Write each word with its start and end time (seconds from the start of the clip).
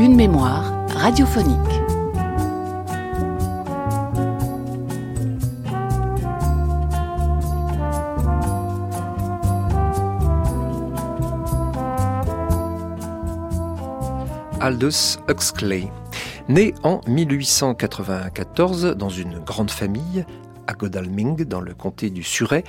une 0.00 0.16
mémoire 0.16 0.72
radiophonique. 0.96 1.58
Aldous 14.58 15.18
Huxley. 15.28 15.90
Né 16.48 16.74
en 16.82 17.02
1894 17.06 18.96
dans 18.96 19.10
une 19.10 19.38
grande 19.40 19.70
famille 19.70 20.24
à 20.66 20.72
Godalming, 20.72 21.44
dans 21.44 21.60
le 21.60 21.74
comté 21.74 22.08
du 22.08 22.22
Surrey, 22.22 22.64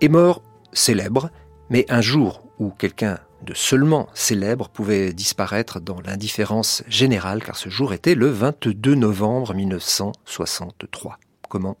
est 0.00 0.08
mort 0.08 0.40
célèbre, 0.72 1.30
mais 1.68 1.84
un 1.88 2.00
jour 2.00 2.44
où 2.60 2.70
quelqu'un 2.70 3.18
de 3.42 3.54
seulement 3.54 4.08
célèbre 4.14 4.68
pouvait 4.68 5.12
disparaître 5.12 5.80
dans 5.80 6.00
l'indifférence 6.00 6.82
générale, 6.88 7.42
car 7.42 7.56
ce 7.56 7.68
jour 7.68 7.92
était 7.92 8.14
le 8.14 8.28
22 8.28 8.94
novembre 8.94 9.54
1963. 9.54 11.18
Comment? 11.48 11.76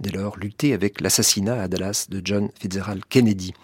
Dès 0.00 0.10
lors 0.10 0.36
lutter 0.36 0.74
avec 0.74 1.00
l'assassinat 1.00 1.62
à 1.62 1.68
Dallas 1.68 2.06
de 2.10 2.20
John 2.24 2.50
Fitzgerald 2.58 3.04
Kennedy. 3.08 3.54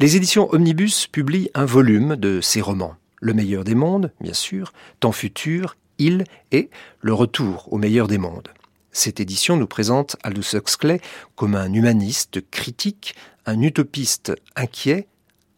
Les 0.00 0.16
éditions 0.16 0.52
Omnibus 0.52 1.06
publient 1.06 1.50
un 1.54 1.64
volume 1.64 2.16
de 2.16 2.40
ses 2.40 2.60
romans. 2.60 2.96
Le 3.20 3.32
meilleur 3.32 3.64
des 3.64 3.74
mondes, 3.74 4.12
bien 4.20 4.34
sûr, 4.34 4.72
Temps 5.00 5.12
futur, 5.12 5.76
Il 5.98 6.24
et 6.52 6.70
Le 7.00 7.14
retour 7.14 7.72
au 7.72 7.78
meilleur 7.78 8.08
des 8.08 8.18
mondes. 8.18 8.48
Cette 8.90 9.20
édition 9.20 9.56
nous 9.56 9.66
présente 9.66 10.16
Aldous 10.24 10.54
Huxley 10.56 11.00
comme 11.36 11.54
un 11.54 11.72
humaniste 11.72 12.40
critique, 12.50 13.14
un 13.46 13.60
utopiste 13.62 14.32
inquiet, 14.56 15.06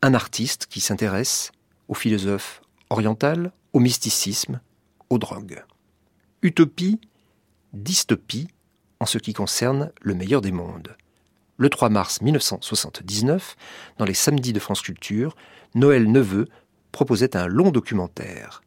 un 0.03 0.15
artiste 0.15 0.67
qui 0.67 0.81
s'intéresse 0.81 1.53
aux 1.89 1.95
philosophes 1.95 2.63
orientales, 2.89 3.53
au 3.73 3.81
mysticisme, 3.81 4.61
aux 5.11 5.19
drogues. 5.19 5.65
Utopie, 6.43 7.01
dystopie, 7.73 8.49
en 8.99 9.07
ce 9.07 9.19
qui 9.19 9.33
concerne 9.33 9.93
le 10.01 10.15
meilleur 10.15 10.41
des 10.41 10.53
mondes. 10.53 10.97
Le 11.57 11.69
3 11.69 11.91
mars 11.91 12.23
1979, 12.23 13.57
dans 13.99 14.05
les 14.05 14.15
Samedis 14.15 14.53
de 14.53 14.61
France 14.61 14.83
Culture, 14.83 15.37
Noël 15.75 16.11
Neveu 16.11 16.49
proposait 16.93 17.37
un 17.37 17.47
long 17.47 17.71
documentaire. 17.71 18.63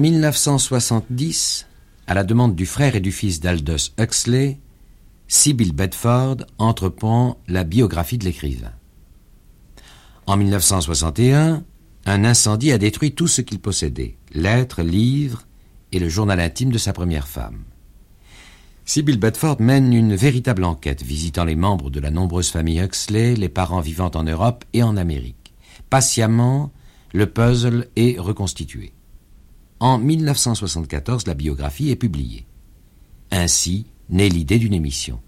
1970, 0.00 1.66
à 2.06 2.14
la 2.14 2.24
demande 2.24 2.56
du 2.56 2.64
frère 2.64 2.96
et 2.96 3.00
du 3.00 3.12
fils 3.12 3.38
d'Aldous 3.40 3.92
Huxley, 3.98 4.58
Sybil 5.28 5.72
Bedford 5.72 6.38
entreprend 6.58 7.36
la 7.46 7.64
biographie 7.64 8.16
de 8.16 8.24
l'écrivain. 8.24 8.72
En 10.26 10.38
1961, 10.38 11.62
un 12.06 12.24
incendie 12.24 12.72
a 12.72 12.78
détruit 12.78 13.12
tout 13.12 13.28
ce 13.28 13.42
qu'il 13.42 13.60
possédait, 13.60 14.16
lettres, 14.32 14.82
livres 14.82 15.46
et 15.92 15.98
le 15.98 16.08
journal 16.08 16.40
intime 16.40 16.72
de 16.72 16.78
sa 16.78 16.94
première 16.94 17.28
femme. 17.28 17.64
Sybil 18.86 19.18
Bedford 19.18 19.60
mène 19.60 19.92
une 19.92 20.16
véritable 20.16 20.64
enquête 20.64 21.02
visitant 21.02 21.44
les 21.44 21.56
membres 21.56 21.90
de 21.90 22.00
la 22.00 22.10
nombreuse 22.10 22.50
famille 22.50 22.80
Huxley, 22.80 23.36
les 23.36 23.50
parents 23.50 23.80
vivant 23.80 24.10
en 24.14 24.24
Europe 24.24 24.64
et 24.72 24.82
en 24.82 24.96
Amérique. 24.96 25.52
Patiemment, 25.90 26.72
le 27.12 27.26
puzzle 27.26 27.88
est 27.96 28.18
reconstitué. 28.18 28.94
En 29.80 29.96
1974, 29.96 31.26
la 31.26 31.32
biographie 31.32 31.88
est 31.88 31.96
publiée. 31.96 32.46
Ainsi 33.30 33.86
naît 34.10 34.28
l'idée 34.28 34.58
d'une 34.58 34.74
émission. 34.74 35.20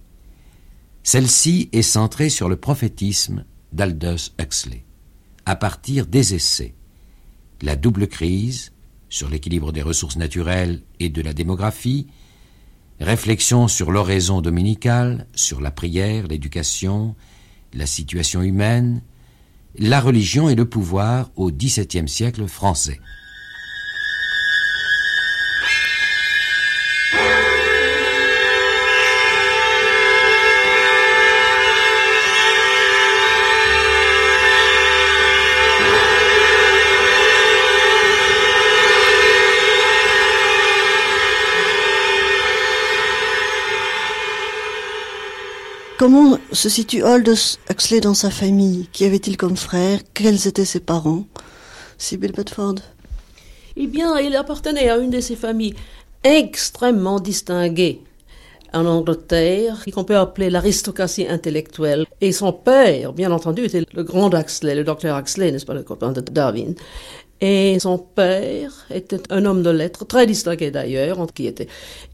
Celle-ci 1.02 1.70
est 1.72 1.80
centrée 1.80 2.28
sur 2.28 2.50
le 2.50 2.56
prophétisme 2.56 3.46
d'Aldous 3.72 4.30
Huxley, 4.38 4.84
à 5.46 5.56
partir 5.56 6.06
des 6.06 6.34
essais. 6.34 6.74
La 7.62 7.76
double 7.76 8.06
crise, 8.06 8.72
sur 9.08 9.30
l'équilibre 9.30 9.72
des 9.72 9.80
ressources 9.80 10.16
naturelles 10.16 10.82
et 11.00 11.08
de 11.08 11.22
la 11.22 11.32
démographie, 11.32 12.08
réflexion 13.00 13.68
sur 13.68 13.91
l'oraison 13.91 14.42
dominicale, 14.42 15.26
sur 15.34 15.62
la 15.62 15.70
prière, 15.70 16.26
l'éducation, 16.26 17.16
la 17.72 17.86
situation 17.86 18.42
humaine, 18.42 19.00
la 19.78 20.00
religion 20.00 20.50
et 20.50 20.54
le 20.54 20.68
pouvoir 20.68 21.30
au 21.36 21.50
XVIIe 21.50 22.08
siècle 22.08 22.46
français. 22.46 23.00
Comment 46.02 46.36
se 46.50 46.68
situe 46.68 47.04
Aldous 47.04 47.58
Huxley 47.70 48.00
dans 48.00 48.12
sa 48.12 48.28
famille? 48.28 48.88
Qui 48.92 49.04
avait-il 49.04 49.36
comme 49.36 49.56
frère? 49.56 50.00
Quels 50.14 50.48
étaient 50.48 50.64
ses 50.64 50.80
parents? 50.80 51.26
Sybil 51.96 52.32
Bedford 52.32 52.74
Eh 53.76 53.86
bien, 53.86 54.18
il 54.18 54.34
appartenait 54.34 54.88
à 54.88 54.96
une 54.96 55.10
de 55.10 55.20
ces 55.20 55.36
familles 55.36 55.76
extrêmement 56.24 57.20
distinguées 57.20 58.00
en 58.72 58.84
Angleterre, 58.84 59.84
qu'on 59.94 60.02
peut 60.02 60.16
appeler 60.16 60.50
l'aristocratie 60.50 61.28
intellectuelle. 61.28 62.06
Et 62.20 62.32
son 62.32 62.52
père, 62.52 63.12
bien 63.12 63.30
entendu, 63.30 63.64
était 63.66 63.86
le 63.92 64.02
grand 64.02 64.34
Huxley, 64.34 64.74
le 64.74 64.82
docteur 64.82 65.16
Huxley, 65.16 65.52
n'est-ce 65.52 65.66
pas, 65.66 65.74
le 65.74 65.84
copain 65.84 66.10
de 66.10 66.20
Darwin. 66.20 66.74
Et 67.44 67.80
son 67.80 67.98
père 67.98 68.70
était 68.88 69.20
un 69.30 69.44
homme 69.47 69.64
de 69.64 69.70
lettres, 69.70 70.06
très 70.06 70.26
distingué 70.26 70.70
d'ailleurs, 70.70 71.26
qui 71.34 71.48
était 71.48 71.66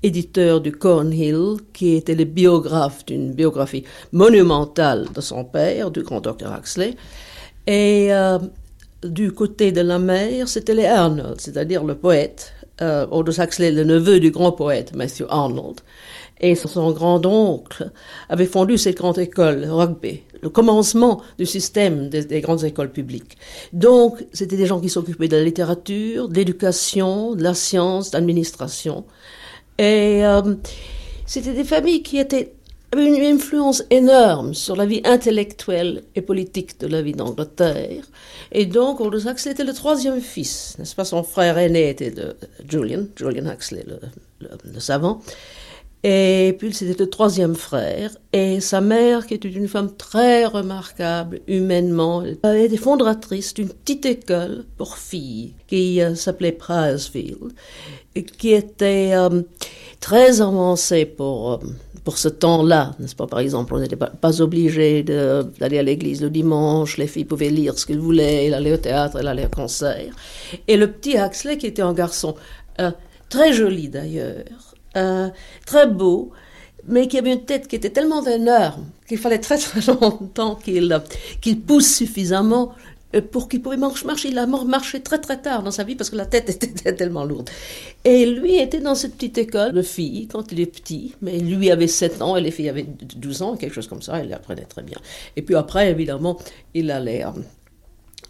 éditeur 0.03 0.63
du 0.63 0.73
Cornhill, 0.73 1.59
qui 1.75 1.97
était 1.97 2.15
le 2.15 2.25
biographe 2.25 3.05
d'une 3.05 3.33
biographie 3.35 3.85
monumentale 4.13 5.07
de 5.15 5.21
son 5.21 5.45
père, 5.45 5.91
du 5.91 6.03
grand 6.03 6.23
docteur 6.23 6.57
Huxley. 6.59 6.95
Et 7.67 8.09
euh, 8.11 8.39
du 9.05 9.33
côté 9.33 9.71
de 9.71 9.83
la 9.83 9.99
mère, 9.99 10.49
c'était 10.49 10.73
les 10.73 10.87
Arnold, 10.87 11.39
c'est-à-dire 11.39 11.85
le 11.85 11.95
poète, 11.95 12.55
euh, 12.81 13.07
Aldous 13.13 13.39
Huxley, 13.39 13.71
le 13.71 13.85
neveu 13.85 14.21
du 14.21 14.31
grand 14.31 14.53
poète 14.53 14.97
Matthew 14.97 15.25
Arnold. 15.29 15.83
Et 16.41 16.55
son 16.55 16.93
grand-oncle 16.93 17.91
avait 18.29 18.47
fondu 18.47 18.79
cette 18.79 18.97
grande 18.97 19.19
école, 19.19 19.65
Rugby, 19.69 20.23
le 20.41 20.49
commencement 20.51 21.21
du 21.37 21.47
système 21.47 22.09
des, 22.09 22.41
grandes 22.41 22.65
écoles 22.65 22.93
publiques. 22.93 23.37
Donc, 23.73 24.25
c'était 24.33 24.57
des 24.57 24.67
gens 24.67 24.81
qui 24.81 24.89
s'occupaient 24.89 25.29
de 25.29 25.37
la 25.37 25.43
littérature, 25.43 26.29
de 26.29 26.35
l'éducation, 26.35 27.35
de 27.35 27.43
la 27.43 27.55
science, 27.55 28.11
de 28.11 28.17
l'administration. 28.17 29.05
Et 29.79 30.25
euh, 30.25 30.55
c'était 31.27 31.55
des 31.55 31.65
familles 31.65 32.03
qui 32.03 32.21
avaient 32.21 32.53
une 32.97 33.17
influence 33.17 33.83
énorme 33.91 34.55
sur 34.55 34.77
la 34.77 34.87
vie 34.87 35.03
intellectuelle 35.05 36.05
et 36.15 36.23
politique 36.23 36.81
de 36.81 36.87
la 36.87 37.03
vie 37.03 37.13
d'Angleterre. 37.13 38.05
Et 38.53 38.65
donc, 38.65 39.01
Aldous 39.01 39.29
Huxley 39.29 39.53
était 39.53 39.65
le 39.65 39.75
troisième 39.75 40.21
fils, 40.21 40.77
n'est-ce 40.79 40.95
pas? 40.95 41.05
Son 41.05 41.23
frère 41.23 41.59
aîné 41.59 41.91
était 41.91 42.11
de 42.11 42.35
Julian, 42.67 43.03
Julian 43.17 43.53
Huxley, 43.53 43.85
le 44.41 44.81
savant. 44.81 45.21
Et 46.05 46.55
puis 46.59 46.73
c'était 46.73 47.03
le 47.03 47.11
troisième 47.11 47.57
frère. 47.57 48.17
Et 48.33 48.61
sa 48.61 48.81
mère, 48.81 49.27
qui 49.27 49.35
était 49.35 49.49
une 49.49 49.67
femme 49.67 49.95
très 49.97 50.47
remarquable 50.47 51.41
humainement, 51.49 52.23
elle 52.45 52.57
était 52.57 52.77
fondatrice 52.77 53.53
d'une 53.55 53.69
petite 53.69 54.07
école 54.07 54.65
pour 54.77 54.97
filles 54.97 55.55
qui 55.67 56.01
euh, 56.01 56.15
s'appelait 56.15 56.53
Prizefield, 56.53 57.53
et 58.15 58.25
qui 58.25 58.53
était 58.53 59.13
euh, 59.15 59.43
très 60.01 60.41
avancée 60.41 61.05
pour, 61.05 61.53
euh, 61.53 61.59
pour 62.05 62.19
ce 62.19 62.29
temps-là, 62.29 62.95
n'est-ce 62.99 63.17
pas? 63.17 63.27
Par 63.27 63.41
exemple, 63.41 63.75
on 63.75 63.81
n'était 63.81 63.97
pas, 63.97 64.07
pas 64.09 64.41
obligé 64.41 65.03
d'aller 65.03 65.79
à 65.79 65.83
l'église 65.83 66.23
le 66.23 66.31
dimanche, 66.31 66.97
les 66.97 67.07
filles 67.07 67.25
pouvaient 67.25 67.51
lire 67.51 67.79
ce 67.79 67.87
qu'elles 67.87 67.99
voulaient, 67.99 68.47
elles 68.47 68.55
allaient 68.55 68.73
au 68.73 68.79
théâtre, 68.79 69.19
elles 69.19 69.29
allaient 69.29 69.47
au 69.47 69.51
concert. 69.51 70.15
Et 70.67 70.77
le 70.77 70.91
petit 70.91 71.17
Huxley, 71.17 71.59
qui 71.59 71.67
était 71.67 71.83
un 71.83 71.93
garçon 71.93 72.35
euh, 72.81 72.91
très 73.29 73.53
joli 73.53 73.89
d'ailleurs, 73.89 74.68
euh, 74.97 75.29
très 75.67 75.87
beau, 75.87 76.33
mais 76.87 77.09
qui 77.09 77.19
avait 77.19 77.33
une 77.33 77.45
tête 77.45 77.69
qui 77.69 77.77
était 77.77 77.91
tellement 77.91 78.25
énorme 78.25 78.87
qu'il 79.09 79.19
fallait 79.19 79.39
très 79.39 79.59
très 79.59 79.81
longtemps 79.93 80.57
qu'il 80.57 81.61
pousse 81.63 81.97
suffisamment 81.97 82.75
euh, 83.15 83.23
pour 83.23 83.49
qu'il 83.49 83.63
pouvait 83.63 83.77
marcher. 83.77 84.29
Il 84.29 84.39
a 84.39 84.47
marché 84.47 85.01
très 85.01 85.19
très 85.19 85.41
tard 85.41 85.63
dans 85.63 85.71
sa 85.71 85.83
vie 85.85 85.95
parce 85.95 86.11
que 86.11 86.17
la 86.17 86.27
tête 86.27 86.49
était 86.51 86.95
tellement 86.95 87.25
lourde. 87.25 87.51
Et 88.05 88.27
lui 88.27 88.59
était 88.59 88.81
dans 88.81 88.95
cette 88.95 89.15
petite 89.15 89.39
école 89.39 89.73
de 89.73 89.83
filles 89.83 90.29
quand 90.29 90.53
il 90.53 90.61
est 90.61 90.67
petit, 90.67 91.15
mais 91.23 91.39
lui 91.39 91.71
avait 91.71 91.87
7 91.87 92.23
ans 92.23 92.37
et 92.37 92.41
les 92.41 92.51
filles 92.51 92.69
avaient 92.69 92.87
12 92.87 93.43
ans, 93.43 93.57
quelque 93.57 93.75
chose 93.75 93.89
comme 93.89 94.03
ça, 94.03 94.23
il 94.23 94.33
apprenait 94.33 94.67
très 94.67 94.83
bien. 94.83 94.99
Et 95.37 95.43
puis 95.43 95.55
après, 95.55 95.91
évidemment, 95.91 96.39
il 96.75 96.91
allait 96.91 97.25
euh, 97.25 97.31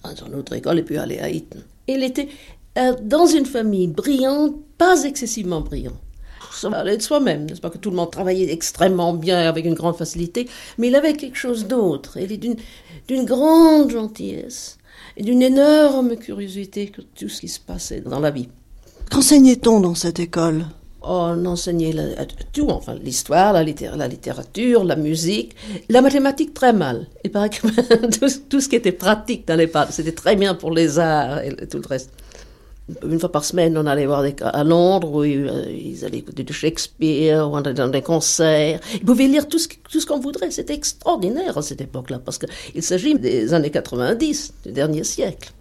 dans 0.04 0.26
une 0.26 0.34
autre 0.36 0.54
école 0.54 0.78
et 0.78 0.82
puis 0.82 0.96
allait 0.96 1.20
à 1.20 1.28
Eton. 1.28 1.58
Il 1.88 2.02
était 2.02 2.28
euh, 2.78 2.94
dans 3.02 3.26
une 3.26 3.46
famille 3.46 3.88
brillante, 3.88 4.54
pas 4.78 5.02
excessivement 5.04 5.60
brillante 5.60 5.98
ça 6.58 6.68
allait 6.70 6.96
de 6.96 7.02
soi-même, 7.02 7.46
n'est-ce 7.46 7.60
pas 7.60 7.70
que 7.70 7.78
tout 7.78 7.90
le 7.90 7.96
monde 7.96 8.10
travaillait 8.10 8.52
extrêmement 8.52 9.14
bien 9.14 9.38
avec 9.48 9.64
une 9.64 9.74
grande 9.74 9.96
facilité, 9.96 10.48
mais 10.76 10.88
il 10.88 10.96
avait 10.96 11.14
quelque 11.14 11.38
chose 11.38 11.66
d'autre. 11.66 12.18
Il 12.18 12.32
est 12.32 12.36
d'une 12.36 12.56
d'une 13.08 13.24
grande 13.24 13.90
gentillesse 13.90 14.78
et 15.16 15.22
d'une 15.22 15.42
énorme 15.42 16.16
curiosité 16.16 16.88
que 16.88 17.00
tout 17.00 17.28
ce 17.28 17.40
qui 17.40 17.48
se 17.48 17.58
passait 17.58 18.00
dans 18.00 18.20
la 18.20 18.30
vie. 18.30 18.48
Qu'enseignait-on 19.10 19.80
dans 19.80 19.94
cette 19.94 20.20
école? 20.20 20.66
Oh, 21.00 21.28
On 21.30 21.46
enseignait 21.46 21.94
tout, 22.52 22.68
enfin 22.68 22.96
l'histoire, 23.02 23.52
la, 23.52 23.64
la, 23.64 24.08
littérature, 24.08 24.84
la 24.84 24.96
musique, 24.96 25.54
la 25.88 26.02
mathématique 26.02 26.52
très 26.52 26.72
mal. 26.72 27.06
Il 27.24 27.30
paraît 27.30 27.50
que 27.50 27.66
tout, 28.48 28.60
ce 28.60 28.68
qui 28.68 28.76
était 28.76 28.92
pratique 28.92 29.46
dans 29.46 29.56
les 29.56 29.70
c'était 29.90 30.12
très 30.12 30.36
bien 30.36 30.54
pour 30.54 30.70
les 30.72 30.98
arts 30.98 31.40
et 31.40 31.54
tout 31.68 31.78
le 31.78 31.86
reste 31.86 32.10
une 33.02 33.20
fois 33.20 33.30
par 33.30 33.44
semaine, 33.44 33.76
on 33.76 33.86
allait 33.86 34.06
voir 34.06 34.24
à 34.40 34.64
Londres 34.64 35.10
où 35.12 35.22
euh, 35.22 35.64
ils 35.68 36.04
allaient 36.04 36.18
écouter 36.18 36.42
du 36.42 36.52
Shakespeare, 36.52 37.46
ou 37.46 37.52
on 37.52 37.56
allait 37.56 37.74
dans 37.74 37.88
des 37.88 38.02
concerts. 38.02 38.80
Ils 38.94 39.04
pouvaient 39.04 39.28
lire 39.28 39.46
tout 39.46 39.58
ce, 39.58 39.68
tout 39.68 40.00
ce 40.00 40.06
qu'on 40.06 40.20
voudrait. 40.20 40.50
C'était 40.50 40.74
extraordinaire 40.74 41.58
à 41.58 41.62
cette 41.62 41.80
époque-là, 41.80 42.18
parce 42.18 42.38
qu'il 42.38 42.82
s'agit 42.82 43.18
des 43.18 43.52
années 43.52 43.70
90, 43.70 44.54
du 44.66 44.72
dernier 44.72 45.04
siècle. 45.04 45.52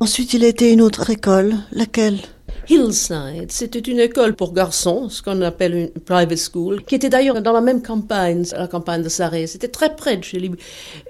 Ensuite, 0.00 0.34
il 0.34 0.44
a 0.44 0.48
été 0.48 0.72
une 0.72 0.82
autre 0.82 1.08
école. 1.10 1.54
Laquelle? 1.72 2.18
Hillside, 2.68 3.50
c'était 3.50 3.78
une 3.78 4.00
école 4.00 4.34
pour 4.34 4.52
garçons, 4.52 5.08
ce 5.08 5.22
qu'on 5.22 5.42
appelle 5.42 5.74
une 5.74 5.90
private 5.90 6.38
school, 6.38 6.82
qui 6.84 6.94
était 6.94 7.10
d'ailleurs 7.10 7.42
dans 7.42 7.52
la 7.52 7.60
même 7.60 7.82
campagne, 7.82 8.44
la 8.52 8.68
campagne 8.68 9.02
de 9.02 9.08
Sarre. 9.08 9.34
C'était 9.46 9.68
très 9.68 9.94
près 9.94 10.16
de 10.16 10.24
chez 10.24 10.38
lui. 10.38 10.52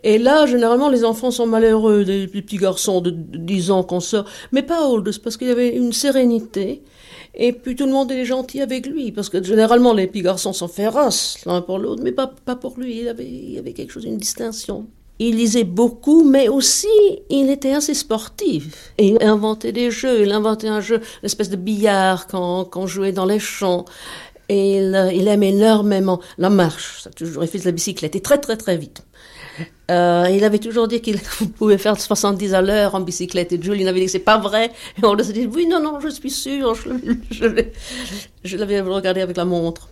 Et 0.02 0.18
là, 0.18 0.46
généralement, 0.46 0.88
les 0.88 1.04
enfants 1.04 1.30
sont 1.30 1.46
malheureux, 1.46 2.04
des, 2.04 2.26
petits 2.26 2.56
garçons 2.56 3.00
de 3.00 3.10
10 3.10 3.70
ans 3.70 3.82
qu'on 3.84 4.00
sort, 4.00 4.24
mais 4.52 4.62
pas 4.62 4.84
Aldous, 4.84 5.20
parce 5.22 5.36
qu'il 5.36 5.48
y 5.48 5.52
avait 5.52 5.76
une 5.76 5.92
sérénité. 5.92 6.82
Et 7.36 7.52
puis 7.52 7.74
tout 7.74 7.86
le 7.86 7.92
monde 7.92 8.12
est 8.12 8.24
gentil 8.24 8.60
avec 8.60 8.86
lui, 8.86 9.12
parce 9.12 9.28
que 9.28 9.42
généralement 9.42 9.92
les 9.92 10.06
petits 10.06 10.22
garçons 10.22 10.52
sont 10.52 10.68
féroces 10.68 11.38
l'un 11.46 11.62
pour 11.62 11.78
l'autre, 11.78 12.02
mais 12.02 12.12
pas, 12.12 12.32
pas 12.44 12.56
pour 12.56 12.78
lui. 12.78 13.00
Il 13.00 13.08
avait, 13.08 13.28
il 13.28 13.58
avait 13.58 13.72
quelque 13.72 13.92
chose, 13.92 14.04
une 14.04 14.18
distinction. 14.18 14.86
Il 15.20 15.36
lisait 15.36 15.64
beaucoup, 15.64 16.24
mais 16.24 16.48
aussi 16.48 16.88
il 17.30 17.48
était 17.50 17.72
assez 17.72 17.94
sportif. 17.94 18.92
Et 18.98 19.08
il 19.08 19.22
inventait 19.22 19.72
des 19.72 19.90
jeux. 19.90 20.22
Il 20.22 20.32
inventait 20.32 20.68
un 20.68 20.80
jeu, 20.80 20.96
une 20.96 21.26
espèce 21.26 21.50
de 21.50 21.56
billard 21.56 22.26
qu'on 22.26 22.86
jouait 22.86 23.12
dans 23.12 23.26
les 23.26 23.38
champs. 23.38 23.84
Et 24.48 24.76
il, 24.76 25.28
aimait 25.28 25.50
énormément 25.50 26.20
la 26.36 26.50
marche. 26.50 27.02
Ça 27.02 27.10
a 27.10 27.12
toujours 27.12 27.44
fait 27.44 27.58
de 27.58 27.64
la 27.64 27.72
bicyclette 27.72 28.16
et 28.16 28.20
très 28.20 28.38
très 28.38 28.56
très 28.56 28.76
vite. 28.76 29.02
Euh, 29.90 30.26
il 30.32 30.42
avait 30.44 30.58
toujours 30.58 30.88
dit 30.88 31.00
qu'il 31.00 31.20
pouvait 31.58 31.78
faire 31.78 31.98
70 31.98 32.52
à 32.52 32.60
l'heure 32.60 32.94
en 32.94 33.00
bicyclette. 33.00 33.52
Et 33.52 33.62
Julie 33.62 33.86
avait 33.86 34.00
dit 34.00 34.06
que 34.06 34.12
c'est 34.12 34.18
pas 34.18 34.38
vrai. 34.38 34.72
Et 35.00 35.04
on 35.04 35.14
lui 35.14 35.22
a 35.22 35.32
dit 35.32 35.46
oui, 35.46 35.66
non, 35.66 35.80
non, 35.80 36.00
je 36.00 36.08
suis 36.08 36.30
sûr. 36.30 36.74
Je, 36.74 36.90
je 38.42 38.56
l'avais 38.56 38.80
regardé 38.80 39.20
avec 39.20 39.36
la 39.36 39.44
montre 39.44 39.88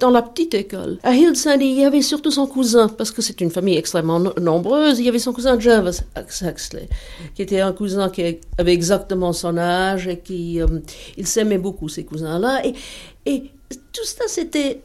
dans 0.00 0.10
la 0.10 0.22
petite 0.22 0.54
école. 0.54 0.98
À 1.02 1.14
Hillside, 1.14 1.60
il 1.60 1.80
y 1.80 1.84
avait 1.84 2.02
surtout 2.02 2.30
son 2.30 2.46
cousin, 2.46 2.88
parce 2.88 3.10
que 3.10 3.22
c'est 3.22 3.40
une 3.40 3.50
famille 3.50 3.76
extrêmement 3.76 4.20
nombreuse. 4.40 4.98
Il 4.98 5.04
y 5.04 5.08
avait 5.08 5.18
son 5.18 5.32
cousin 5.32 5.58
Jarvis 5.58 6.00
Huxley, 6.16 6.88
qui 7.34 7.42
était 7.42 7.60
un 7.60 7.72
cousin 7.72 8.10
qui 8.10 8.38
avait 8.56 8.72
exactement 8.72 9.32
son 9.32 9.56
âge 9.56 10.08
et 10.08 10.18
qui, 10.18 10.60
euh, 10.60 10.66
il 11.16 11.26
s'aimait 11.26 11.58
beaucoup, 11.58 11.88
ces 11.88 12.04
cousins-là. 12.04 12.62
Et, 12.64 12.74
et 13.26 13.50
tout 13.92 14.04
ça, 14.04 14.24
c'était, 14.28 14.82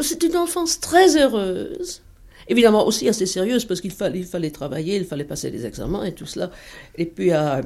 c'est 0.00 0.22
une 0.22 0.36
enfance 0.36 0.80
très 0.80 1.16
heureuse. 1.16 2.02
Évidemment 2.48 2.86
aussi 2.86 3.08
assez 3.08 3.26
sérieuse 3.26 3.64
parce 3.64 3.80
qu'il 3.80 3.90
fallait, 3.90 4.20
il 4.20 4.24
fallait 4.24 4.50
travailler, 4.50 4.96
il 4.96 5.04
fallait 5.04 5.24
passer 5.24 5.50
des 5.50 5.66
examens 5.66 6.04
et 6.04 6.12
tout 6.12 6.26
cela. 6.26 6.50
Et 6.96 7.04
puis 7.06 7.32
à, 7.32 7.60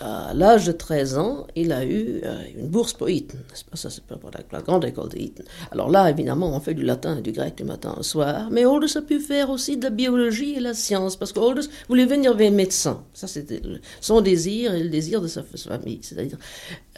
à 0.00 0.32
l'âge 0.34 0.66
de 0.66 0.72
13 0.72 1.18
ans, 1.18 1.46
il 1.56 1.72
a 1.72 1.84
eu 1.84 2.20
euh, 2.24 2.42
une 2.56 2.68
bourse 2.68 2.92
pour 2.92 3.08
Eton. 3.08 3.38
Ça, 3.74 3.90
c'est 3.90 4.02
pour 4.04 4.30
la, 4.52 4.60
grande 4.62 4.84
école 4.84 5.10
de 5.10 5.18
Eton. 5.18 5.44
Alors 5.70 5.90
là, 5.90 6.08
évidemment, 6.08 6.54
on 6.54 6.60
fait 6.60 6.74
du 6.74 6.82
latin 6.82 7.18
et 7.18 7.22
du 7.22 7.32
grec 7.32 7.56
du 7.56 7.64
matin 7.64 7.94
au 7.98 8.02
soir. 8.02 8.48
Mais 8.50 8.64
Aldous 8.64 8.96
a 8.96 9.02
pu 9.02 9.20
faire 9.20 9.50
aussi 9.50 9.76
de 9.76 9.84
la 9.84 9.90
biologie 9.90 10.54
et 10.54 10.60
la 10.60 10.74
science, 10.74 11.16
parce 11.16 11.32
qu'Aldous 11.32 11.68
voulait 11.88 12.06
venir 12.06 12.34
vers 12.34 12.50
médecin. 12.50 13.02
Ça, 13.12 13.26
c'était 13.26 13.60
son 14.00 14.20
désir 14.20 14.74
et 14.74 14.82
le 14.82 14.88
désir 14.88 15.20
de 15.20 15.28
sa 15.28 15.42
famille, 15.42 16.00
c'est-à-dire 16.02 16.38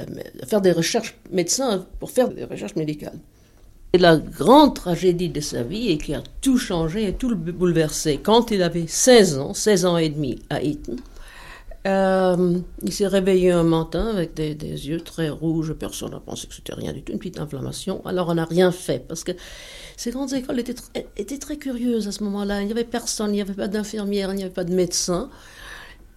euh, 0.00 0.04
faire 0.46 0.60
des 0.60 0.72
recherches 0.72 1.18
médecins 1.30 1.86
pour 1.98 2.10
faire 2.10 2.28
des 2.28 2.44
recherches 2.44 2.76
médicales. 2.76 3.18
Et 3.94 3.98
la 3.98 4.16
grande 4.16 4.74
tragédie 4.74 5.28
de 5.28 5.40
sa 5.40 5.62
vie 5.62 5.90
et 5.90 5.98
qui 5.98 6.14
a 6.14 6.22
tout 6.40 6.56
changé 6.56 7.08
et 7.08 7.12
tout 7.12 7.28
le 7.28 7.34
bouleversé, 7.34 8.20
quand 8.22 8.50
il 8.50 8.62
avait 8.62 8.86
16 8.86 9.38
ans, 9.38 9.54
16 9.54 9.84
ans 9.84 9.98
et 9.98 10.08
demi 10.08 10.38
à 10.48 10.62
Eton, 10.62 10.96
euh, 11.84 12.58
il 12.84 12.92
s'est 12.92 13.08
réveillé 13.08 13.50
un 13.50 13.64
matin 13.64 14.06
avec 14.06 14.34
des, 14.34 14.54
yeux 14.54 15.00
très 15.00 15.30
rouges. 15.30 15.72
Personne 15.72 16.12
n'a 16.12 16.20
pensé 16.20 16.46
que 16.46 16.54
c'était 16.54 16.74
rien 16.74 16.92
du 16.92 17.02
tout, 17.02 17.12
une 17.12 17.18
petite 17.18 17.40
inflammation. 17.40 18.04
Alors 18.06 18.28
on 18.28 18.34
n'a 18.34 18.44
rien 18.44 18.70
fait 18.70 19.04
parce 19.06 19.24
que 19.24 19.32
ces 19.96 20.10
grandes 20.12 20.32
écoles 20.32 20.60
étaient, 20.60 21.38
très 21.38 21.56
curieuses 21.56 22.06
à 22.06 22.12
ce 22.12 22.22
moment-là. 22.24 22.60
Il 22.60 22.66
n'y 22.66 22.72
avait 22.72 22.84
personne, 22.84 23.30
il 23.30 23.34
n'y 23.34 23.40
avait 23.40 23.54
pas 23.54 23.68
d'infirmière, 23.68 24.30
il 24.32 24.36
n'y 24.36 24.44
avait 24.44 24.52
pas 24.52 24.64
de 24.64 24.74
médecin. 24.74 25.28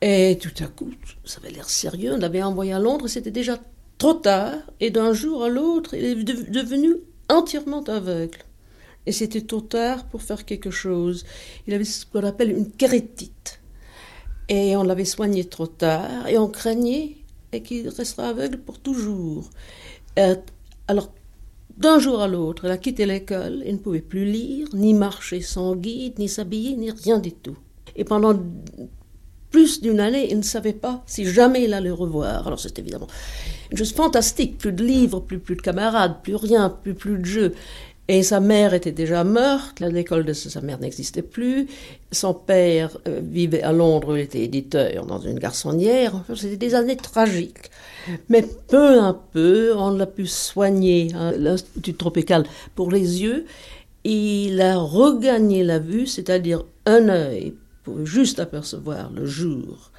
Et 0.01 0.37
tout 0.39 0.63
à 0.63 0.67
coup, 0.67 0.91
ça 1.23 1.39
avait 1.41 1.51
l'air 1.51 1.67
sérieux. 1.67 2.13
On 2.13 2.17
l'avait 2.17 2.43
envoyé 2.43 2.73
à 2.73 2.79
Londres, 2.79 3.07
c'était 3.07 3.31
déjà 3.31 3.57
trop 3.97 4.13
tard. 4.13 4.53
Et 4.79 4.91
d'un 4.91 5.13
jour 5.13 5.43
à 5.43 5.49
l'autre, 5.49 5.95
il 5.95 6.05
est 6.05 6.23
devenu 6.23 6.97
entièrement 7.27 7.81
aveugle. 7.83 8.39
Et 9.07 9.11
c'était 9.11 9.41
trop 9.41 9.61
tard 9.61 10.05
pour 10.05 10.21
faire 10.21 10.45
quelque 10.45 10.69
chose. 10.69 11.25
Il 11.67 11.73
avait 11.73 11.85
ce 11.85 12.05
qu'on 12.05 12.23
appelle 12.23 12.51
une 12.51 12.71
kérétite. 12.71 13.61
Et 14.47 14.75
on 14.75 14.83
l'avait 14.83 15.05
soigné 15.05 15.45
trop 15.45 15.67
tard 15.67 16.27
et 16.27 16.37
on 16.37 16.47
craignait 16.47 17.17
qu'il 17.63 17.89
restera 17.89 18.29
aveugle 18.29 18.57
pour 18.57 18.79
toujours. 18.79 19.49
Euh, 20.19 20.35
alors, 20.87 21.11
d'un 21.77 21.99
jour 21.99 22.21
à 22.21 22.27
l'autre, 22.27 22.65
elle 22.65 22.71
a 22.71 22.77
quitté 22.77 23.05
l'école, 23.05 23.63
il 23.65 23.73
ne 23.73 23.79
pouvait 23.79 24.01
plus 24.01 24.25
lire, 24.25 24.67
ni 24.73 24.93
marcher 24.93 25.41
sans 25.41 25.75
guide, 25.75 26.19
ni 26.19 26.29
s'habiller, 26.29 26.75
ni 26.75 26.91
rien 26.91 27.19
du 27.19 27.31
tout. 27.31 27.57
Et 27.95 28.03
pendant 28.03 28.37
plus 29.51 29.81
d'une 29.81 29.99
année, 29.99 30.27
il 30.29 30.37
ne 30.37 30.43
savait 30.43 30.73
pas 30.73 31.03
si 31.05 31.25
jamais 31.25 31.63
il 31.63 31.73
allait 31.73 31.89
revoir. 31.89 32.45
Alors 32.45 32.59
c'est 32.59 32.77
évidemment 32.77 33.07
une 33.71 33.77
chose 33.77 33.93
fantastique, 33.93 34.57
plus 34.57 34.73
de 34.73 34.83
livres, 34.83 35.19
plus, 35.21 35.39
plus 35.39 35.55
de 35.55 35.61
camarades, 35.61 36.21
plus 36.23 36.35
rien, 36.35 36.69
plus, 36.69 36.93
plus 36.93 37.17
de 37.17 37.25
jeux. 37.25 37.53
Et 38.07 38.21
sa 38.21 38.39
mère 38.39 38.75
était 38.75 38.91
déjà 38.91 39.23
morte, 39.23 39.79
l'école 39.79 40.25
de 40.25 40.33
sa 40.33 40.61
mère 40.61 40.79
n'existait 40.79 41.23
plus. 41.23 41.67
Son 42.11 42.35
père 42.35 42.97
euh, 43.07 43.19
vivait 43.23 43.63
à 43.63 43.71
Londres, 43.71 44.15
il 44.15 44.21
était 44.21 44.43
éditeur 44.43 45.07
dans 45.07 45.19
une 45.19 45.39
garçonnière. 45.39 46.13
C'était 46.35 46.57
des 46.57 46.75
années 46.75 46.97
tragiques. 46.97 47.71
Mais 48.29 48.45
peu 48.67 49.01
à 49.01 49.19
peu, 49.33 49.73
on 49.75 49.89
l'a 49.89 50.05
pu 50.05 50.27
soigner 50.27 51.11
à 51.15 51.29
hein, 51.29 51.33
l'Institut 51.35 51.95
tropical 51.95 52.45
pour 52.75 52.91
les 52.91 53.23
yeux. 53.23 53.45
Il 54.03 54.61
a 54.61 54.77
regagné 54.77 55.63
la 55.63 55.79
vue, 55.79 56.05
c'est-à-dire 56.05 56.63
un 56.85 57.09
œil 57.09 57.55
pour 57.83 58.05
juste 58.05 58.39
apercevoir 58.39 59.11
le 59.11 59.25
jour 59.25 59.91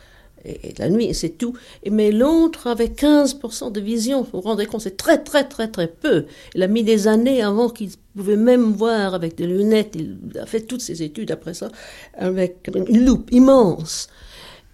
et, 0.46 0.74
la 0.78 0.88
nuit, 0.88 1.12
c'est 1.14 1.38
tout. 1.38 1.54
Mais 1.90 2.12
l'autre 2.12 2.68
avait 2.68 2.86
15% 2.86 3.72
de 3.72 3.80
vision. 3.80 4.22
Vous 4.22 4.28
vous 4.34 4.40
rendez 4.40 4.66
compte, 4.66 4.82
c'est 4.82 4.96
très, 4.96 5.22
très, 5.22 5.48
très, 5.48 5.68
très 5.68 5.88
peu. 5.88 6.26
Il 6.54 6.62
a 6.62 6.68
mis 6.68 6.84
des 6.84 7.08
années 7.08 7.42
avant 7.42 7.68
qu'il 7.68 7.90
pouvait 8.14 8.36
même 8.36 8.72
voir 8.72 9.14
avec 9.14 9.36
des 9.36 9.46
lunettes. 9.46 9.96
Il 9.96 10.38
a 10.38 10.46
fait 10.46 10.60
toutes 10.60 10.82
ses 10.82 11.02
études 11.02 11.30
après 11.30 11.54
ça 11.54 11.70
avec 12.16 12.70
une 12.74 13.04
loupe 13.04 13.32
immense. 13.32 14.08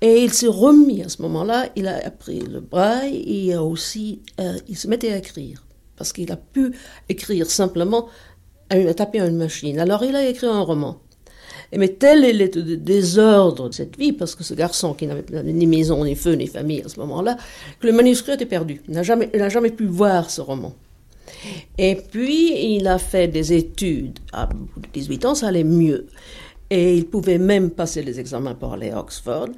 Et 0.02 0.24
il 0.24 0.32
s'est 0.32 0.48
remis 0.48 1.02
à 1.02 1.08
ce 1.08 1.22
moment-là, 1.22 1.68
il 1.76 1.86
a 1.86 2.04
appris 2.04 2.40
le 2.40 2.58
braille 2.58 3.16
et 3.18 3.44
il 3.44 3.52
a 3.52 3.62
aussi, 3.62 4.20
euh, 4.40 4.58
il 4.68 4.76
se 4.76 4.88
mettait 4.88 5.12
à 5.12 5.18
écrire. 5.18 5.64
Parce 5.96 6.12
qu'il 6.12 6.32
a 6.32 6.36
pu 6.36 6.72
écrire 7.08 7.48
simplement, 7.48 8.08
à 8.68 8.74
à 8.74 9.26
une 9.26 9.36
machine. 9.36 9.78
Alors 9.78 10.02
il 10.02 10.16
a 10.16 10.26
écrit 10.26 10.46
un 10.46 10.60
roman. 10.60 11.00
Mais 11.76 11.88
tel 11.88 12.24
est 12.24 12.32
le 12.32 12.76
désordre 12.76 13.68
de 13.68 13.74
cette 13.74 13.96
vie, 13.98 14.12
parce 14.12 14.34
que 14.34 14.44
ce 14.44 14.54
garçon 14.54 14.92
qui 14.94 15.06
n'avait 15.06 15.52
ni 15.52 15.66
maison, 15.66 16.04
ni 16.04 16.14
feu, 16.14 16.32
ni 16.34 16.46
famille 16.46 16.82
à 16.82 16.88
ce 16.88 17.00
moment-là, 17.00 17.36
que 17.80 17.86
le 17.86 17.92
manuscrit 17.92 18.32
était 18.32 18.46
perdu. 18.46 18.82
Il 18.88 18.94
n'a 18.94 19.02
jamais, 19.02 19.30
jamais 19.48 19.70
pu 19.70 19.86
voir 19.86 20.30
ce 20.30 20.40
roman. 20.40 20.74
Et 21.78 21.96
puis, 21.96 22.74
il 22.76 22.86
a 22.86 22.98
fait 22.98 23.28
des 23.28 23.52
études. 23.54 24.18
À 24.32 24.48
18 24.92 25.24
ans, 25.24 25.34
ça 25.34 25.48
allait 25.48 25.64
mieux. 25.64 26.06
Et 26.68 26.96
il 26.96 27.06
pouvait 27.06 27.38
même 27.38 27.70
passer 27.70 28.02
les 28.02 28.20
examens 28.20 28.54
pour 28.54 28.74
aller 28.74 28.90
à 28.90 29.00
Oxford. 29.00 29.48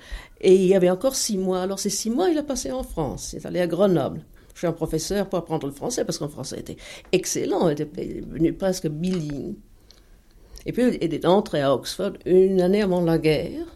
Et 0.41 0.55
il 0.55 0.67
y 0.67 0.75
avait 0.75 0.91
encore 0.91 1.15
six 1.17 1.39
mois. 1.39 1.63
Alors, 1.63 1.79
ces 1.79 1.91
six 1.91 2.11
mois, 2.11 2.31
il 2.31 2.39
a 2.39 2.43
passé 2.43 2.71
en 2.71 2.83
France. 2.83 3.33
Il 3.33 3.39
est 3.39 3.47
allé 3.47 3.61
à 3.61 3.67
Grenoble. 3.67 4.25
Suis 4.55 4.67
un 4.69 4.73
professeur 4.73 5.29
pour 5.29 5.41
apprendre 5.41 5.67
le 5.67 5.73
français 5.73 6.05
parce 6.05 6.19
qu'en 6.19 6.29
français 6.29 6.61
était 6.61 6.77
excellent. 7.11 7.69
Il 7.69 7.81
était 7.81 8.53
presque 8.53 8.87
bilingue. 8.87 9.57
Et 10.67 10.73
puis, 10.73 10.99
il 11.01 11.15
est 11.15 11.27
entré 11.27 11.61
à 11.61 11.75
Oxford 11.75 12.13
une 12.25 12.61
année 12.61 12.83
avant 12.83 13.03
la 13.03 13.19
guerre. 13.19 13.67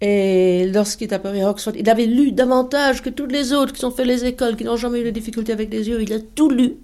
Et 0.00 0.70
lorsqu'il 0.74 1.08
est 1.08 1.14
apparu 1.14 1.40
à 1.40 1.50
Oxford, 1.50 1.72
il 1.76 1.88
avait 1.88 2.06
lu 2.06 2.32
davantage 2.32 3.02
que 3.02 3.08
tous 3.08 3.26
les 3.26 3.52
autres 3.54 3.72
qui 3.72 3.84
ont 3.84 3.90
fait 3.90 4.04
les 4.04 4.26
écoles, 4.26 4.56
qui 4.56 4.64
n'ont 4.64 4.76
jamais 4.76 5.00
eu 5.00 5.04
de 5.04 5.10
difficultés 5.10 5.52
avec 5.52 5.72
les 5.72 5.88
yeux. 5.88 6.02
Il 6.02 6.12
a 6.12 6.20
tout 6.20 6.50
lu. 6.50 6.76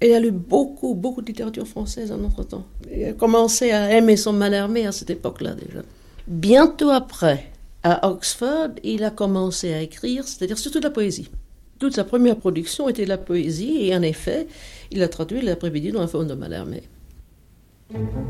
Et 0.00 0.10
il 0.10 0.14
a 0.14 0.20
lu 0.20 0.30
beaucoup, 0.30 0.94
beaucoup 0.94 1.20
de 1.20 1.26
littérature 1.26 1.66
française 1.66 2.12
en 2.12 2.22
entre-temps. 2.22 2.64
Il 2.94 3.06
a 3.06 3.12
commencé 3.12 3.72
à 3.72 3.96
aimer 3.96 4.16
son 4.16 4.32
Malhermé 4.32 4.86
à 4.86 4.92
cette 4.92 5.10
époque-là 5.10 5.54
déjà. 5.54 5.80
Bientôt 6.28 6.90
après, 6.90 7.50
à 7.82 8.08
Oxford, 8.08 8.68
il 8.84 9.02
a 9.02 9.10
commencé 9.10 9.72
à 9.72 9.82
écrire, 9.82 10.28
c'est-à-dire 10.28 10.58
surtout 10.58 10.78
de 10.78 10.84
la 10.84 10.90
poésie. 10.90 11.30
Toute 11.80 11.94
sa 11.94 12.04
première 12.04 12.36
production 12.36 12.88
était 12.88 13.04
de 13.04 13.08
la 13.08 13.18
poésie, 13.18 13.86
et 13.86 13.96
en 13.96 14.02
effet, 14.02 14.46
il 14.90 15.02
a 15.02 15.08
traduit 15.08 15.40
l'après-midi 15.40 15.90
dans 15.90 16.02
un 16.02 16.06
faune 16.06 16.28
de 16.28 16.34
Thank 17.90 18.12
you. 18.12 18.28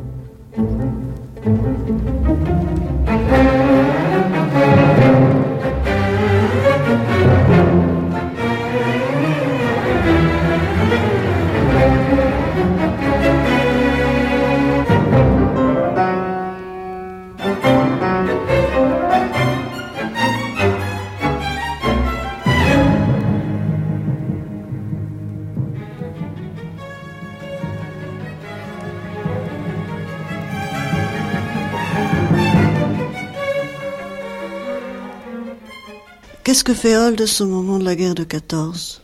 Qu'est-ce 36.49 36.65
que 36.65 36.73
fait 36.73 36.95
Aldous 36.95 37.43
au 37.43 37.45
moment 37.45 37.79
de 37.79 37.85
la 37.85 37.95
guerre 37.95 38.15
de 38.15 38.25
14 38.25 39.03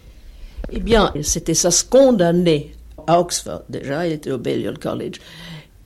Eh 0.72 0.80
bien, 0.80 1.12
c'était 1.22 1.52
sa 1.52 1.70
seconde 1.70 2.22
année 2.22 2.74
à 3.06 3.20
Oxford 3.20 3.64
déjà, 3.68 4.06
il 4.06 4.14
était 4.14 4.30
au 4.30 4.38
Balliol 4.38 4.78
College. 4.78 5.20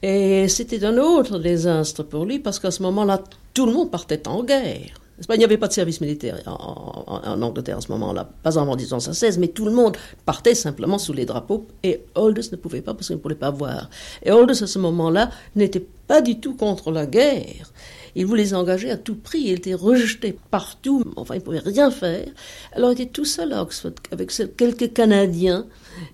Et 0.00 0.46
c'était 0.46 0.84
un 0.84 0.96
autre 0.98 1.40
désastre 1.40 2.04
pour 2.04 2.26
lui 2.26 2.38
parce 2.38 2.60
qu'à 2.60 2.70
ce 2.70 2.80
moment-là, 2.84 3.24
tout 3.54 3.66
le 3.66 3.72
monde 3.72 3.90
partait 3.90 4.28
en 4.28 4.44
guerre. 4.44 5.00
Il 5.30 5.38
n'y 5.38 5.44
avait 5.44 5.58
pas 5.58 5.68
de 5.68 5.72
service 5.72 6.00
militaire 6.00 6.40
en, 6.46 7.42
Angleterre 7.42 7.78
à 7.78 7.80
ce 7.80 7.90
moment-là, 7.92 8.30
pas 8.42 8.58
avant 8.58 8.76
1916, 8.76 9.38
mais 9.38 9.48
tout 9.48 9.64
le 9.64 9.72
monde 9.72 9.96
partait 10.24 10.54
simplement 10.54 10.98
sous 10.98 11.12
les 11.12 11.26
drapeaux 11.26 11.66
et 11.82 12.02
Aldous 12.14 12.50
ne 12.52 12.56
pouvait 12.56 12.82
pas 12.82 12.94
parce 12.94 13.08
qu'il 13.08 13.16
ne 13.16 13.20
pouvait 13.20 13.34
pas 13.34 13.50
voir. 13.50 13.90
Et 14.22 14.30
Aldous 14.30 14.62
à 14.62 14.66
ce 14.66 14.78
moment-là 14.78 15.30
n'était 15.56 15.84
pas 16.06 16.22
du 16.22 16.38
tout 16.38 16.54
contre 16.54 16.92
la 16.92 17.06
guerre. 17.06 17.72
Il 18.14 18.26
voulait 18.26 18.46
s'engager 18.46 18.90
à 18.90 18.96
tout 18.96 19.16
prix. 19.16 19.42
Il 19.42 19.52
était 19.52 19.74
rejeté 19.74 20.36
partout. 20.50 21.04
Enfin, 21.16 21.34
il 21.34 21.38
ne 21.38 21.42
pouvait 21.44 21.58
rien 21.60 21.90
faire. 21.90 22.26
Alors, 22.72 22.90
il 22.90 22.94
était 22.94 23.06
tout 23.06 23.24
seul 23.24 23.52
à 23.52 23.62
Oxford, 23.62 23.92
avec 24.10 24.32
quelques 24.56 24.92
Canadiens 24.92 25.66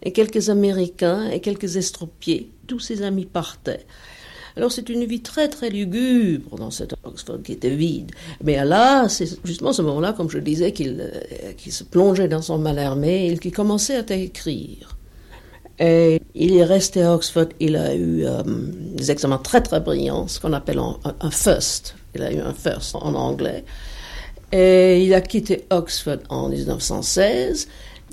et 0.03 0.13
quelques 0.13 0.51
Américains 0.51 1.31
et 1.31 1.41
quelques 1.41 1.77
estropiés. 1.77 2.51
Tous 2.67 2.81
ses 2.81 3.03
amis 3.03 3.27
partaient. 3.27 3.87
Alors 4.57 4.71
c'est 4.71 4.89
une 4.89 5.05
vie 5.05 5.21
très 5.21 5.49
très 5.49 5.69
lugubre 5.69 6.57
dans 6.57 6.71
cet 6.71 6.95
Oxford 7.03 7.43
qui 7.43 7.53
était 7.53 7.75
vide. 7.75 8.13
Mais 8.43 8.65
là, 8.65 9.09
c'est 9.09 9.29
justement 9.45 9.73
ce 9.73 9.83
moment-là, 9.83 10.13
comme 10.13 10.31
je 10.31 10.39
disais, 10.39 10.73
qu'il 10.73 11.01
euh, 11.01 11.53
se 11.71 11.83
plongeait 11.83 12.29
dans 12.29 12.43
son 12.43 12.59
Malhermé 12.59 13.33
et 13.33 13.39
qu'il 13.39 13.53
commençait 13.53 14.05
à 14.13 14.15
écrire. 14.15 14.97
Et 15.81 16.21
il 16.37 16.57
est 16.57 16.65
resté 16.65 17.03
à 17.03 17.15
Oxford, 17.15 17.49
il 17.59 17.75
a 17.75 17.95
eu 17.97 18.25
euh, 18.25 18.43
des 18.45 19.11
examens 19.11 19.39
très 19.39 19.61
très 19.61 19.81
brillants, 19.81 20.29
ce 20.29 20.39
qu'on 20.39 20.53
appelle 20.53 20.79
un, 20.79 21.31
first. 21.33 21.97
Il 22.15 22.23
a 22.23 22.33
eu 22.33 22.39
un 22.39 22.55
first 22.55 22.95
en 22.95 23.13
anglais. 23.15 23.65
Et 24.53 25.05
il 25.05 25.13
a 25.15 25.21
quitté 25.21 25.65
Oxford 25.71 26.19
en 26.29 26.49
1916. 26.49 27.67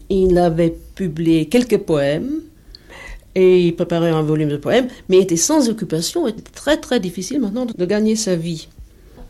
Il 0.09 0.39
avait 0.39 0.75
publié 0.95 1.47
quelques 1.47 1.77
poèmes 1.77 2.41
et 3.35 3.61
il 3.61 3.75
préparait 3.75 4.09
un 4.09 4.21
volume 4.21 4.49
de 4.49 4.57
poèmes, 4.57 4.87
mais 5.09 5.17
il 5.17 5.21
était 5.23 5.37
sans 5.37 5.69
occupation. 5.69 6.27
Il 6.27 6.31
était 6.31 6.51
très 6.53 6.77
très 6.77 6.99
difficile 6.99 7.39
maintenant 7.39 7.65
de 7.65 7.85
gagner 7.85 8.15
sa 8.15 8.35
vie. 8.35 8.67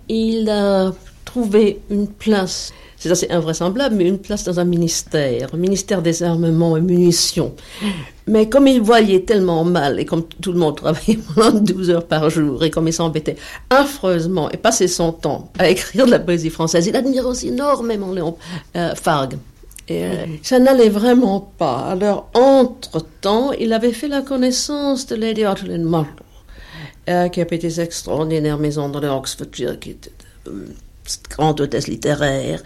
Il 0.09 0.49
a 0.49 0.93
trouvé 1.25 1.79
une 1.89 2.07
place 2.07 2.73
c'est 3.01 3.09
assez 3.09 3.31
invraisemblable, 3.31 3.95
mais 3.95 4.07
une 4.07 4.19
place 4.19 4.43
dans 4.43 4.59
un 4.59 4.63
ministère, 4.63 5.55
ministère 5.55 6.03
des 6.03 6.21
armements 6.21 6.77
et 6.77 6.81
munitions. 6.81 7.55
Mais 8.27 8.47
comme 8.47 8.67
il 8.67 8.79
voyait 8.79 9.21
tellement 9.21 9.63
mal, 9.63 9.99
et 9.99 10.05
comme 10.05 10.23
tout 10.23 10.51
le 10.51 10.59
monde 10.59 10.77
travaillait 10.77 11.17
pendant 11.35 11.59
12 11.59 11.89
heures 11.89 12.05
par 12.05 12.29
jour, 12.29 12.63
et 12.63 12.69
comme 12.69 12.87
il 12.87 12.93
s'embêtait 12.93 13.37
affreusement 13.71 14.51
et 14.51 14.57
passait 14.57 14.87
son 14.87 15.13
temps 15.13 15.51
à 15.57 15.67
écrire 15.67 16.05
de 16.05 16.11
la 16.11 16.19
poésie 16.19 16.51
française, 16.51 16.85
il 16.85 16.95
admirait 16.95 17.25
aussi 17.25 17.47
énormément 17.47 18.11
Léon 18.11 18.37
euh, 18.75 18.93
Fargue. 18.93 19.39
Et 19.87 20.03
euh, 20.05 20.25
ça 20.43 20.59
n'allait 20.59 20.89
vraiment 20.89 21.51
pas. 21.57 21.79
Alors, 21.79 22.29
entre-temps, 22.33 23.51
il 23.53 23.73
avait 23.73 23.91
fait 23.91 24.07
la 24.07 24.21
connaissance 24.21 25.07
de 25.07 25.15
Lady 25.15 25.45
Ottilie 25.45 25.79
Martle, 25.79 26.23
euh, 27.09 27.27
qui 27.29 27.41
avait 27.41 27.57
des 27.57 27.81
extraordinaires 27.81 28.57
maisons 28.57 28.89
dans 28.89 28.99
le 28.99 29.09
Oxfordshire, 29.09 29.79
qui 29.79 29.91
était 29.91 30.11
grande 31.29 31.59
hôtesse 31.61 31.87
littéraire. 31.87 32.61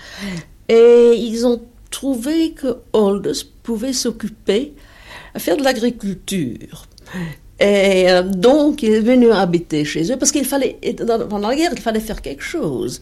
Et 0.67 1.13
ils 1.17 1.45
ont 1.45 1.61
trouvé 1.89 2.51
que 2.51 2.77
Aldous 2.93 3.45
pouvait 3.63 3.93
s'occuper 3.93 4.73
à 5.33 5.39
faire 5.39 5.57
de 5.57 5.63
l'agriculture. 5.63 6.85
Et 7.59 8.11
euh, 8.11 8.21
donc, 8.21 8.83
il 8.83 8.93
est 8.93 8.99
venu 8.99 9.31
habiter 9.31 9.85
chez 9.85 10.11
eux 10.11 10.17
parce 10.17 10.31
qu'il 10.31 10.43
fallait, 10.45 10.77
pendant 11.29 11.47
la 11.47 11.55
guerre, 11.55 11.71
il 11.73 11.81
fallait 11.81 12.01
faire 12.01 12.21
quelque 12.21 12.43
chose. 12.43 13.01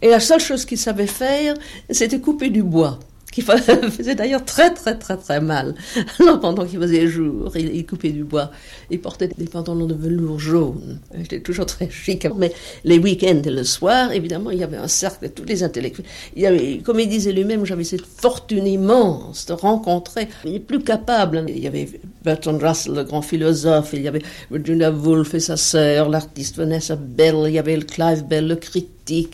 Et 0.00 0.08
la 0.08 0.20
seule 0.20 0.40
chose 0.40 0.64
qu'il 0.64 0.78
savait 0.78 1.08
faire, 1.08 1.54
c'était 1.90 2.20
couper 2.20 2.50
du 2.50 2.62
bois 2.62 3.00
qui 3.30 3.42
faisait 3.42 4.14
d'ailleurs 4.14 4.44
très 4.44 4.72
très 4.72 4.96
très 4.98 5.16
très 5.16 5.40
mal. 5.40 5.74
Alors 6.20 6.40
pendant 6.40 6.64
qu'il 6.64 6.80
faisait 6.80 7.06
jour, 7.06 7.56
il, 7.56 7.86
coupait 7.86 8.10
du 8.10 8.24
bois, 8.24 8.50
il 8.90 9.00
portait 9.00 9.28
des 9.28 9.46
pantalons 9.46 9.86
de 9.86 9.94
velours 9.94 10.38
jaune. 10.38 10.98
J'étais 11.14 11.40
toujours 11.40 11.66
très 11.66 11.90
chic. 11.90 12.26
Mais 12.36 12.52
les 12.84 12.98
week-ends 12.98 13.42
et 13.44 13.50
le 13.50 13.64
soir, 13.64 14.12
évidemment, 14.12 14.50
il 14.50 14.58
y 14.58 14.64
avait 14.64 14.76
un 14.76 14.88
cercle 14.88 15.28
de 15.28 15.32
tous 15.32 15.44
les 15.44 15.62
intellectuels. 15.62 16.06
Il 16.36 16.42
y 16.42 16.46
avait, 16.46 16.78
comme 16.78 17.00
il 17.00 17.08
disait 17.08 17.32
lui-même, 17.32 17.64
j'avais 17.64 17.84
cette 17.84 18.06
fortune 18.06 18.66
immense 18.66 19.46
de 19.46 19.52
rencontrer. 19.52 20.28
Il 20.44 20.54
est 20.54 20.60
plus 20.60 20.82
capable. 20.82 21.44
Il 21.48 21.58
y 21.58 21.66
avait 21.66 21.88
Bertrand 22.24 22.58
Russell, 22.58 22.94
le 22.94 23.04
grand 23.04 23.22
philosophe, 23.22 23.90
il 23.92 24.02
y 24.02 24.08
avait 24.08 24.22
Virginia 24.50 24.90
Woolf 24.90 25.34
et 25.34 25.40
sa 25.40 25.56
sœur, 25.56 26.08
l'artiste 26.08 26.56
Vanessa 26.56 26.96
Bell, 26.96 27.44
il 27.46 27.52
y 27.52 27.58
avait 27.58 27.78
Clive 27.78 28.24
Bell, 28.24 28.48
le 28.48 28.56
critique 28.56 28.97
il 29.10 29.28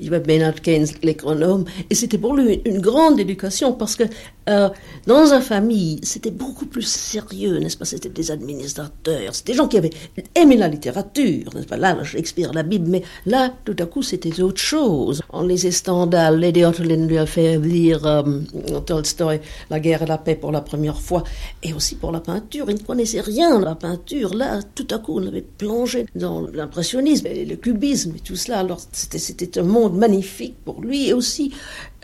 y 0.00 0.08
avait 0.08 0.20
Bernard 0.20 0.60
Keynes, 0.60 0.86
l'économe, 1.02 1.64
et 1.90 1.94
c'était 1.94 2.18
pour 2.18 2.34
lui 2.34 2.60
une 2.64 2.80
grande 2.80 3.18
éducation 3.20 3.72
parce 3.72 3.96
que 3.96 4.04
euh, 4.48 4.68
dans 5.06 5.26
sa 5.26 5.40
famille, 5.40 6.00
c'était 6.02 6.30
beaucoup 6.30 6.66
plus 6.66 6.82
sérieux, 6.86 7.58
n'est-ce 7.58 7.76
pas? 7.76 7.86
C'était 7.86 8.10
des 8.10 8.30
administrateurs, 8.30 9.34
c'était 9.34 9.52
des 9.52 9.58
gens 9.58 9.68
qui 9.68 9.78
avaient 9.78 9.90
aimé 10.34 10.56
la 10.56 10.68
littérature, 10.68 11.54
n'est-ce 11.54 11.66
pas? 11.66 11.76
Là, 11.78 12.02
Shakespeare, 12.04 12.52
la 12.52 12.62
Bible, 12.62 12.88
mais 12.88 13.02
là, 13.24 13.52
tout 13.64 13.76
à 13.78 13.86
coup, 13.86 14.02
c'était 14.02 14.42
autre 14.42 14.60
chose. 14.60 15.22
On 15.30 15.46
lisait 15.46 15.70
Stendhal, 15.70 16.38
Lady 16.38 16.64
Otterlin 16.64 17.06
lui 17.06 17.18
a 17.18 17.26
fait 17.26 17.58
lire 17.58 18.06
euh, 18.06 18.40
Tolstoy, 18.84 19.40
La 19.70 19.80
guerre 19.80 20.02
et 20.02 20.06
la 20.06 20.18
paix 20.18 20.34
pour 20.34 20.52
la 20.52 20.60
première 20.60 21.00
fois, 21.00 21.24
et 21.62 21.72
aussi 21.72 21.94
pour 21.94 22.12
la 22.12 22.20
peinture. 22.20 22.66
Il 22.68 22.76
ne 22.76 22.82
connaissait 22.82 23.20
rien 23.20 23.58
de 23.58 23.64
la 23.64 23.74
peinture. 23.74 24.34
Là, 24.34 24.60
tout 24.74 24.86
à 24.90 24.98
coup, 24.98 25.18
on 25.18 25.26
avait 25.26 25.42
plongé 25.42 26.06
dans 26.14 26.46
l'impressionnisme 26.52 27.26
et 27.26 27.44
le 27.44 27.56
cubisme 27.56 28.12
et 28.16 28.20
tout 28.20 28.36
cela. 28.36 28.58
Alors, 28.58 28.80
c'était 28.92 29.13
un 29.56 29.62
monde 29.62 29.96
magnifique 29.96 30.54
pour 30.64 30.80
lui, 30.80 31.08
et 31.08 31.12
aussi 31.12 31.52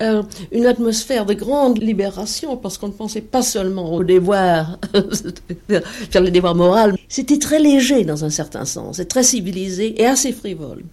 euh, 0.01 0.23
une 0.53 0.67
atmosphère 0.67 1.27
de 1.27 1.35
grande 1.35 1.83
libération, 1.83 2.57
parce 2.57 2.79
qu'on 2.79 2.89
ne 2.89 2.93
pensait 2.93 3.21
pas 3.21 3.43
seulement 3.43 3.95
au 3.95 4.05
devoir, 4.05 4.79
faire 6.11 6.23
le 6.23 6.31
devoir 6.31 6.55
moral. 6.55 6.97
C'était 7.09 7.39
très 7.39 7.59
léger 7.59 8.05
dans 8.05 8.25
un 8.25 8.31
certain 8.31 8.65
sens, 8.65 8.99
et 8.99 9.07
très 9.07 9.23
civilisé 9.23 10.01
et 10.01 10.07
assez 10.07 10.33
frivole. 10.33 10.85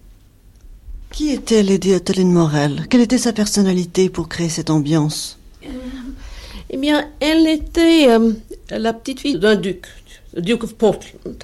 Qui 1.10 1.30
était 1.32 1.62
Lady 1.62 1.94
Athaline 1.94 2.32
Morel? 2.32 2.86
Quelle 2.90 3.00
était 3.00 3.18
sa 3.18 3.32
personnalité 3.32 4.10
pour 4.10 4.28
créer 4.28 4.48
cette 4.48 4.70
ambiance? 4.70 5.38
Euh, 5.64 5.68
Eh 6.70 6.76
bien, 6.76 7.08
elle 7.20 7.46
était 7.46 8.08
euh, 8.08 8.32
la 8.70 8.92
petite 8.92 9.20
fille 9.20 9.38
d'un 9.38 9.56
duc, 9.56 9.86
le 10.34 10.42
Duke 10.42 10.64
of 10.64 10.74
Portland. 10.74 11.42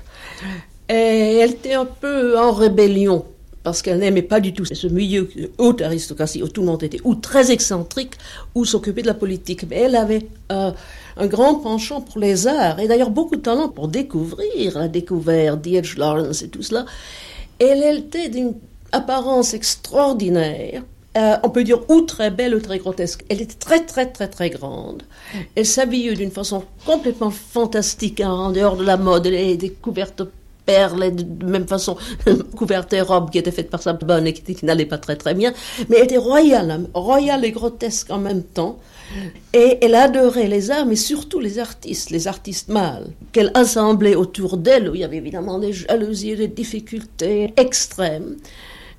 Et 0.88 1.38
elle 1.40 1.52
était 1.52 1.72
un 1.72 1.86
peu 1.86 2.38
en 2.38 2.52
rébellion 2.52 3.24
parce 3.64 3.80
qu'elle 3.80 3.98
n'aimait 3.98 4.22
pas 4.22 4.40
du 4.40 4.52
tout 4.52 4.66
ce 4.66 4.86
milieu 4.86 5.28
de 5.34 5.50
haute 5.58 5.80
aristocratie 5.80 6.42
où 6.42 6.48
tout 6.48 6.60
le 6.60 6.68
monde 6.68 6.82
était 6.82 7.00
ou 7.02 7.14
très 7.14 7.50
excentrique 7.50 8.12
ou 8.54 8.64
s'occupait 8.66 9.02
de 9.02 9.06
la 9.08 9.14
politique. 9.14 9.64
Mais 9.68 9.80
elle 9.80 9.96
avait 9.96 10.28
euh, 10.52 10.70
un 11.16 11.26
grand 11.26 11.56
penchant 11.56 12.02
pour 12.02 12.20
les 12.20 12.46
arts 12.46 12.78
et 12.78 12.86
d'ailleurs 12.86 13.10
beaucoup 13.10 13.36
de 13.36 13.40
talent 13.40 13.70
pour 13.70 13.88
découvrir. 13.88 14.76
Elle 14.76 14.82
a 14.82 14.88
découvert 14.88 15.56
D.H. 15.56 15.98
Lawrence 15.98 16.42
et 16.42 16.48
tout 16.48 16.62
cela. 16.62 16.84
Elle 17.58 17.82
était 17.82 18.28
d'une 18.28 18.52
apparence 18.92 19.54
extraordinaire. 19.54 20.82
Euh, 21.16 21.36
on 21.42 21.48
peut 21.48 21.64
dire 21.64 21.88
ou 21.88 22.02
très 22.02 22.30
belle 22.30 22.54
ou 22.54 22.60
très 22.60 22.78
grotesque. 22.78 23.24
Elle 23.30 23.40
était 23.40 23.54
très 23.54 23.80
très 23.86 24.06
très 24.06 24.28
très 24.28 24.50
grande. 24.50 25.04
Elle 25.54 25.64
s'habillait 25.64 26.14
d'une 26.14 26.32
façon 26.32 26.64
complètement 26.84 27.30
fantastique 27.30 28.20
en 28.20 28.50
dehors 28.52 28.76
de 28.76 28.84
la 28.84 28.98
mode. 28.98 29.26
Elle 29.26 29.34
était 29.34 29.70
couverte 29.70 30.22
perles, 30.66 31.14
de 31.14 31.46
même 31.46 31.66
façon 31.66 31.96
couverte 32.56 32.92
et 32.92 33.00
robe 33.00 33.30
qui 33.30 33.38
était 33.38 33.50
faite 33.50 33.70
par 33.70 33.82
sa 33.82 33.92
bonne 33.92 34.26
et 34.26 34.32
qui, 34.32 34.64
n'allait 34.64 34.86
pas 34.86 34.98
très 34.98 35.16
très 35.16 35.34
bien. 35.34 35.52
Mais 35.88 35.96
elle 35.98 36.04
était 36.04 36.16
royale, 36.16 36.70
hein, 36.70 36.84
royale 36.94 37.44
et 37.44 37.52
grotesque 37.52 38.10
en 38.10 38.18
même 38.18 38.42
temps. 38.42 38.78
Et 39.52 39.78
elle 39.82 39.94
adorait 39.94 40.48
les 40.48 40.70
arts, 40.70 40.86
mais 40.86 40.96
surtout 40.96 41.38
les 41.38 41.58
artistes, 41.58 42.10
les 42.10 42.26
artistes 42.26 42.68
mâles, 42.68 43.08
qu'elle 43.32 43.52
assemblait 43.54 44.16
autour 44.16 44.56
d'elle, 44.56 44.88
où 44.88 44.94
il 44.94 45.02
y 45.02 45.04
avait 45.04 45.18
évidemment 45.18 45.58
des 45.58 45.72
jalousies 45.72 46.36
des 46.36 46.48
difficultés 46.48 47.52
extrêmes. 47.56 48.36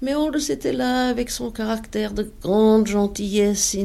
Mais 0.06 0.14
Aldous 0.14 0.52
était 0.52 0.72
là 0.72 1.08
avec 1.08 1.32
son 1.32 1.50
caractère 1.50 2.14
de 2.14 2.30
grande 2.44 2.86
gentillesse. 2.86 3.76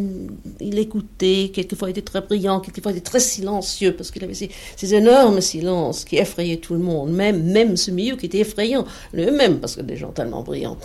Il, 0.61 0.79
écoutait, 0.79 1.51
quelquefois 1.51 1.89
il 1.89 1.93
était 1.93 2.03
très 2.03 2.21
brillant, 2.21 2.61
quelquefois 2.61 2.93
il 2.93 2.99
était 2.99 3.09
très 3.09 3.21
silencieux, 3.21 3.95
parce 3.97 4.11
qu'il 4.11 4.23
avait 4.23 4.35
ces, 4.35 4.95
énormes 4.95 5.41
silences 5.41 6.05
qui 6.05 6.19
effrayaient 6.19 6.59
tout 6.59 6.75
le 6.75 6.81
monde, 6.81 7.11
même, 7.11 7.43
même 7.45 7.79
ce 7.79 7.91
milieu 7.91 8.17
qui 8.17 8.27
était 8.27 8.41
effrayant, 8.41 8.85
lui-même, 9.15 9.61
parce 9.61 9.77
que 9.77 9.81
des 9.81 9.97
gens 9.97 10.11
tellement 10.11 10.43
brillants. 10.43 10.77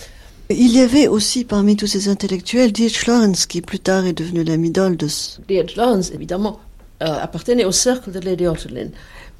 Il 0.49 0.73
y 0.73 0.79
avait 0.79 1.09
aussi 1.09 1.43
parmi 1.43 1.75
tous 1.75 1.87
ces 1.87 2.07
intellectuels 2.07 2.71
D.H. 2.71 3.05
Lawrence, 3.05 3.45
qui 3.45 3.59
plus 3.59 3.79
tard 3.79 4.05
est 4.05 4.13
devenu 4.13 4.45
l'ami 4.45 4.71
d'Aldous. 4.71 5.41
D.H. 5.49 5.75
Lawrence, 5.75 6.11
évidemment, 6.11 6.61
appartenait 6.99 7.65
au 7.65 7.71
cercle 7.71 8.11
de 8.11 8.19
Lady 8.19 8.47
Otterlin. 8.47 8.89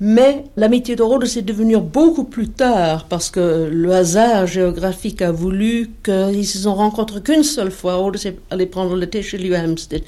Mais 0.02 0.44
l'amitié 0.58 0.98
de 0.98 1.04
Rhodes 1.04 1.38
est 1.38 1.42
devenue 1.42 1.78
beaucoup 1.78 2.26
plus 2.26 2.50
tard 2.50 3.06
parce 3.06 3.30
que 3.30 3.70
le 3.72 3.94
hasard 3.94 4.46
géographique 4.46 5.22
a 5.22 5.32
voulu 5.32 5.92
qu'ils 6.04 6.46
se 6.46 6.58
sont 6.60 6.76
rencontrés 6.76 7.22
qu'une 7.22 7.44
seule 7.44 7.72
fois. 7.72 7.96
Rhodes 7.96 8.26
est 8.26 8.38
allé 8.52 8.66
prendre 8.66 8.98
le 8.98 9.10
thé 9.10 9.22
chez 9.22 9.38
lui 9.38 9.56
à 9.56 9.64
Hampstead, 9.64 10.04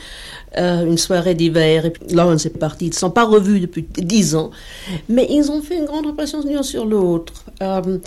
euh, 0.57 0.85
une 0.85 0.97
soirée 0.97 1.35
d'hiver, 1.35 1.85
et 1.85 1.91
puis 1.91 2.13
Lawrence 2.13 2.45
est 2.45 2.57
parti. 2.57 2.87
Ils 2.87 2.89
ne 2.89 2.95
sont 2.95 3.11
pas 3.11 3.23
revus 3.23 3.61
depuis 3.61 3.87
dix 3.97 4.35
ans, 4.35 4.51
mais 5.07 5.25
ils 5.29 5.49
ont 5.51 5.61
fait 5.61 5.77
une 5.77 5.85
grande 5.85 6.05
impression 6.05 6.41
l'un 6.43 6.63
sur 6.63 6.85
l'autre. 6.85 7.45
Euh, 7.61 7.99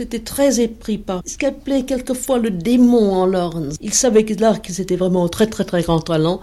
était 0.00 0.20
très 0.20 0.60
épris 0.60 0.98
par 0.98 1.22
ce 1.26 1.36
qu'appelait 1.36 1.84
quelquefois 1.84 2.38
le 2.38 2.50
démon 2.50 3.12
en 3.14 3.26
Lawrence. 3.26 3.76
Il 3.80 3.92
savait 3.94 4.24
que 4.24 4.34
là, 4.40 4.54
qu'ils 4.56 4.80
étaient 4.80 4.96
vraiment 4.96 5.24
un 5.24 5.28
très 5.28 5.46
très 5.46 5.64
très 5.64 5.82
grand 5.82 6.00
talent, 6.00 6.40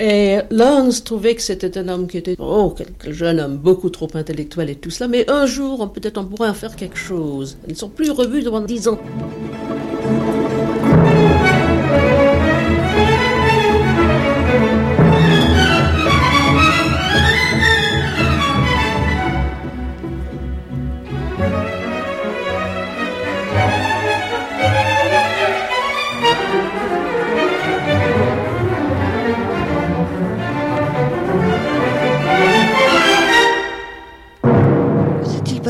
et 0.00 0.38
Lance 0.50 1.04
trouvait 1.04 1.34
que 1.34 1.42
c'était 1.42 1.76
un 1.76 1.88
homme 1.88 2.06
qui 2.06 2.16
était, 2.16 2.34
oh, 2.38 2.74
quel, 2.76 3.12
jeune 3.12 3.38
homme, 3.38 3.58
beaucoup 3.58 3.90
trop 3.90 4.08
intellectuel 4.14 4.70
et 4.70 4.74
tout 4.74 4.90
cela, 4.90 5.08
mais 5.08 5.30
un 5.30 5.44
jour, 5.44 5.92
peut-être 5.92 6.16
on 6.18 6.24
pourrait 6.24 6.48
en 6.48 6.54
faire 6.54 6.74
quelque 6.74 6.96
chose. 6.96 7.58
Ils 7.66 7.72
ne 7.72 7.78
sont 7.78 7.90
plus 7.90 8.10
revus 8.10 8.42
devant 8.42 8.62
dix 8.62 8.88
ans. 8.88 8.98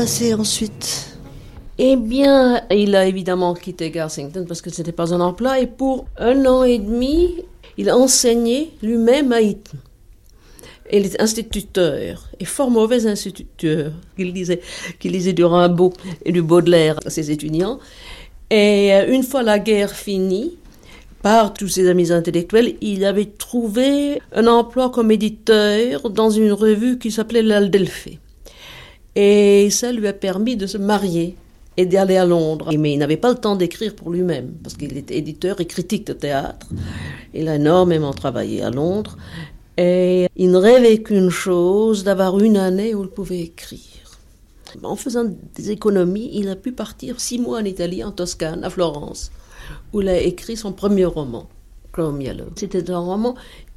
Ensuite? 0.01 1.15
Eh 1.77 1.95
bien, 1.95 2.63
il 2.71 2.95
a 2.95 3.05
évidemment 3.05 3.53
quitté 3.53 3.91
Garsington 3.91 4.45
parce 4.47 4.59
que 4.59 4.71
ce 4.71 4.81
n'était 4.81 4.91
pas 4.91 5.13
un 5.13 5.21
emploi 5.21 5.59
et 5.59 5.67
pour 5.67 6.05
un 6.17 6.43
an 6.47 6.63
et 6.63 6.79
demi, 6.79 7.35
il 7.77 7.87
a 7.87 7.95
enseigné 7.95 8.71
lui-même 8.81 9.31
à 9.31 9.41
Eton. 9.41 9.77
Il 10.91 11.05
est 11.05 11.21
instituteur, 11.21 12.29
et 12.39 12.45
fort 12.45 12.71
mauvais 12.71 13.05
instituteur, 13.05 13.91
qu'il 14.17 14.33
disait, 14.33 14.61
qu'il 14.99 15.11
lisait 15.11 15.33
du 15.33 15.45
Rimbaud 15.45 15.93
et 16.25 16.31
du 16.31 16.41
Baudelaire 16.41 16.99
à 17.05 17.11
ses 17.11 17.29
étudiants. 17.29 17.79
Et 18.49 18.93
euh, 18.93 19.13
une 19.13 19.23
fois 19.23 19.43
la 19.43 19.59
guerre 19.59 19.93
finie, 19.93 20.57
par 21.21 21.53
tous 21.53 21.67
ses 21.67 21.87
amis 21.87 22.11
intellectuels, 22.11 22.73
il 22.81 23.05
avait 23.05 23.25
trouvé 23.25 24.19
un 24.33 24.47
emploi 24.47 24.89
comme 24.89 25.11
éditeur 25.11 26.09
dans 26.09 26.31
une 26.31 26.53
revue 26.53 26.97
qui 26.97 27.11
s'appelait 27.11 27.43
l'Aldelphé. 27.43 28.19
Et 29.15 29.69
ça 29.69 29.91
lui 29.91 30.07
a 30.07 30.13
permis 30.13 30.55
de 30.55 30.67
se 30.67 30.77
marier 30.77 31.35
et 31.77 31.85
d'aller 31.85 32.17
à 32.17 32.25
Londres. 32.25 32.71
Mais 32.77 32.93
il 32.93 32.97
n'avait 32.97 33.17
pas 33.17 33.29
le 33.29 33.37
temps 33.37 33.55
d'écrire 33.55 33.95
pour 33.95 34.09
lui-même, 34.09 34.53
parce 34.63 34.75
qu'il 34.75 34.97
était 34.97 35.17
éditeur 35.17 35.59
et 35.59 35.65
critique 35.65 36.07
de 36.07 36.13
théâtre. 36.13 36.67
Il 37.33 37.47
a 37.47 37.55
énormément 37.55 38.13
travaillé 38.13 38.61
à 38.61 38.69
Londres. 38.69 39.17
Et 39.77 40.27
il 40.35 40.51
ne 40.51 40.57
rêvait 40.57 40.99
qu'une 40.99 41.29
chose, 41.29 42.03
d'avoir 42.03 42.39
une 42.39 42.57
année 42.57 42.93
où 42.93 43.03
il 43.03 43.09
pouvait 43.09 43.39
écrire. 43.39 43.79
En 44.83 44.95
faisant 44.95 45.25
des 45.55 45.71
économies, 45.71 46.29
il 46.33 46.47
a 46.49 46.55
pu 46.55 46.71
partir 46.71 47.19
six 47.19 47.39
mois 47.39 47.59
en 47.59 47.65
Italie, 47.65 48.03
en 48.03 48.11
Toscane, 48.11 48.63
à 48.63 48.69
Florence, 48.69 49.31
où 49.91 50.01
il 50.01 50.07
a 50.07 50.19
écrit 50.19 50.55
son 50.55 50.71
premier 50.71 51.05
roman. 51.05 51.49
C'était 52.55 52.89
un 52.89 52.99
roman 52.99 53.35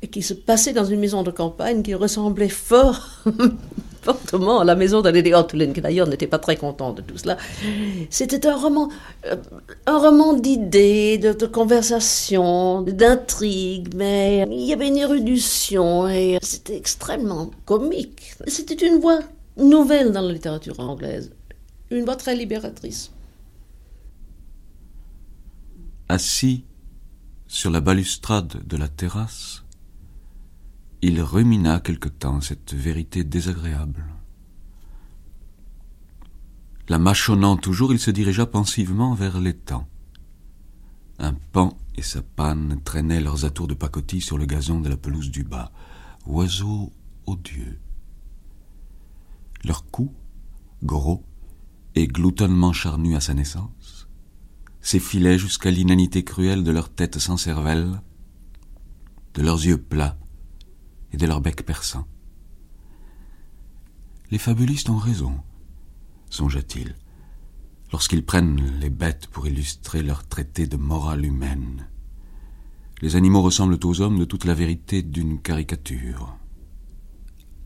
qui 0.08 0.22
se 0.22 0.34
passait 0.34 0.72
dans 0.72 0.84
une 0.84 1.00
maison 1.00 1.22
de 1.22 1.30
campagne 1.30 1.82
qui 1.82 1.94
ressemblait 1.94 2.48
fort 2.48 3.22
fortement 4.04 4.60
à 4.60 4.64
la 4.64 4.76
maison 4.76 5.00
de 5.00 5.08
Lady 5.08 5.32
qui 5.72 5.80
d'ailleurs 5.80 6.06
n'était 6.06 6.26
pas 6.26 6.38
très 6.38 6.56
content 6.56 6.92
de 6.92 7.00
tout 7.00 7.16
cela. 7.16 7.38
C'était 8.10 8.46
un 8.46 8.56
roman, 8.56 8.90
euh, 9.26 9.36
un 9.86 9.98
roman 9.98 10.34
d'idées, 10.34 11.18
de, 11.18 11.32
de 11.32 11.46
conversations, 11.46 12.82
d'intrigues, 12.82 13.94
mais 13.94 14.46
il 14.50 14.66
y 14.66 14.72
avait 14.72 14.88
une 14.88 14.98
érudition 14.98 16.06
et 16.06 16.38
c'était 16.42 16.76
extrêmement 16.76 17.50
comique. 17.64 18.34
C'était 18.46 18.86
une 18.86 19.00
voix 19.00 19.20
nouvelle 19.56 20.12
dans 20.12 20.20
la 20.20 20.32
littérature 20.32 20.78
anglaise, 20.80 21.32
une 21.90 22.04
voix 22.04 22.16
très 22.16 22.36
libératrice. 22.36 23.10
Assis 26.08 26.64
sur 27.46 27.70
la 27.70 27.80
balustrade 27.80 28.66
de 28.66 28.76
la 28.76 28.88
terrasse, 28.88 29.63
il 31.06 31.20
rumina 31.20 31.80
quelque 31.80 32.08
temps 32.08 32.40
cette 32.40 32.72
vérité 32.72 33.24
désagréable. 33.24 34.06
La 36.88 36.98
mâchonnant 36.98 37.58
toujours, 37.58 37.92
il 37.92 37.98
se 37.98 38.10
dirigea 38.10 38.46
pensivement 38.46 39.12
vers 39.12 39.38
l'étang. 39.38 39.86
Un 41.18 41.34
pan 41.34 41.76
et 41.94 42.00
sa 42.00 42.22
panne 42.22 42.80
traînaient 42.84 43.20
leurs 43.20 43.44
atours 43.44 43.68
de 43.68 43.74
pacotille 43.74 44.22
sur 44.22 44.38
le 44.38 44.46
gazon 44.46 44.80
de 44.80 44.88
la 44.88 44.96
pelouse 44.96 45.30
du 45.30 45.44
bas. 45.44 45.72
Oiseaux 46.24 46.90
odieux. 47.26 47.78
Leur 49.62 49.84
cou, 49.90 50.10
gros 50.82 51.22
et 51.94 52.06
gloutonnement 52.06 52.72
charnu 52.72 53.14
à 53.14 53.20
sa 53.20 53.34
naissance, 53.34 54.08
s'effilait 54.80 55.38
jusqu'à 55.38 55.70
l'inanité 55.70 56.24
cruelle 56.24 56.64
de 56.64 56.70
leurs 56.70 56.88
têtes 56.88 57.18
sans 57.18 57.36
cervelle, 57.36 58.00
de 59.34 59.42
leurs 59.42 59.66
yeux 59.66 59.76
plats, 59.76 60.16
et 61.14 61.16
de 61.16 61.26
leur 61.26 61.40
bec 61.40 61.64
perçant. 61.64 62.06
Les 64.32 64.38
fabulistes 64.38 64.90
ont 64.90 64.98
raison, 64.98 65.40
songea-t-il, 66.28 66.96
lorsqu'ils 67.92 68.24
prennent 68.24 68.80
les 68.80 68.90
bêtes 68.90 69.28
pour 69.28 69.46
illustrer 69.46 70.02
leur 70.02 70.26
traité 70.26 70.66
de 70.66 70.76
morale 70.76 71.24
humaine. 71.24 71.86
Les 73.00 73.14
animaux 73.14 73.42
ressemblent 73.42 73.78
aux 73.84 74.00
hommes 74.00 74.18
de 74.18 74.24
toute 74.24 74.44
la 74.44 74.54
vérité 74.54 75.02
d'une 75.02 75.40
caricature. 75.40 76.36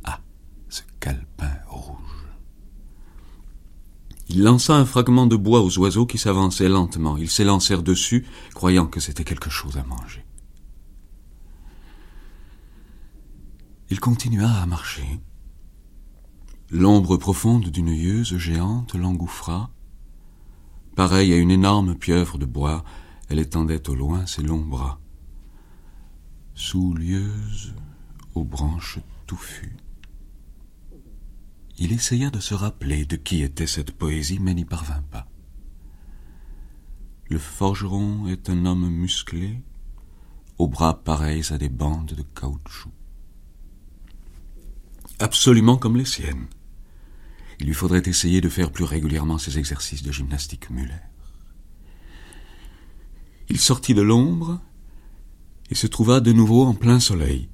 Ah, 0.04 0.20
ce 0.68 0.82
calepin 1.00 1.56
rouge. 1.68 1.96
Il 4.28 4.42
lança 4.42 4.76
un 4.76 4.84
fragment 4.84 5.26
de 5.26 5.36
bois 5.36 5.62
aux 5.62 5.78
oiseaux 5.78 6.04
qui 6.04 6.18
s'avançaient 6.18 6.68
lentement. 6.68 7.16
Ils 7.16 7.30
s'élancèrent 7.30 7.82
dessus, 7.82 8.26
croyant 8.52 8.86
que 8.86 9.00
c'était 9.00 9.24
quelque 9.24 9.48
chose 9.48 9.78
à 9.78 9.84
manger. 9.84 10.27
Il 13.90 14.00
continua 14.00 14.50
à 14.50 14.66
marcher. 14.66 15.18
L'ombre 16.70 17.16
profonde 17.16 17.68
d'une 17.70 17.88
yeuse 17.88 18.36
géante 18.36 18.94
l'engouffra. 18.94 19.70
Pareille 20.94 21.32
à 21.32 21.38
une 21.38 21.50
énorme 21.50 21.94
pieuvre 21.94 22.36
de 22.36 22.44
bois, 22.44 22.84
elle 23.30 23.38
étendait 23.38 23.88
au 23.88 23.94
loin 23.94 24.26
ses 24.26 24.42
longs 24.42 24.66
bras. 24.66 25.00
Sous 26.54 26.92
lieuse, 26.92 27.74
aux 28.34 28.44
branches 28.44 28.98
touffues. 29.26 29.76
Il 31.78 31.92
essaya 31.92 32.28
de 32.28 32.40
se 32.40 32.52
rappeler 32.52 33.06
de 33.06 33.16
qui 33.16 33.42
était 33.42 33.66
cette 33.66 33.92
poésie, 33.92 34.38
mais 34.38 34.52
n'y 34.52 34.66
parvint 34.66 35.04
pas. 35.10 35.26
Le 37.30 37.38
forgeron 37.38 38.26
est 38.26 38.50
un 38.50 38.66
homme 38.66 38.90
musclé, 38.90 39.62
aux 40.58 40.68
bras 40.68 41.02
pareils 41.02 41.52
à 41.52 41.56
des 41.56 41.70
bandes 41.70 42.12
de 42.12 42.24
caoutchouc. 42.38 42.90
Absolument 45.18 45.76
comme 45.76 45.96
les 45.96 46.04
siennes. 46.04 46.46
Il 47.60 47.66
lui 47.66 47.74
faudrait 47.74 48.02
essayer 48.06 48.40
de 48.40 48.48
faire 48.48 48.70
plus 48.70 48.84
régulièrement 48.84 49.38
ses 49.38 49.58
exercices 49.58 50.02
de 50.02 50.12
gymnastique 50.12 50.70
Muller. 50.70 50.94
Il 53.48 53.58
sortit 53.58 53.94
de 53.94 54.02
l'ombre 54.02 54.60
et 55.70 55.74
se 55.74 55.86
trouva 55.86 56.20
de 56.20 56.32
nouveau 56.32 56.64
en 56.64 56.74
plein 56.74 57.00
soleil. 57.00 57.48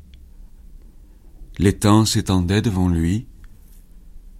L'étang 1.59 2.05
s'étendait 2.05 2.63
devant 2.63 2.89
lui, 2.89 3.27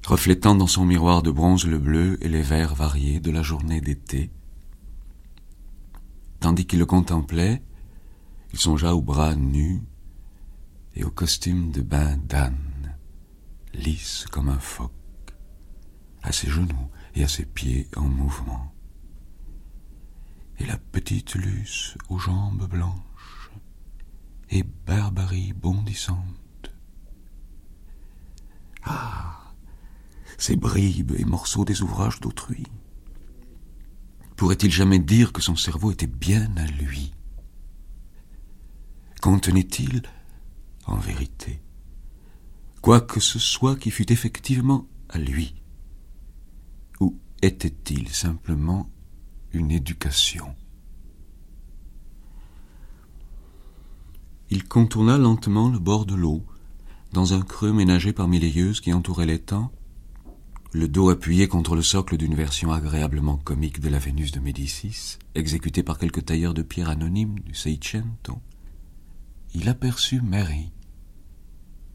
reflétant 0.05 0.55
dans 0.55 0.67
son 0.67 0.85
miroir 0.85 1.23
de 1.23 1.31
bronze 1.31 1.65
le 1.67 1.79
bleu 1.79 2.19
et 2.21 2.29
les 2.29 2.43
verts 2.43 2.75
variés 2.75 3.21
de 3.21 3.31
la 3.31 3.43
journée 3.43 3.81
d'été. 3.81 4.31
Tandis 6.41 6.67
qu'il 6.67 6.81
le 6.81 6.87
contemplait, 6.87 7.63
il 8.53 8.59
songea 8.59 8.95
aux 8.95 9.03
bras 9.03 9.35
nus 9.35 9.83
et 10.95 11.05
au 11.05 11.11
costume 11.11 11.71
de 11.71 11.81
bain 11.81 12.17
d'âne, 12.29 12.74
lisse 13.75 14.27
comme 14.31 14.49
un 14.49 14.59
phoque, 14.59 14.93
à 16.23 16.33
ses 16.33 16.49
genoux 16.49 16.91
et 17.15 17.25
à 17.25 17.29
ses 17.29 17.45
pieds 17.45 17.89
en 17.97 18.09
mouvement, 18.09 18.73
et 20.59 20.67
la 20.67 20.79
petite 20.79 21.35
Luce 21.35 21.99
aux 22.09 22.19
jambes 22.19 22.69
blanches 22.69 23.51
et 24.51 24.63
Barbarie 24.63 25.53
bondissante. 25.53 26.73
Ah, 28.85 29.53
ces 30.39 30.57
bribes 30.57 31.13
et 31.17 31.25
morceaux 31.25 31.65
des 31.65 31.83
ouvrages 31.83 32.21
d'autrui. 32.21 32.67
Pourrait-il 34.37 34.71
jamais 34.71 34.99
dire 34.99 35.33
que 35.33 35.41
son 35.41 35.57
cerveau 35.57 35.91
était 35.93 36.07
bien 36.07 36.57
à 36.57 36.67
lui? 36.67 37.15
Contenait-il, 39.21 40.03
en 40.87 40.97
vérité, 40.97 41.64
quoi 42.85 43.01
que 43.01 43.19
ce 43.19 43.39
soit 43.39 43.77
qui 43.77 43.91
fût 43.91 44.13
effectivement 44.13 44.87
à 45.09 45.17
lui 45.17 45.55
Ou 47.01 47.17
était-il 47.41 48.11
simplement 48.11 48.91
une 49.55 49.71
éducation? 49.71 50.55
Il 54.51 54.65
contourna 54.69 55.17
lentement 55.17 55.71
le 55.71 55.79
bord 55.79 56.05
de 56.05 56.15
l'eau, 56.15 56.45
dans 57.15 57.33
un 57.33 57.41
creux 57.41 57.73
ménagé 57.73 58.13
parmi 58.13 58.39
les 58.39 58.51
yeuses 58.51 58.83
qui 58.83 58.93
entouraient 58.93 59.25
l'étang, 59.25 59.73
le 60.73 60.87
dos 60.87 61.09
appuyé 61.09 61.49
contre 61.49 61.77
le 61.77 61.83
socle 61.83 62.19
d'une 62.19 62.35
version 62.35 62.71
agréablement 62.71 63.39
comique 63.39 63.81
de 63.81 63.89
la 63.89 63.99
Vénus 63.99 64.31
de 64.31 64.41
Médicis, 64.41 65.17
exécutée 65.35 65.83
par 65.83 65.97
quelques 65.97 66.27
tailleurs 66.27 66.53
de 66.53 66.61
pierre 66.61 66.91
anonymes 66.91 67.39
du 67.39 67.55
Seicento, 67.55 68.43
il 69.55 69.71
aperçut 69.71 70.21
Mary, 70.21 70.74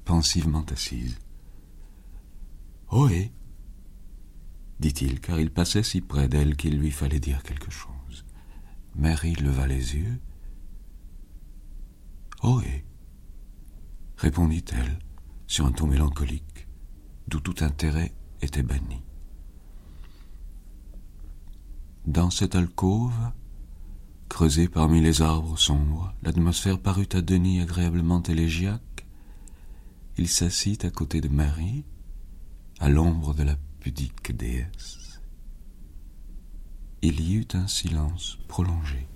pensivement 0.10 0.65
assise. 0.72 1.19
Ohé 2.89 3.32
dit-il, 4.80 5.19
car 5.19 5.39
il 5.39 5.52
passait 5.52 5.84
si 5.84 6.02
près 6.02 6.28
d'elle 6.28 6.56
qu'il 6.56 6.80
lui 6.80 6.89
fallait 6.89 7.19
dire 7.19 7.43
quelque 7.43 7.69
chose. 7.69 8.26
Mary 8.95 9.36
leva 9.36 9.67
les 9.67 9.95
yeux. 9.98 10.19
Ohé 12.41 12.86
répondit-elle, 14.17 14.98
sur 15.45 15.67
un 15.67 15.72
ton 15.72 15.86
mélancolique, 15.86 16.67
d'où 17.28 17.39
tout 17.39 17.63
intérêt 17.63 18.12
était 18.41 18.63
banni. 18.63 19.04
Dans 22.08 22.32
cette 22.32 22.56
alcôve, 22.56 23.13
creusée 24.28 24.69
parmi 24.69 25.02
les 25.02 25.22
arbres 25.22 25.60
sombres, 25.60 26.15
l'atmosphère 26.24 26.80
parut 26.80 27.10
à 27.13 27.22
Denis 27.22 27.62
agréablement 27.62 28.24
élégiaque. 28.24 28.82
Il 30.21 30.27
s'assit 30.27 30.84
à 30.84 30.89
côté 30.89 31.21
de 31.21 31.29
Marie, 31.29 31.86
à 32.82 32.89
l'ombre 32.89 33.34
de 33.34 33.43
la 33.43 33.55
pudique 33.79 34.36
déesse. 34.36 35.21
Il 37.01 37.21
y 37.21 37.36
eut 37.36 37.47
un 37.53 37.67
silence 37.67 38.38
prolongé. 38.49 39.08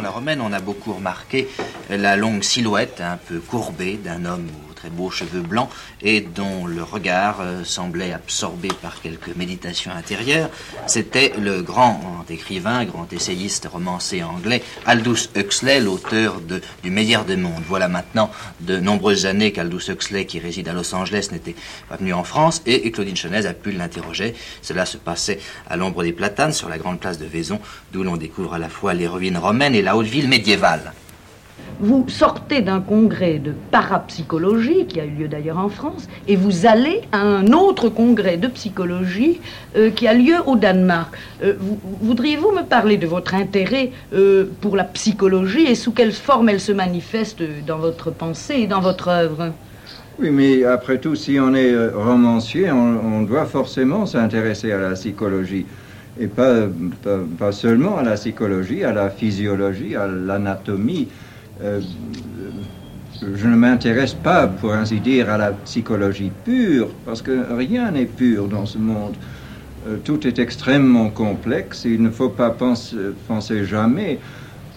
La 0.00 0.10
romaine, 0.10 0.40
on 0.40 0.52
a 0.52 0.60
beaucoup 0.60 0.92
remarqué 0.92 1.48
la 1.90 2.16
longue 2.16 2.42
silhouette 2.42 3.00
un 3.00 3.16
peu 3.16 3.38
courbée 3.38 3.96
d'un 4.02 4.24
homme 4.24 4.48
très 4.82 4.90
beaux 4.90 5.10
cheveux 5.10 5.42
blancs 5.42 5.68
et 6.02 6.20
dont 6.20 6.66
le 6.66 6.82
regard 6.82 7.40
euh, 7.40 7.62
semblait 7.62 8.12
absorbé 8.12 8.68
par 8.82 9.00
quelques 9.00 9.34
méditations 9.36 9.92
intérieures. 9.92 10.50
C'était 10.88 11.32
le 11.38 11.62
grand 11.62 12.24
écrivain, 12.28 12.84
grand 12.84 13.12
essayiste 13.12 13.68
romancier 13.72 14.24
anglais, 14.24 14.60
Aldous 14.84 15.28
Huxley, 15.36 15.78
l'auteur 15.78 16.40
du 16.82 16.90
Meilleur 16.90 17.24
des 17.24 17.36
mondes. 17.36 17.62
Voilà 17.68 17.86
maintenant 17.86 18.30
de 18.60 18.78
nombreuses 18.78 19.24
années 19.24 19.52
qu'Aldous 19.52 19.88
Huxley, 19.88 20.26
qui 20.26 20.40
réside 20.40 20.68
à 20.68 20.72
Los 20.72 20.92
Angeles, 20.94 21.28
n'était 21.30 21.54
pas 21.88 21.96
venu 21.96 22.12
en 22.12 22.24
France 22.24 22.60
et, 22.66 22.90
Claudine 22.90 23.16
Chenez 23.16 23.46
a 23.46 23.54
pu 23.54 23.70
l'interroger. 23.70 24.34
Cela 24.62 24.84
se 24.84 24.96
passait 24.96 25.38
à 25.70 25.76
l'ombre 25.76 26.02
des 26.02 26.12
platanes 26.12 26.52
sur 26.52 26.68
la 26.68 26.78
grande 26.78 26.98
place 26.98 27.18
de 27.18 27.26
Vaison, 27.26 27.60
d'où 27.92 28.02
l'on 28.02 28.16
découvre 28.16 28.54
à 28.54 28.58
la 28.58 28.68
fois 28.68 28.94
les 28.94 29.06
ruines 29.06 29.38
romaines 29.38 29.76
et 29.76 29.82
la 29.82 29.96
haute 29.96 30.06
ville 30.06 30.28
médiévale. 30.28 30.92
Vous 31.80 32.04
sortez 32.08 32.60
d'un 32.62 32.80
congrès 32.80 33.38
de 33.38 33.52
parapsychologie, 33.70 34.86
qui 34.86 35.00
a 35.00 35.04
eu 35.04 35.10
lieu 35.10 35.28
d'ailleurs 35.28 35.58
en 35.58 35.68
France, 35.68 36.08
et 36.28 36.36
vous 36.36 36.66
allez 36.66 37.00
à 37.12 37.20
un 37.20 37.52
autre 37.52 37.88
congrès 37.88 38.36
de 38.36 38.48
psychologie 38.48 39.40
euh, 39.76 39.90
qui 39.90 40.06
a 40.06 40.14
lieu 40.14 40.36
au 40.46 40.56
Danemark. 40.56 41.14
Euh, 41.42 41.54
voudriez-vous 42.00 42.52
me 42.52 42.62
parler 42.62 42.96
de 42.96 43.06
votre 43.06 43.34
intérêt 43.34 43.90
euh, 44.12 44.44
pour 44.60 44.76
la 44.76 44.84
psychologie 44.84 45.62
et 45.62 45.74
sous 45.74 45.92
quelle 45.92 46.12
forme 46.12 46.48
elle 46.48 46.60
se 46.60 46.72
manifeste 46.72 47.42
dans 47.66 47.78
votre 47.78 48.10
pensée 48.10 48.54
et 48.60 48.66
dans 48.66 48.80
votre 48.80 49.08
œuvre? 49.08 49.52
Oui, 50.18 50.30
mais 50.30 50.64
après 50.64 50.98
tout, 50.98 51.16
si 51.16 51.38
on 51.40 51.54
est 51.54 51.88
romancier, 51.88 52.70
on, 52.70 53.22
doit 53.22 53.46
forcément 53.46 54.06
s'intéresser 54.06 54.70
à 54.70 54.78
la 54.78 54.90
psychologie. 54.92 55.66
Et 56.20 56.26
pas, 56.26 56.68
pas, 57.38 57.52
seulement 57.52 57.96
à 57.96 58.02
la 58.02 58.14
psychologie, 58.14 58.84
à 58.84 58.92
la 58.92 59.08
physiologie, 59.08 59.96
à 59.96 60.06
l'anatomie. 60.06 61.08
Euh, 61.62 61.80
je 63.20 63.46
ne 63.46 63.54
m'intéresse 63.54 64.14
pas, 64.14 64.48
pour 64.48 64.72
ainsi 64.72 64.98
dire, 64.98 65.30
à 65.30 65.38
la 65.38 65.52
psychologie 65.52 66.32
pure, 66.44 66.88
parce 67.04 67.22
que 67.22 67.54
rien 67.54 67.92
n'est 67.92 68.06
pur 68.06 68.48
dans 68.48 68.66
ce 68.66 68.78
monde. 68.78 69.14
Euh, 69.86 69.96
tout 70.02 70.26
est 70.26 70.40
extrêmement 70.40 71.08
complexe. 71.10 71.84
Il 71.84 72.02
ne 72.02 72.10
faut 72.10 72.30
pas 72.30 72.50
penser, 72.50 73.64
jamais 73.64 74.18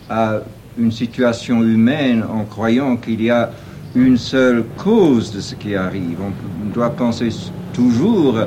à 0.10 0.42
une 0.78 0.92
situation 0.92 1.64
humaine 1.64 2.24
en 2.24 2.44
croyant 2.44 2.98
qu'il 2.98 3.24
y 3.24 3.32
a 3.32 3.50
une 3.96 4.18
seule 4.18 4.64
cause 4.78 5.32
de 5.34 5.40
ce 5.40 5.56
qui 5.56 5.74
arrive. 5.74 6.18
On 6.22 6.70
doit 6.70 6.92
penser 6.92 7.30
toujours 7.74 8.38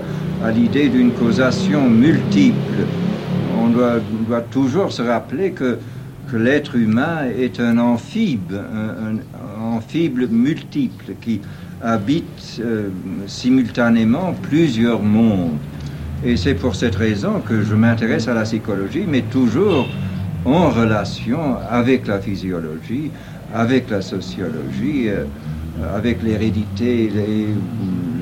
à 0.44 0.51
l'idée 0.53 0.88
d'une 0.88 1.11
causation 1.11 1.88
multiple. 1.88 2.87
On 3.61 3.68
doit 3.68 4.42
toujours 4.42 4.92
se 4.92 5.03
rappeler 5.03 5.51
que 5.51 5.79
que 6.30 6.36
l'être 6.36 6.76
humain 6.76 7.26
est 7.38 7.60
un 7.60 7.78
amphibie, 7.78 8.54
un, 8.54 9.16
amphibie 9.60 10.26
multiple 10.30 11.14
qui 11.20 11.40
habite 11.82 12.60
euh, 12.60 12.88
simultanément 13.26 14.34
plusieurs 14.42 15.02
mondes. 15.02 15.58
Et 16.24 16.36
c'est 16.36 16.54
pour 16.54 16.74
cette 16.74 16.96
raison 16.96 17.40
que 17.40 17.62
je 17.62 17.74
m'intéresse 17.74 18.28
à 18.28 18.34
la 18.34 18.42
psychologie, 18.42 19.04
mais 19.08 19.22
toujours 19.22 19.88
en 20.44 20.70
relation 20.70 21.56
avec 21.70 22.06
la 22.06 22.20
physiologie, 22.20 23.10
avec 23.54 23.88
la 23.90 24.02
sociologie, 24.02 25.08
euh, 25.08 25.24
avec 25.94 26.22
l'hérédité, 26.22 27.10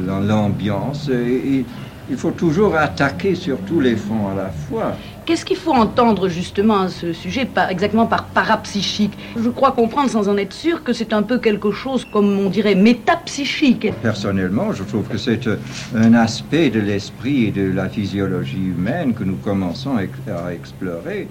l'ambiance. 0.06 1.08
Et, 1.08 1.64
il 2.08 2.16
faut 2.16 2.30
toujours 2.30 2.76
attaquer 2.76 3.34
sur 3.34 3.58
tous 3.62 3.80
les 3.80 3.96
fronts 3.96 4.28
à 4.28 4.34
la 4.36 4.50
fois. 4.50 4.94
Qu'est-ce 5.26 5.44
qu'il 5.44 5.56
faut 5.56 5.72
entendre 5.72 6.28
justement 6.28 6.82
à 6.82 6.88
ce 6.88 7.12
sujet, 7.12 7.46
pas 7.46 7.68
exactement 7.68 8.06
par 8.06 8.26
parapsychique? 8.26 9.12
Je 9.36 9.48
crois 9.50 9.72
comprendre, 9.72 10.08
sans 10.08 10.28
en 10.28 10.36
être 10.36 10.52
sûr, 10.52 10.84
que 10.84 10.92
c'est 10.92 11.12
un 11.12 11.22
peu 11.22 11.38
quelque 11.38 11.72
chose, 11.72 12.06
comme 12.12 12.38
on 12.38 12.48
dirait, 12.48 12.76
métapsychique. 12.76 13.88
Personnellement, 14.02 14.72
je 14.72 14.84
trouve 14.84 15.08
que 15.08 15.18
c'est 15.18 15.48
euh, 15.48 15.56
un 15.96 16.14
aspect 16.14 16.70
de 16.70 16.78
l'esprit 16.78 17.46
et 17.46 17.50
de 17.50 17.72
la 17.72 17.88
physiologie 17.88 18.66
humaine 18.68 19.14
que 19.14 19.24
nous 19.24 19.34
commençons 19.34 19.96
à 19.96 20.52
explorer 20.52 21.26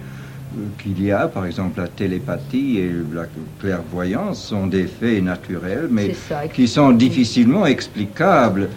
euh, 0.58 0.62
qu'il 0.84 1.01
y 1.01 1.13
a, 1.13 1.29
par 1.29 1.45
exemple, 1.45 1.79
la 1.79 1.88
télépathie 1.88 2.79
et 2.79 2.91
la 3.13 3.27
clairvoyance 3.62 4.43
sont 4.43 4.67
des 4.67 4.88
faits 4.88 5.23
naturels, 5.23 5.88
mais 5.89 6.13
qui 6.53 6.67
sont 6.67 6.91
difficilement 6.91 7.65
explicables 7.65 8.67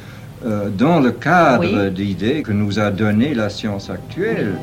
euh, 0.46 0.68
dans 0.68 1.00
le 1.00 1.10
cadre 1.10 1.88
d'idées 1.88 2.42
que 2.42 2.52
nous 2.52 2.78
a 2.78 2.92
donné 2.92 3.34
la 3.34 3.50
science 3.50 3.90
actuelle. 3.90 4.54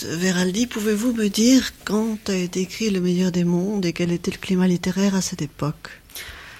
Brigitte 0.00 0.20
Veraldi, 0.20 0.66
pouvez-vous 0.66 1.12
me 1.12 1.28
dire 1.28 1.72
quand 1.84 2.28
a 2.28 2.34
été 2.34 2.60
écrit 2.60 2.90
Le 2.90 3.00
meilleur 3.00 3.32
des 3.32 3.44
mondes 3.44 3.84
et 3.84 3.92
quel 3.92 4.12
était 4.12 4.30
le 4.30 4.38
climat 4.38 4.66
littéraire 4.66 5.14
à 5.14 5.20
cette 5.20 5.42
époque? 5.42 5.90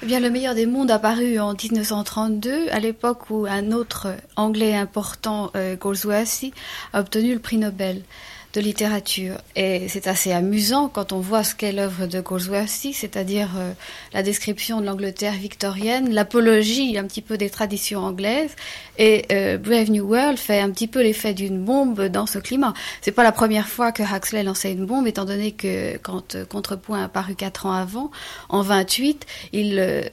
Eh 0.02 0.06
bien, 0.06 0.20
Le 0.20 0.30
meilleur 0.30 0.54
des 0.54 0.66
mondes 0.66 0.90
a 0.90 0.98
paru 0.98 1.38
en 1.38 1.54
1932, 1.54 2.68
à 2.70 2.80
l'époque 2.80 3.30
où 3.30 3.46
un 3.46 3.72
autre 3.72 4.08
Anglais 4.36 4.74
important, 4.74 5.50
euh, 5.56 5.76
Goldsworthy, 5.76 6.52
a 6.92 7.00
obtenu 7.00 7.34
le 7.34 7.40
prix 7.40 7.58
Nobel 7.58 8.02
de 8.52 8.60
littérature. 8.60 9.36
Et 9.54 9.88
c'est 9.88 10.06
assez 10.06 10.32
amusant 10.32 10.88
quand 10.88 11.12
on 11.12 11.20
voit 11.20 11.44
ce 11.44 11.54
qu'est 11.54 11.72
l'œuvre 11.72 12.06
de 12.06 12.20
Goldsworthy, 12.20 12.92
c'est-à-dire 12.92 13.50
euh, 13.56 13.72
la 14.12 14.22
description 14.22 14.80
de 14.80 14.86
l'Angleterre 14.86 15.34
victorienne, 15.34 16.12
l'apologie 16.12 16.98
un 16.98 17.04
petit 17.04 17.22
peu 17.22 17.36
des 17.36 17.50
traditions 17.50 18.00
anglaises. 18.00 18.54
Et 18.98 19.26
euh, 19.30 19.56
Brave 19.56 19.90
New 19.90 20.04
World 20.04 20.38
fait 20.38 20.60
un 20.60 20.70
petit 20.70 20.88
peu 20.88 21.02
l'effet 21.02 21.32
d'une 21.32 21.64
bombe 21.64 22.06
dans 22.06 22.26
ce 22.26 22.38
climat. 22.38 22.74
C'est 23.02 23.12
pas 23.12 23.22
la 23.22 23.32
première 23.32 23.68
fois 23.68 23.92
que 23.92 24.02
Huxley 24.02 24.42
lançait 24.42 24.72
une 24.72 24.86
bombe, 24.86 25.06
étant 25.06 25.24
donné 25.24 25.52
que 25.52 25.96
quand 25.98 26.34
euh, 26.34 26.44
Contrepoint 26.44 27.04
a 27.04 27.08
paru 27.08 27.36
quatre 27.36 27.66
ans 27.66 27.72
avant, 27.72 28.10
en 28.48 28.62
28, 28.62 29.26
il 29.52 30.08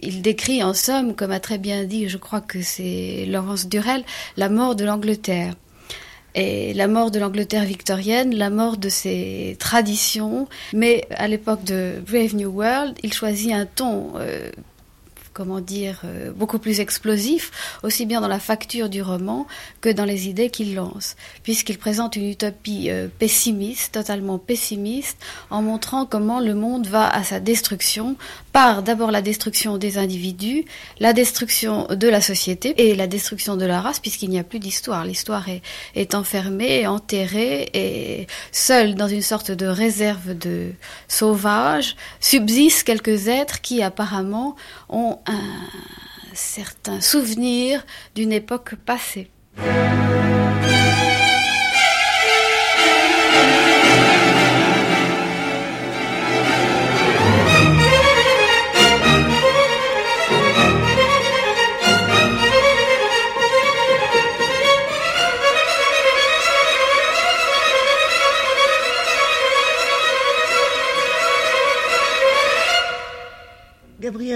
il 0.00 0.20
décrit 0.20 0.62
en 0.62 0.74
somme, 0.74 1.14
comme 1.14 1.32
a 1.32 1.40
très 1.40 1.58
bien 1.58 1.84
dit, 1.84 2.08
je 2.08 2.18
crois 2.18 2.40
que 2.40 2.60
c'est 2.62 3.24
Laurence 3.26 3.66
Durel, 3.66 4.04
la 4.36 4.48
mort 4.48 4.76
de 4.76 4.84
l'Angleterre 4.84 5.54
et 6.36 6.74
la 6.74 6.86
mort 6.86 7.10
de 7.10 7.18
l'Angleterre 7.18 7.64
victorienne, 7.64 8.34
la 8.34 8.50
mort 8.50 8.76
de 8.76 8.90
ses 8.90 9.56
traditions. 9.58 10.48
Mais 10.74 11.06
à 11.10 11.26
l'époque 11.28 11.64
de 11.64 11.94
Brave 12.06 12.36
New 12.36 12.50
World, 12.50 12.94
il 13.02 13.12
choisit 13.12 13.52
un 13.52 13.64
ton 13.64 14.12
euh, 14.16 14.50
comment 15.36 15.60
dire, 15.60 16.00
euh, 16.06 16.32
beaucoup 16.32 16.58
plus 16.58 16.80
explosif, 16.80 17.78
aussi 17.82 18.06
bien 18.06 18.22
dans 18.22 18.28
la 18.28 18.38
facture 18.38 18.88
du 18.88 19.02
roman 19.02 19.46
que 19.82 19.90
dans 19.90 20.06
les 20.06 20.28
idées 20.28 20.48
qu'il 20.48 20.74
lance, 20.74 21.14
puisqu'il 21.42 21.76
présente 21.76 22.16
une 22.16 22.30
utopie 22.30 22.88
euh, 22.88 23.08
pessimiste, 23.18 23.92
totalement 23.92 24.38
pessimiste, 24.38 25.18
en 25.50 25.60
montrant 25.60 26.06
comment 26.06 26.40
le 26.40 26.54
monde 26.54 26.86
va 26.86 27.06
à 27.06 27.22
sa 27.22 27.38
destruction, 27.38 28.16
par 28.56 28.82
d'abord 28.82 29.10
la 29.10 29.20
destruction 29.20 29.76
des 29.76 29.98
individus, 29.98 30.64
la 30.98 31.12
destruction 31.12 31.88
de 31.90 32.08
la 32.08 32.22
société 32.22 32.88
et 32.88 32.94
la 32.94 33.06
destruction 33.06 33.54
de 33.54 33.66
la 33.66 33.82
race, 33.82 34.00
puisqu'il 34.00 34.30
n'y 34.30 34.38
a 34.38 34.44
plus 34.44 34.60
d'histoire. 34.60 35.04
L'histoire 35.04 35.46
est, 35.50 35.60
est 35.94 36.14
enfermée, 36.14 36.86
enterrée, 36.86 37.68
et 37.74 38.26
seule 38.52 38.94
dans 38.94 39.08
une 39.08 39.20
sorte 39.20 39.50
de 39.50 39.66
réserve 39.66 40.32
de 40.32 40.72
sauvage, 41.06 41.96
subsistent 42.18 42.84
quelques 42.84 43.28
êtres 43.28 43.60
qui 43.60 43.82
apparemment 43.82 44.56
ont 44.88 45.18
un 45.26 45.42
certain 46.32 47.02
souvenir 47.02 47.84
d'une 48.14 48.32
époque 48.32 48.76
passée. 48.86 49.28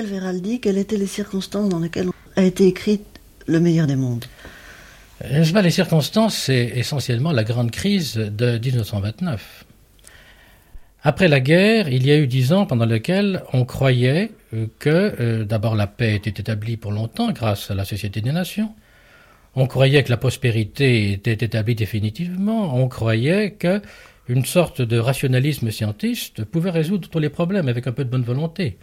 Veraldi, 0.06 0.60
quelles 0.60 0.78
étaient 0.78 0.96
les 0.96 1.06
circonstances 1.06 1.68
dans 1.68 1.78
lesquelles 1.78 2.08
a 2.36 2.42
été 2.42 2.66
écrite 2.66 3.04
Le 3.46 3.60
meilleur 3.60 3.86
des 3.86 3.96
mondes? 3.96 4.24
Euh, 5.24 5.44
Les 5.62 5.70
circonstances, 5.70 6.36
c'est 6.36 6.72
essentiellement 6.74 7.32
la 7.32 7.44
grande 7.44 7.70
crise 7.70 8.14
de 8.14 8.58
1929. 8.58 9.64
Après 11.02 11.28
la 11.28 11.40
guerre, 11.40 11.88
il 11.88 12.06
y 12.06 12.12
a 12.12 12.18
eu 12.18 12.26
dix 12.26 12.52
ans 12.52 12.66
pendant 12.66 12.84
lesquels 12.84 13.42
on 13.54 13.64
croyait 13.64 14.32
euh, 14.52 14.66
que 14.78 14.88
euh, 14.90 15.44
d'abord 15.44 15.74
la 15.74 15.86
paix 15.86 16.14
était 16.14 16.40
établie 16.40 16.76
pour 16.76 16.92
longtemps 16.92 17.32
grâce 17.32 17.70
à 17.70 17.74
la 17.74 17.86
Société 17.86 18.20
des 18.20 18.32
Nations, 18.32 18.74
on 19.56 19.66
croyait 19.66 20.04
que 20.04 20.10
la 20.10 20.16
prospérité 20.16 21.12
était 21.12 21.44
établie 21.44 21.74
définitivement, 21.74 22.76
on 22.76 22.88
croyait 22.88 23.52
que 23.52 23.80
une 24.28 24.44
sorte 24.44 24.80
de 24.82 24.98
rationalisme 24.98 25.70
scientiste 25.70 26.44
pouvait 26.44 26.70
résoudre 26.70 27.08
tous 27.08 27.18
les 27.18 27.30
problèmes 27.30 27.68
avec 27.68 27.86
un 27.86 27.92
peu 27.92 28.04
de 28.04 28.10
bonne 28.10 28.22
volonté. 28.22 28.78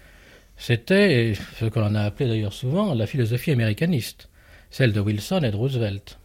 C'était 0.58 1.34
ce 1.60 1.66
que 1.66 1.80
l'on 1.80 1.96
a 1.96 2.02
appelé 2.02 2.28
d'ailleurs 2.30 2.54
souvent 2.54 2.94
la 2.94 3.06
philosophie 3.06 3.52
américaniste, 3.52 4.30
celle 4.72 4.92
de 4.92 5.00
Wilson 5.00 5.42
et 5.44 5.52
de 5.52 5.56
Roosevelt. 5.56 6.18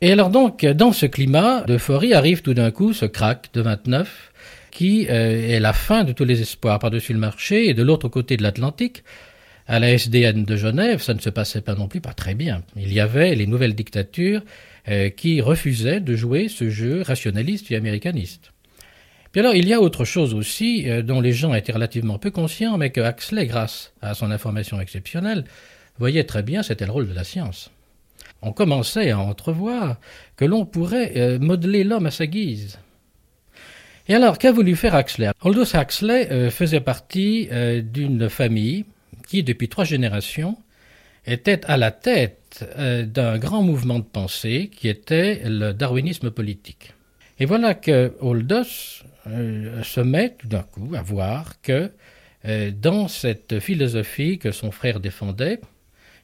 Et 0.00 0.12
alors 0.12 0.30
donc, 0.30 0.64
dans 0.64 0.92
ce 0.92 1.06
climat 1.06 1.62
d'euphorie 1.62 2.14
arrive 2.14 2.40
tout 2.40 2.54
d'un 2.54 2.70
coup 2.70 2.94
ce 2.94 3.04
crack 3.04 3.50
de 3.52 3.60
29 3.60 4.32
qui 4.70 5.06
euh, 5.10 5.50
est 5.50 5.60
la 5.60 5.72
fin 5.72 6.04
de 6.04 6.12
tous 6.12 6.24
les 6.24 6.40
espoirs 6.40 6.78
par-dessus 6.78 7.12
le 7.12 7.18
marché 7.18 7.68
et 7.68 7.74
de 7.74 7.82
l'autre 7.82 8.08
côté 8.08 8.36
de 8.36 8.42
l'Atlantique, 8.42 9.02
à 9.66 9.78
la 9.78 9.92
SDN 9.92 10.44
de 10.44 10.56
Genève, 10.56 11.00
ça 11.02 11.14
ne 11.14 11.20
se 11.20 11.30
passait 11.30 11.60
pas 11.60 11.74
non 11.74 11.86
plus 11.86 12.00
pas 12.00 12.12
très 12.12 12.34
bien. 12.34 12.62
Il 12.76 12.92
y 12.92 12.98
avait 12.98 13.34
les 13.34 13.46
nouvelles 13.46 13.74
dictatures 13.74 14.42
euh, 14.88 15.10
qui 15.10 15.40
refusaient 15.40 16.00
de 16.00 16.16
jouer 16.16 16.48
ce 16.48 16.70
jeu 16.70 17.02
rationaliste 17.02 17.70
et 17.70 17.76
américaniste. 17.76 18.49
Puis 19.32 19.40
alors, 19.40 19.54
il 19.54 19.68
y 19.68 19.72
a 19.72 19.80
autre 19.80 20.04
chose 20.04 20.34
aussi 20.34 20.90
euh, 20.90 21.02
dont 21.02 21.20
les 21.20 21.32
gens 21.32 21.54
étaient 21.54 21.72
relativement 21.72 22.18
peu 22.18 22.32
conscients, 22.32 22.78
mais 22.78 22.90
que 22.90 23.00
Huxley, 23.00 23.46
grâce 23.46 23.92
à 24.02 24.14
son 24.14 24.30
information 24.32 24.80
exceptionnelle, 24.80 25.44
voyait 25.98 26.24
très 26.24 26.42
bien, 26.42 26.62
c'était 26.64 26.86
le 26.86 26.92
rôle 26.92 27.08
de 27.08 27.14
la 27.14 27.22
science. 27.22 27.70
On 28.42 28.52
commençait 28.52 29.10
à 29.10 29.18
entrevoir 29.18 29.98
que 30.36 30.44
l'on 30.44 30.66
pourrait 30.66 31.12
euh, 31.16 31.38
modeler 31.38 31.84
l'homme 31.84 32.06
à 32.06 32.10
sa 32.10 32.26
guise. 32.26 32.78
Et 34.08 34.14
alors, 34.14 34.38
qu'a 34.38 34.50
voulu 34.50 34.74
faire 34.74 34.98
Huxley? 34.98 35.30
Aldous 35.44 35.76
Huxley 35.76 36.32
euh, 36.32 36.50
faisait 36.50 36.80
partie 36.80 37.48
d'une 37.84 38.28
famille 38.28 38.84
qui, 39.28 39.44
depuis 39.44 39.68
trois 39.68 39.84
générations, 39.84 40.56
était 41.24 41.64
à 41.66 41.76
la 41.76 41.92
tête 41.92 42.64
d'un 42.76 43.38
grand 43.38 43.62
mouvement 43.62 44.00
de 44.00 44.04
pensée 44.04 44.70
qui 44.74 44.88
était 44.88 45.42
le 45.44 45.72
darwinisme 45.72 46.32
politique. 46.32 46.94
Et 47.38 47.44
voilà 47.44 47.74
que 47.74 48.12
Aldous 48.20 49.04
euh, 49.26 49.82
se 49.82 50.00
met 50.00 50.34
tout 50.38 50.48
d'un 50.48 50.62
coup 50.62 50.94
à 50.94 51.02
voir 51.02 51.60
que 51.60 51.90
euh, 52.46 52.70
dans 52.70 53.08
cette 53.08 53.60
philosophie 53.60 54.38
que 54.38 54.50
son 54.50 54.70
frère 54.70 55.00
défendait, 55.00 55.60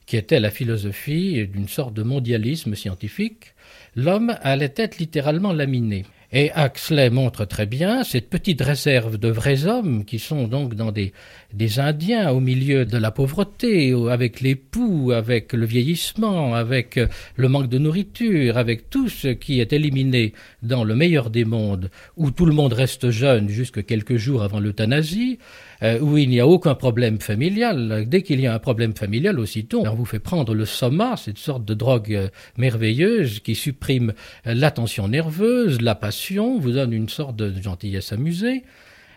qui 0.07 0.17
était 0.17 0.41
la 0.41 0.51
philosophie 0.51 1.47
d'une 1.47 1.69
sorte 1.69 1.93
de 1.95 2.03
mondialisme 2.03 2.75
scientifique, 2.75 3.55
l'homme 3.97 4.37
allait 4.43 4.73
être 4.77 4.99
littéralement 4.99 5.53
laminé. 5.53 6.05
Et 6.39 6.51
Huxley 6.55 7.09
montre 7.09 7.47
très 7.47 7.65
bien 7.65 8.05
cette 8.05 8.29
petite 8.29 8.61
réserve 8.61 9.17
de 9.17 9.31
vrais 9.31 9.65
hommes 9.65 10.05
qui 10.05 10.19
sont 10.19 10.49
donc 10.49 10.75
dans 10.75 10.93
des, 10.93 11.15
des 11.55 11.81
Indiens 11.81 12.31
au 12.31 12.41
milieu 12.41 12.85
de 12.85 12.99
la 12.99 13.11
pauvreté, 13.11 13.95
avec 14.11 14.43
les 14.43 14.55
poux, 14.55 15.13
avec 15.13 15.55
le 15.55 15.65
vieillissement, 15.65 16.55
avec 16.55 17.01
le 17.37 17.49
manque 17.49 17.71
de 17.71 17.79
nourriture, 17.79 18.59
avec 18.59 18.91
tout 18.91 19.09
ce 19.09 19.29
qui 19.29 19.61
est 19.61 19.73
éliminé 19.73 20.35
dans 20.63 20.85
le 20.85 20.95
meilleur 20.95 21.31
des 21.31 21.47
mondes, 21.47 21.91
où 22.19 22.31
tout 22.31 22.45
le 22.45 22.53
monde 22.53 22.75
reste 22.75 23.09
jeune 23.09 23.49
jusque 23.49 23.87
quelques 23.87 24.19
jours 24.19 24.43
avant 24.43 24.61
l'euthanasie, 24.61 25.39
euh, 25.83 25.99
où 26.01 26.17
il 26.17 26.29
n'y 26.29 26.41
a 26.41 26.47
aucun 26.47 26.75
problème 26.75 27.21
familial. 27.21 28.05
Dès 28.09 28.23
qu'il 28.23 28.41
y 28.41 28.47
a 28.47 28.55
un 28.55 28.59
problème 28.59 28.95
familial, 28.95 29.39
aussitôt, 29.39 29.85
on 29.87 29.95
vous 29.95 30.05
fait 30.05 30.19
prendre 30.19 30.55
le 30.55 30.65
soma, 30.65 31.17
cette 31.17 31.39
sorte 31.39 31.65
de 31.65 31.75
drogue 31.75 32.15
euh, 32.15 32.29
merveilleuse 32.57 33.41
qui 33.41 33.55
supprime 33.55 34.13
l'attention 34.45 35.09
nerveuse, 35.09 35.81
la 35.81 35.95
passion, 35.95 36.59
vous 36.59 36.73
donne 36.73 36.93
une 36.93 37.09
sorte 37.09 37.37
de 37.37 37.53
gentillesse 37.61 38.13
amusée. 38.13 38.65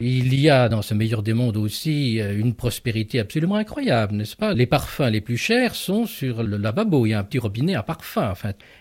Il 0.01 0.33
y 0.33 0.49
a 0.49 0.69
dans 0.69 0.81
ce 0.81 0.93
meilleur 0.93 1.23
des 1.23 1.33
mondes 1.33 1.57
aussi 1.57 2.21
euh, 2.21 2.37
une 2.37 2.53
prospérité 2.53 3.19
absolument 3.19 3.55
incroyable, 3.55 4.15
n'est-ce 4.15 4.37
pas? 4.37 4.53
Les 4.53 4.65
parfums 4.65 5.09
les 5.11 5.19
plus 5.19 5.35
chers 5.35 5.75
sont 5.75 6.05
sur 6.05 6.41
le 6.41 6.55
lavabo, 6.55 7.05
il 7.05 7.09
y 7.09 7.13
a 7.13 7.19
un 7.19 7.23
petit 7.25 7.37
robinet 7.37 7.75
à 7.75 7.83
parfum. 7.83 8.33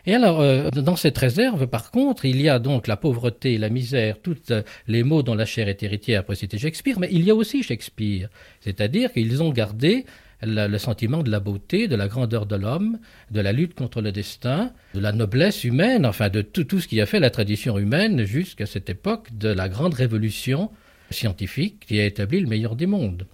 Et 0.07 0.15
alors, 0.15 0.41
euh, 0.41 0.71
dans 0.71 0.95
cette 0.95 1.19
réserve, 1.19 1.67
par 1.67 1.91
contre, 1.91 2.25
il 2.25 2.41
y 2.41 2.49
a 2.49 2.61
donc 2.61 2.87
la 2.87 2.97
pauvreté, 2.97 3.59
la 3.59 3.69
misère, 3.69 4.21
tous 4.23 4.37
euh, 4.53 4.63
les 4.87 5.03
mots 5.03 5.25
dont 5.25 5.35
la 5.35 5.45
chair 5.45 5.69
est 5.69 5.83
héritière, 5.83 6.21
après 6.21 6.37
c'était 6.37 6.57
Shakespeare, 6.57 7.01
mais 7.01 7.09
il 7.11 7.25
y 7.25 7.33
a 7.33 7.35
aussi 7.35 7.65
Shakespeare. 7.65 8.29
C'est-à-dire 8.61 9.13
qu'ils 9.13 9.43
ont 9.43 9.51
gardé 9.51 10.05
le, 10.43 10.79
sentiment 10.79 11.25
de 11.25 11.33
la 11.33 11.41
beauté, 11.41 11.89
de 11.89 11.97
la 11.97 12.07
grandeur 12.07 12.47
de 12.47 12.55
l'homme, 12.55 13.01
de 13.33 13.41
la 13.41 13.53
lutte 13.53 13.75
contre 13.75 14.03
le 14.03 14.13
destin, 14.13 14.71
de 14.95 15.01
la 15.01 15.11
noblesse 15.11 15.65
humaine, 15.65 16.07
enfin 16.07 16.29
de 16.29 16.43
tout, 16.43 16.63
tout 16.63 16.79
ce 16.79 16.87
qui 16.87 17.01
a 17.01 17.07
fait 17.07 17.19
la 17.19 17.31
tradition 17.31 17.77
humaine 17.77 18.23
jusqu'à 18.23 18.67
cette 18.67 18.89
époque 18.89 19.37
de 19.37 19.49
la 19.49 19.69
grande 19.69 19.95
révolution 19.95 20.71
scientifique 21.11 21.87
qui 21.87 22.01
a 22.01 22.07
établi 22.07 22.41
le 22.41 22.47
meilleur 22.47 22.77
des 22.77 22.87
mondes. 22.87 23.27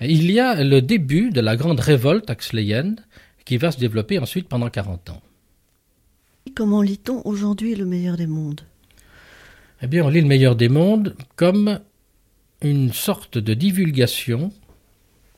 Il 0.00 0.30
y 0.30 0.40
a 0.40 0.62
le 0.62 0.80
début 0.82 1.30
de 1.30 1.40
la 1.40 1.56
grande 1.56 1.80
révolte 1.80 2.30
axléienne 2.30 2.96
qui 3.44 3.56
va 3.56 3.70
se 3.70 3.78
développer 3.78 4.18
ensuite 4.18 4.48
pendant 4.48 4.70
40 4.70 5.10
ans. 5.10 5.22
Comment 6.54 6.82
lit-on 6.82 7.22
aujourd'hui 7.24 7.74
le 7.74 7.84
meilleur 7.84 8.16
des 8.16 8.26
mondes? 8.26 8.62
Eh 9.82 9.86
bien, 9.86 10.04
on 10.04 10.08
lit 10.08 10.20
le 10.20 10.26
meilleur 10.26 10.56
des 10.56 10.68
mondes 10.68 11.16
comme 11.36 11.80
une 12.62 12.92
sorte 12.92 13.38
de 13.38 13.54
divulgation 13.54 14.52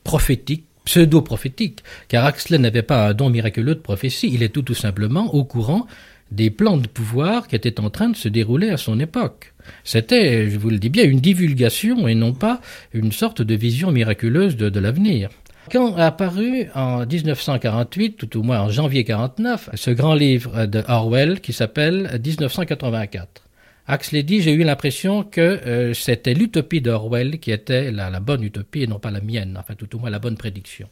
prophétique, 0.03 0.65
pseudo-prophétique, 0.85 1.83
car 2.07 2.25
Axley 2.25 2.59
n'avait 2.59 2.83
pas 2.83 3.09
un 3.09 3.13
don 3.13 3.31
miraculeux 3.31 3.73
de 3.73 3.79
prophétie, 3.79 4.29
il 4.31 4.43
est 4.43 4.49
tout, 4.49 4.61
tout 4.61 4.75
simplement 4.75 5.33
au 5.33 5.43
courant 5.43 5.87
des 6.31 6.51
plans 6.51 6.77
de 6.77 6.87
pouvoir 6.87 7.47
qui 7.47 7.55
étaient 7.55 7.79
en 7.79 7.89
train 7.89 8.09
de 8.09 8.15
se 8.15 8.27
dérouler 8.27 8.69
à 8.69 8.77
son 8.77 8.99
époque. 8.99 9.54
C'était, 9.83 10.49
je 10.49 10.57
vous 10.57 10.69
le 10.69 10.77
dis 10.77 10.89
bien, 10.89 11.05
une 11.05 11.19
divulgation 11.19 12.07
et 12.07 12.15
non 12.15 12.33
pas 12.33 12.61
une 12.93 13.11
sorte 13.11 13.41
de 13.41 13.55
vision 13.55 13.91
miraculeuse 13.91 14.57
de, 14.57 14.79
l'avenir. 14.79 15.29
Quand 15.71 15.95
apparu 15.95 16.67
en 16.75 17.05
1948, 17.05 18.17
tout 18.17 18.39
au 18.39 18.43
moins 18.43 18.61
en 18.61 18.69
janvier 18.69 19.03
49, 19.03 19.71
ce 19.73 19.91
grand 19.91 20.13
livre 20.13 20.65
de 20.65 20.83
Orwell 20.87 21.41
qui 21.41 21.53
s'appelle 21.53 22.19
1984, 22.23 23.45
Huxley 23.87 24.23
dit 24.23 24.41
j'ai 24.41 24.53
eu 24.53 24.63
l'impression 24.63 25.23
que 25.23 25.41
euh, 25.41 25.93
c'était 25.93 26.33
l'utopie 26.33 26.81
d'Orwell 26.81 27.39
qui 27.39 27.51
était 27.51 27.91
la, 27.91 28.19
bonne 28.19 28.43
utopie 28.43 28.83
et 28.83 28.87
non 28.87 28.99
pas 28.99 29.11
la 29.11 29.21
mienne, 29.21 29.57
enfin 29.59 29.75
tout 29.75 29.95
au 29.95 29.99
moins 29.99 30.09
la 30.09 30.19
bonne 30.19 30.37
prédiction 30.37 30.87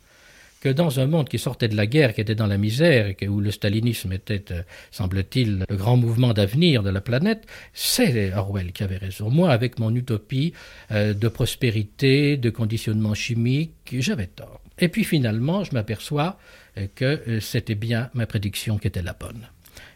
que 0.63 0.69
dans 0.69 1.02
un 1.02 1.08
monde 1.08 1.28
qui 1.28 1.39
sortait 1.39 1.67
de 1.67 1.76
la 1.76 1.86
guerre, 1.86 2.13
qui 2.13 2.21
était 2.21 2.36
dans 2.36 2.47
la 2.47 2.58
misère, 2.58 3.13
et 3.19 3.28
où 3.28 3.41
le 3.41 3.52
stalinisme 3.52 4.13
était, 4.13 4.45
euh, 4.52 4.62
semble-t-il, 4.91 5.65
le 5.69 5.76
grand 5.76 5.97
mouvement 5.97 6.32
d'avenir 6.32 6.84
de 6.84 6.89
la 6.89 7.02
planète, 7.02 7.45
c'est 7.73 8.34
Orwell 8.34 8.71
qui 8.71 8.82
avait 8.82 8.95
raison. 8.95 9.30
Moi, 9.30 9.52
avec 9.52 9.78
mon 9.78 9.93
utopie 9.93 10.54
euh, 10.91 11.13
de 11.13 11.28
prospérité, 11.28 12.38
de 12.38 12.49
conditionnement 12.49 13.13
chimique, 13.13 13.73
j'avais 13.91 14.28
tort. 14.28 14.62
Et 14.80 14.88
puis 14.88 15.04
finalement, 15.04 15.65
je 15.65 15.73
m'aperçois 15.73 16.39
euh, 16.78 16.88
que 16.95 17.41
c'était 17.41 17.76
bien 17.76 18.10
ma 18.13 18.26
prédiction 18.26 18.78
qui 18.78 18.88
était 18.88 19.02
la 19.02 19.12
bonne. 19.12 19.49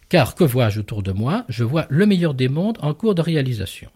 Car 0.10 0.36
que 0.36 0.44
vois-je 0.44 0.82
autour 0.82 1.02
de 1.02 1.14
moi? 1.14 1.46
Je 1.48 1.64
vois 1.64 1.86
le 1.90 2.06
meilleur 2.06 2.34
des 2.34 2.50
mondes 2.50 2.78
en 2.82 2.94
cours 2.94 3.16
de 3.16 3.22
réalisation. 3.22 3.90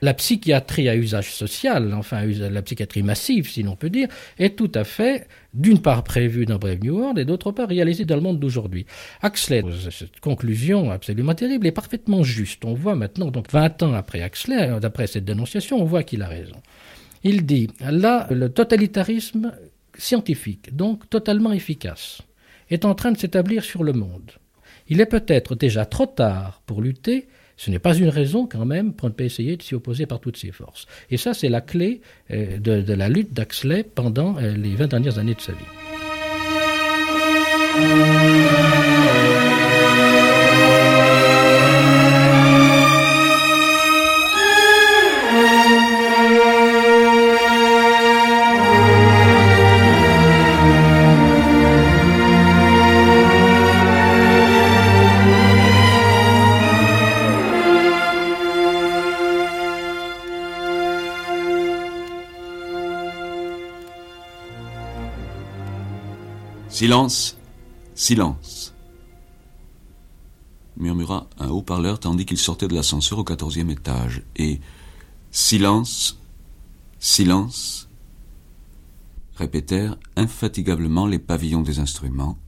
La 0.00 0.14
psychiatrie 0.14 0.88
à 0.88 0.94
usage 0.94 1.32
social, 1.32 1.92
enfin 1.94 2.24
la 2.24 2.62
psychiatrie 2.62 3.02
massive, 3.02 3.50
si 3.50 3.62
l'on 3.62 3.74
peut 3.74 3.90
dire, 3.90 4.08
est 4.38 4.56
tout 4.56 4.70
à 4.74 4.84
fait, 4.84 5.26
d'une 5.54 5.80
part 5.80 6.04
prévue 6.04 6.46
dans 6.46 6.58
Brave 6.58 6.78
New 6.82 6.98
World 6.98 7.18
et 7.18 7.24
d'autre 7.24 7.50
part 7.50 7.68
réalisée 7.68 8.04
dans 8.04 8.14
le 8.14 8.20
monde 8.22 8.38
d'aujourd'hui. 8.38 8.86
Huxley, 9.22 9.62
cette 9.90 10.20
conclusion 10.20 10.90
absolument 10.90 11.34
terrible, 11.34 11.66
est 11.66 11.72
parfaitement 11.72 12.22
juste. 12.22 12.64
On 12.64 12.74
voit 12.74 12.94
maintenant, 12.94 13.30
donc 13.30 13.50
20 13.50 13.82
ans 13.82 13.94
après 13.94 14.24
Huxley, 14.24 14.78
d'après 14.80 15.08
cette 15.08 15.24
dénonciation, 15.24 15.80
on 15.80 15.84
voit 15.84 16.04
qu'il 16.04 16.22
a 16.22 16.28
raison. 16.28 16.56
Il 17.24 17.44
dit, 17.44 17.68
là, 17.80 18.28
le 18.30 18.48
totalitarisme 18.48 19.52
scientifique, 19.96 20.76
donc 20.76 21.10
totalement 21.10 21.52
efficace, 21.52 22.22
est 22.70 22.84
en 22.84 22.94
train 22.94 23.10
de 23.10 23.18
s'établir 23.18 23.64
sur 23.64 23.82
le 23.82 23.92
monde. 23.92 24.30
Il 24.88 25.00
est 25.00 25.06
peut-être 25.06 25.54
déjà 25.54 25.84
trop 25.84 26.06
tard 26.06 26.62
pour 26.66 26.80
lutter, 26.80 27.28
ce 27.58 27.70
n'est 27.70 27.78
pas 27.80 27.94
une 27.94 28.08
raison 28.08 28.46
quand 28.46 28.64
même 28.64 28.94
pour 28.94 29.08
ne 29.08 29.14
pas 29.14 29.24
essayer 29.24 29.56
de 29.56 29.62
s'y 29.62 29.74
opposer 29.74 30.06
par 30.06 30.20
toutes 30.20 30.38
ses 30.38 30.52
forces. 30.52 30.86
Et 31.10 31.18
ça, 31.18 31.34
c'est 31.34 31.48
la 31.48 31.60
clé 31.60 32.00
euh, 32.30 32.56
de, 32.58 32.92
la 32.94 33.08
lutte 33.08 33.34
d'Axley 33.34 33.82
pendant 33.82 34.38
euh, 34.38 34.56
les 34.56 34.74
20 34.74 34.86
dernières 34.86 35.18
années 35.18 35.34
de 35.34 35.40
sa 35.40 35.52
vie. 35.52 35.58
Silence, 66.78 67.36
silence, 67.96 68.72
murmura 70.76 71.28
un 71.40 71.48
haut-parleur 71.48 71.98
tandis 71.98 72.24
qu'il 72.24 72.38
sortait 72.38 72.68
de 72.68 72.74
l'ascenseur 72.76 73.18
au 73.18 73.24
quatorzième 73.24 73.70
étage, 73.70 74.22
et 74.36 74.60
silence, 75.32 76.20
silence, 77.00 77.88
répétèrent 79.34 79.96
infatigablement 80.14 81.08
les 81.08 81.18
pavillons 81.18 81.62
des 81.62 81.80
instruments, 81.80 82.38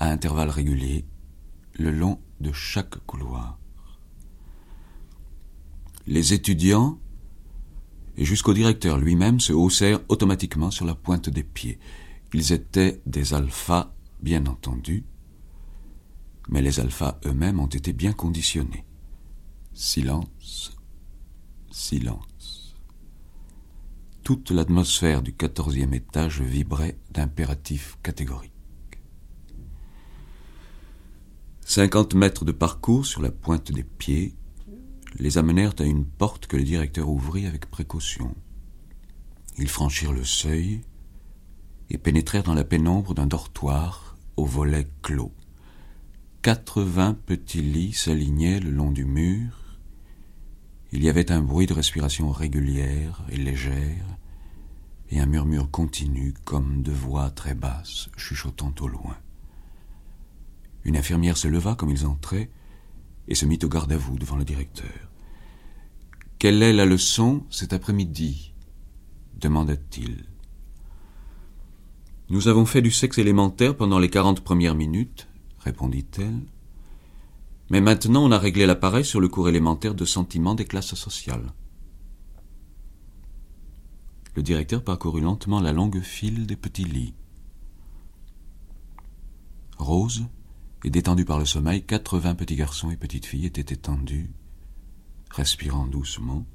à 0.00 0.10
intervalles 0.10 0.50
réguliers, 0.50 1.04
le 1.74 1.92
long 1.92 2.18
de 2.40 2.50
chaque 2.50 2.98
couloir. 3.06 3.60
Les 6.08 6.32
étudiants, 6.32 6.98
et 8.16 8.24
jusqu'au 8.24 8.54
directeur 8.54 8.98
lui-même, 8.98 9.38
se 9.38 9.52
haussèrent 9.52 10.00
automatiquement 10.08 10.72
sur 10.72 10.84
la 10.84 10.96
pointe 10.96 11.30
des 11.30 11.44
pieds. 11.44 11.78
Ils 12.34 12.52
étaient 12.52 13.00
des 13.06 13.32
alphas, 13.32 13.92
bien 14.20 14.46
entendu, 14.46 15.04
mais 16.48 16.62
les 16.62 16.80
alphas 16.80 17.18
eux-mêmes 17.24 17.60
ont 17.60 17.66
été 17.66 17.92
bien 17.92 18.12
conditionnés. 18.12 18.84
Silence, 19.72 20.76
silence. 21.70 22.74
Toute 24.22 24.50
l'atmosphère 24.50 25.22
du 25.22 25.32
quatorzième 25.32 25.94
étage 25.94 26.42
vibrait 26.42 26.98
d'impératifs 27.12 27.96
catégoriques. 28.02 28.52
Cinquante 31.64 32.14
mètres 32.14 32.44
de 32.44 32.52
parcours 32.52 33.06
sur 33.06 33.22
la 33.22 33.30
pointe 33.30 33.72
des 33.72 33.84
pieds 33.84 34.34
les 35.18 35.38
amenèrent 35.38 35.74
à 35.78 35.84
une 35.84 36.04
porte 36.04 36.46
que 36.46 36.56
le 36.56 36.64
directeur 36.64 37.08
ouvrit 37.08 37.46
avec 37.46 37.70
précaution. 37.70 38.34
Ils 39.56 39.68
franchirent 39.68 40.12
le 40.12 40.24
seuil 40.24 40.82
et 41.90 41.98
pénétrèrent 41.98 42.42
dans 42.42 42.54
la 42.54 42.64
pénombre 42.64 43.14
d'un 43.14 43.26
dortoir 43.26 44.16
au 44.36 44.44
volet 44.44 44.88
clos. 45.02 45.32
Quatre-vingts 46.42 47.16
petits 47.26 47.62
lits 47.62 47.92
s'alignaient 47.92 48.60
le 48.60 48.70
long 48.70 48.92
du 48.92 49.04
mur. 49.04 49.78
Il 50.92 51.02
y 51.02 51.08
avait 51.08 51.32
un 51.32 51.40
bruit 51.40 51.66
de 51.66 51.74
respiration 51.74 52.30
régulière 52.30 53.22
et 53.30 53.36
légère, 53.36 54.06
et 55.10 55.20
un 55.20 55.26
murmure 55.26 55.70
continu 55.70 56.34
comme 56.44 56.82
de 56.82 56.92
voix 56.92 57.30
très 57.30 57.54
basses 57.54 58.08
chuchotant 58.16 58.74
au 58.80 58.88
loin. 58.88 59.16
Une 60.84 60.96
infirmière 60.96 61.36
se 61.36 61.48
leva 61.48 61.74
comme 61.74 61.90
ils 61.90 62.06
entraient 62.06 62.50
et 63.26 63.34
se 63.34 63.44
mit 63.44 63.58
au 63.62 63.68
garde 63.68 63.92
à 63.92 63.96
vous 63.96 64.18
devant 64.18 64.36
le 64.36 64.44
directeur. 64.44 65.10
Quelle 66.38 66.62
est 66.62 66.72
la 66.72 66.86
leçon 66.86 67.44
cet 67.50 67.72
après-midi? 67.72 68.54
demanda-t-il. 69.40 70.24
Nous 72.30 72.48
avons 72.48 72.66
fait 72.66 72.82
du 72.82 72.90
sexe 72.90 73.16
élémentaire 73.16 73.74
pendant 73.74 73.98
les 73.98 74.10
quarante 74.10 74.42
premières 74.42 74.74
minutes, 74.74 75.28
répondit-elle. 75.60 76.42
Mais 77.70 77.80
maintenant, 77.80 78.24
on 78.24 78.32
a 78.32 78.38
réglé 78.38 78.66
l'appareil 78.66 79.04
sur 79.04 79.20
le 79.20 79.28
cours 79.28 79.48
élémentaire 79.48 79.94
de 79.94 80.04
sentiment 80.04 80.54
des 80.54 80.66
classes 80.66 80.94
sociales. 80.94 81.52
Le 84.34 84.42
directeur 84.42 84.84
parcourut 84.84 85.22
lentement 85.22 85.60
la 85.60 85.72
longue 85.72 86.00
file 86.00 86.46
des 86.46 86.56
petits 86.56 86.84
lits. 86.84 87.14
Rose, 89.78 90.26
et 90.84 90.90
détendus 90.90 91.24
par 91.24 91.38
le 91.38 91.46
sommeil, 91.46 91.84
quatre-vingts 91.84 92.34
petits 92.34 92.56
garçons 92.56 92.90
et 92.90 92.96
petites 92.96 93.26
filles 93.26 93.46
étaient 93.46 93.74
étendus, 93.74 94.30
respirant 95.30 95.86
doucement. 95.86 96.46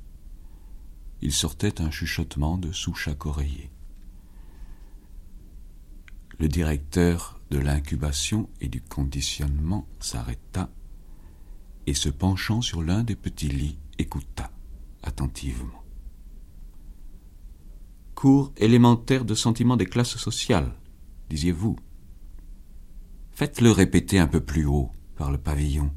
Il 1.21 1.33
sortait 1.33 1.81
un 1.81 1.89
chuchotement 1.89 2.57
de 2.57 2.71
sous 2.71 2.93
chaque 2.93 3.25
oreiller. 3.25 3.72
Le 6.39 6.47
directeur 6.47 7.39
de 7.51 7.59
l'incubation 7.59 8.49
et 8.59 8.67
du 8.67 8.81
conditionnement 8.81 9.87
s'arrêta 9.99 10.69
et 11.85 11.93
se 11.93 12.09
penchant 12.09 12.61
sur 12.61 12.81
l'un 12.81 13.03
des 13.03 13.15
petits 13.15 13.49
lits, 13.49 13.77
écouta 13.97 14.51
attentivement. 15.03 15.83
Cours 18.15 18.53
élémentaire 18.57 19.25
de 19.25 19.35
sentiment 19.35 19.77
des 19.77 19.85
classes 19.85 20.17
sociales, 20.17 20.73
disiez-vous. 21.29 21.75
Faites-le 23.31 23.71
répéter 23.71 24.19
un 24.19 24.27
peu 24.27 24.39
plus 24.39 24.65
haut 24.65 24.91
par 25.15 25.31
le 25.31 25.37
pavillon. 25.37 25.91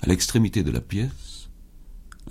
À 0.00 0.06
l'extrémité 0.06 0.62
de 0.62 0.70
la 0.70 0.80
pièce, 0.80 1.29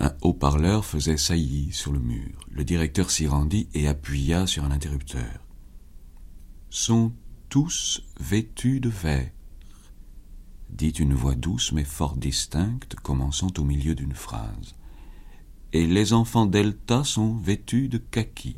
un 0.00 0.12
haut-parleur 0.22 0.84
faisait 0.84 1.16
saillie 1.16 1.72
sur 1.72 1.92
le 1.92 2.00
mur. 2.00 2.40
Le 2.50 2.64
directeur 2.64 3.10
s'y 3.10 3.26
rendit 3.26 3.68
et 3.74 3.86
appuya 3.86 4.46
sur 4.46 4.64
un 4.64 4.70
interrupteur. 4.70 5.46
Sont 6.70 7.12
tous 7.48 8.02
vêtus 8.18 8.80
de 8.80 8.88
vert 8.88 9.30
dit 10.72 10.90
une 10.90 11.14
voix 11.14 11.34
douce 11.34 11.72
mais 11.72 11.84
fort 11.84 12.16
distincte 12.16 12.94
commençant 12.96 13.50
au 13.58 13.64
milieu 13.64 13.94
d'une 13.94 14.14
phrase. 14.14 14.74
Et 15.72 15.86
les 15.86 16.12
enfants 16.12 16.46
delta 16.46 17.04
sont 17.04 17.36
vêtus 17.36 17.88
de 17.88 17.98
kaki. 17.98 18.56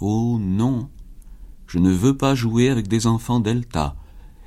Oh 0.00 0.38
non, 0.40 0.88
je 1.66 1.78
ne 1.78 1.90
veux 1.90 2.16
pas 2.16 2.34
jouer 2.34 2.68
avec 2.68 2.88
des 2.88 3.06
enfants 3.06 3.40
delta, 3.40 3.96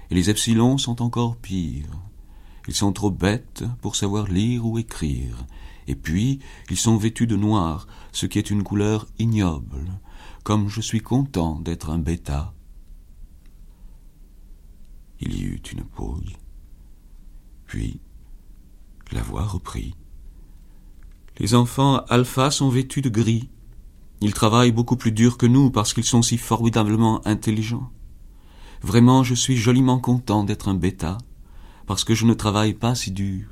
et 0.09 0.15
les 0.15 0.29
epsilons 0.29 0.77
sont 0.77 1.01
encore 1.01 1.36
pires. 1.36 2.11
Ils 2.72 2.76
sont 2.76 2.93
trop 2.93 3.11
bêtes 3.11 3.65
pour 3.82 3.97
savoir 3.97 4.30
lire 4.30 4.65
ou 4.65 4.80
écrire, 4.80 5.45
et 5.88 5.95
puis 5.95 6.39
ils 6.69 6.78
sont 6.78 6.95
vêtus 6.95 7.28
de 7.28 7.36
noir, 7.36 7.86
ce 8.13 8.26
qui 8.26 8.39
est 8.39 8.49
une 8.49 8.63
couleur 8.63 9.07
ignoble, 9.19 9.99
comme 10.45 10.69
je 10.69 10.80
suis 10.80 11.01
content 11.01 11.59
d'être 11.59 11.89
un 11.89 11.97
bêta. 11.97 12.53
Il 15.19 15.38
y 15.38 15.43
eut 15.43 15.61
une 15.74 15.84
pause. 15.84 16.32
Puis, 17.65 17.99
la 19.11 19.22
voix 19.22 19.43
reprit. 19.43 19.93
Les 21.39 21.55
enfants 21.55 21.97
alpha 22.07 22.51
sont 22.51 22.69
vêtus 22.69 23.01
de 23.01 23.09
gris. 23.09 23.49
Ils 24.22 24.34
travaillent 24.34 24.72
beaucoup 24.72 24.95
plus 24.95 25.11
dur 25.11 25.38
que 25.38 25.45
nous 25.45 25.72
parce 25.72 25.93
qu'ils 25.93 26.05
sont 26.05 26.22
si 26.22 26.38
formidablement 26.38 27.19
intelligents. 27.28 27.91
Vraiment, 28.82 29.24
je 29.24 29.36
suis 29.36 29.57
joliment 29.57 29.99
content 29.99 30.45
d'être 30.45 30.69
un 30.69 30.76
bêta, 30.76 31.17
parce 31.86 32.03
que 32.03 32.15
je 32.15 32.25
ne 32.25 32.34
travaille 32.34 32.73
pas 32.73 32.95
si 32.95 33.11
dur. 33.11 33.47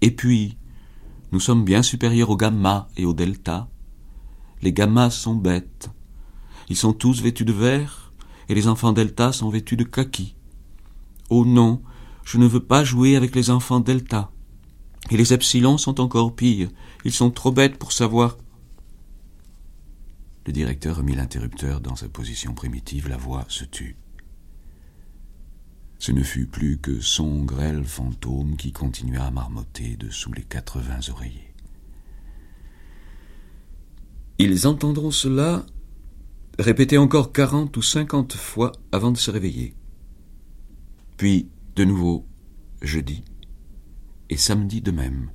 Et 0.00 0.10
puis, 0.10 0.56
nous 1.32 1.40
sommes 1.40 1.64
bien 1.64 1.82
supérieurs 1.82 2.30
aux 2.30 2.36
gamma 2.36 2.88
et 2.96 3.04
aux 3.04 3.14
delta. 3.14 3.68
Les 4.62 4.72
gammas 4.72 5.10
sont 5.10 5.36
bêtes. 5.36 5.90
Ils 6.68 6.76
sont 6.76 6.92
tous 6.92 7.22
vêtus 7.22 7.44
de 7.44 7.52
vert, 7.52 8.12
et 8.48 8.54
les 8.54 8.68
enfants 8.68 8.92
delta 8.92 9.32
sont 9.32 9.48
vêtus 9.48 9.76
de 9.76 9.84
kaki. 9.84 10.36
Oh 11.28 11.44
non, 11.44 11.82
je 12.24 12.38
ne 12.38 12.46
veux 12.46 12.64
pas 12.64 12.84
jouer 12.84 13.16
avec 13.16 13.34
les 13.34 13.50
enfants 13.50 13.80
delta. 13.80 14.30
Et 15.10 15.16
les 15.16 15.32
epsilons 15.32 15.78
sont 15.78 16.00
encore 16.00 16.34
pires. 16.34 16.68
Ils 17.04 17.12
sont 17.12 17.30
trop 17.30 17.52
bêtes 17.52 17.78
pour 17.78 17.92
savoir. 17.92 18.36
Le 20.46 20.52
directeur 20.52 20.96
remit 20.96 21.14
l'interrupteur 21.14 21.80
dans 21.80 21.96
sa 21.96 22.08
position 22.08 22.54
primitive, 22.54 23.08
la 23.08 23.16
voix 23.16 23.44
se 23.48 23.64
tut. 23.64 23.96
Ce 26.00 26.10
ne 26.10 26.24
fut 26.24 26.46
plus 26.46 26.78
que 26.78 27.00
son 27.00 27.44
grêle 27.44 27.84
fantôme 27.84 28.56
qui 28.56 28.72
continua 28.72 29.26
à 29.26 29.30
marmotter 29.30 29.96
dessous 29.96 30.32
les 30.32 30.42
quatre-vingts 30.42 31.10
oreillers. 31.10 31.54
Ils 34.38 34.66
entendront 34.66 35.12
cela 35.12 35.64
répéter 36.58 36.98
encore 36.98 37.32
quarante 37.32 37.76
ou 37.76 37.82
cinquante 37.82 38.32
fois 38.32 38.72
avant 38.90 39.12
de 39.12 39.18
se 39.18 39.30
réveiller 39.30 39.76
puis 41.20 41.50
de 41.76 41.84
nouveau 41.84 42.26
jeudi, 42.80 43.22
et 44.30 44.38
samedi 44.38 44.80
de 44.80 44.90
même. 44.90 45.30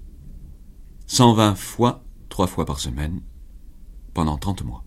120 1.05 1.53
fois, 1.53 2.03
trois 2.27 2.47
fois 2.47 2.65
par 2.65 2.79
semaine, 2.79 3.21
pendant 4.15 4.35
30 4.35 4.63
mois. 4.63 4.83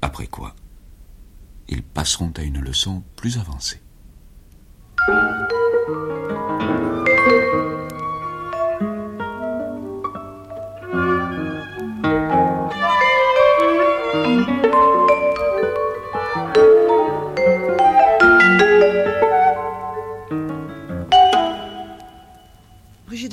Après 0.00 0.28
quoi, 0.28 0.54
ils 1.68 1.82
passeront 1.82 2.32
à 2.36 2.44
une 2.44 2.60
leçon 2.60 3.02
plus 3.16 3.36
avancée. 3.38 3.82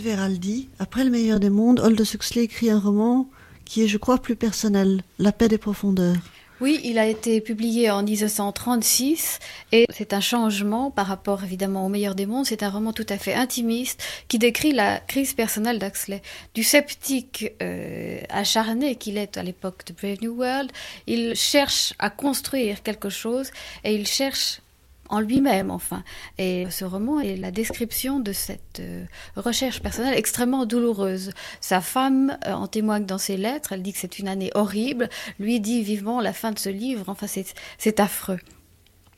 Veraldi, 0.04 0.70
après 0.80 1.06
Le 1.06 1.10
meilleur 1.10 1.40
des 1.40 1.50
mondes, 1.50 1.80
Aldous 1.80 2.14
Huxley 2.14 2.44
écrit 2.44 2.70
un 2.70 2.80
roman 2.80 3.30
qui 3.64 3.84
est, 3.84 3.88
je 3.88 3.98
crois, 3.98 4.18
plus 4.18 4.36
personnel, 4.36 5.02
La 5.18 5.32
paix 5.32 5.48
des 5.48 5.58
profondeurs. 5.58 6.33
Oui, 6.62 6.80
il 6.84 7.00
a 7.00 7.08
été 7.08 7.42
publié 7.42 7.90
en 7.90 8.04
1936 8.04 9.40
et 9.72 9.86
c'est 9.90 10.14
un 10.14 10.22
changement 10.22 10.92
par 10.92 11.08
rapport 11.08 11.44
évidemment 11.44 11.86
au 11.86 11.90
meilleur 11.90 12.16
des 12.16 12.26
mondes. 12.26 12.46
C'est 12.46 12.64
un 12.64 12.70
roman 12.70 12.94
tout 12.94 13.06
à 13.10 13.18
fait 13.18 13.34
intimiste 13.34 14.02
qui 14.28 14.40
décrit 14.40 14.72
la 14.72 15.00
crise 15.00 15.34
personnelle 15.34 15.80
d'Huxley. 15.80 16.22
Du 16.54 16.64
sceptique 16.64 17.52
euh, 17.62 18.22
acharné 18.30 18.96
qu'il 18.96 19.18
est 19.18 19.38
à 19.38 19.44
l'époque 19.44 19.84
de 19.88 19.94
Brave 19.94 20.20
New 20.22 20.36
World, 20.38 20.72
il 21.08 21.36
cherche 21.36 21.94
à 21.98 22.10
construire 22.10 22.84
quelque 22.84 23.10
chose 23.10 23.50
et 23.84 23.96
il 23.96 24.06
cherche 24.08 24.62
en 25.10 25.20
lui-même, 25.20 25.72
enfin. 25.72 26.04
Et 26.38 26.66
ce 26.70 26.86
roman 26.86 27.20
est 27.20 27.36
la 27.38 27.52
description 27.52 28.20
de 28.20 28.32
cette 28.32 28.80
euh, 28.80 29.06
recherche 29.36 29.82
personnelle 29.82 30.18
extrêmement 30.18 30.66
douloureuse. 30.66 31.32
Sa 31.62 31.82
femme 31.82 32.38
euh, 32.48 32.54
en 32.54 32.68
témoigne 32.68 33.06
dans 33.06 33.18
ses 33.18 33.38
lettres, 33.38 33.74
elle 33.74 33.82
dit 33.82 33.94
que 33.94 34.00
c'est 34.00 34.20
une 34.20 34.28
année 34.28 34.52
horrible, 34.56 35.10
lui 35.40 35.60
dit 35.60 35.84
vivement 35.84 36.22
la 36.22 36.34
fin 36.34 36.52
de 36.52 36.60
ce 36.60 36.70
livre, 36.70 37.06
enfin 37.08 37.28
c'est 37.28 38.00
affreux. 38.00 38.40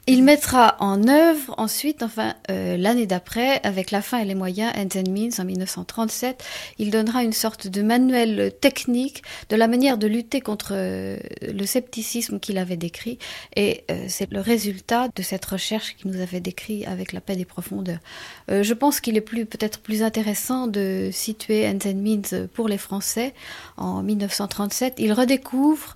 Il 0.07 0.23
mettra 0.23 0.75
en 0.81 1.07
œuvre 1.07 1.55
ensuite, 1.57 2.03
enfin 2.03 2.35
euh, 2.51 2.77
l'année 2.77 3.07
d'après, 3.07 3.59
avec 3.63 3.89
la 3.89 4.03
fin 4.03 4.19
et 4.19 4.25
les 4.25 4.35
moyens, 4.35 4.71
Ends 4.77 4.99
and 4.99 5.09
Means 5.09 5.31
en 5.39 5.45
1937, 5.45 6.43
il 6.77 6.91
donnera 6.91 7.23
une 7.23 7.33
sorte 7.33 7.65
de 7.65 7.81
manuel 7.81 8.53
technique 8.61 9.23
de 9.49 9.55
la 9.55 9.67
manière 9.67 9.97
de 9.97 10.05
lutter 10.05 10.41
contre 10.41 10.73
euh, 10.73 11.17
le 11.41 11.65
scepticisme 11.65 12.39
qu'il 12.39 12.59
avait 12.59 12.77
décrit, 12.77 13.17
et 13.55 13.83
euh, 13.89 14.05
c'est 14.07 14.31
le 14.31 14.41
résultat 14.41 15.07
de 15.15 15.23
cette 15.23 15.45
recherche 15.45 15.95
qu'il 15.95 16.11
nous 16.11 16.21
avait 16.21 16.39
décrit 16.39 16.85
avec 16.85 17.11
la 17.11 17.19
paix 17.19 17.35
des 17.35 17.45
profondeurs. 17.45 17.99
je 18.47 18.73
pense 18.73 18.99
qu'il 18.99 19.17
est 19.17 19.21
plus 19.21 19.47
peut-être 19.47 19.79
plus 19.79 20.03
intéressant 20.03 20.67
de 20.67 21.09
situer 21.11 21.67
Ends 21.67 21.89
and 21.89 21.95
Means 21.95 22.47
pour 22.53 22.67
les 22.67 22.77
Français 22.77 23.33
en 23.77 24.03
1937. 24.03 24.95
Il 24.99 25.13
redécouvre 25.13 25.95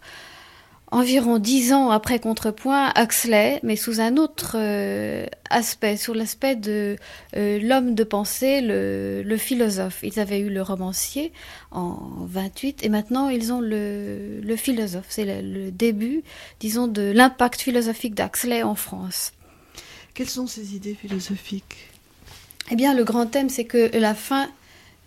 environ 0.91 1.37
dix 1.37 1.71
ans 1.73 1.91
après 1.91 2.19
Contrepoint, 2.19 2.91
Huxley, 2.97 3.59
mais 3.63 3.75
sous 3.75 3.99
un 3.99 4.17
autre 4.17 4.55
euh, 4.55 5.25
aspect, 5.49 5.97
sous 5.97 6.13
l'aspect 6.13 6.55
de 6.55 6.95
euh, 7.35 7.59
l'homme 7.59 7.95
de 7.95 8.03
pensée, 8.03 8.61
le, 8.61 9.37
philosophe. 9.37 9.99
Ils 10.03 10.19
avaient 10.19 10.39
eu 10.39 10.49
le 10.49 10.61
romancier 10.61 11.31
en 11.71 11.97
28 12.25 12.83
et 12.83 12.89
maintenant 12.89 13.29
ils 13.29 13.53
ont 13.53 13.61
le, 13.61 14.55
philosophe. 14.57 15.05
C'est 15.09 15.25
le, 15.25 15.41
le, 15.41 15.71
début, 15.71 16.23
disons, 16.59 16.87
de 16.87 17.11
l'impact 17.11 17.61
philosophique 17.61 18.15
d'Huxley 18.15 18.63
en 18.63 18.75
France. 18.75 19.31
Quelles 20.13 20.29
sont 20.29 20.47
ces 20.47 20.75
idées 20.75 20.95
philosophiques? 20.95 21.89
Eh 22.71 22.75
bien, 22.75 22.93
le 22.93 23.03
grand 23.03 23.25
thème, 23.25 23.49
c'est 23.49 23.65
que 23.65 23.95
la 23.97 24.13
fin 24.13 24.49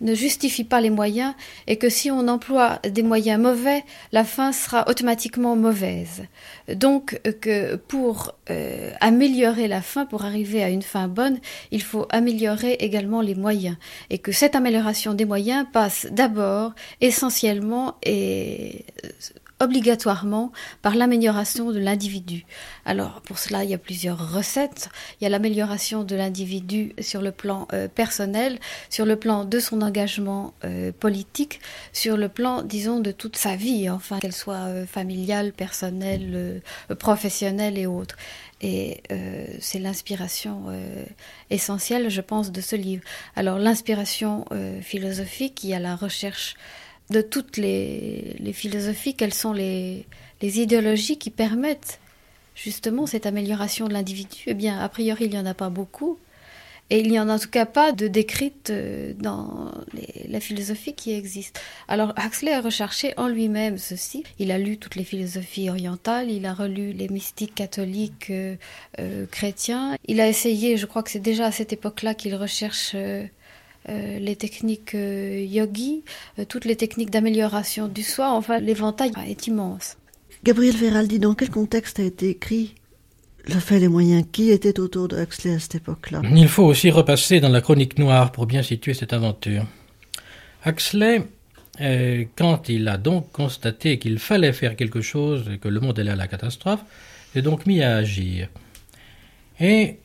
ne 0.03 0.13
justifie 0.13 0.63
pas 0.63 0.81
les 0.81 0.89
moyens 0.89 1.33
et 1.67 1.77
que 1.77 1.89
si 1.89 2.11
on 2.11 2.27
emploie 2.27 2.79
des 2.87 3.03
moyens 3.03 3.41
mauvais, 3.41 3.83
la 4.11 4.23
fin 4.23 4.51
sera 4.51 4.87
automatiquement 4.87 5.55
mauvaise. 5.55 6.23
Donc 6.73 7.19
que 7.41 7.75
pour 7.75 8.35
euh, 8.49 8.91
améliorer 9.01 9.67
la 9.67 9.81
fin, 9.81 10.05
pour 10.05 10.25
arriver 10.25 10.63
à 10.63 10.69
une 10.69 10.81
fin 10.81 11.07
bonne, 11.07 11.39
il 11.71 11.81
faut 11.81 12.05
améliorer 12.09 12.73
également 12.73 13.21
les 13.21 13.35
moyens 13.35 13.77
et 14.09 14.19
que 14.19 14.31
cette 14.31 14.55
amélioration 14.55 15.13
des 15.13 15.25
moyens 15.25 15.65
passe 15.71 16.07
d'abord 16.11 16.73
essentiellement 17.01 17.95
et 18.03 18.85
obligatoirement 19.63 20.51
par 20.81 20.95
l'amélioration 20.95 21.71
de 21.71 21.79
l'individu. 21.79 22.45
Alors 22.85 23.21
pour 23.21 23.39
cela, 23.39 23.63
il 23.63 23.69
y 23.69 23.73
a 23.73 23.77
plusieurs 23.77 24.33
recettes. 24.33 24.89
Il 25.19 25.23
y 25.23 25.27
a 25.27 25.29
l'amélioration 25.29 26.03
de 26.03 26.15
l'individu 26.15 26.93
sur 26.99 27.21
le 27.21 27.31
plan 27.31 27.67
euh, 27.73 27.87
personnel, 27.87 28.59
sur 28.89 29.05
le 29.05 29.15
plan 29.15 29.45
de 29.45 29.59
son 29.59 29.81
engagement 29.81 30.53
euh, 30.65 30.91
politique, 30.91 31.61
sur 31.93 32.17
le 32.17 32.29
plan, 32.29 32.61
disons, 32.61 32.99
de 32.99 33.11
toute 33.11 33.37
sa 33.37 33.55
vie, 33.55 33.89
enfin, 33.89 34.19
qu'elle 34.19 34.33
soit 34.33 34.67
euh, 34.67 34.85
familiale, 34.85 35.53
personnelle, 35.53 36.61
professionnelle 36.99 37.77
et 37.77 37.87
autres. 37.87 38.17
Et 38.61 39.03
c'est 39.59 39.79
l'inspiration 39.79 40.67
essentielle, 41.49 42.09
je 42.09 42.21
pense, 42.21 42.51
de 42.51 42.61
ce 42.61 42.77
livre. 42.77 43.03
Alors 43.35 43.59
l'inspiration 43.59 44.45
philosophique, 44.81 45.65
il 45.65 45.71
y 45.71 45.73
a 45.73 45.79
la 45.79 45.97
recherche 45.97 46.55
de 47.09 47.21
toutes 47.21 47.57
les, 47.57 48.35
philosophies, 48.53 49.15
quelles 49.15 49.33
sont 49.33 49.53
les, 49.53 50.05
idéologies 50.41 51.17
qui 51.17 51.29
permettent 51.29 51.99
justement 52.55 53.05
cette 53.05 53.25
amélioration 53.25 53.87
de 53.87 53.93
l'individu? 53.93 54.43
Eh 54.47 54.53
bien, 54.53 54.79
a 54.79 54.89
priori, 54.89 55.25
il 55.25 55.31
n'y 55.31 55.39
en 55.39 55.45
a 55.45 55.53
pas 55.53 55.69
beaucoup. 55.69 56.17
Et 56.89 56.99
il 56.99 57.09
n'y 57.09 57.19
en 57.19 57.29
a 57.29 57.35
en 57.35 57.39
tout 57.39 57.49
cas 57.49 57.65
pas 57.65 57.91
de 57.93 58.07
décrites 58.07 58.69
euh, 58.69 59.13
dans 59.17 59.71
la 60.27 60.39
philosophie 60.39 60.93
qui 60.93 61.13
existe. 61.13 61.59
Alors 61.87 62.13
Huxley 62.17 62.51
a 62.51 62.59
recherché 62.59 63.13
en 63.15 63.29
lui-même 63.29 63.77
ceci. 63.77 64.23
Il 64.37 64.51
a 64.51 64.57
lu 64.57 64.77
toutes 64.77 64.95
les 64.95 65.05
philosophies 65.05 65.69
orientales, 65.69 66.29
il 66.29 66.45
a 66.45 66.53
relu 66.53 66.91
les 66.91 67.07
mystiques 67.07 67.55
catholiques 67.55 68.29
euh, 68.29 68.57
euh, 68.99 69.25
chrétiens. 69.25 69.95
Il 70.05 70.19
a 70.19 70.27
essayé, 70.27 70.75
je 70.75 70.85
crois 70.85 71.03
que 71.03 71.09
c'est 71.09 71.19
déjà 71.19 71.45
à 71.45 71.51
cette 71.51 71.71
époque-là 71.71 72.13
qu'il 72.15 72.35
recherche 72.35 72.95
les 73.89 74.35
techniques 74.35 74.95
euh, 74.95 75.45
yogi, 75.45 76.03
euh, 76.39 76.45
toutes 76.45 76.65
les 76.65 76.75
techniques 76.75 77.09
d'amélioration 77.09 77.87
du 77.87 78.03
soi, 78.03 78.31
enfin 78.31 78.59
l'éventail 78.59 79.11
est 79.27 79.47
immense. 79.47 79.97
Gabriel 80.43 80.75
Ferraldi, 80.75 81.19
dans 81.19 81.33
quel 81.33 81.49
contexte 81.49 81.99
a 81.99 82.03
été 82.03 82.29
écrit 82.29 82.75
le 83.45 83.59
fait 83.59 83.79
des 83.79 83.89
moyens? 83.89 84.23
Qui 84.31 84.51
était 84.51 84.79
autour 84.79 85.09
de 85.09 85.21
Huxley 85.21 85.55
à 85.55 85.59
cette 85.59 85.75
époque-là? 85.75 86.21
Il 86.33 86.47
faut 86.47 86.63
aussi 86.63 86.89
repasser 86.91 87.41
dans 87.41 87.49
la 87.49 87.59
chronique 87.59 87.99
noire 87.99 88.31
pour 88.31 88.45
bien 88.45 88.63
situer 88.63 88.93
cette 88.93 89.11
aventure. 89.11 89.65
Huxley, 90.65 91.23
quand 92.37 92.69
il 92.69 92.87
a 92.87 92.97
donc 92.97 93.33
constaté 93.33 93.99
qu'il 93.99 94.19
fallait 94.19 94.53
faire 94.53 94.77
quelque 94.77 95.01
chose 95.01 95.49
et 95.53 95.57
que 95.57 95.67
le 95.67 95.81
monde 95.81 95.99
allait 95.99 96.11
à 96.11 96.15
la 96.15 96.27
catastrophe, 96.27 96.79
s'est 97.33 97.41
donc 97.41 97.65
mis 97.65 97.81
à 97.81 97.97
agir. 97.97 98.47
Et 99.59 99.97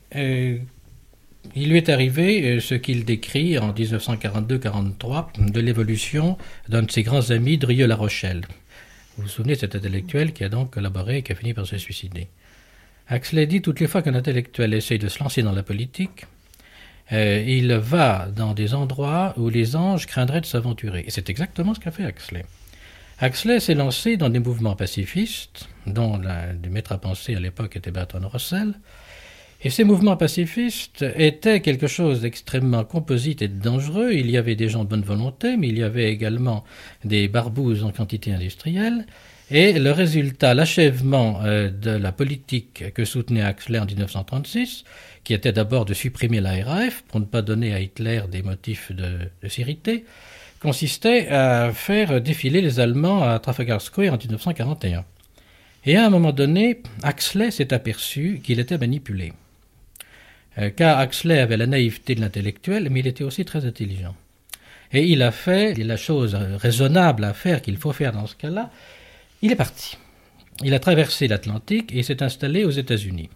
il 1.55 1.69
lui 1.69 1.77
est 1.77 1.89
arrivé 1.89 2.43
euh, 2.43 2.59
ce 2.59 2.75
qu'il 2.75 3.05
décrit 3.05 3.57
en 3.57 3.73
1942-43 3.73 5.51
de 5.51 5.59
l'évolution 5.59 6.37
d'un 6.67 6.83
de 6.83 6.91
ses 6.91 7.03
grands 7.03 7.31
amis, 7.31 7.57
Drieux-La 7.57 7.95
Rochelle. 7.95 8.41
Vous 9.17 9.23
vous 9.23 9.29
souvenez 9.29 9.55
de 9.55 9.59
cet 9.59 9.75
intellectuel 9.75 10.33
qui 10.33 10.43
a 10.43 10.49
donc 10.49 10.71
collaboré 10.71 11.17
et 11.17 11.23
qui 11.23 11.31
a 11.31 11.35
fini 11.35 11.53
par 11.53 11.65
se 11.65 11.77
suicider. 11.77 12.27
Axel 13.07 13.47
dit 13.47 13.61
toutes 13.61 13.79
les 13.79 13.87
fois 13.87 14.01
qu'un 14.01 14.15
intellectuel 14.15 14.73
essaye 14.73 14.99
de 14.99 15.07
se 15.07 15.21
lancer 15.23 15.41
dans 15.41 15.51
la 15.51 15.63
politique, 15.63 16.25
euh, 17.11 17.43
il 17.45 17.73
va 17.73 18.27
dans 18.35 18.53
des 18.53 18.75
endroits 18.75 19.33
où 19.35 19.49
les 19.49 19.75
anges 19.75 20.05
craindraient 20.05 20.41
de 20.41 20.45
s'aventurer. 20.45 21.03
Et 21.07 21.09
c'est 21.11 21.29
exactement 21.29 21.73
ce 21.73 21.79
qu'a 21.79 21.91
fait 21.91 22.05
Axley. 22.05 22.45
Axley 23.19 23.59
s'est 23.59 23.73
lancé 23.73 24.15
dans 24.15 24.29
des 24.29 24.39
mouvements 24.39 24.75
pacifistes, 24.75 25.67
dont 25.87 26.17
le 26.17 26.69
maître 26.69 26.91
à 26.91 26.99
penser 26.99 27.35
à 27.35 27.39
l'époque 27.39 27.75
était 27.75 27.91
Bertrand 27.91 28.27
Russell, 28.27 28.75
et 29.61 29.69
ces 29.69 29.83
mouvements 29.83 30.15
pacifistes 30.15 31.05
étaient 31.15 31.59
quelque 31.59 31.87
chose 31.87 32.21
d'extrêmement 32.21 32.85
composite 32.85 33.41
et 33.41 33.49
dangereux. 33.49 34.13
Il 34.13 34.31
y 34.31 34.37
avait 34.37 34.55
des 34.55 34.69
gens 34.69 34.85
de 34.85 34.89
bonne 34.89 35.01
volonté, 35.01 35.57
mais 35.57 35.67
il 35.67 35.77
y 35.77 35.83
avait 35.83 36.11
également 36.11 36.63
des 37.03 37.27
barbouzes 37.27 37.83
en 37.83 37.91
quantité 37.91 38.31
industrielle. 38.31 39.05
Et 39.51 39.73
le 39.73 39.91
résultat, 39.91 40.53
l'achèvement 40.53 41.41
euh, 41.43 41.69
de 41.69 41.89
la 41.89 42.11
politique 42.11 42.93
que 42.93 43.03
soutenait 43.03 43.41
Axler 43.41 43.79
en 43.79 43.85
1936, 43.85 44.85
qui 45.23 45.33
était 45.33 45.51
d'abord 45.51 45.85
de 45.85 45.93
supprimer 45.93 46.39
la 46.39 46.63
RAF 46.63 47.03
pour 47.07 47.19
ne 47.19 47.25
pas 47.25 47.41
donner 47.41 47.73
à 47.73 47.81
Hitler 47.81 48.21
des 48.31 48.43
motifs 48.43 48.91
de, 48.91 49.29
de 49.43 50.03
consistait 50.61 51.27
à 51.29 51.71
faire 51.73 52.21
défiler 52.21 52.61
les 52.61 52.79
Allemands 52.79 53.23
à 53.23 53.39
Trafalgar 53.39 53.81
Square 53.81 54.13
en 54.13 54.17
1941. 54.17 55.03
Et 55.85 55.95
à 55.95 56.05
un 56.05 56.09
moment 56.09 56.33
donné, 56.33 56.81
Axley 57.03 57.51
s'est 57.51 57.73
aperçu 57.73 58.41
qu'il 58.43 58.59
était 58.59 58.77
manipulé. 58.77 59.33
Euh, 60.57 60.69
car 60.69 61.01
Huxley 61.01 61.39
avait 61.39 61.57
la 61.57 61.67
naïveté 61.67 62.15
de 62.15 62.21
l'intellectuel, 62.21 62.89
mais 62.89 63.01
il 63.01 63.07
était 63.07 63.23
aussi 63.23 63.45
très 63.45 63.65
intelligent. 63.65 64.15
Et 64.91 65.05
il 65.05 65.21
a 65.21 65.31
fait 65.31 65.75
la 65.75 65.97
chose 65.97 66.35
raisonnable 66.35 67.23
à 67.23 67.33
faire, 67.33 67.61
qu'il 67.61 67.77
faut 67.77 67.93
faire 67.93 68.11
dans 68.11 68.25
ce 68.25 68.35
cas-là. 68.35 68.71
Il 69.41 69.51
est 69.51 69.55
parti. 69.55 69.97
Il 70.63 70.73
a 70.73 70.79
traversé 70.79 71.27
l'Atlantique 71.27 71.93
et 71.93 72.03
s'est 72.03 72.23
installé 72.23 72.65
aux 72.65 72.71
États-Unis. 72.71 73.29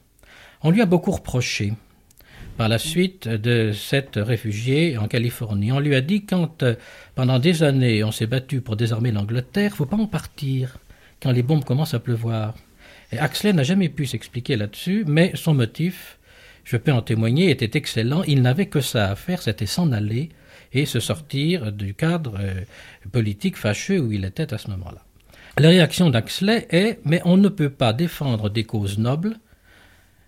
On 0.64 0.72
lui 0.72 0.82
a 0.82 0.86
beaucoup 0.86 1.12
reproché 1.12 1.74
par 2.58 2.70
la 2.70 2.78
suite 2.78 3.28
de 3.28 3.72
s'être 3.72 4.20
réfugié 4.22 4.98
en 4.98 5.08
Californie. 5.08 5.72
On 5.72 5.80
lui 5.80 5.96
a 5.96 6.02
dit 6.02 6.26
quand 6.26 6.64
euh, 6.64 6.76
pendant 7.16 7.40
des 7.40 7.64
années 7.64 8.04
on 8.04 8.12
s'est 8.12 8.28
battu 8.28 8.62
pour 8.62 8.76
désarmer 8.76 9.12
l'Angleterre, 9.12 9.76
faut 9.76 9.86
pas 9.86 9.98
en 9.98 10.08
partir 10.08 10.78
quand 11.22 11.32
les 11.32 11.44
bombes 11.44 11.64
commencent 11.64 11.94
à 11.94 12.00
pleuvoir. 12.00 12.56
Et 13.12 13.54
n'a 13.54 13.64
jamais 13.64 13.90
pu 13.90 14.06
s'expliquer 14.06 14.56
là-dessus, 14.56 15.04
mais 15.08 15.32
son 15.36 15.54
motif 15.54 16.18
je 16.64 16.78
peux 16.78 16.92
en 16.92 17.02
témoigner, 17.02 17.50
était 17.50 17.78
excellent. 17.78 18.24
Il 18.24 18.42
n'avait 18.42 18.68
que 18.68 18.82
ça 18.82 19.12
à 19.12 19.16
faire, 19.16 19.42
c'était 19.42 19.66
s'en 19.66 19.92
aller 19.92 20.30
et 20.72 20.86
se 20.86 21.00
sortir 21.00 21.72
du 21.72 21.94
cadre 21.94 22.38
euh, 22.40 22.62
politique 23.12 23.58
fâcheux 23.58 24.00
où 24.00 24.12
il 24.12 24.26
était 24.26 24.54
à 24.54 24.58
ce 24.58 24.70
moment-là. 24.72 25.04
La 25.60 25.70
réaction 25.70 26.10
d'Axley 26.10 26.68
est 26.72 27.00
mais 27.06 27.22
on 27.26 27.38
ne 27.38 27.50
peut 27.50 27.70
pas 27.70 27.94
défendre 27.94 28.50
des 28.50 28.64
causes 28.64 28.98
nobles 28.98 29.38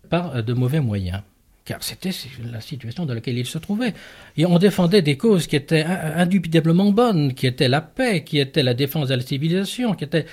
par 0.10 0.44
de 0.44 0.54
mauvais 0.54 0.82
moyens. 0.82 1.22
Car 1.66 1.82
c'était 1.82 2.12
la 2.44 2.62
situation 2.62 3.08
dans 3.08 3.16
laquelle 3.16 3.40
il 3.40 3.46
se 3.48 3.58
trouvait. 3.58 3.96
Et 4.38 4.46
on 4.46 4.60
défendait 4.60 5.02
des 5.02 5.18
causes 5.18 5.48
qui 5.48 5.56
étaient 5.56 5.84
indubitablement 5.84 6.92
bonnes, 6.92 7.34
qui 7.34 7.48
étaient 7.48 7.68
la 7.68 7.82
paix, 7.82 8.24
qui 8.24 8.38
étaient 8.38 8.62
la 8.62 8.76
défense 8.76 9.08
de 9.08 9.16
la 9.16 9.24
civilisation, 9.24 9.96
qui 9.96 10.04
étaient 10.04 10.28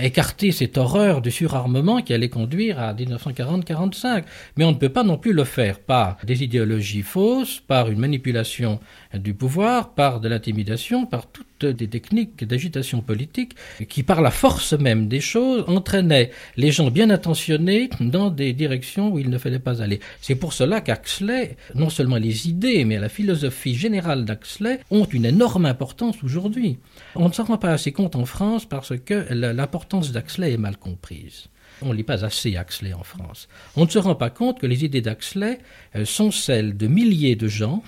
écarter 0.00 0.52
cette 0.52 0.78
horreur 0.78 1.20
du 1.20 1.30
surarmement 1.30 2.00
qui 2.02 2.14
allait 2.14 2.28
conduire 2.28 2.78
à 2.78 2.94
1940-45. 2.94 4.24
Mais 4.56 4.64
on 4.64 4.72
ne 4.72 4.76
peut 4.76 4.88
pas 4.88 5.04
non 5.04 5.18
plus 5.18 5.32
le 5.32 5.44
faire 5.44 5.80
par 5.80 6.16
des 6.24 6.42
idéologies 6.42 7.02
fausses, 7.02 7.60
par 7.60 7.90
une 7.90 7.98
manipulation 7.98 8.80
du 9.14 9.34
pouvoir, 9.34 9.94
par 9.94 10.20
de 10.20 10.28
l'intimidation, 10.28 11.06
par 11.06 11.26
toutes 11.26 11.51
des 11.64 11.88
techniques 11.88 12.44
d'agitation 12.44 13.00
politique 13.00 13.54
qui, 13.88 14.02
par 14.02 14.20
la 14.20 14.30
force 14.30 14.72
même 14.72 15.08
des 15.08 15.20
choses, 15.20 15.64
entraînaient 15.66 16.30
les 16.56 16.70
gens 16.70 16.90
bien 16.90 17.10
intentionnés 17.10 17.90
dans 18.00 18.30
des 18.30 18.52
directions 18.52 19.10
où 19.10 19.18
il 19.18 19.30
ne 19.30 19.38
fallait 19.38 19.58
pas 19.58 19.82
aller. 19.82 20.00
C'est 20.20 20.34
pour 20.34 20.52
cela 20.52 20.80
qu'Axley, 20.80 21.56
non 21.74 21.90
seulement 21.90 22.16
les 22.16 22.48
idées, 22.48 22.84
mais 22.84 22.98
la 22.98 23.08
philosophie 23.08 23.74
générale 23.74 24.24
d'Axley 24.24 24.80
ont 24.90 25.04
une 25.04 25.24
énorme 25.24 25.66
importance 25.66 26.22
aujourd'hui. 26.22 26.78
On 27.14 27.28
ne 27.28 27.32
s'en 27.32 27.44
rend 27.44 27.58
pas 27.58 27.72
assez 27.72 27.92
compte 27.92 28.16
en 28.16 28.24
France 28.24 28.66
parce 28.66 28.96
que 28.98 29.32
l'importance 29.32 30.12
d'Axley 30.12 30.52
est 30.52 30.58
mal 30.58 30.76
comprise. 30.76 31.48
On 31.80 31.88
ne 31.88 31.94
lit 31.94 32.04
pas 32.04 32.24
assez 32.24 32.56
Axley 32.56 32.92
en 32.92 33.02
France. 33.02 33.48
On 33.76 33.84
ne 33.84 33.90
se 33.90 33.98
rend 33.98 34.14
pas 34.14 34.30
compte 34.30 34.60
que 34.60 34.66
les 34.66 34.84
idées 34.84 35.00
d'Axley 35.00 35.58
euh, 35.96 36.04
sont 36.04 36.30
celles 36.30 36.76
de 36.76 36.86
milliers 36.86 37.36
de 37.36 37.48
gens 37.48 37.82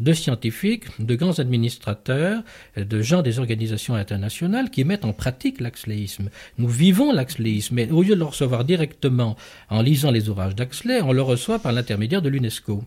de 0.00 0.12
scientifiques, 0.12 0.84
de 0.98 1.14
grands 1.14 1.38
administrateurs, 1.38 2.42
de 2.76 3.02
gens 3.02 3.22
des 3.22 3.38
organisations 3.38 3.94
internationales 3.94 4.70
qui 4.70 4.84
mettent 4.84 5.04
en 5.04 5.12
pratique 5.12 5.60
l'axléisme. 5.60 6.30
Nous 6.58 6.68
vivons 6.68 7.12
l'axléisme, 7.12 7.74
mais 7.76 7.90
au 7.90 8.02
lieu 8.02 8.14
de 8.14 8.20
le 8.20 8.24
recevoir 8.24 8.64
directement 8.64 9.36
en 9.68 9.82
lisant 9.82 10.10
les 10.10 10.28
ouvrages 10.28 10.54
d'Axley, 10.54 11.00
on 11.02 11.12
le 11.12 11.22
reçoit 11.22 11.58
par 11.58 11.72
l'intermédiaire 11.72 12.22
de 12.22 12.28
l'UNESCO. 12.28 12.82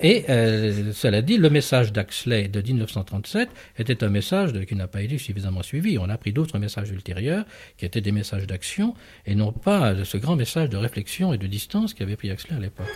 Et 0.00 0.24
euh, 0.28 0.92
cela 0.92 1.20
dit, 1.20 1.36
le 1.36 1.50
message 1.50 1.92
d'Axley 1.92 2.46
de 2.46 2.60
1937 2.60 3.48
était 3.78 4.04
un 4.04 4.08
message 4.08 4.52
qui 4.66 4.76
n'a 4.76 4.86
pas 4.86 5.02
été 5.02 5.18
suffisamment 5.18 5.62
suivi. 5.62 5.98
On 5.98 6.08
a 6.08 6.16
pris 6.16 6.32
d'autres 6.32 6.58
messages 6.58 6.90
ultérieurs 6.90 7.44
qui 7.76 7.84
étaient 7.84 8.00
des 8.00 8.12
messages 8.12 8.46
d'action 8.46 8.94
et 9.26 9.34
non 9.34 9.52
pas 9.52 10.04
ce 10.04 10.16
grand 10.16 10.36
message 10.36 10.68
de 10.68 10.76
réflexion 10.76 11.32
et 11.32 11.38
de 11.38 11.46
distance 11.48 11.92
qu'avait 11.92 12.16
pris 12.16 12.30
Axley 12.30 12.56
à 12.56 12.60
l'époque. 12.60 12.86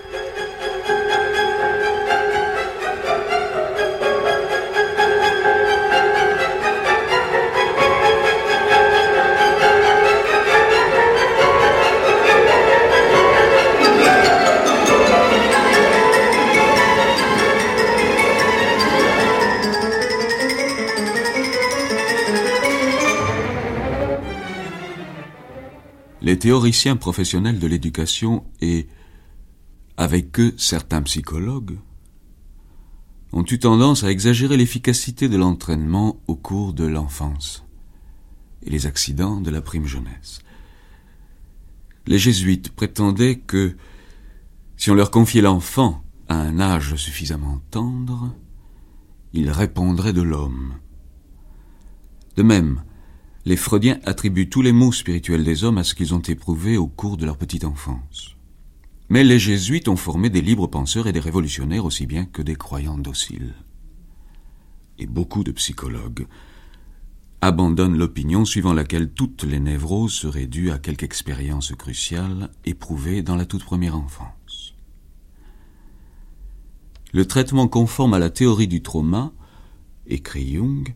Les 26.29 26.39
théoriciens 26.39 26.97
professionnels 26.97 27.59
de 27.59 27.67
l'éducation 27.67 28.45
et, 28.61 28.87
avec 29.97 30.39
eux, 30.39 30.53
certains 30.59 31.01
psychologues, 31.01 31.79
ont 33.33 33.47
eu 33.51 33.59
tendance 33.59 34.05
à 34.05 34.11
exagérer 34.11 34.59
l'efficacité 34.59 35.31
de 35.31 35.39
l'entraînement 35.39 36.21
au 36.27 36.37
cours 36.37 36.75
de 36.75 36.85
l'enfance. 36.85 37.65
et 38.63 38.69
les 38.69 38.85
accidents 38.85 39.41
de 39.41 39.51
la 39.51 39.63
prime 39.63 39.87
jeunesse. 39.87 40.41
Les 42.07 42.19
jésuites 42.19 42.73
prétendaient 42.73 43.37
que 43.39 43.75
si 44.77 44.91
on 44.91 44.95
leur 44.95 45.11
confiait 45.11 45.41
l'enfant 45.41 46.05
à 46.29 46.39
un 46.39 46.61
âge 46.61 46.97
suffisamment 46.97 47.63
tendre, 47.71 48.35
il 49.33 49.49
répondrait 49.51 50.13
de 50.13 50.21
l'homme. 50.21 50.75
De 52.37 52.43
même, 52.43 52.83
les 53.49 53.57
Freudiens 53.57 53.99
attribuent 54.05 54.51
tous 54.51 54.61
les 54.61 54.73
maux 54.73 54.93
spirituels 54.93 55.43
des 55.43 55.65
hommes 55.65 55.79
à 55.79 55.83
ce 55.83 55.95
qu'ils 55.95 56.13
ont 56.13 56.21
éprouvé 56.21 56.77
au 56.77 56.87
cours 56.87 57.17
de 57.17 57.25
leur 57.25 57.39
petite 57.39 57.65
enfance. 57.65 58.37
Mais 59.09 59.25
les 59.25 59.39
jésuites 59.39 59.89
ont 59.89 59.97
formé 59.97 60.29
des 60.29 60.43
libres 60.43 60.67
penseurs 60.67 61.07
et 61.07 61.15
des 61.15 61.19
révolutionnaires 61.19 61.87
aussi 61.87 62.05
bien 62.05 62.27
que 62.27 62.43
des 62.43 62.57
croyants 62.57 62.99
dociles. 62.99 63.55
Et 64.99 65.07
beaucoup 65.07 65.45
de 65.45 65.53
psychologues 65.53 66.27
abandonnent 67.41 67.97
l'opinion 67.97 68.45
suivant 68.45 68.75
laquelle 68.75 69.11
toutes 69.11 69.45
les 69.45 69.61
névroses 69.61 70.13
seraient 70.13 70.47
dues 70.47 70.71
à 70.71 70.79
quelque 70.79 71.05
expérience 71.05 71.73
cruciale 71.73 72.51
éprouvée 72.67 73.23
dans 73.23 73.37
la 73.37 73.47
toute 73.47 73.65
première 73.65 73.97
enfance. 73.97 74.75
Le 77.15 77.25
traitement 77.25 77.67
conforme 77.67 78.13
à 78.13 78.19
la 78.19 78.29
théorie 78.29 78.69
du 78.69 78.83
trauma, 78.83 79.33
écrit 80.07 80.53
Jung, 80.53 80.95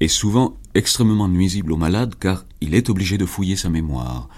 est 0.00 0.08
souvent 0.08 0.58
extrêmement 0.74 1.28
nuisible 1.28 1.72
au 1.72 1.76
malade 1.76 2.14
car 2.18 2.44
il 2.60 2.74
est 2.74 2.90
obligé 2.90 3.18
de 3.18 3.26
fouiller 3.26 3.56
sa 3.56 3.68
mémoire, 3.68 4.28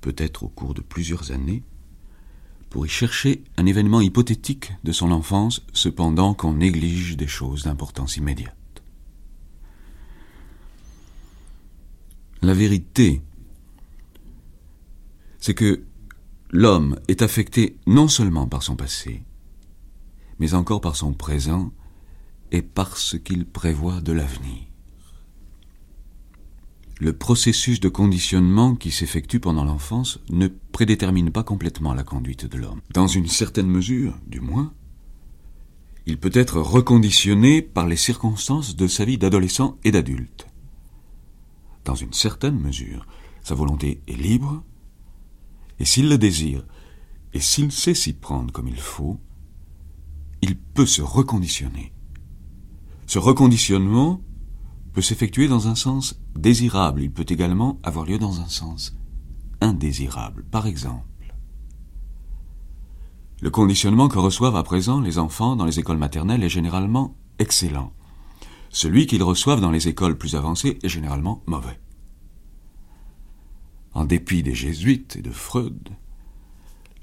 peut-être 0.00 0.42
au 0.44 0.48
cours 0.48 0.74
de 0.74 0.80
plusieurs 0.80 1.32
années, 1.32 1.62
pour 2.70 2.86
y 2.86 2.88
chercher 2.88 3.44
un 3.56 3.66
événement 3.66 4.00
hypothétique 4.00 4.72
de 4.84 4.92
son 4.92 5.10
enfance, 5.12 5.64
cependant 5.72 6.34
qu'on 6.34 6.54
néglige 6.54 7.16
des 7.16 7.26
choses 7.26 7.64
d'importance 7.64 8.16
immédiate. 8.16 8.54
La 12.42 12.54
vérité, 12.54 13.22
c'est 15.38 15.54
que 15.54 15.84
l'homme 16.50 16.98
est 17.08 17.22
affecté 17.22 17.76
non 17.86 18.08
seulement 18.08 18.46
par 18.46 18.62
son 18.62 18.76
passé, 18.76 19.22
mais 20.38 20.54
encore 20.54 20.80
par 20.80 20.96
son 20.96 21.12
présent 21.12 21.72
et 22.52 22.62
par 22.62 22.96
ce 22.96 23.16
qu'il 23.16 23.46
prévoit 23.46 24.00
de 24.00 24.12
l'avenir. 24.12 24.65
Le 26.98 27.12
processus 27.12 27.78
de 27.78 27.90
conditionnement 27.90 28.74
qui 28.74 28.90
s'effectue 28.90 29.38
pendant 29.38 29.64
l'enfance 29.64 30.18
ne 30.30 30.48
prédétermine 30.48 31.30
pas 31.30 31.42
complètement 31.42 31.92
la 31.92 32.04
conduite 32.04 32.46
de 32.46 32.56
l'homme. 32.56 32.80
Dans 32.94 33.06
une 33.06 33.26
certaine 33.26 33.68
mesure, 33.68 34.18
du 34.26 34.40
moins, 34.40 34.72
il 36.06 36.18
peut 36.18 36.30
être 36.32 36.58
reconditionné 36.58 37.60
par 37.60 37.86
les 37.86 37.96
circonstances 37.96 38.76
de 38.76 38.86
sa 38.86 39.04
vie 39.04 39.18
d'adolescent 39.18 39.76
et 39.84 39.90
d'adulte. 39.90 40.46
Dans 41.84 41.94
une 41.94 42.14
certaine 42.14 42.58
mesure, 42.58 43.06
sa 43.42 43.54
volonté 43.54 44.00
est 44.08 44.16
libre, 44.16 44.64
et 45.78 45.84
s'il 45.84 46.08
le 46.08 46.16
désire, 46.16 46.64
et 47.34 47.40
s'il 47.40 47.72
sait 47.72 47.94
s'y 47.94 48.14
prendre 48.14 48.52
comme 48.52 48.68
il 48.68 48.80
faut, 48.80 49.20
il 50.40 50.56
peut 50.56 50.86
se 50.86 51.02
reconditionner. 51.02 51.92
Ce 53.06 53.18
reconditionnement 53.18 54.22
peut 54.96 55.02
s'effectuer 55.02 55.46
dans 55.46 55.68
un 55.68 55.74
sens 55.74 56.18
désirable, 56.36 57.02
il 57.02 57.10
peut 57.10 57.26
également 57.28 57.78
avoir 57.82 58.06
lieu 58.06 58.18
dans 58.18 58.40
un 58.40 58.48
sens 58.48 58.96
indésirable. 59.60 60.42
Par 60.50 60.66
exemple, 60.66 61.34
le 63.42 63.50
conditionnement 63.50 64.08
que 64.08 64.18
reçoivent 64.18 64.56
à 64.56 64.62
présent 64.62 65.02
les 65.02 65.18
enfants 65.18 65.54
dans 65.54 65.66
les 65.66 65.78
écoles 65.78 65.98
maternelles 65.98 66.42
est 66.42 66.48
généralement 66.48 67.14
excellent. 67.38 67.92
Celui 68.70 69.06
qu'ils 69.06 69.22
reçoivent 69.22 69.60
dans 69.60 69.70
les 69.70 69.86
écoles 69.86 70.16
plus 70.16 70.34
avancées 70.34 70.78
est 70.82 70.88
généralement 70.88 71.42
mauvais. 71.46 71.78
En 73.92 74.06
dépit 74.06 74.42
des 74.42 74.54
jésuites 74.54 75.16
et 75.16 75.22
de 75.22 75.30
Freud, 75.30 75.90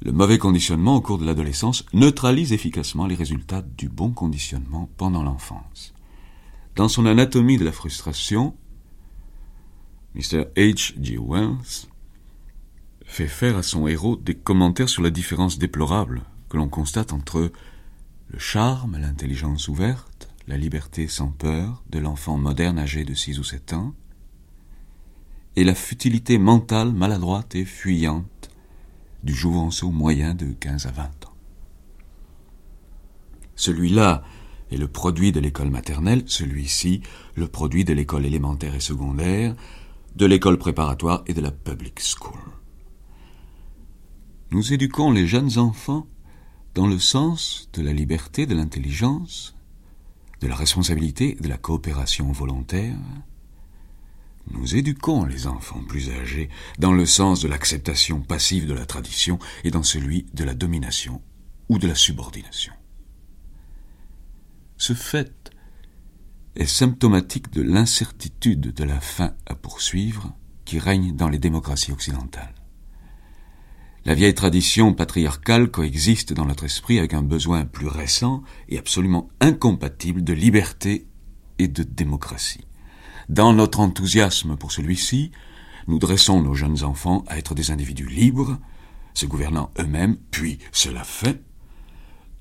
le 0.01 0.11
mauvais 0.11 0.39
conditionnement 0.39 0.95
au 0.95 1.01
cours 1.01 1.19
de 1.19 1.27
l'adolescence 1.27 1.85
neutralise 1.93 2.53
efficacement 2.53 3.05
les 3.05 3.13
résultats 3.13 3.61
du 3.61 3.87
bon 3.87 4.09
conditionnement 4.09 4.89
pendant 4.97 5.21
l'enfance. 5.21 5.93
Dans 6.75 6.87
son 6.87 7.05
anatomie 7.05 7.57
de 7.57 7.65
la 7.65 7.71
frustration, 7.71 8.55
Mr. 10.15 10.45
H. 10.55 10.95
G. 10.99 11.19
Wells 11.19 11.87
fait 13.05 13.27
faire 13.27 13.57
à 13.57 13.63
son 13.63 13.87
héros 13.87 14.15
des 14.15 14.33
commentaires 14.33 14.89
sur 14.89 15.03
la 15.03 15.11
différence 15.11 15.59
déplorable 15.59 16.23
que 16.49 16.57
l'on 16.57 16.69
constate 16.69 17.13
entre 17.13 17.51
le 18.29 18.39
charme, 18.39 18.97
l'intelligence 18.97 19.67
ouverte, 19.67 20.29
la 20.47 20.57
liberté 20.57 21.07
sans 21.07 21.29
peur 21.29 21.83
de 21.91 21.99
l'enfant 21.99 22.37
moderne 22.39 22.79
âgé 22.79 23.05
de 23.05 23.13
six 23.13 23.37
ou 23.37 23.43
sept 23.43 23.73
ans, 23.73 23.93
et 25.55 25.63
la 25.63 25.75
futilité 25.75 26.39
mentale 26.39 26.91
maladroite 26.91 27.53
et 27.53 27.65
fuyante 27.65 28.49
du 29.23 29.35
jouvenceau 29.35 29.91
moyen 29.91 30.33
de 30.33 30.53
quinze 30.53 30.87
à 30.87 30.91
vingt 30.91 31.25
ans. 31.25 31.35
Celui-là 33.55 34.23
le 34.77 34.87
produit 34.87 35.31
de 35.31 35.39
l'école 35.39 35.69
maternelle, 35.69 36.23
celui-ci 36.25 37.01
le 37.35 37.47
produit 37.47 37.85
de 37.85 37.93
l'école 37.93 38.25
élémentaire 38.25 38.75
et 38.75 38.79
secondaire, 38.79 39.55
de 40.15 40.25
l'école 40.25 40.57
préparatoire 40.57 41.23
et 41.27 41.33
de 41.33 41.41
la 41.41 41.51
public 41.51 41.99
school. 41.99 42.39
Nous 44.51 44.73
éduquons 44.73 45.11
les 45.11 45.25
jeunes 45.25 45.57
enfants 45.57 46.07
dans 46.75 46.87
le 46.87 46.99
sens 46.99 47.69
de 47.73 47.81
la 47.81 47.93
liberté, 47.93 48.45
de 48.45 48.55
l'intelligence, 48.55 49.55
de 50.41 50.47
la 50.47 50.55
responsabilité 50.55 51.37
de 51.39 51.47
la 51.47 51.57
coopération 51.57 52.31
volontaire. 52.31 52.97
Nous 54.51 54.75
éduquons 54.75 55.25
les 55.25 55.47
enfants 55.47 55.83
plus 55.87 56.09
âgés 56.09 56.49
dans 56.77 56.91
le 56.91 57.05
sens 57.05 57.41
de 57.41 57.47
l'acceptation 57.47 58.21
passive 58.21 58.67
de 58.67 58.73
la 58.73 58.85
tradition 58.85 59.39
et 59.63 59.71
dans 59.71 59.83
celui 59.83 60.25
de 60.33 60.43
la 60.43 60.53
domination 60.53 61.21
ou 61.69 61.79
de 61.79 61.87
la 61.87 61.95
subordination. 61.95 62.73
Ce 64.77 64.93
fait 64.93 65.51
est 66.55 66.65
symptomatique 66.65 67.51
de 67.51 67.61
l'incertitude 67.61 68.73
de 68.73 68.83
la 68.83 68.99
fin 68.99 69.33
à 69.45 69.55
poursuivre 69.55 70.35
qui 70.65 70.79
règne 70.79 71.15
dans 71.15 71.29
les 71.29 71.39
démocraties 71.39 71.91
occidentales. 71.91 72.53
La 74.05 74.13
vieille 74.13 74.33
tradition 74.33 74.93
patriarcale 74.93 75.71
coexiste 75.71 76.33
dans 76.33 76.45
notre 76.45 76.65
esprit 76.65 76.99
avec 76.99 77.13
un 77.13 77.21
besoin 77.21 77.65
plus 77.65 77.87
récent 77.87 78.43
et 78.67 78.77
absolument 78.77 79.29
incompatible 79.39 80.23
de 80.23 80.33
liberté 80.33 81.07
et 81.57 81.69
de 81.69 81.83
démocratie. 81.83 82.67
Dans 83.29 83.53
notre 83.53 83.79
enthousiasme 83.79 84.57
pour 84.57 84.73
celui-ci, 84.73 85.31
nous 85.87 85.99
dressons 85.99 86.41
nos 86.41 86.53
jeunes 86.53 86.83
enfants 86.83 87.23
à 87.27 87.37
être 87.37 87.55
des 87.55 87.71
individus 87.71 88.07
libres, 88.07 88.59
se 89.13 89.25
gouvernant 89.25 89.71
eux-mêmes, 89.79 90.17
puis, 90.31 90.59
cela 90.71 91.03
fait, 91.03 91.41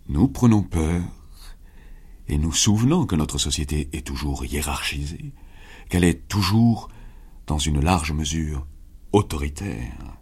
nous 0.08 0.26
prenons 0.26 0.62
peur 0.62 1.02
et 2.32 2.38
nous 2.38 2.52
souvenons 2.54 3.04
que 3.04 3.14
notre 3.14 3.36
société 3.36 3.90
est 3.92 4.06
toujours 4.06 4.46
hiérarchisée, 4.46 5.34
qu'elle 5.90 6.02
est 6.02 6.26
toujours, 6.28 6.88
dans 7.46 7.58
une 7.58 7.78
large 7.78 8.12
mesure, 8.12 8.66
autoritaire, 9.12 10.16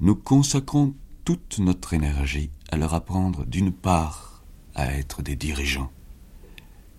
nous 0.00 0.14
consacrons 0.14 0.94
toute 1.26 1.58
notre 1.58 1.92
énergie 1.92 2.50
à 2.72 2.78
leur 2.78 2.94
apprendre 2.94 3.44
d'une 3.44 3.70
part 3.70 4.44
à 4.74 4.94
être 4.94 5.20
des 5.20 5.36
dirigeants 5.36 5.92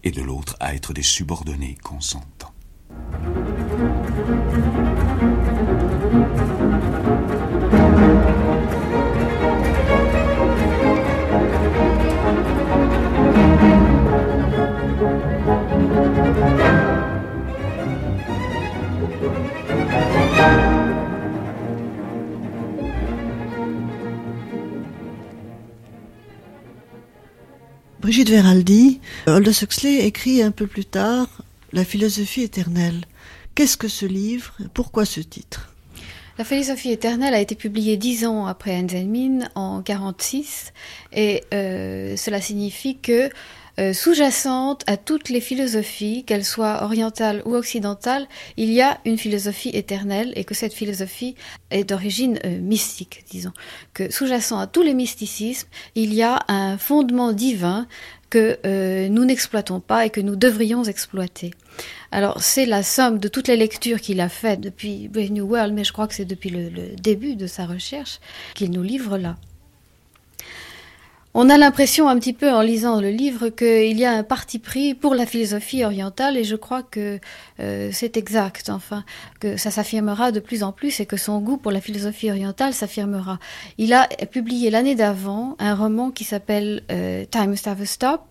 et 0.04 0.12
de 0.12 0.22
l'autre 0.22 0.56
à 0.60 0.76
être 0.76 0.94
des 0.94 1.02
subordonnés 1.02 1.78
consentants. 1.82 2.54
Brigitte 28.02 28.32
Veraldi, 28.32 29.00
Aldous 29.28 29.62
Huxley 29.62 30.08
écrit 30.08 30.42
un 30.42 30.50
peu 30.50 30.66
plus 30.66 30.86
tard 30.86 31.28
La 31.72 31.86
philosophie 31.86 32.42
éternelle. 32.42 33.06
Qu'est-ce 33.54 33.78
que 33.78 33.88
ce 33.88 34.08
livre? 34.08 34.58
Pourquoi 34.74 35.06
ce 35.06 35.20
titre? 35.20 35.72
La 36.40 36.44
philosophie 36.44 36.92
éternelle 36.92 37.36
a 37.36 37.40
été 37.40 37.54
publiée 37.54 37.98
dix 37.98 38.26
ans 38.26 38.48
après 38.48 38.76
Enzelmin 38.76 39.48
en 39.54 39.84
46 39.84 40.74
et 41.14 41.44
euh, 41.54 42.18
cela 42.18 42.42
signifie 42.42 42.98
que 42.98 43.30
euh, 43.80 43.94
sous-jacente 43.94 44.84
à 44.88 44.98
toutes 44.98 45.30
les 45.30 45.42
philosophies, 45.42 46.24
qu'elles 46.24 46.46
soient 46.46 46.84
orientales 46.84 47.42
ou 47.46 47.56
occidentales, 47.56 48.28
il 48.58 48.72
y 48.72 48.82
a 48.82 49.00
une 49.06 49.18
philosophie 49.18 49.70
éternelle 49.70 50.34
et 50.36 50.44
que 50.44 50.54
cette 50.54 50.74
philosophie 50.74 51.36
est 51.70 51.84
d'origine 51.84 52.40
euh, 52.46 52.60
mystique, 52.60 53.24
disons. 53.30 53.54
Que 53.94 54.12
sous-jacent 54.12 54.60
à 54.60 54.68
tous 54.68 54.82
les 54.82 54.94
mysticismes, 54.94 55.68
il 55.96 56.14
y 56.14 56.22
a 56.22 56.44
un 56.48 56.78
fondement 56.78 57.32
divin 57.32 57.88
que 58.30 58.58
euh, 58.66 59.10
nous 59.10 59.26
n'exploitons 59.26 59.82
pas 59.82 60.06
et 60.06 60.10
que 60.10 60.22
nous 60.22 60.36
devrions 60.36 60.84
exploiter. 60.84 61.52
Alors 62.12 62.42
c'est 62.42 62.66
la 62.66 62.82
somme 62.82 63.20
de 63.20 63.28
toutes 63.28 63.48
les 63.48 63.58
lectures 63.58 64.00
qu'il 64.00 64.22
a 64.22 64.30
faites 64.30 64.62
depuis 64.62 65.08
Brave 65.10 65.32
New 65.32 65.46
World, 65.46 65.74
mais 65.74 65.84
je 65.84 65.92
crois 65.92 66.08
que 66.08 66.14
c'est 66.14 66.26
depuis 66.26 66.50
le, 66.50 66.70
le 66.70 66.96
début 66.96 67.36
de 67.36 67.48
sa 67.48 67.66
recherche 67.66 68.20
qu'il 68.56 68.72
nous 68.72 68.84
livre 68.84 69.18
là. 69.18 69.38
On 71.34 71.50
a 71.50 71.58
l'impression 71.58 72.10
un 72.10 72.20
petit 72.20 72.34
peu 72.34 72.52
en 72.52 72.62
lisant 72.62 73.00
le 73.00 73.10
livre 73.10 73.48
qu'il 73.48 73.98
y 73.98 74.04
a 74.04 74.12
un 74.12 74.24
parti 74.24 74.60
pris 74.60 74.94
pour 74.94 75.16
la 75.16 75.26
philosophie 75.26 75.86
orientale 75.86 76.36
et 76.36 76.44
je 76.44 76.58
crois 76.58 76.84
que 76.84 77.20
euh, 77.62 77.90
c'est 77.94 78.18
exact, 78.18 78.70
enfin, 78.70 79.06
que 79.40 79.56
ça 79.56 79.72
s'affirmera 79.72 80.34
de 80.34 80.42
plus 80.42 80.62
en 80.62 80.74
plus 80.74 81.00
et 81.00 81.06
que 81.06 81.16
son 81.16 81.40
goût 81.40 81.56
pour 81.56 81.72
la 81.72 81.80
philosophie 81.80 82.30
orientale 82.30 82.74
s'affirmera. 82.74 83.40
Il 83.78 83.94
a 83.94 84.08
publié 84.30 84.70
l'année 84.70 84.96
d'avant 84.96 85.56
un 85.60 85.74
roman 85.74 86.12
qui 86.12 86.26
s'appelle 86.26 86.84
euh, 86.92 87.24
Time 87.32 87.52
Must 87.52 87.86
Stop 87.86 88.24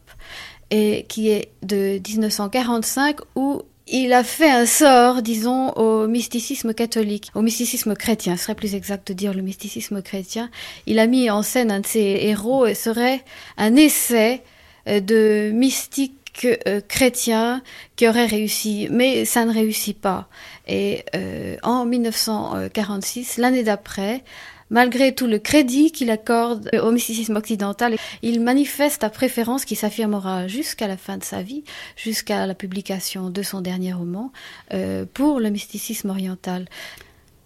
et 0.70 1.06
qui 1.08 1.30
est 1.30 1.52
de 1.62 1.98
1945 2.06 3.20
où 3.34 3.62
il 3.90 4.12
a 4.12 4.22
fait 4.22 4.50
un 4.50 4.66
sort, 4.66 5.20
disons, 5.22 5.70
au 5.70 6.06
mysticisme 6.06 6.74
catholique, 6.74 7.30
au 7.34 7.42
mysticisme 7.42 7.94
chrétien, 7.94 8.36
ce 8.36 8.44
serait 8.44 8.54
plus 8.54 8.74
exact 8.74 9.08
de 9.08 9.12
dire 9.12 9.34
le 9.34 9.42
mysticisme 9.42 10.00
chrétien. 10.02 10.50
Il 10.86 10.98
a 10.98 11.06
mis 11.06 11.30
en 11.30 11.42
scène 11.42 11.70
un 11.70 11.80
de 11.80 11.86
ses 11.86 12.18
héros 12.22 12.66
et 12.66 12.74
serait 12.74 13.22
un 13.56 13.74
essai 13.76 14.42
euh, 14.86 15.00
de 15.00 15.50
mystique 15.52 16.14
euh, 16.44 16.80
chrétien 16.86 17.62
qui 17.96 18.08
aurait 18.08 18.26
réussi, 18.26 18.88
mais 18.90 19.24
ça 19.24 19.44
ne 19.44 19.52
réussit 19.52 19.98
pas. 19.98 20.28
Et 20.68 21.04
euh, 21.16 21.56
en 21.62 21.84
1946, 21.84 23.38
l'année 23.38 23.64
d'après, 23.64 24.22
Malgré 24.70 25.14
tout 25.14 25.26
le 25.26 25.38
crédit 25.38 25.90
qu'il 25.90 26.10
accorde 26.10 26.70
au 26.82 26.92
mysticisme 26.92 27.36
occidental, 27.36 27.96
il 28.22 28.40
manifeste 28.40 29.02
sa 29.02 29.10
préférence 29.10 29.64
qui 29.64 29.74
s'affirmera 29.74 30.46
jusqu'à 30.46 30.86
la 30.86 30.96
fin 30.96 31.18
de 31.18 31.24
sa 31.24 31.42
vie, 31.42 31.64
jusqu'à 31.96 32.46
la 32.46 32.54
publication 32.54 33.30
de 33.30 33.42
son 33.42 33.60
dernier 33.60 33.92
roman, 33.92 34.32
euh, 34.72 35.04
pour 35.12 35.40
le 35.40 35.50
mysticisme 35.50 36.10
oriental. 36.10 36.66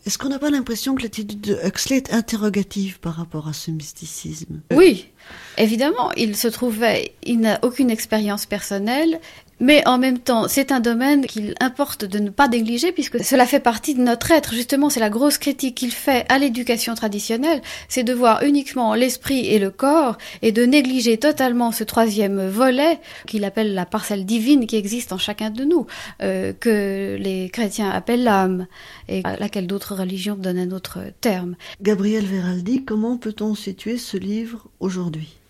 Est-ce 0.06 0.18
qu'on 0.18 0.28
n'a 0.28 0.38
pas 0.38 0.50
l'impression 0.50 0.94
que 0.94 1.02
l'attitude 1.02 1.40
de 1.40 1.58
Huxley 1.64 1.96
est 1.96 2.12
interrogative 2.12 3.00
par 3.00 3.14
rapport 3.14 3.48
à 3.48 3.54
ce 3.54 3.70
mysticisme? 3.70 4.60
Oui, 4.70 5.08
évidemment, 5.56 6.12
il 6.12 6.36
se 6.36 6.48
trouvait, 6.48 7.14
il 7.22 7.40
n'a 7.40 7.58
aucune 7.62 7.90
expérience 7.90 8.44
personnelle, 8.44 9.18
mais 9.60 9.86
en 9.86 9.98
même 9.98 10.18
temps, 10.18 10.48
c'est 10.48 10.72
un 10.72 10.80
domaine 10.80 11.26
qu'il 11.26 11.54
importe 11.60 12.04
de 12.04 12.18
ne 12.18 12.30
pas 12.30 12.48
négliger 12.48 12.92
puisque 12.92 13.22
cela 13.22 13.46
fait 13.46 13.60
partie 13.60 13.94
de 13.94 14.00
notre 14.00 14.30
être. 14.30 14.54
Justement, 14.54 14.90
c'est 14.90 15.00
la 15.00 15.10
grosse 15.10 15.38
critique 15.38 15.76
qu'il 15.76 15.92
fait 15.92 16.26
à 16.28 16.38
l'éducation 16.38 16.94
traditionnelle, 16.94 17.62
c'est 17.88 18.04
de 18.04 18.12
voir 18.12 18.42
uniquement 18.42 18.94
l'esprit 18.94 19.46
et 19.46 19.58
le 19.58 19.70
corps 19.70 20.18
et 20.42 20.52
de 20.52 20.64
négliger 20.64 21.18
totalement 21.18 21.72
ce 21.72 21.84
troisième 21.84 22.48
volet 22.48 22.98
qu'il 23.26 23.44
appelle 23.44 23.74
la 23.74 23.86
parcelle 23.86 24.24
divine 24.24 24.66
qui 24.66 24.76
existe 24.76 25.12
en 25.12 25.18
chacun 25.18 25.50
de 25.50 25.64
nous, 25.64 25.86
euh, 26.22 26.52
que 26.52 27.16
les 27.18 27.48
chrétiens 27.50 27.90
appellent 27.90 28.24
l'âme 28.24 28.66
et 29.08 29.20
à 29.24 29.36
laquelle 29.36 29.66
d'autres 29.66 29.94
religions 29.94 30.36
donnent 30.36 30.58
un 30.58 30.70
autre 30.72 31.00
terme. 31.20 31.56
Gabriel 31.82 32.24
Veraldi, 32.24 32.84
comment 32.84 33.16
peut-on 33.16 33.54
situer 33.54 33.98
ce 33.98 34.16
livre 34.16 34.68
aujourd'hui? 34.80 35.43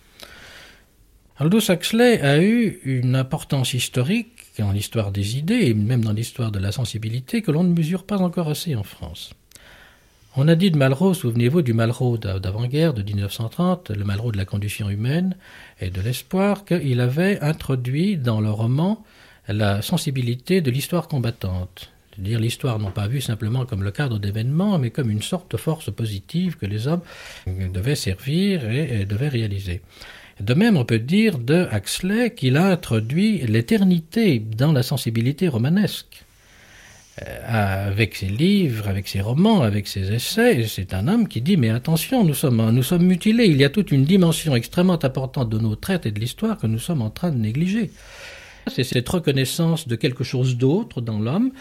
Aldous 1.36 1.68
Huxley 1.68 2.20
a 2.20 2.40
eu 2.40 2.78
une 2.84 3.16
importance 3.16 3.74
historique 3.74 4.52
en 4.60 4.70
l'histoire 4.70 5.10
des 5.10 5.36
idées 5.36 5.66
et 5.66 5.74
même 5.74 6.04
dans 6.04 6.12
l'histoire 6.12 6.52
de 6.52 6.60
la 6.60 6.70
sensibilité 6.70 7.42
que 7.42 7.50
l'on 7.50 7.64
ne 7.64 7.74
mesure 7.74 8.04
pas 8.04 8.18
encore 8.18 8.48
assez 8.48 8.76
en 8.76 8.84
France. 8.84 9.32
On 10.36 10.46
a 10.46 10.54
dit 10.54 10.70
de 10.70 10.78
Malraux, 10.78 11.12
souvenez-vous 11.12 11.62
du 11.62 11.72
Malraux 11.72 12.18
d'avant-guerre 12.18 12.94
de 12.94 13.02
1930, 13.02 13.90
le 13.90 14.04
Malraux 14.04 14.30
de 14.30 14.36
la 14.36 14.44
condition 14.44 14.88
humaine 14.88 15.34
et 15.80 15.90
de 15.90 16.00
l'espoir, 16.00 16.64
qu'il 16.64 17.00
avait 17.00 17.40
introduit 17.40 18.16
dans 18.16 18.40
le 18.40 18.50
roman 18.52 19.02
la 19.48 19.82
sensibilité 19.82 20.60
de 20.60 20.70
l'histoire 20.70 21.08
combattante. 21.08 21.90
C'est-à-dire 22.12 22.38
l'histoire 22.38 22.78
non 22.78 22.92
pas 22.92 23.08
vue 23.08 23.20
simplement 23.20 23.66
comme 23.66 23.82
le 23.82 23.90
cadre 23.90 24.20
d'événements, 24.20 24.78
mais 24.78 24.90
comme 24.90 25.10
une 25.10 25.22
sorte 25.22 25.50
de 25.50 25.56
force 25.56 25.92
positive 25.92 26.58
que 26.58 26.66
les 26.66 26.86
hommes 26.86 27.02
devaient 27.48 27.96
servir 27.96 28.70
et 28.70 29.04
devaient 29.04 29.28
réaliser. 29.28 29.82
De 30.40 30.54
même, 30.54 30.76
on 30.76 30.84
peut 30.84 30.98
dire 30.98 31.38
de 31.38 31.66
Huxley 31.72 32.34
qu'il 32.34 32.56
a 32.56 32.66
introduit 32.66 33.38
l'éternité 33.46 34.40
dans 34.40 34.72
la 34.72 34.82
sensibilité 34.82 35.48
romanesque. 35.48 36.24
Euh, 37.22 37.90
avec 37.90 38.16
ses 38.16 38.26
livres, 38.26 38.88
avec 38.88 39.06
ses 39.06 39.20
romans, 39.20 39.62
avec 39.62 39.86
ses 39.86 40.12
essais, 40.12 40.66
c'est 40.66 40.92
un 40.94 41.06
homme 41.06 41.28
qui 41.28 41.40
dit 41.40 41.56
mais 41.56 41.70
attention, 41.70 42.24
nous 42.24 42.34
sommes, 42.34 42.70
nous 42.72 42.82
sommes 42.82 43.04
mutilés, 43.04 43.44
il 43.44 43.56
y 43.56 43.64
a 43.64 43.70
toute 43.70 43.92
une 43.92 44.04
dimension 44.04 44.56
extrêmement 44.56 45.04
importante 45.04 45.48
de 45.48 45.58
nos 45.58 45.76
traites 45.76 46.06
et 46.06 46.10
de 46.10 46.18
l'histoire 46.18 46.58
que 46.58 46.66
nous 46.66 46.80
sommes 46.80 47.02
en 47.02 47.10
train 47.10 47.30
de 47.30 47.36
négliger. 47.36 47.92
C'est 48.66 48.82
cette 48.82 49.08
reconnaissance 49.08 49.86
de 49.86 49.94
quelque 49.94 50.24
chose 50.24 50.56
d'autre 50.56 51.00
dans 51.00 51.20
l'homme. 51.20 51.52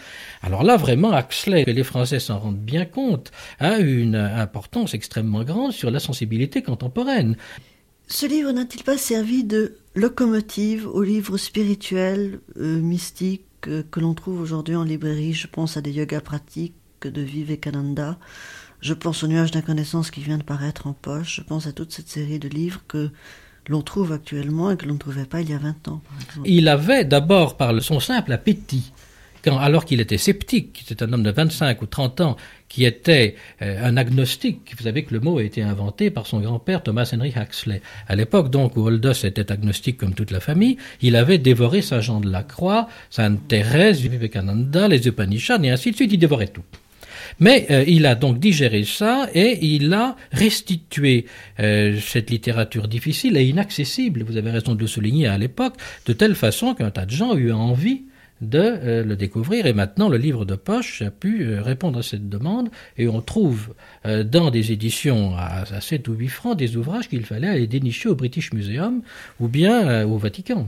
Alors 0.42 0.64
là, 0.64 0.76
vraiment, 0.76 1.16
Huxley, 1.16 1.62
et 1.66 1.72
les 1.72 1.84
Français 1.84 2.18
s'en 2.18 2.38
rendent 2.38 2.56
bien 2.56 2.84
compte, 2.84 3.30
a 3.60 3.78
une 3.78 4.16
importance 4.16 4.94
extrêmement 4.94 5.44
grande 5.44 5.72
sur 5.72 5.92
la 5.92 6.00
sensibilité 6.00 6.62
contemporaine. 6.62 7.36
Ce 8.06 8.26
livre 8.26 8.50
n'a-t-il 8.52 8.84
pas 8.84 8.98
servi 8.98 9.44
de 9.44 9.76
locomotive 9.94 10.86
aux 10.86 11.02
livres 11.02 11.36
spirituels, 11.38 12.40
euh, 12.58 12.80
mystiques 12.80 13.44
euh, 13.66 13.82
que 13.90 14.00
l'on 14.00 14.14
trouve 14.14 14.40
aujourd'hui 14.40 14.76
en 14.76 14.84
librairie? 14.84 15.32
Je 15.32 15.46
pense 15.46 15.76
à 15.76 15.80
des 15.80 15.92
yogas 15.92 16.20
pratiques 16.20 16.74
de 17.02 17.20
Vivekananda, 17.22 18.18
je 18.80 18.94
pense 18.94 19.22
au 19.22 19.26
nuage 19.26 19.50
d'inconnaissance 19.50 20.10
qui 20.10 20.20
vient 20.20 20.38
de 20.38 20.42
paraître 20.42 20.86
en 20.86 20.92
poche, 20.92 21.36
je 21.36 21.42
pense 21.42 21.66
à 21.66 21.72
toute 21.72 21.92
cette 21.92 22.08
série 22.08 22.38
de 22.38 22.48
livres 22.48 22.82
que 22.88 23.10
l'on 23.68 23.82
trouve 23.82 24.12
actuellement 24.12 24.70
et 24.70 24.76
que 24.76 24.86
l'on 24.86 24.94
ne 24.94 24.98
trouvait 24.98 25.24
pas 25.24 25.40
il 25.40 25.50
y 25.50 25.54
a 25.54 25.58
20 25.58 25.88
ans. 25.88 26.02
Il 26.44 26.68
avait 26.68 27.04
d'abord, 27.04 27.56
par 27.56 27.80
son 27.82 28.00
simple 28.00 28.32
appétit, 28.32 28.92
alors 29.46 29.84
qu'il 29.84 30.00
était 30.00 30.18
sceptique, 30.18 30.82
c'est 30.86 31.02
un 31.02 31.12
homme 31.12 31.22
de 31.22 31.30
25 31.30 31.82
ou 31.82 31.86
30 31.86 32.20
ans 32.20 32.36
qui 32.68 32.84
était 32.84 33.36
euh, 33.62 33.86
un 33.86 33.96
agnostique. 33.96 34.74
Vous 34.76 34.84
savez 34.84 35.04
que 35.04 35.14
le 35.14 35.20
mot 35.20 35.38
a 35.38 35.44
été 35.44 35.62
inventé 35.62 36.10
par 36.10 36.26
son 36.26 36.40
grand-père 36.40 36.82
Thomas 36.82 37.08
Henry 37.14 37.32
Huxley. 37.36 37.82
À 38.08 38.16
l'époque, 38.16 38.50
donc, 38.50 38.76
où 38.76 38.86
Aldous 38.86 39.24
était 39.24 39.52
agnostique 39.52 39.98
comme 39.98 40.14
toute 40.14 40.30
la 40.30 40.40
famille, 40.40 40.76
il 41.00 41.14
avait 41.16 41.38
dévoré 41.38 41.82
Saint 41.82 42.00
Jean 42.00 42.20
de 42.20 42.30
la 42.30 42.42
Croix, 42.42 42.88
Sainte 43.10 43.46
Thérèse, 43.46 44.00
Vivekananda, 44.00 44.88
les 44.88 45.06
Upanishads, 45.06 45.62
et 45.62 45.70
ainsi 45.70 45.90
de 45.90 45.96
suite, 45.96 46.12
il 46.12 46.18
dévorait 46.18 46.48
tout. 46.48 46.64
Mais 47.40 47.66
euh, 47.70 47.84
il 47.86 48.06
a 48.06 48.14
donc 48.14 48.38
digéré 48.38 48.84
ça 48.84 49.28
et 49.34 49.64
il 49.64 49.92
a 49.92 50.16
restitué 50.32 51.26
euh, 51.60 51.98
cette 52.00 52.30
littérature 52.30 52.88
difficile 52.88 53.36
et 53.36 53.44
inaccessible, 53.44 54.22
vous 54.22 54.36
avez 54.36 54.50
raison 54.50 54.74
de 54.74 54.80
le 54.80 54.86
souligner 54.86 55.26
à 55.26 55.38
l'époque, 55.38 55.74
de 56.06 56.12
telle 56.12 56.34
façon 56.34 56.74
qu'un 56.74 56.90
tas 56.90 57.06
de 57.06 57.10
gens 57.10 57.36
eu 57.36 57.52
envie 57.52 58.02
de 58.48 58.58
euh, 58.58 59.04
le 59.04 59.16
découvrir. 59.16 59.66
Et 59.66 59.72
maintenant, 59.72 60.08
le 60.08 60.16
livre 60.16 60.44
de 60.44 60.54
poche 60.54 61.02
a 61.02 61.10
pu 61.10 61.42
euh, 61.42 61.62
répondre 61.62 61.98
à 61.98 62.02
cette 62.02 62.28
demande. 62.28 62.68
Et 62.96 63.08
on 63.08 63.20
trouve 63.20 63.74
euh, 64.06 64.24
dans 64.24 64.50
des 64.50 64.72
éditions 64.72 65.34
à, 65.36 65.80
7 65.80 66.08
ou 66.08 66.14
8 66.14 66.28
francs 66.28 66.58
des 66.58 66.76
ouvrages 66.76 67.08
qu'il 67.08 67.24
fallait 67.24 67.48
aller 67.48 67.66
dénicher 67.66 68.08
au 68.08 68.14
British 68.14 68.52
Museum 68.52 69.02
ou 69.40 69.48
bien 69.48 70.04
au 70.06 70.18
Vatican. 70.18 70.66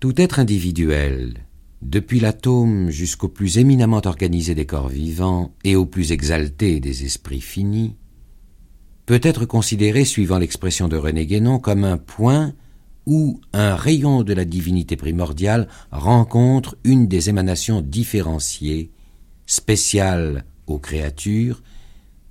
Tout 0.00 0.20
être 0.20 0.38
individuel, 0.38 1.34
depuis 1.82 2.20
l'atome 2.20 2.90
jusqu'au 2.90 3.28
plus 3.28 3.58
éminemment 3.58 4.02
organisé 4.04 4.54
des 4.54 4.66
corps 4.66 4.88
vivants 4.88 5.54
et 5.64 5.76
au 5.76 5.86
plus 5.86 6.12
exalté 6.12 6.80
des 6.80 7.04
esprits 7.04 7.40
finis, 7.40 7.96
peut 9.06 9.20
être 9.22 9.44
considéré, 9.44 10.04
suivant 10.04 10.38
l'expression 10.38 10.88
de 10.88 10.96
René 10.96 11.26
Guénon, 11.26 11.58
comme 11.58 11.84
un 11.84 11.98
point 11.98 12.54
où 13.06 13.40
un 13.52 13.74
rayon 13.74 14.22
de 14.22 14.32
la 14.32 14.44
divinité 14.44 14.96
primordiale 14.96 15.68
rencontre 15.90 16.76
une 16.84 17.06
des 17.06 17.28
émanations 17.28 17.82
différenciées, 17.82 18.90
spéciales 19.46 20.44
aux 20.66 20.78
créatures, 20.78 21.62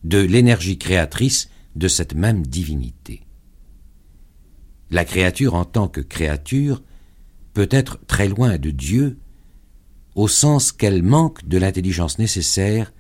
de 0.04 0.20
l'énergie 0.20 0.78
créatrice 0.78 1.50
de 1.76 1.88
cette 1.88 2.16
même 2.16 2.46
divinité. 2.46 3.22
La 4.90 5.06
créature 5.06 5.56
en 5.56 5.66
tant 5.66 5.88
que 5.88 6.02
créature 6.02 6.84
peut 7.54 7.70
être 7.72 8.00
très 8.06 8.28
loin 8.28 8.58
de 8.58 8.72
Dieu, 8.72 9.18
au 10.16 10.28
sens 10.28 10.72
qu'elle 10.72 11.04
manque 11.04 11.48
de 11.48 11.58
l'intelligence 11.58 12.20
nécessaire 12.20 12.94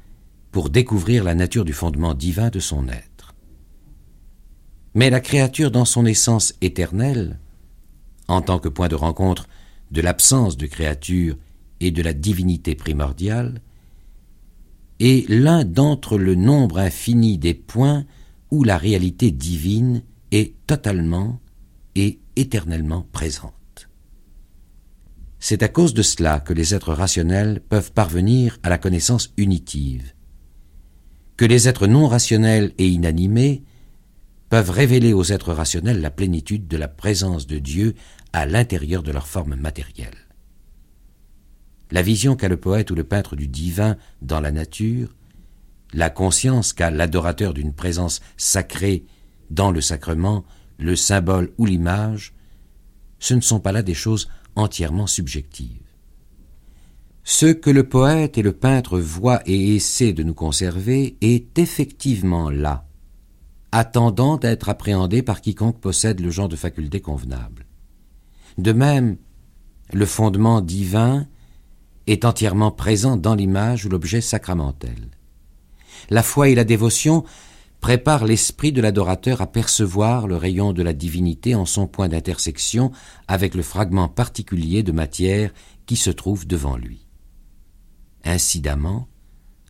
pour 0.51 0.69
découvrir 0.69 1.23
la 1.23 1.35
nature 1.35 1.65
du 1.65 1.73
fondement 1.73 2.13
divin 2.13 2.49
de 2.49 2.59
son 2.59 2.87
être. 2.87 3.35
Mais 4.95 5.09
la 5.09 5.19
créature 5.19 5.71
dans 5.71 5.85
son 5.85 6.05
essence 6.05 6.53
éternelle 6.61 7.39
en 8.27 8.41
tant 8.41 8.59
que 8.59 8.69
point 8.69 8.87
de 8.87 8.95
rencontre 8.95 9.47
de 9.91 10.01
l'absence 10.01 10.57
de 10.57 10.65
créature 10.65 11.37
et 11.79 11.91
de 11.91 12.01
la 12.01 12.13
divinité 12.13 12.75
primordiale, 12.75 13.61
est 14.99 15.29
l'un 15.29 15.65
d'entre 15.65 16.17
le 16.17 16.35
nombre 16.35 16.79
infini 16.79 17.37
des 17.37 17.53
points 17.53 18.05
où 18.51 18.63
la 18.63 18.77
réalité 18.77 19.31
divine 19.31 20.03
est 20.31 20.53
totalement 20.67 21.39
et 21.95 22.19
éternellement 22.35 23.07
présente. 23.11 23.53
C'est 25.39 25.61
à 25.61 25.67
cause 25.67 25.93
de 25.93 26.01
cela 26.01 26.39
que 26.39 26.53
les 26.53 26.73
êtres 26.73 26.93
rationnels 26.93 27.61
peuvent 27.67 27.91
parvenir 27.91 28.59
à 28.63 28.69
la 28.69 28.77
connaissance 28.77 29.33
unitive, 29.35 30.13
que 31.35 31.45
les 31.45 31.67
êtres 31.67 31.87
non 31.87 32.07
rationnels 32.07 32.71
et 32.77 32.87
inanimés 32.87 33.63
peuvent 34.53 34.69
révéler 34.69 35.13
aux 35.13 35.23
êtres 35.23 35.51
rationnels 35.51 35.99
la 35.99 36.11
plénitude 36.11 36.67
de 36.67 36.77
la 36.77 36.87
présence 36.87 37.47
de 37.47 37.57
Dieu 37.57 37.95
à 38.33 38.45
l'intérieur 38.45 39.01
de 39.01 39.11
leur 39.11 39.25
forme 39.25 39.55
matérielle. 39.55 40.27
La 41.89 42.03
vision 42.03 42.35
qu'a 42.35 42.49
le 42.49 42.57
poète 42.57 42.91
ou 42.91 42.93
le 42.93 43.03
peintre 43.03 43.35
du 43.35 43.47
divin 43.47 43.97
dans 44.21 44.39
la 44.39 44.51
nature, 44.51 45.15
la 45.91 46.11
conscience 46.11 46.71
qu'a 46.71 46.91
l'adorateur 46.91 47.55
d'une 47.55 47.73
présence 47.73 48.21
sacrée 48.37 49.05
dans 49.49 49.71
le 49.71 49.81
sacrement, 49.81 50.45
le 50.77 50.95
symbole 50.95 51.51
ou 51.57 51.65
l'image, 51.65 52.35
ce 53.17 53.33
ne 53.33 53.41
sont 53.41 53.59
pas 53.59 53.71
là 53.71 53.81
des 53.81 53.95
choses 53.95 54.29
entièrement 54.55 55.07
subjectives. 55.07 55.81
Ce 57.23 57.47
que 57.47 57.71
le 57.71 57.89
poète 57.89 58.37
et 58.37 58.43
le 58.43 58.53
peintre 58.53 58.99
voient 58.99 59.41
et 59.47 59.75
essaient 59.75 60.13
de 60.13 60.21
nous 60.21 60.35
conserver 60.35 61.17
est 61.21 61.57
effectivement 61.57 62.51
là, 62.51 62.85
attendant 63.73 64.37
d'être 64.37 64.69
appréhendé 64.69 65.23
par 65.23 65.41
quiconque 65.41 65.79
possède 65.79 66.19
le 66.19 66.29
genre 66.29 66.47
de 66.47 66.55
faculté 66.55 67.01
convenable. 67.01 67.65
De 68.59 68.71
même, 68.71 69.17
le 69.91 70.05
fondement 70.05 70.61
divin 70.61 71.25
est 72.05 72.23
entièrement 72.23 72.69
présent 72.69 73.17
dans 73.17 73.33
l'image 73.33 73.85
ou 73.85 73.89
l'objet 73.89 74.21
sacramentel. 74.21 75.09
La 76.11 76.21
foi 76.21 76.49
et 76.49 76.55
la 76.55 76.65
dévotion 76.65 77.23
préparent 77.81 78.25
l'esprit 78.25 78.71
de 78.73 78.81
l'adorateur 78.81 79.41
à 79.41 79.47
percevoir 79.47 80.27
le 80.27 80.37
rayon 80.37 80.71
de 80.71 80.83
la 80.83 80.93
divinité 80.93 81.55
en 81.55 81.65
son 81.65 81.87
point 81.87 82.09
d'intersection 82.09 82.91
avec 83.27 83.55
le 83.55 83.63
fragment 83.63 84.07
particulier 84.07 84.83
de 84.83 84.91
matière 84.91 85.51
qui 85.87 85.95
se 85.95 86.11
trouve 86.11 86.45
devant 86.45 86.77
lui. 86.77 87.07
Incidemment, 88.23 89.07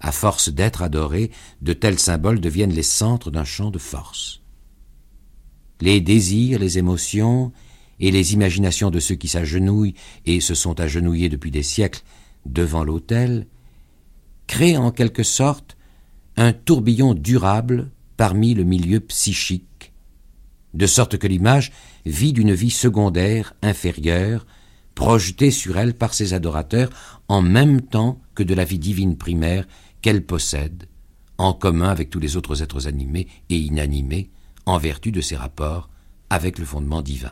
à 0.03 0.11
force 0.11 0.49
d'être 0.49 0.83
adorés, 0.83 1.31
de 1.61 1.73
tels 1.73 1.97
symboles 1.97 2.41
deviennent 2.41 2.73
les 2.73 2.83
centres 2.83 3.31
d'un 3.31 3.45
champ 3.45 3.71
de 3.71 3.79
force. 3.79 4.41
Les 5.81 6.01
désirs, 6.01 6.59
les 6.59 6.77
émotions 6.77 7.51
et 7.99 8.11
les 8.11 8.33
imaginations 8.33 8.91
de 8.91 8.99
ceux 8.99 9.15
qui 9.15 9.29
s'agenouillent 9.29 9.95
et 10.25 10.41
se 10.41 10.55
sont 10.55 10.79
agenouillés 10.79 11.29
depuis 11.29 11.51
des 11.51 11.63
siècles 11.63 12.03
devant 12.45 12.83
l'autel 12.83 13.47
créent 14.45 14.77
en 14.77 14.91
quelque 14.91 15.23
sorte 15.23 15.77
un 16.35 16.51
tourbillon 16.51 17.13
durable 17.13 17.89
parmi 18.17 18.53
le 18.53 18.63
milieu 18.63 18.99
psychique, 18.99 19.93
de 20.73 20.85
sorte 20.85 21.17
que 21.17 21.27
l'image 21.27 21.71
vit 22.05 22.33
d'une 22.33 22.53
vie 22.53 22.71
secondaire, 22.71 23.55
inférieure, 23.61 24.45
projetée 24.95 25.51
sur 25.51 25.77
elle 25.77 25.93
par 25.93 26.13
ses 26.13 26.33
adorateurs 26.33 26.89
en 27.27 27.41
même 27.41 27.81
temps 27.81 28.21
que 28.35 28.43
de 28.43 28.53
la 28.53 28.65
vie 28.65 28.79
divine 28.79 29.17
primaire 29.17 29.65
qu'elle 30.03 30.23
possède, 30.23 30.87
en 31.39 31.53
commun 31.53 31.89
avec 31.89 32.11
tous 32.11 32.19
les 32.19 32.37
autres 32.37 32.61
êtres 32.61 32.87
animés 32.87 33.27
et 33.49 33.57
inanimés, 33.57 34.29
en 34.67 34.77
vertu 34.77 35.11
de 35.11 35.21
ses 35.21 35.37
rapports 35.37 35.89
avec 36.29 36.59
le 36.59 36.65
fondement 36.65 37.01
divin. 37.01 37.31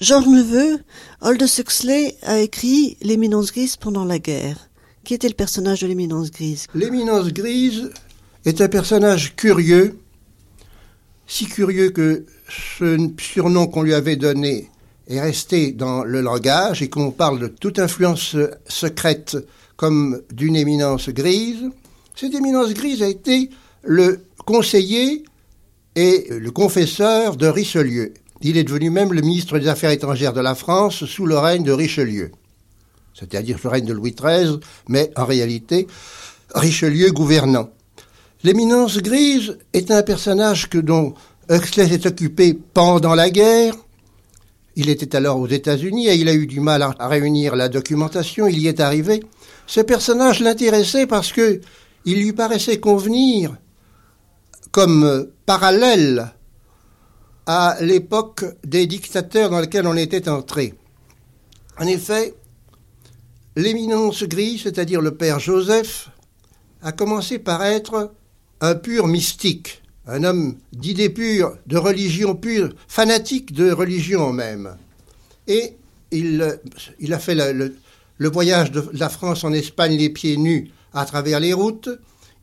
Georges 0.00 0.28
Neveu, 0.28 0.78
Aldous 1.20 1.58
Huxley 1.58 2.16
a 2.22 2.38
écrit 2.38 2.96
L'éminence 3.02 3.52
grise 3.52 3.76
pendant 3.76 4.06
la 4.06 4.18
guerre. 4.18 4.70
Qui 5.04 5.12
était 5.12 5.28
le 5.28 5.34
personnage 5.34 5.82
de 5.82 5.88
l'éminence 5.88 6.30
grise 6.30 6.66
L'éminence 6.74 7.30
grise 7.34 7.90
est 8.46 8.62
un 8.62 8.68
personnage 8.68 9.36
curieux, 9.36 9.98
si 11.26 11.44
curieux 11.44 11.90
que 11.90 12.24
ce 12.48 13.10
surnom 13.20 13.66
qu'on 13.66 13.82
lui 13.82 13.92
avait 13.92 14.16
donné 14.16 14.70
est 15.06 15.20
resté 15.20 15.72
dans 15.72 16.02
le 16.02 16.22
langage 16.22 16.80
et 16.80 16.88
qu'on 16.88 17.10
parle 17.10 17.38
de 17.38 17.48
toute 17.48 17.78
influence 17.78 18.36
secrète 18.68 19.36
comme 19.76 20.22
d'une 20.32 20.56
éminence 20.56 21.10
grise. 21.10 21.68
Cette 22.16 22.32
éminence 22.32 22.72
grise 22.72 23.02
a 23.02 23.08
été 23.08 23.50
le 23.82 24.24
conseiller 24.46 25.24
et 25.94 26.26
le 26.30 26.50
confesseur 26.50 27.36
de 27.36 27.48
Richelieu. 27.48 28.14
Il 28.42 28.56
est 28.56 28.64
devenu 28.64 28.90
même 28.90 29.12
le 29.12 29.20
ministre 29.20 29.58
des 29.58 29.68
Affaires 29.68 29.90
étrangères 29.90 30.32
de 30.32 30.40
la 30.40 30.54
France 30.54 31.04
sous 31.04 31.26
le 31.26 31.36
règne 31.36 31.62
de 31.62 31.72
Richelieu, 31.72 32.32
c'est-à-dire 33.14 33.58
le 33.62 33.68
règne 33.68 33.84
de 33.84 33.92
Louis 33.92 34.14
XIII, 34.18 34.58
mais 34.88 35.10
en 35.16 35.26
réalité 35.26 35.86
Richelieu 36.54 37.10
gouvernant. 37.12 37.70
L'éminence 38.42 38.98
grise 38.98 39.58
est 39.74 39.90
un 39.90 40.02
personnage 40.02 40.70
que 40.70 40.78
dont 40.78 41.14
Huxley 41.50 41.86
s'est 41.86 42.06
occupé 42.06 42.54
pendant 42.54 43.14
la 43.14 43.28
guerre. 43.28 43.74
Il 44.76 44.88
était 44.88 45.14
alors 45.14 45.38
aux 45.38 45.48
États-Unis 45.48 46.08
et 46.08 46.14
il 46.14 46.28
a 46.28 46.34
eu 46.34 46.46
du 46.46 46.60
mal 46.60 46.82
à 46.82 47.08
réunir 47.08 47.56
la 47.56 47.68
documentation. 47.68 48.46
Il 48.46 48.58
y 48.58 48.68
est 48.68 48.80
arrivé. 48.80 49.22
Ce 49.66 49.80
personnage 49.80 50.40
l'intéressait 50.40 51.06
parce 51.06 51.32
que 51.32 51.60
il 52.06 52.22
lui 52.22 52.32
paraissait 52.32 52.80
convenir 52.80 53.56
comme 54.70 55.26
parallèle 55.44 56.32
à 57.52 57.76
l'époque 57.80 58.44
des 58.64 58.86
dictateurs 58.86 59.50
dans 59.50 59.58
lesquels 59.58 59.88
on 59.88 59.96
était 59.96 60.28
entré. 60.28 60.72
En 61.80 61.86
effet, 61.88 62.32
l'éminence 63.56 64.22
grise, 64.22 64.62
c'est-à-dire 64.62 65.00
le 65.00 65.16
père 65.16 65.40
Joseph, 65.40 66.10
a 66.80 66.92
commencé 66.92 67.40
par 67.40 67.64
être 67.64 68.12
un 68.60 68.76
pur 68.76 69.08
mystique, 69.08 69.82
un 70.06 70.22
homme 70.22 70.58
d'idées 70.72 71.10
pures, 71.10 71.56
de 71.66 71.76
religion 71.76 72.36
pure, 72.36 72.72
fanatique 72.86 73.52
de 73.52 73.72
religion 73.72 74.32
même. 74.32 74.76
Et 75.48 75.74
il, 76.12 76.40
a 77.12 77.18
fait 77.18 77.34
le, 77.34 78.28
voyage 78.28 78.70
de 78.70 78.84
la 78.92 79.08
France 79.08 79.42
en 79.42 79.52
Espagne 79.52 79.96
les 79.96 80.10
pieds 80.10 80.36
nus 80.36 80.70
à 80.94 81.04
travers 81.04 81.40
les 81.40 81.52
routes. 81.52 81.88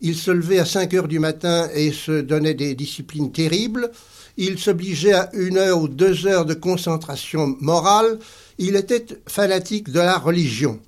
Il 0.01 0.15
se 0.15 0.31
levait 0.31 0.59
à 0.59 0.65
5 0.65 0.93
heures 0.93 1.07
du 1.07 1.19
matin 1.19 1.69
et 1.73 1.91
se 1.91 2.21
donnait 2.21 2.53
des 2.53 2.75
disciplines 2.75 3.31
terribles 3.31 3.91
il 4.37 4.59
s'obligeait 4.59 5.13
à 5.13 5.29
une 5.33 5.57
heure 5.57 5.81
ou 5.81 5.87
deux 5.87 6.27
heures 6.27 6.45
de 6.45 6.53
concentration 6.53 7.57
morale, 7.59 8.19
il 8.59 8.75
était 8.75 9.05
fanatique 9.27 9.91
de 9.91 9.99
la 9.99 10.17
religion. 10.17 10.79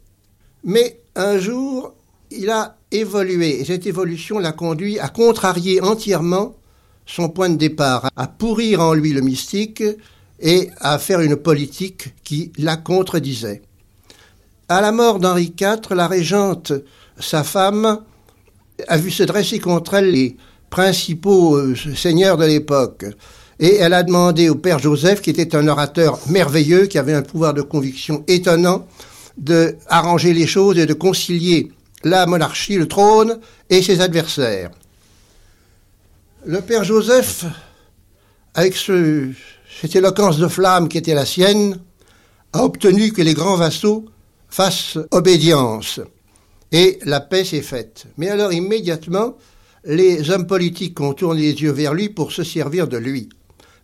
Mais 0.64 1.00
un 1.16 1.40
jour, 1.40 1.94
il 2.30 2.50
a 2.52 2.78
évolué, 2.92 3.60
et 3.60 3.66
cette 3.66 3.88
évolution 3.88 4.38
l'a 4.38 4.52
conduit 4.52 5.00
à 5.00 5.10
contrarier 5.10 5.82
entièrement 5.82 6.56
son 7.08 7.30
point 7.30 7.50
de 7.50 7.56
départ, 7.56 8.10
à 8.16 8.28
pourrir 8.28 8.82
en 8.82 8.94
lui 8.94 9.14
le 9.14 9.22
mystique 9.22 9.84
et 10.40 10.70
à 10.80 11.00
faire 11.00 11.22
une 11.22 11.36
politique 11.36 12.14
qui 12.24 12.52
la 12.58 12.78
contredisait. 12.78 13.64
À 14.68 14.80
la 14.80 14.92
mort 14.92 15.20
d'Henri 15.20 15.54
IV, 15.60 15.96
la 15.96 16.08
régente, 16.08 16.72
sa 17.20 17.44
femme, 17.44 18.04
a 18.88 18.98
vu 18.98 19.12
se 19.12 19.24
dresser 19.24 19.60
contre 19.60 19.96
elle 19.96 20.12
les 20.12 20.38
principaux 20.70 21.56
euh, 21.56 21.76
seigneurs 21.96 22.38
de 22.38 22.46
l'époque. 22.46 23.06
Et 23.60 23.76
elle 23.76 23.94
a 23.94 24.04
demandé 24.04 24.50
au 24.50 24.56
père 24.56 24.80
Joseph, 24.80 25.22
qui 25.22 25.32
était 25.32 25.56
un 25.56 25.68
orateur 25.68 26.20
merveilleux, 26.30 26.86
qui 26.86 26.98
avait 26.98 27.14
un 27.14 27.22
pouvoir 27.22 27.54
de 27.54 27.62
conviction 27.62 28.24
étonnant, 28.28 28.88
de 29.38 29.76
arranger 29.88 30.34
les 30.34 30.48
choses 30.48 30.78
et 30.78 30.86
de 30.86 30.94
concilier 30.94 31.72
la 32.04 32.26
monarchie, 32.26 32.78
le 32.78 32.88
trône 32.88 33.40
et 33.70 33.82
ses 33.82 34.00
adversaires. 34.00 34.72
Le 36.46 36.62
père 36.62 36.86
Joseph, 36.86 37.46
avec 38.54 38.76
ce, 38.76 39.30
cette 39.82 39.96
éloquence 39.96 40.38
de 40.38 40.48
flamme 40.48 40.88
qui 40.88 40.98
était 40.98 41.14
la 41.14 41.26
sienne, 41.26 41.80
a 42.54 42.64
obtenu 42.64 43.12
que 43.12 43.22
les 43.22 43.34
grands 43.34 43.58
vassaux 43.58 44.06
fassent 44.50 44.98
obédience. 45.12 46.00
Et 46.72 47.00
la 47.04 47.20
paix 47.20 47.44
s'est 47.44 47.62
faite. 47.62 48.06
Mais 48.18 48.30
alors 48.30 48.54
immédiatement, 48.54 49.38
les 49.86 50.30
hommes 50.30 50.48
politiques 50.48 51.00
ont 51.00 51.14
tourné 51.14 51.42
les 51.42 51.62
yeux 51.62 51.72
vers 51.72 51.94
lui 51.94 52.10
pour 52.10 52.32
se 52.32 52.44
servir 52.44 52.88
de 52.88 52.98
lui. 52.98 53.30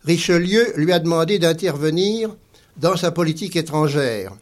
Richelieu 0.04 0.72
lui 0.76 0.92
a 0.92 0.98
demandé 0.98 1.38
d'intervenir 1.38 2.36
dans 2.76 2.96
sa 2.96 3.10
politique 3.10 3.56
étrangère. 3.56 4.36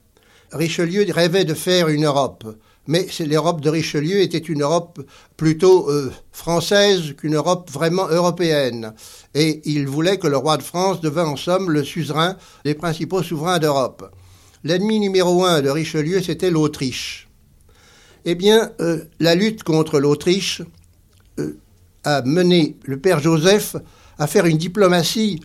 Richelieu 0.53 1.07
rêvait 1.11 1.45
de 1.45 1.55
faire 1.55 1.89
une 1.89 2.05
Europe, 2.05 2.45
mais 2.87 3.07
l'Europe 3.21 3.61
de 3.61 3.71
Richelieu 3.71 4.21
était 4.21 4.39
une 4.39 4.63
Europe 4.63 5.01
plutôt 5.37 5.91
euh, 5.91 6.13
française 6.33 7.15
qu'une 7.17 7.37
Europe 7.37 7.71
vraiment 7.71 8.09
européenne. 8.09 8.93
Et 9.35 9.63
il 9.65 9.89
voulait 9.89 10.19
que 10.19 10.27
le 10.27 10.37
roi 10.37 10.59
de 10.59 10.63
France 10.63 11.01
devint 11.01 11.27
en 11.27 11.37
somme 11.37 11.71
le 11.71 11.83
suzerain 11.83 12.37
des 12.65 12.75
principaux 12.75 13.23
souverains 13.23 13.59
d'Europe. 13.59 14.13
L'ennemi 14.65 15.01
numéro 15.01 15.45
un 15.45 15.63
de 15.63 15.71
Richelieu, 15.71 16.21
c'était 16.21 16.51
l'Autriche. 16.51 17.29
Eh 18.25 18.35
bien, 18.35 18.71
euh, 18.81 19.05
la 19.21 19.35
lutte 19.35 19.65
contre 19.65 20.01
l'Autriche 20.01 20.63
euh, 21.39 21.59
a 22.05 22.23
mené 22.23 22.77
le 22.85 22.99
père 22.99 23.21
Joseph 23.21 23.77
à 24.19 24.27
faire 24.27 24.47
une 24.47 24.57
diplomatie 24.57 25.41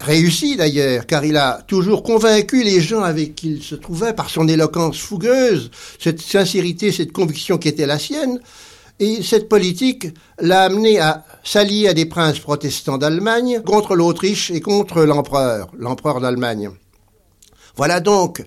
réussi 0.00 0.56
d'ailleurs, 0.56 1.06
car 1.06 1.24
il 1.24 1.36
a 1.36 1.62
toujours 1.66 2.02
convaincu 2.02 2.62
les 2.64 2.80
gens 2.80 3.02
avec 3.02 3.34
qui 3.34 3.52
il 3.52 3.62
se 3.62 3.74
trouvait 3.74 4.14
par 4.14 4.30
son 4.30 4.48
éloquence 4.48 4.98
fougueuse, 4.98 5.70
cette 5.98 6.20
sincérité, 6.20 6.92
cette 6.92 7.12
conviction 7.12 7.58
qui 7.58 7.68
était 7.68 7.86
la 7.86 7.98
sienne. 7.98 8.40
Et 8.98 9.22
cette 9.22 9.48
politique 9.48 10.08
l'a 10.38 10.62
amené 10.62 10.98
à 10.98 11.24
s'allier 11.44 11.88
à 11.88 11.94
des 11.94 12.06
princes 12.06 12.38
protestants 12.38 12.98
d'Allemagne 12.98 13.60
contre 13.64 13.96
l'Autriche 13.96 14.50
et 14.50 14.60
contre 14.60 15.02
l'empereur, 15.02 15.70
l'empereur 15.76 16.20
d'Allemagne. 16.20 16.70
Voilà 17.76 18.00
donc 18.00 18.44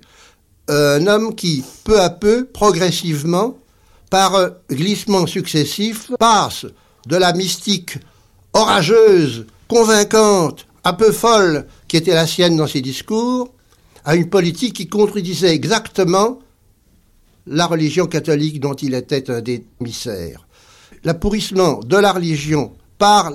un 0.67 1.07
homme 1.07 1.35
qui, 1.35 1.63
peu 1.83 1.99
à 1.99 2.09
peu, 2.09 2.45
progressivement, 2.45 3.57
par 4.09 4.49
glissements 4.69 5.27
successifs, 5.27 6.11
passe 6.19 6.65
de 7.07 7.15
la 7.15 7.33
mystique 7.33 7.97
orageuse, 8.53 9.45
convaincante, 9.67 10.67
un 10.83 10.93
peu 10.93 11.11
folle 11.11 11.65
qui 11.87 11.97
était 11.97 12.13
la 12.13 12.27
sienne 12.27 12.57
dans 12.57 12.67
ses 12.67 12.81
discours, 12.81 13.51
à 14.05 14.15
une 14.15 14.29
politique 14.29 14.75
qui 14.75 14.87
contredisait 14.87 15.53
exactement 15.53 16.39
la 17.47 17.67
religion 17.67 18.07
catholique 18.07 18.59
dont 18.59 18.73
il 18.73 18.93
était 18.93 19.29
un 19.29 19.41
des. 19.41 19.65
L'appourrissement 21.03 21.79
de 21.79 21.97
la 21.97 22.11
religion 22.11 22.73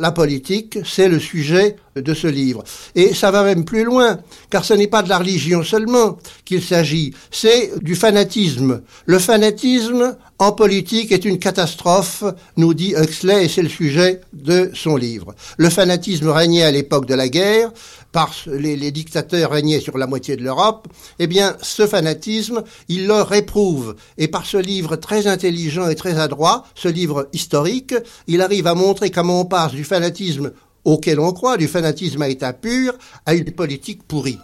la 0.00 0.12
politique, 0.12 0.78
c'est 0.84 1.08
le 1.08 1.18
sujet 1.18 1.76
de 1.96 2.14
ce 2.14 2.26
livre. 2.26 2.64
Et 2.94 3.14
ça 3.14 3.30
va 3.30 3.42
même 3.42 3.64
plus 3.64 3.84
loin, 3.84 4.18
car 4.48 4.64
ce 4.64 4.74
n'est 4.74 4.86
pas 4.86 5.02
de 5.02 5.08
la 5.08 5.18
religion 5.18 5.62
seulement 5.62 6.18
qu'il 6.44 6.62
s'agit, 6.62 7.14
c'est 7.30 7.72
du 7.82 7.94
fanatisme. 7.94 8.82
Le 9.06 9.18
fanatisme 9.18 10.16
en 10.38 10.52
politique 10.52 11.12
est 11.12 11.24
une 11.24 11.38
catastrophe, 11.38 12.24
nous 12.56 12.74
dit 12.74 12.94
Huxley, 12.96 13.44
et 13.44 13.48
c'est 13.48 13.62
le 13.62 13.68
sujet 13.68 14.20
de 14.32 14.70
son 14.74 14.96
livre. 14.96 15.34
Le 15.58 15.68
fanatisme 15.68 16.28
régnait 16.28 16.62
à 16.62 16.70
l'époque 16.70 17.06
de 17.06 17.14
la 17.14 17.28
guerre, 17.28 17.72
parce 18.12 18.46
les, 18.46 18.76
les 18.76 18.90
dictateurs 18.90 19.50
régnaient 19.50 19.80
sur 19.80 19.98
la 19.98 20.06
moitié 20.06 20.36
de 20.36 20.42
l'Europe, 20.42 20.88
eh 21.18 21.26
bien, 21.26 21.56
ce 21.62 21.86
fanatisme, 21.86 22.62
il 22.88 23.06
le 23.06 23.22
réprouve. 23.22 23.96
Et 24.18 24.28
par 24.28 24.46
ce 24.46 24.56
livre 24.56 24.96
très 24.96 25.26
intelligent 25.26 25.88
et 25.88 25.94
très 25.94 26.18
adroit, 26.18 26.64
ce 26.74 26.88
livre 26.88 27.28
historique, 27.32 27.94
il 28.26 28.42
arrive 28.42 28.66
à 28.66 28.74
montrer 28.74 29.10
comment 29.10 29.40
on 29.40 29.44
passe 29.44 29.72
du 29.72 29.84
fanatisme 29.84 30.52
auquel 30.84 31.20
on 31.20 31.32
croit, 31.32 31.56
du 31.56 31.68
fanatisme 31.68 32.22
à 32.22 32.28
état 32.28 32.52
pur, 32.52 32.94
à 33.26 33.34
une 33.34 33.52
politique 33.52 34.02
pourrie. 34.02 34.38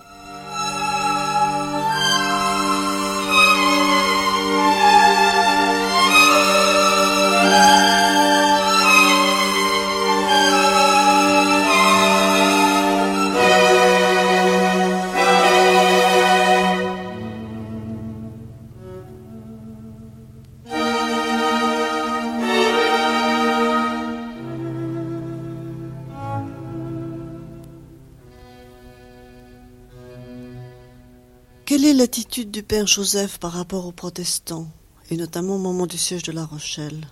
Du 32.24 32.62
Père 32.62 32.86
Joseph 32.86 33.38
par 33.38 33.52
rapport 33.52 33.86
aux 33.86 33.92
protestants, 33.92 34.68
et 35.10 35.16
notamment 35.16 35.56
au 35.56 35.58
moment 35.58 35.86
du 35.86 35.98
siège 35.98 36.22
de 36.22 36.32
La 36.32 36.46
Rochelle 36.46 37.08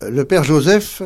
Le 0.00 0.24
Père 0.24 0.44
Joseph, 0.44 1.02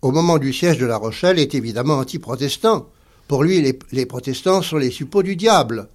au 0.00 0.12
moment 0.12 0.38
du 0.38 0.52
siège 0.52 0.78
de 0.78 0.86
La 0.86 0.96
Rochelle, 0.96 1.40
est 1.40 1.56
évidemment 1.56 1.98
anti-protestant. 1.98 2.88
Pour 3.26 3.42
lui, 3.42 3.60
les, 3.60 3.76
les, 3.90 4.06
protestants 4.06 4.62
sont 4.62 4.76
les 4.76 4.92
suppôts 4.92 5.24
du 5.24 5.34
diable. 5.34 5.88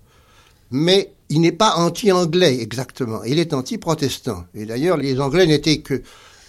Mais 0.72 1.13
il 1.30 1.39
n'est 1.39 1.53
pas 1.53 1.76
anti-anglais 1.76 2.59
exactement, 2.59 3.24
il 3.24 3.39
est 3.39 3.53
anti-protestant. 3.53 4.43
Et 4.53 4.65
d'ailleurs, 4.65 4.97
les 4.97 5.22
Anglais 5.22 5.45
n'étaient 5.45 5.80
que 5.80 6.01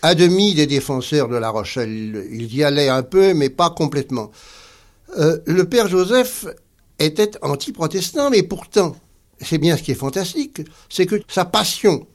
à 0.03 0.17
demi 0.17 0.55
des 0.55 0.67
défenseurs 0.67 1.29
de 1.29 1.37
La 1.37 1.51
Rochelle. 1.51 2.27
Ils 2.33 2.53
y 2.53 2.65
allaient 2.65 2.89
un 2.89 3.05
peu, 3.05 3.35
mais 3.35 3.51
pas 3.51 3.71
complètement. 3.71 4.33
Euh, 5.17 5.39
le 5.47 5.69
Père 5.69 5.87
Joseph 5.87 6.47
était 6.99 7.31
anti-protestant, 7.43 8.31
mais 8.31 8.43
pourtant, 8.43 8.97
c'est 9.45 9.59
bien 9.59 9.77
ce 9.77 9.83
qui 9.83 9.93
est 9.93 9.97
fantastique, 9.97 10.63
c'est 10.89 11.07
que 11.07 11.21
sa 11.29 11.45
passion 11.45 12.07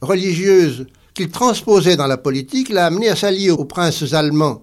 religieuse 0.00 0.86
qu'il 1.14 1.30
transposait 1.30 1.96
dans 1.96 2.06
la 2.06 2.16
politique 2.16 2.68
l'a 2.68 2.86
amené 2.86 3.08
à 3.08 3.16
s'allier 3.16 3.50
aux 3.50 3.64
princes 3.64 4.12
allemands 4.12 4.62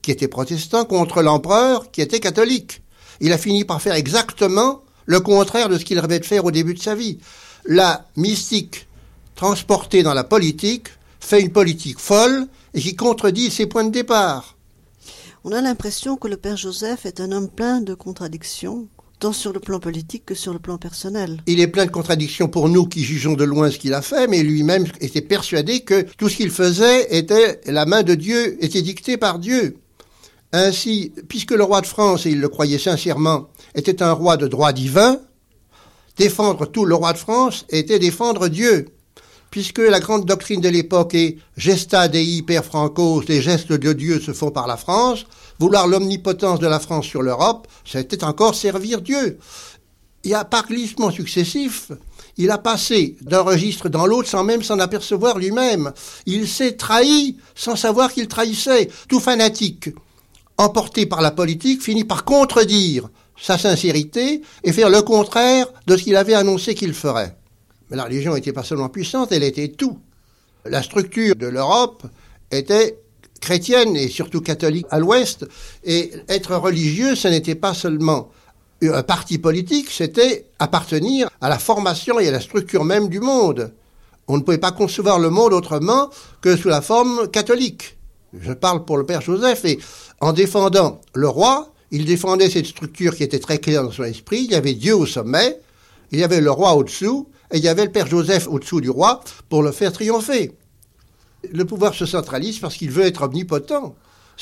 qui 0.00 0.10
étaient 0.10 0.28
protestants 0.28 0.84
contre 0.84 1.22
l'empereur 1.22 1.90
qui 1.90 2.00
était 2.00 2.20
catholique. 2.20 2.82
Il 3.20 3.32
a 3.32 3.38
fini 3.38 3.64
par 3.64 3.80
faire 3.80 3.94
exactement 3.94 4.82
le 5.06 5.20
contraire 5.20 5.68
de 5.68 5.78
ce 5.78 5.84
qu'il 5.84 5.98
rêvait 5.98 6.18
de 6.18 6.24
faire 6.24 6.44
au 6.44 6.50
début 6.50 6.74
de 6.74 6.82
sa 6.82 6.94
vie. 6.94 7.18
La 7.64 8.06
mystique 8.16 8.88
transportée 9.34 10.02
dans 10.02 10.14
la 10.14 10.24
politique 10.24 10.88
fait 11.20 11.40
une 11.40 11.52
politique 11.52 11.98
folle 11.98 12.46
et 12.74 12.80
qui 12.80 12.96
contredit 12.96 13.50
ses 13.50 13.66
points 13.66 13.84
de 13.84 13.90
départ. 13.90 14.56
On 15.44 15.52
a 15.52 15.60
l'impression 15.60 16.16
que 16.16 16.28
le 16.28 16.36
Père 16.36 16.56
Joseph 16.56 17.06
est 17.06 17.20
un 17.20 17.32
homme 17.32 17.48
plein 17.48 17.80
de 17.80 17.94
contradictions, 17.94 18.86
tant 19.22 19.32
sur 19.32 19.52
le 19.52 19.60
plan 19.60 19.78
politique 19.78 20.26
que 20.26 20.34
sur 20.34 20.52
le 20.52 20.58
plan 20.58 20.78
personnel. 20.78 21.40
Il 21.46 21.60
est 21.60 21.68
plein 21.68 21.86
de 21.86 21.92
contradictions 21.92 22.48
pour 22.48 22.68
nous 22.68 22.86
qui 22.86 23.04
jugeons 23.04 23.34
de 23.34 23.44
loin 23.44 23.70
ce 23.70 23.78
qu'il 23.78 23.94
a 23.94 24.02
fait, 24.02 24.26
mais 24.26 24.42
lui-même 24.42 24.84
était 25.00 25.20
persuadé 25.20 25.82
que 25.82 26.02
tout 26.18 26.28
ce 26.28 26.38
qu'il 26.38 26.50
faisait 26.50 27.16
était 27.16 27.60
la 27.66 27.86
main 27.86 28.02
de 28.02 28.16
Dieu, 28.16 28.58
était 28.64 28.82
dicté 28.82 29.16
par 29.16 29.38
Dieu. 29.38 29.76
Ainsi, 30.52 31.12
puisque 31.28 31.52
le 31.52 31.62
roi 31.62 31.82
de 31.82 31.86
France, 31.86 32.26
et 32.26 32.30
il 32.30 32.40
le 32.40 32.48
croyait 32.48 32.78
sincèrement, 32.78 33.48
était 33.76 34.02
un 34.02 34.10
roi 34.10 34.36
de 34.36 34.48
droit 34.48 34.72
divin, 34.72 35.20
défendre 36.16 36.66
tout 36.66 36.84
le 36.84 36.96
roi 36.96 37.12
de 37.12 37.18
France 37.18 37.64
était 37.68 38.00
défendre 38.00 38.48
Dieu 38.48 38.88
puisque 39.52 39.78
la 39.78 40.00
grande 40.00 40.24
doctrine 40.24 40.62
de 40.62 40.68
l'époque 40.70 41.14
est 41.14 41.36
gesta 41.58 42.08
dei 42.08 42.42
per 42.42 42.62
francos, 42.64 43.28
les 43.28 43.42
gestes 43.42 43.72
de 43.72 43.92
Dieu 43.92 44.18
se 44.18 44.32
font 44.32 44.50
par 44.50 44.66
la 44.66 44.78
France, 44.78 45.26
vouloir 45.60 45.86
l'omnipotence 45.86 46.58
de 46.58 46.66
la 46.66 46.80
France 46.80 47.04
sur 47.04 47.20
l'Europe, 47.20 47.68
c'était 47.84 48.24
encore 48.24 48.54
servir 48.54 49.02
Dieu. 49.02 49.38
Et 50.24 50.34
à 50.34 50.46
par 50.46 50.66
glissement 50.66 51.10
successif, 51.10 51.92
il 52.38 52.50
a 52.50 52.56
passé 52.56 53.18
d'un 53.20 53.42
registre 53.42 53.90
dans 53.90 54.06
l'autre 54.06 54.30
sans 54.30 54.42
même 54.42 54.62
s'en 54.62 54.78
apercevoir 54.78 55.38
lui-même. 55.38 55.92
Il 56.24 56.48
s'est 56.48 56.76
trahi 56.78 57.36
sans 57.54 57.76
savoir 57.76 58.10
qu'il 58.10 58.28
trahissait. 58.28 58.88
Tout 59.06 59.20
fanatique, 59.20 59.90
emporté 60.56 61.04
par 61.04 61.20
la 61.20 61.30
politique, 61.30 61.82
finit 61.82 62.04
par 62.04 62.24
contredire 62.24 63.10
sa 63.38 63.58
sincérité 63.58 64.40
et 64.64 64.72
faire 64.72 64.88
le 64.88 65.02
contraire 65.02 65.66
de 65.86 65.94
ce 65.94 66.04
qu'il 66.04 66.16
avait 66.16 66.32
annoncé 66.32 66.74
qu'il 66.74 66.94
ferait. 66.94 67.36
La 67.92 68.04
religion 68.04 68.34
n'était 68.34 68.52
pas 68.52 68.62
seulement 68.62 68.88
puissante, 68.88 69.32
elle 69.32 69.42
était 69.42 69.68
tout. 69.68 69.98
La 70.64 70.82
structure 70.82 71.36
de 71.36 71.46
l'Europe 71.46 72.04
était 72.50 72.96
chrétienne 73.40 73.96
et 73.96 74.08
surtout 74.08 74.40
catholique 74.40 74.86
à 74.90 74.98
l'ouest, 74.98 75.44
et 75.84 76.12
être 76.28 76.56
religieux, 76.56 77.14
ce 77.14 77.28
n'était 77.28 77.54
pas 77.54 77.74
seulement 77.74 78.30
un 78.80 79.02
parti 79.02 79.38
politique, 79.38 79.90
c'était 79.90 80.46
appartenir 80.58 81.28
à 81.40 81.48
la 81.48 81.58
formation 81.58 82.18
et 82.18 82.28
à 82.28 82.30
la 82.30 82.40
structure 82.40 82.84
même 82.84 83.08
du 83.08 83.20
monde. 83.20 83.72
On 84.26 84.36
ne 84.38 84.42
pouvait 84.42 84.58
pas 84.58 84.72
concevoir 84.72 85.18
le 85.18 85.30
monde 85.30 85.52
autrement 85.52 86.08
que 86.40 86.56
sous 86.56 86.68
la 86.68 86.80
forme 86.80 87.28
catholique. 87.28 87.96
Je 88.40 88.52
parle 88.52 88.84
pour 88.84 88.96
le 88.96 89.04
Père 89.04 89.20
Joseph, 89.20 89.64
et 89.64 89.78
en 90.20 90.32
défendant 90.32 91.00
le 91.14 91.28
roi, 91.28 91.72
il 91.90 92.06
défendait 92.06 92.48
cette 92.48 92.66
structure 92.66 93.14
qui 93.14 93.22
était 93.22 93.38
très 93.38 93.58
claire 93.58 93.84
dans 93.84 93.92
son 93.92 94.04
esprit. 94.04 94.44
Il 94.44 94.52
y 94.52 94.54
avait 94.54 94.74
Dieu 94.74 94.96
au 94.96 95.04
sommet, 95.04 95.58
il 96.10 96.18
y 96.18 96.24
avait 96.24 96.40
le 96.40 96.50
roi 96.50 96.74
au-dessous, 96.74 97.28
et 97.52 97.58
il 97.58 97.64
y 97.64 97.68
avait 97.68 97.84
le 97.84 97.92
père 97.92 98.06
Joseph 98.06 98.48
au-dessous 98.48 98.80
du 98.80 98.90
roi 98.90 99.20
pour 99.48 99.62
le 99.62 99.72
faire 99.72 99.92
triompher. 99.92 100.52
Le 101.52 101.64
pouvoir 101.64 101.94
se 101.94 102.06
centralise 102.06 102.58
parce 102.58 102.76
qu'il 102.76 102.90
veut 102.90 103.04
être 103.04 103.22
omnipotent. 103.22 103.94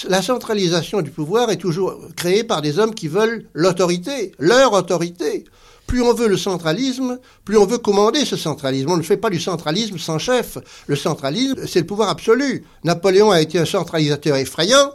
La 0.08 0.22
centralisation 0.22 1.02
du 1.02 1.10
pouvoir 1.10 1.50
est 1.50 1.56
toujours 1.56 1.98
créée 2.16 2.44
par 2.44 2.62
des 2.62 2.78
hommes 2.78 2.94
qui 2.94 3.08
veulent 3.08 3.46
l'autorité, 3.52 4.32
leur 4.38 4.72
autorité. 4.72 5.44
Plus 5.88 6.02
on 6.02 6.14
veut 6.14 6.28
le 6.28 6.36
centralisme, 6.36 7.18
plus 7.44 7.58
on 7.58 7.66
veut 7.66 7.78
commander 7.78 8.24
ce 8.24 8.36
centralisme. 8.36 8.90
On 8.90 8.96
ne 8.96 9.02
fait 9.02 9.16
pas 9.16 9.28
du 9.28 9.40
centralisme 9.40 9.98
sans 9.98 10.18
chef. 10.18 10.58
Le 10.86 10.94
centralisme, 10.94 11.66
c'est 11.66 11.80
le 11.80 11.86
pouvoir 11.86 12.10
absolu. 12.10 12.64
Napoléon 12.84 13.32
a 13.32 13.40
été 13.40 13.58
un 13.58 13.64
centralisateur 13.64 14.36
effrayant. 14.36 14.92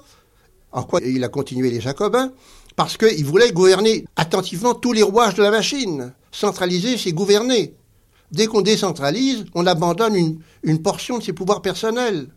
En 0.71 0.83
quoi 0.83 1.01
il 1.01 1.23
a 1.23 1.27
continué 1.27 1.69
les 1.69 1.81
Jacobins 1.81 2.31
Parce 2.77 2.95
qu'il 2.95 3.25
voulait 3.25 3.51
gouverner 3.51 4.05
attentivement 4.15 4.73
tous 4.73 4.93
les 4.93 5.03
rouages 5.03 5.35
de 5.35 5.43
la 5.43 5.51
machine. 5.51 6.13
Centraliser, 6.31 6.97
c'est 6.97 7.11
gouverner. 7.11 7.75
Dès 8.31 8.47
qu'on 8.47 8.61
décentralise, 8.61 9.45
on 9.53 9.65
abandonne 9.65 10.15
une, 10.15 10.39
une 10.63 10.81
portion 10.81 11.19
de 11.19 11.23
ses 11.23 11.33
pouvoirs 11.33 11.61
personnels. 11.61 12.27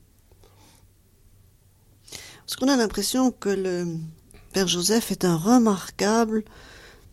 Parce 2.46 2.56
qu'on 2.56 2.68
a 2.68 2.76
l'impression 2.76 3.30
que 3.30 3.48
le 3.48 3.86
Père 4.52 4.68
Joseph 4.68 5.10
est 5.10 5.24
un 5.24 5.36
remarquable 5.36 6.44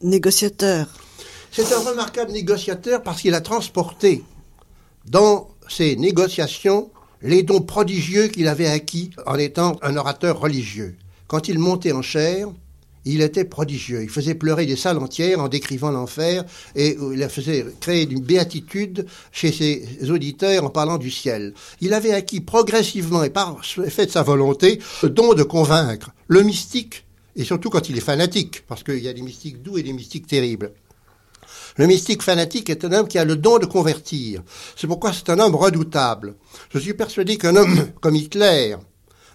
négociateur. 0.01 0.87
C'est 1.51 1.73
un 1.73 1.79
remarquable 1.79 2.31
négociateur 2.31 3.01
parce 3.01 3.21
qu'il 3.21 3.33
a 3.33 3.41
transporté 3.41 4.23
dans 5.05 5.49
ses 5.69 5.95
négociations 5.95 6.89
les 7.21 7.43
dons 7.43 7.61
prodigieux 7.61 8.27
qu'il 8.27 8.47
avait 8.47 8.67
acquis 8.67 9.11
en 9.25 9.35
étant 9.35 9.77
un 9.81 9.97
orateur 9.97 10.39
religieux. 10.39 10.95
Quand 11.27 11.47
il 11.47 11.59
montait 11.59 11.91
en 11.91 12.01
chair, 12.01 12.49
il 13.05 13.21
était 13.21 13.45
prodigieux. 13.45 14.01
Il 14.03 14.09
faisait 14.09 14.35
pleurer 14.35 14.65
des 14.65 14.75
salles 14.75 14.97
entières 14.97 15.39
en 15.39 15.47
décrivant 15.47 15.91
l'enfer 15.91 16.43
et 16.75 16.97
il 17.13 17.29
faisait 17.29 17.65
créer 17.79 18.09
une 18.09 18.21
béatitude 18.21 19.05
chez 19.31 19.51
ses 19.51 20.09
auditeurs 20.09 20.63
en 20.63 20.69
parlant 20.69 20.97
du 20.97 21.11
ciel. 21.11 21.53
Il 21.81 21.93
avait 21.93 22.13
acquis 22.13 22.41
progressivement 22.41 23.23
et 23.23 23.29
par 23.29 23.61
effet 23.85 24.05
de 24.05 24.11
sa 24.11 24.23
volonté 24.23 24.79
le 25.03 25.09
don 25.09 25.33
de 25.33 25.43
convaincre 25.43 26.11
le 26.27 26.43
mystique 26.43 27.05
et 27.35 27.43
surtout 27.43 27.69
quand 27.69 27.89
il 27.89 27.97
est 27.97 28.01
fanatique, 28.01 28.63
parce 28.67 28.83
qu'il 28.83 28.99
y 28.99 29.09
a 29.09 29.13
des 29.13 29.21
mystiques 29.21 29.61
doux 29.61 29.77
et 29.77 29.83
des 29.83 29.93
mystiques 29.93 30.27
terribles. 30.27 30.71
Le 31.77 31.87
mystique 31.87 32.23
fanatique 32.23 32.69
est 32.69 32.85
un 32.85 32.93
homme 32.93 33.07
qui 33.07 33.17
a 33.17 33.25
le 33.25 33.35
don 33.35 33.59
de 33.59 33.65
convertir. 33.65 34.41
C'est 34.77 34.87
pourquoi 34.87 35.11
c'est 35.11 35.29
un 35.29 35.39
homme 35.39 35.55
redoutable. 35.55 36.35
Je 36.73 36.79
suis 36.79 36.93
persuadé 36.93 37.37
qu'un 37.37 37.57
homme 37.57 37.87
comme 38.01 38.15
Hitler, 38.15 38.77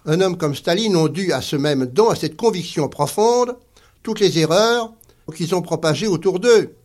un 0.05 0.21
homme 0.21 0.37
comme 0.37 0.55
Staline 0.55 0.95
ont 0.95 1.07
dû 1.07 1.31
à 1.31 1.41
ce 1.41 1.55
même 1.55 1.85
don, 1.85 2.09
à 2.09 2.15
cette 2.15 2.35
conviction 2.35 2.89
profonde, 2.89 3.55
toutes 4.03 4.19
les 4.19 4.39
erreurs 4.39 4.93
qu'ils 5.31 5.55
ont 5.55 5.61
propagées 5.61 6.07
autour 6.07 6.39
d'eux. 6.39 6.75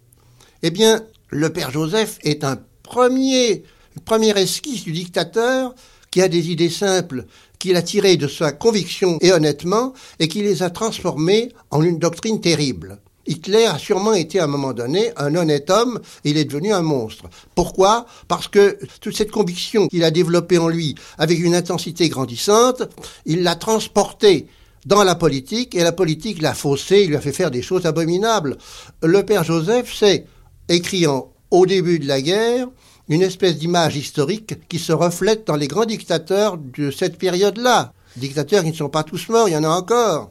Eh 0.62 0.70
bien, 0.70 1.02
le 1.30 1.52
Père 1.52 1.70
Joseph 1.70 2.18
est 2.22 2.44
un 2.44 2.58
premier, 2.82 3.64
une 3.96 4.02
première 4.04 4.36
esquisse 4.36 4.84
du 4.84 4.92
dictateur 4.92 5.74
qui 6.10 6.22
a 6.22 6.28
des 6.28 6.50
idées 6.50 6.70
simples 6.70 7.26
qu'il 7.58 7.76
a 7.76 7.82
tirées 7.82 8.16
de 8.16 8.28
sa 8.28 8.52
conviction 8.52 9.18
et 9.20 9.32
honnêtement, 9.32 9.94
et 10.18 10.28
qui 10.28 10.42
les 10.42 10.62
a 10.62 10.70
transformées 10.70 11.52
en 11.70 11.82
une 11.82 11.98
doctrine 11.98 12.40
terrible. 12.40 13.00
Hitler 13.26 13.66
a 13.66 13.78
sûrement 13.78 14.14
été 14.14 14.38
à 14.38 14.44
un 14.44 14.48
moment 14.48 14.72
donné 14.72 15.10
un 15.16 15.34
honnête 15.34 15.70
homme, 15.70 16.00
et 16.24 16.30
il 16.30 16.36
est 16.36 16.44
devenu 16.44 16.72
un 16.72 16.82
monstre. 16.82 17.24
Pourquoi? 17.54 18.06
Parce 18.28 18.48
que 18.48 18.78
toute 19.00 19.16
cette 19.16 19.30
conviction 19.30 19.88
qu'il 19.88 20.04
a 20.04 20.10
développée 20.10 20.58
en 20.58 20.68
lui 20.68 20.94
avec 21.18 21.38
une 21.38 21.54
intensité 21.54 22.08
grandissante, 22.08 22.82
il 23.24 23.42
l'a 23.42 23.56
transportée 23.56 24.46
dans 24.86 25.02
la 25.02 25.16
politique, 25.16 25.74
et 25.74 25.82
la 25.82 25.92
politique 25.92 26.40
l'a 26.40 26.54
faussé, 26.54 27.02
il 27.02 27.08
lui 27.08 27.16
a 27.16 27.20
fait 27.20 27.32
faire 27.32 27.50
des 27.50 27.62
choses 27.62 27.86
abominables. 27.86 28.56
Le 29.02 29.24
père 29.24 29.42
Joseph 29.42 29.92
s'est 29.92 30.26
écriant 30.68 31.32
au 31.50 31.66
début 31.66 31.98
de 31.98 32.06
la 32.06 32.20
guerre 32.20 32.68
une 33.08 33.22
espèce 33.22 33.56
d'image 33.56 33.96
historique 33.96 34.68
qui 34.68 34.78
se 34.78 34.92
reflète 34.92 35.46
dans 35.46 35.56
les 35.56 35.68
grands 35.68 35.84
dictateurs 35.84 36.58
de 36.58 36.90
cette 36.90 37.18
période-là. 37.18 37.92
Dictateurs 38.16 38.64
qui 38.64 38.70
ne 38.70 38.76
sont 38.76 38.88
pas 38.88 39.04
tous 39.04 39.28
morts, 39.28 39.48
il 39.48 39.52
y 39.52 39.56
en 39.56 39.64
a 39.64 39.68
encore. 39.68 40.30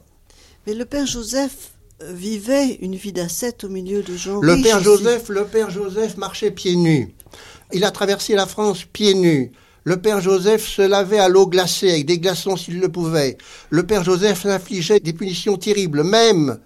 Mais 0.68 0.74
le 0.74 0.86
père 0.86 1.06
Joseph 1.06 1.75
vivait 2.04 2.76
une 2.82 2.96
vie 2.96 3.14
d'ascète 3.14 3.64
au 3.64 3.70
milieu 3.70 4.04
de 4.04 4.16
gens 4.16 4.42
le 4.42 4.54
riches 4.54 4.64
père. 4.64 4.82
Joseph, 4.82 5.30
le 5.30 5.46
père 5.46 5.70
Joseph 5.70 6.18
marchait 6.18 6.52
pieds 6.52 6.76
nus. 6.76 7.14
Il 7.74 7.84
a 7.84 7.92
traversé 7.92 8.36
la 8.36 8.46
France 8.46 8.86
pieds 8.92 9.16
nus. 9.16 9.52
Le 9.84 9.98
père 9.98 10.20
Joseph 10.20 10.68
se 10.68 10.82
lavait 10.82 11.20
à 11.20 11.30
l'eau 11.30 11.48
glacée 11.48 11.92
avec 11.92 12.06
des 12.06 12.20
glaçons 12.20 12.58
s'il 12.58 12.80
le 12.80 12.90
pouvait. 12.90 13.38
Le 13.70 13.86
père 13.86 14.04
Joseph 14.04 14.46
infligeait 14.46 15.00
des 15.00 15.14
punitions 15.14 15.58
terribles, 15.58 16.04
même 16.04 16.60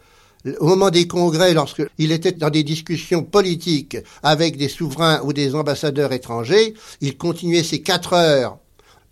au 0.59 0.67
moment 0.67 0.89
des 0.89 1.05
congrès, 1.05 1.53
lorsqu'il 1.53 2.11
était 2.13 2.31
dans 2.31 2.49
des 2.49 2.63
discussions 2.63 3.23
politiques 3.23 3.97
avec 4.23 4.55
des 4.55 4.69
souverains 4.69 5.21
ou 5.23 5.33
des 5.33 5.53
ambassadeurs 5.53 6.13
étrangers, 6.13 6.75
il 7.01 7.17
continuait 7.17 7.63
ses 7.63 7.81
quatre 7.81 8.13
heures 8.13 8.57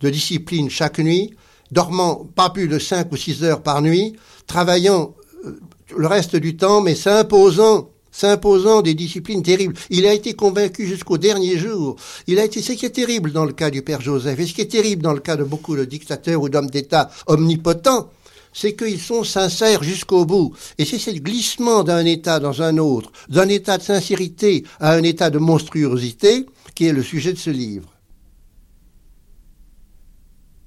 de 0.00 0.08
discipline 0.08 0.70
chaque 0.70 0.98
nuit, 0.98 1.34
dormant 1.70 2.26
pas 2.34 2.48
plus 2.48 2.66
de 2.66 2.78
cinq 2.78 3.12
ou 3.12 3.16
six 3.16 3.44
heures 3.44 3.62
par 3.62 3.82
nuit, 3.82 4.16
travaillant 4.46 5.14
le 5.96 6.06
reste 6.06 6.36
du 6.36 6.56
temps, 6.56 6.80
mais 6.80 6.94
s'imposant 6.94 7.90
s'imposant 8.10 8.82
des 8.82 8.94
disciplines 8.94 9.42
terribles. 9.42 9.76
Il 9.90 10.06
a 10.06 10.12
été 10.12 10.34
convaincu 10.34 10.86
jusqu'au 10.86 11.18
dernier 11.18 11.56
jour. 11.56 11.96
Il 12.26 12.38
a 12.38 12.44
été, 12.44 12.62
ce 12.62 12.72
qui 12.72 12.86
est 12.86 12.90
terrible 12.90 13.32
dans 13.32 13.44
le 13.44 13.52
cas 13.52 13.70
du 13.70 13.82
père 13.82 14.00
Joseph, 14.00 14.38
et 14.40 14.46
ce 14.46 14.54
qui 14.54 14.60
est 14.60 14.72
terrible 14.72 15.02
dans 15.02 15.12
le 15.12 15.20
cas 15.20 15.36
de 15.36 15.44
beaucoup 15.44 15.76
de 15.76 15.84
dictateurs 15.84 16.42
ou 16.42 16.48
d'hommes 16.48 16.70
d'État 16.70 17.10
omnipotents, 17.26 18.10
c'est 18.52 18.74
qu'ils 18.74 19.00
sont 19.00 19.24
sincères 19.24 19.82
jusqu'au 19.82 20.24
bout. 20.24 20.52
Et 20.78 20.84
c'est 20.84 20.98
ce 20.98 21.10
glissement 21.10 21.84
d'un 21.84 22.04
état 22.04 22.40
dans 22.40 22.62
un 22.62 22.78
autre, 22.78 23.12
d'un 23.28 23.48
état 23.48 23.78
de 23.78 23.82
sincérité 23.82 24.64
à 24.80 24.94
un 24.94 25.02
état 25.02 25.30
de 25.30 25.38
monstruosité, 25.38 26.46
qui 26.74 26.86
est 26.86 26.92
le 26.92 27.02
sujet 27.02 27.32
de 27.32 27.38
ce 27.38 27.50
livre. 27.50 27.92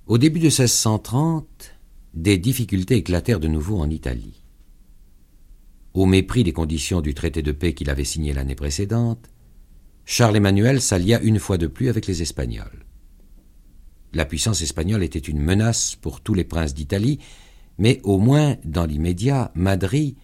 Au 0.07 0.17
début 0.17 0.39
de 0.39 0.45
1630, 0.45 1.45
des 2.13 2.37
difficultés 2.37 2.95
éclatèrent 2.95 3.39
de 3.39 3.47
nouveau 3.47 3.79
en 3.79 3.89
Italie. 3.89 4.40
Au 5.93 6.05
mépris 6.05 6.43
des 6.43 6.53
conditions 6.53 7.01
du 7.01 7.13
traité 7.13 7.41
de 7.41 7.51
paix 7.51 7.73
qu'il 7.73 7.89
avait 7.89 8.05
signé 8.05 8.33
l'année 8.33 8.55
précédente, 8.55 9.29
Charles 10.05 10.37
Emmanuel 10.37 10.81
s'allia 10.81 11.21
une 11.21 11.39
fois 11.39 11.57
de 11.57 11.67
plus 11.67 11.89
avec 11.89 12.07
les 12.07 12.21
Espagnols. 12.21 12.85
La 14.13 14.25
puissance 14.25 14.61
espagnole 14.61 15.03
était 15.03 15.19
une 15.19 15.39
menace 15.39 15.95
pour 15.95 16.21
tous 16.21 16.33
les 16.33 16.43
princes 16.43 16.73
d'Italie, 16.73 17.19
mais 17.77 18.01
au 18.03 18.17
moins, 18.17 18.57
dans 18.65 18.85
l'immédiat, 18.85 19.51
Madrid 19.55 20.15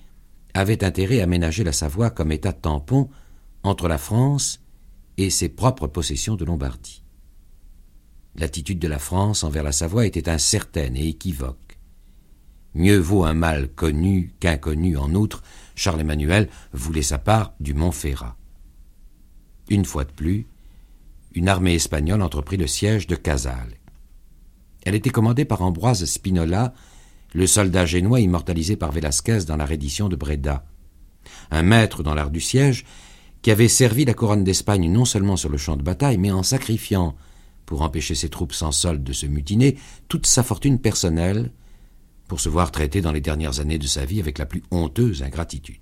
avait 0.53 0.83
intérêt 0.83 1.21
à 1.21 1.27
ménager 1.27 1.63
la 1.63 1.71
Savoie 1.71 2.09
comme 2.09 2.31
état 2.31 2.53
tampon 2.53 3.09
entre 3.63 3.87
la 3.87 3.97
France 3.97 4.61
et 5.17 5.29
ses 5.29 5.49
propres 5.49 5.87
possessions 5.87 6.35
de 6.35 6.45
Lombardie. 6.45 7.03
L'attitude 8.35 8.79
de 8.79 8.87
la 8.87 8.99
France 8.99 9.43
envers 9.43 9.63
la 9.63 9.71
Savoie 9.71 10.05
était 10.05 10.29
incertaine 10.29 10.95
et 10.95 11.07
équivoque. 11.07 11.66
Mieux 12.77 12.99
vaut 12.99 13.23
un 13.23 13.33
mal 13.33 13.69
connu 13.69 14.35
qu'inconnu 14.39 14.97
en 14.97 15.15
outre, 15.15 15.41
Charles 15.73 16.01
Emmanuel 16.01 16.47
voulait 16.73 17.01
sa 17.01 17.17
part 17.17 17.55
du 17.59 17.73
Montferrat. 17.73 18.37
Une 19.71 19.83
fois 19.83 20.03
de 20.03 20.11
plus, 20.11 20.45
une 21.33 21.49
armée 21.49 21.73
espagnole 21.73 22.21
entreprit 22.21 22.55
le 22.55 22.67
siège 22.67 23.07
de 23.07 23.15
Casale. 23.15 23.79
Elle 24.85 24.93
était 24.93 25.09
commandée 25.09 25.43
par 25.43 25.63
Ambroise 25.63 26.05
Spinola, 26.05 26.75
le 27.33 27.47
soldat 27.47 27.87
génois 27.87 28.19
immortalisé 28.19 28.75
par 28.75 28.91
Velasquez 28.91 29.45
dans 29.47 29.57
la 29.57 29.65
reddition 29.65 30.07
de 30.07 30.15
Breda. 30.15 30.63
Un 31.49 31.63
maître 31.63 32.03
dans 32.03 32.13
l'art 32.13 32.29
du 32.29 32.41
siège 32.41 32.85
qui 33.41 33.49
avait 33.49 33.69
servi 33.69 34.05
la 34.05 34.13
couronne 34.13 34.43
d'Espagne 34.43 34.87
non 34.91 35.03
seulement 35.03 35.35
sur 35.35 35.49
le 35.49 35.57
champ 35.57 35.77
de 35.77 35.83
bataille, 35.83 36.19
mais 36.19 36.31
en 36.31 36.43
sacrifiant, 36.43 37.15
pour 37.65 37.81
empêcher 37.81 38.13
ses 38.13 38.29
troupes 38.29 38.53
sans 38.53 38.71
solde 38.71 39.03
de 39.03 39.13
se 39.13 39.25
mutiner, 39.25 39.79
toute 40.09 40.27
sa 40.27 40.43
fortune 40.43 40.77
personnelle, 40.77 41.51
pour 42.27 42.39
se 42.39 42.49
voir 42.49 42.71
traité 42.71 43.01
dans 43.01 43.11
les 43.11 43.21
dernières 43.21 43.59
années 43.59 43.79
de 43.79 43.87
sa 43.87 44.05
vie 44.05 44.19
avec 44.19 44.37
la 44.37 44.45
plus 44.45 44.63
honteuse 44.71 45.23
ingratitude. 45.23 45.79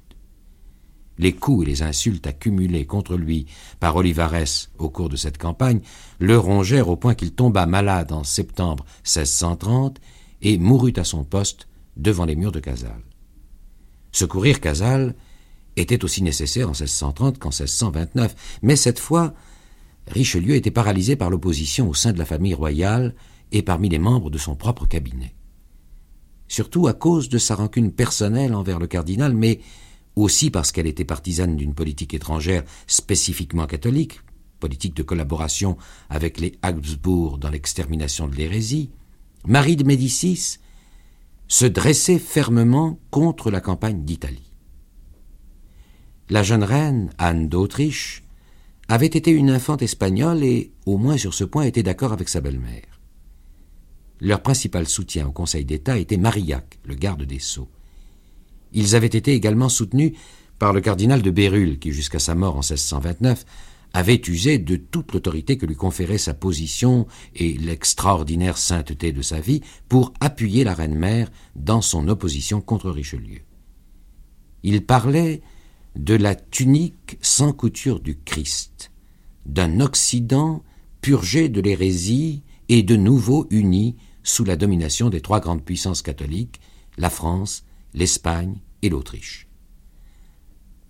Les 1.18 1.34
coups 1.34 1.64
et 1.66 1.70
les 1.70 1.82
insultes 1.82 2.28
accumulés 2.28 2.86
contre 2.86 3.16
lui 3.16 3.46
par 3.80 3.96
Olivares 3.96 4.68
au 4.78 4.90
cours 4.90 5.10
de 5.10 5.16
cette 5.16 5.38
campagne 5.38 5.80
le 6.20 6.38
rongèrent 6.38 6.90
au 6.90 6.98
point 6.98 7.16
qu'il 7.16 7.32
tomba 7.32 7.66
malade 7.66 8.12
en 8.12 8.24
septembre 8.24 8.86
1630 9.06 10.00
et 10.42 10.58
mourut 10.58 10.94
à 10.98 11.04
son 11.04 11.24
poste 11.24 11.68
devant 11.96 12.26
les 12.26 12.36
murs 12.36 12.52
de 12.52 12.60
Casale. 12.60 13.04
Secourir 14.12 14.60
Casale 14.60 15.16
était 15.78 16.04
aussi 16.04 16.22
nécessaire 16.22 16.68
en 16.68 16.72
1630 16.72 17.40
qu'en 17.40 17.50
1629, 17.50 18.60
mais 18.62 18.76
cette 18.76 19.00
fois, 19.00 19.34
Richelieu 20.08 20.56
était 20.56 20.72
paralysé 20.72 21.16
par 21.16 21.30
l'opposition 21.30 21.90
au 21.90 21.94
sein 21.94 22.14
de 22.14 22.20
la 22.20 22.26
famille 22.26 22.54
royale 22.54 23.16
et 23.52 23.62
parmi 23.62 23.90
les 23.90 24.00
membres 24.00 24.30
de 24.30 24.38
son 24.38 24.56
propre 24.56 24.86
cabinet. 24.86 25.35
Surtout 26.48 26.88
à 26.88 26.94
cause 26.94 27.30
de 27.30 27.38
sa 27.38 27.56
rancune 27.56 27.92
personnelle 27.92 28.54
envers 28.54 28.80
le 28.80 28.88
cardinal, 28.88 29.34
mais 29.34 29.60
aussi 30.16 30.50
parce 30.50 30.72
qu'elle 30.72 30.88
était 30.88 31.06
partisane 31.06 31.56
d'une 31.56 31.74
politique 31.74 32.14
étrangère 32.14 32.64
spécifiquement 32.88 33.68
catholique, 33.68 34.22
politique 34.60 34.96
de 34.96 35.04
collaboration 35.04 35.78
avec 36.10 36.40
les 36.40 36.58
Habsbourg 36.62 37.38
dans 37.38 37.50
l'extermination 37.50 38.28
de 38.28 38.36
l'hérésie, 38.36 38.90
Marie 39.46 39.76
de 39.76 39.84
Médicis 39.84 40.58
se 41.48 41.66
dressait 41.66 42.20
fermement 42.20 43.00
contre 43.12 43.52
la 43.52 43.62
campagne 43.62 44.04
d'Italie. 44.04 44.52
La 46.30 46.42
jeune 46.42 46.64
reine, 46.64 47.12
Anne 47.20 47.50
d'Autriche, 47.50 48.24
avait 48.88 49.06
été 49.06 49.32
une 49.32 49.52
infante 49.52 49.82
espagnole 49.82 50.44
et, 50.44 50.72
au 50.86 50.98
moins 50.98 51.18
sur 51.18 51.34
ce 51.34 51.44
point, 51.44 51.64
était 51.64 51.84
d'accord 51.84 52.14
avec 52.14 52.30
sa 52.30 52.42
belle-mère. 52.42 52.95
Leur 54.22 54.42
principal 54.42 54.88
soutien 54.88 55.28
au 55.28 55.32
Conseil 55.32 55.66
d'État 55.66 55.98
était 55.98 56.18
Marillac, 56.18 56.80
le 56.86 56.96
garde 56.96 57.24
des 57.24 57.40
Sceaux. 57.40 57.70
Ils 58.74 58.96
avaient 58.96 59.08
été 59.08 59.34
également 59.34 59.70
soutenus 59.70 60.14
par 60.60 60.74
le 60.74 60.82
cardinal 60.82 61.22
de 61.22 61.32
Bérulle, 61.32 61.80
qui, 61.80 61.92
jusqu'à 61.92 62.20
sa 62.20 62.36
mort 62.36 62.56
en 62.56 62.60
1629, 62.60 63.46
avait 63.94 64.22
usé 64.28 64.58
de 64.58 64.76
toute 64.76 65.14
l'autorité 65.14 65.58
que 65.58 65.66
lui 65.66 65.76
conférait 65.76 66.18
sa 66.18 66.34
position 66.34 67.08
et 67.34 67.54
l'extraordinaire 67.54 68.58
sainteté 68.58 69.14
de 69.14 69.22
sa 69.22 69.40
vie 69.40 69.62
pour 69.88 70.14
appuyer 70.20 70.66
la 70.66 70.74
reine-mère 70.74 71.32
dans 71.56 71.82
son 71.82 72.10
opposition 72.10 72.60
contre 72.60 72.90
Richelieu. 72.90 73.40
Il 74.64 74.86
parlait 74.86 75.42
de 75.96 76.16
la 76.16 76.36
tunique 76.36 77.18
sans 77.22 77.54
couture 77.54 78.02
du 78.02 78.18
Christ, 78.18 78.92
d'un 79.46 79.80
Occident 79.80 80.62
purgé 81.00 81.48
de 81.48 81.62
l'hérésie 81.62 82.42
et 82.70 82.84
de 82.84 82.96
nouveau 82.96 83.48
uni 83.50 83.96
sous 84.24 84.44
la 84.44 84.56
domination 84.56 85.10
des 85.10 85.22
trois 85.22 85.40
grandes 85.40 85.64
puissances 85.64 86.02
catholiques, 86.02 86.60
la 86.98 87.10
France, 87.10 87.64
l'Espagne 87.94 88.60
et 88.82 88.90
l'Autriche. 88.90 89.48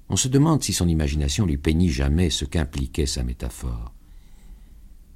On 0.10 0.16
se 0.16 0.28
demande 0.28 0.64
si 0.64 0.74
son 0.74 0.88
imagination 0.88 1.46
lui 1.46 1.58
peignit 1.58 1.90
jamais 1.90 2.30
ce 2.30 2.46
qu'impliquait 2.46 3.06
sa 3.06 3.24
métaphore. 3.24 3.94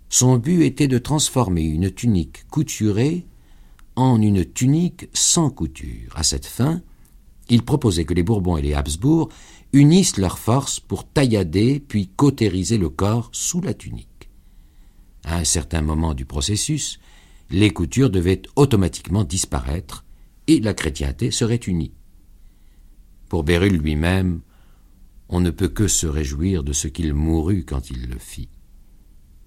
Son 0.10 0.38
but 0.38 0.64
était 0.64 0.88
de 0.88 0.98
transformer 0.98 1.64
une 1.64 1.92
tunique 1.92 2.48
couturée 2.48 3.28
en 3.96 4.22
une 4.22 4.44
tunique 4.44 5.08
sans 5.14 5.52
couture. 5.52 6.12
À 6.16 6.24
cette 6.24 6.48
fin, 6.48 6.82
il 7.50 7.64
proposait 7.64 8.06
que 8.06 8.14
les 8.14 8.24
Bourbons 8.24 8.58
et 8.58 8.62
les 8.62 8.74
Habsbourg 8.74 9.30
unissent 9.74 10.18
leurs 10.18 10.40
forces 10.40 10.80
pour 10.80 11.08
taillader 11.08 11.80
puis 11.80 12.08
cautériser 12.08 12.78
le 12.78 12.90
corps 12.90 13.30
sous 13.32 13.62
la 13.62 13.74
tunique. 13.74 14.09
À 15.24 15.38
un 15.38 15.44
certain 15.44 15.82
moment 15.82 16.14
du 16.14 16.26
processus, 16.26 17.00
les 17.50 17.72
coutures 17.72 18.10
devaient 18.10 18.42
automatiquement 18.56 19.24
disparaître 19.24 20.06
et 20.48 20.60
la 20.60 20.74
chrétienté 20.74 21.32
serait 21.32 21.56
unie. 21.56 21.94
Pour 23.28 23.44
Bérulle 23.44 23.78
lui-même, 23.78 24.42
on 25.30 25.40
ne 25.40 25.52
peut 25.52 25.70
que 25.70 25.88
se 25.88 26.08
réjouir 26.08 26.64
de 26.64 26.74
ce 26.74 26.88
qu'il 26.88 27.14
mourut 27.14 27.64
quand 27.66 27.92
il 27.92 28.08
le 28.10 28.18
fit. 28.18 28.50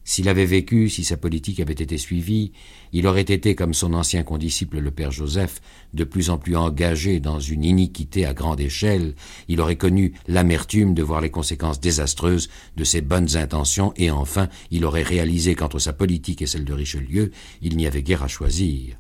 S'il 0.05 0.29
avait 0.29 0.47
vécu, 0.47 0.89
si 0.89 1.05
sa 1.05 1.16
politique 1.16 1.61
avait 1.61 1.73
été 1.73 1.97
suivie, 1.97 2.53
il 2.93 3.07
aurait 3.07 3.23
été, 3.23 3.55
comme 3.55 3.73
son 3.73 3.95
ancien 3.95 4.24
condisciple 4.24 4.79
le 4.81 4.91
père 4.91 5.12
Joseph, 5.12 5.61
de 5.95 6.03
plus 6.03 6.29
en 6.29 6.39
plus 6.39 6.57
engagé 6.57 7.20
dans 7.20 7.39
une 7.39 7.65
iniquité 7.65 8.27
à 8.27 8.35
grande 8.35 8.61
échelle, 8.61 9.15
il 9.47 9.61
aurait 9.61 9.77
connu 9.77 10.15
l'amertume 10.27 10.95
de 10.95 11.03
voir 11.05 11.20
les 11.20 11.31
conséquences 11.31 11.81
désastreuses 11.81 12.49
de 12.77 12.85
ses 12.85 13.01
bonnes 13.01 13.37
intentions, 13.37 13.93
et 13.97 14.11
enfin 14.11 14.49
il 14.70 14.85
aurait 14.85 15.03
réalisé 15.03 15.55
qu'entre 15.55 15.79
sa 15.79 15.93
politique 15.93 16.43
et 16.43 16.47
celle 16.47 16.65
de 16.65 16.73
Richelieu, 16.73 17.31
il 17.61 17.77
n'y 17.77 17.87
avait 17.87 18.03
guère 18.03 18.24
à 18.24 18.29
choisir, 18.29 18.97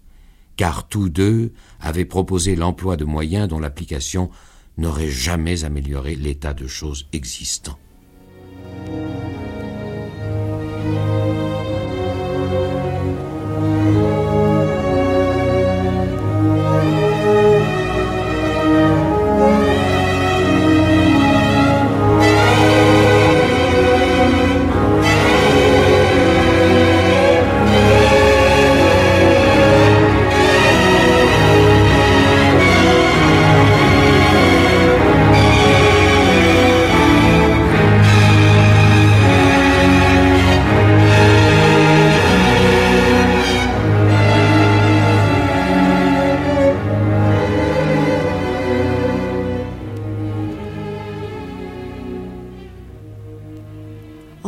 car 0.56 0.88
tous 0.88 1.08
deux 1.08 1.52
avaient 1.80 2.04
proposé 2.04 2.54
l'emploi 2.54 2.96
de 2.96 3.04
moyens 3.04 3.48
dont 3.48 3.58
l'application 3.58 4.30
n'aurait 4.78 5.10
jamais 5.10 5.64
amélioré 5.64 6.14
l'état 6.14 6.54
de 6.54 6.68
choses 6.68 7.08
existant. 7.12 7.78
Música 10.84 11.62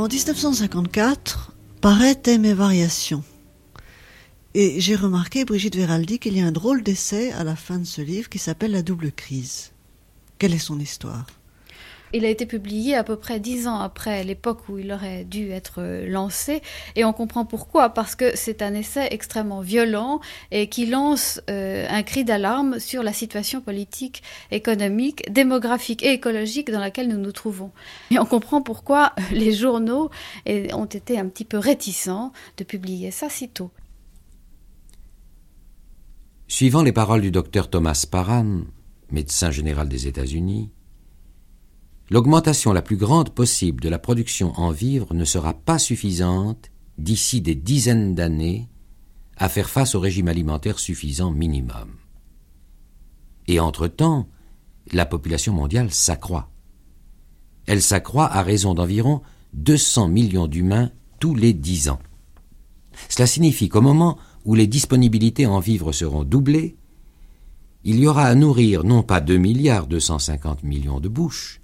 En 0.04 0.08
1954 0.08 1.54
paraît 1.80 2.14
Thème 2.14 2.44
et 2.44 2.52
Variations. 2.52 3.24
Et 4.52 4.78
j'ai 4.78 4.96
remarqué, 4.96 5.46
Brigitte 5.46 5.76
Veraldi, 5.76 6.18
qu'il 6.18 6.36
y 6.36 6.42
a 6.42 6.46
un 6.46 6.52
drôle 6.52 6.82
d'essai 6.82 7.32
à 7.32 7.42
la 7.42 7.56
fin 7.56 7.78
de 7.78 7.86
ce 7.86 8.02
livre 8.02 8.28
qui 8.28 8.38
s'appelle 8.38 8.72
La 8.72 8.82
double 8.82 9.12
crise. 9.12 9.72
Quelle 10.36 10.52
est 10.52 10.58
son 10.58 10.78
histoire? 10.78 11.24
Il 12.14 12.24
a 12.24 12.28
été 12.28 12.46
publié 12.46 12.94
à 12.94 13.04
peu 13.04 13.16
près 13.16 13.40
dix 13.40 13.66
ans 13.66 13.80
après 13.80 14.24
l'époque 14.24 14.68
où 14.68 14.78
il 14.78 14.92
aurait 14.92 15.24
dû 15.24 15.50
être 15.50 16.04
lancé, 16.06 16.62
et 16.96 17.04
on 17.04 17.12
comprend 17.12 17.44
pourquoi, 17.44 17.90
parce 17.90 18.14
que 18.14 18.36
c'est 18.36 18.62
un 18.62 18.74
essai 18.74 19.08
extrêmement 19.10 19.60
violent 19.60 20.20
et 20.50 20.68
qui 20.68 20.86
lance 20.86 21.40
euh, 21.50 21.86
un 21.90 22.02
cri 22.02 22.24
d'alarme 22.24 22.78
sur 22.78 23.02
la 23.02 23.12
situation 23.12 23.60
politique, 23.60 24.22
économique, 24.50 25.30
démographique 25.32 26.02
et 26.02 26.12
écologique 26.12 26.70
dans 26.70 26.80
laquelle 26.80 27.08
nous 27.08 27.18
nous 27.18 27.32
trouvons. 27.32 27.72
Et 28.10 28.18
on 28.18 28.24
comprend 28.24 28.62
pourquoi 28.62 29.12
les 29.32 29.52
journaux 29.52 30.10
ont 30.46 30.84
été 30.84 31.18
un 31.18 31.26
petit 31.26 31.44
peu 31.44 31.58
réticents 31.58 32.32
de 32.56 32.64
publier 32.64 33.10
ça 33.10 33.28
si 33.28 33.48
tôt. 33.48 33.70
Suivant 36.46 36.82
les 36.82 36.92
paroles 36.92 37.22
du 37.22 37.30
docteur 37.30 37.68
Thomas 37.68 38.06
Paran, 38.10 38.60
médecin 39.10 39.50
général 39.50 39.88
des 39.88 40.06
États-Unis, 40.06 40.70
l'augmentation 42.10 42.72
la 42.72 42.82
plus 42.82 42.96
grande 42.96 43.30
possible 43.30 43.82
de 43.82 43.88
la 43.88 43.98
production 43.98 44.52
en 44.58 44.70
vivres 44.70 45.14
ne 45.14 45.24
sera 45.24 45.54
pas 45.54 45.78
suffisante 45.78 46.70
d'ici 46.98 47.40
des 47.40 47.54
dizaines 47.54 48.14
d'années 48.14 48.68
à 49.36 49.48
faire 49.48 49.70
face 49.70 49.94
au 49.94 50.00
régime 50.00 50.28
alimentaire 50.28 50.78
suffisant 50.78 51.30
minimum. 51.30 51.96
Et 53.46 53.60
entre-temps, 53.60 54.28
la 54.92 55.06
population 55.06 55.52
mondiale 55.52 55.90
s'accroît. 55.90 56.50
Elle 57.66 57.82
s'accroît 57.82 58.30
à 58.30 58.42
raison 58.42 58.74
d'environ 58.74 59.22
200 59.54 60.08
millions 60.08 60.46
d'humains 60.46 60.90
tous 61.18 61.34
les 61.34 61.52
dix 61.52 61.88
ans. 61.88 61.98
Cela 63.08 63.26
signifie 63.26 63.68
qu'au 63.68 63.80
moment 63.80 64.18
où 64.44 64.54
les 64.54 64.66
disponibilités 64.66 65.46
en 65.46 65.58
vivres 65.58 65.92
seront 65.92 66.24
doublées, 66.24 66.76
il 67.82 67.98
y 67.98 68.06
aura 68.06 68.24
à 68.24 68.34
nourrir 68.34 68.84
non 68.84 69.02
pas 69.02 69.20
2 69.20 69.36
milliards 69.36 69.86
250 69.86 70.62
millions 70.62 71.00
de 71.00 71.08
bouches, 71.08 71.60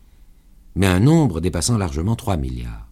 mais 0.75 0.87
un 0.87 1.01
nombre 1.01 1.41
dépassant 1.41 1.79
largement 1.79 2.17
3 2.17 2.37
milliards. 2.37 2.89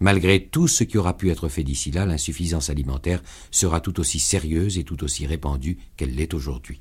Malgré 0.00 0.46
tout 0.46 0.66
ce 0.66 0.82
qui 0.82 0.96
aura 0.96 1.16
pu 1.16 1.30
être 1.30 1.48
fait 1.48 1.62
d'ici 1.62 1.90
là, 1.90 2.06
l'insuffisance 2.06 2.70
alimentaire 2.70 3.22
sera 3.50 3.80
tout 3.80 4.00
aussi 4.00 4.18
sérieuse 4.18 4.78
et 4.78 4.84
tout 4.84 5.04
aussi 5.04 5.26
répandue 5.26 5.78
qu'elle 5.96 6.14
l'est 6.14 6.32
aujourd'hui. 6.32 6.80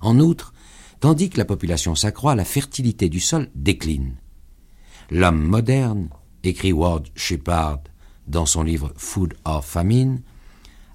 En 0.00 0.18
outre, 0.18 0.52
tandis 0.98 1.30
que 1.30 1.38
la 1.38 1.44
population 1.44 1.94
s'accroît, 1.94 2.34
la 2.34 2.44
fertilité 2.44 3.08
du 3.08 3.20
sol 3.20 3.48
décline. 3.54 4.16
L'homme 5.10 5.40
moderne, 5.40 6.08
écrit 6.42 6.72
Ward 6.72 7.06
Shepard 7.14 7.80
dans 8.26 8.46
son 8.46 8.62
livre 8.62 8.92
Food 8.96 9.34
or 9.44 9.64
Famine, 9.64 10.22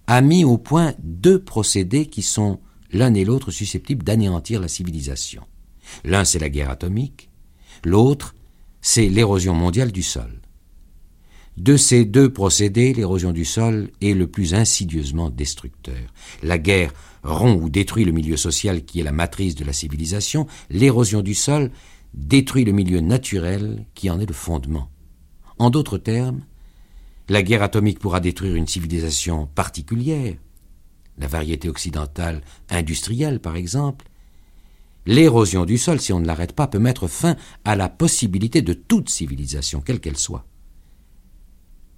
a 0.07 0.21
mis 0.21 0.43
au 0.43 0.57
point 0.57 0.93
deux 0.99 1.41
procédés 1.41 2.07
qui 2.07 2.21
sont 2.21 2.59
l'un 2.91 3.13
et 3.13 3.23
l'autre 3.23 3.51
susceptibles 3.51 4.03
d'anéantir 4.03 4.59
la 4.59 4.67
civilisation. 4.67 5.43
L'un, 6.03 6.25
c'est 6.25 6.39
la 6.39 6.49
guerre 6.49 6.69
atomique, 6.69 7.29
L'autre, 7.83 8.35
c'est 8.81 9.09
l'érosion 9.09 9.53
mondiale 9.53 9.91
du 9.91 10.03
sol. 10.03 10.41
De 11.57 11.77
ces 11.77 12.03
deux 12.03 12.33
procédés, 12.33 12.93
l'érosion 12.93 13.31
du 13.31 13.45
sol 13.45 13.91
est 14.01 14.13
le 14.13 14.27
plus 14.27 14.55
insidieusement 14.55 15.29
destructeur. 15.29 16.11
La 16.41 16.57
guerre 16.57 16.93
rompt 17.23 17.61
ou 17.61 17.69
détruit 17.69 18.05
le 18.05 18.11
milieu 18.11 18.37
social 18.37 18.83
qui 18.85 18.99
est 18.99 19.03
la 19.03 19.11
matrice 19.11 19.55
de 19.55 19.63
la 19.63 19.73
civilisation, 19.73 20.47
l'érosion 20.71 21.21
du 21.21 21.35
sol 21.35 21.69
détruit 22.15 22.65
le 22.65 22.71
milieu 22.71 23.01
naturel 23.01 23.85
qui 23.93 24.09
en 24.09 24.19
est 24.19 24.25
le 24.25 24.33
fondement. 24.33 24.89
En 25.59 25.69
d'autres 25.69 25.99
termes, 25.99 26.41
la 27.29 27.43
guerre 27.43 27.63
atomique 27.63 27.99
pourra 27.99 28.19
détruire 28.19 28.55
une 28.55 28.67
civilisation 28.67 29.47
particulière, 29.47 30.33
la 31.19 31.27
variété 31.27 31.69
occidentale 31.69 32.41
industrielle 32.69 33.39
par 33.39 33.55
exemple, 33.55 34.05
L'érosion 35.05 35.65
du 35.65 35.77
sol, 35.77 35.99
si 35.99 36.13
on 36.13 36.19
ne 36.19 36.25
l'arrête 36.25 36.53
pas, 36.53 36.67
peut 36.67 36.79
mettre 36.79 37.07
fin 37.07 37.35
à 37.65 37.75
la 37.75 37.89
possibilité 37.89 38.61
de 38.61 38.73
toute 38.73 39.09
civilisation, 39.09 39.81
quelle 39.81 39.99
qu'elle 39.99 40.17
soit. 40.17 40.45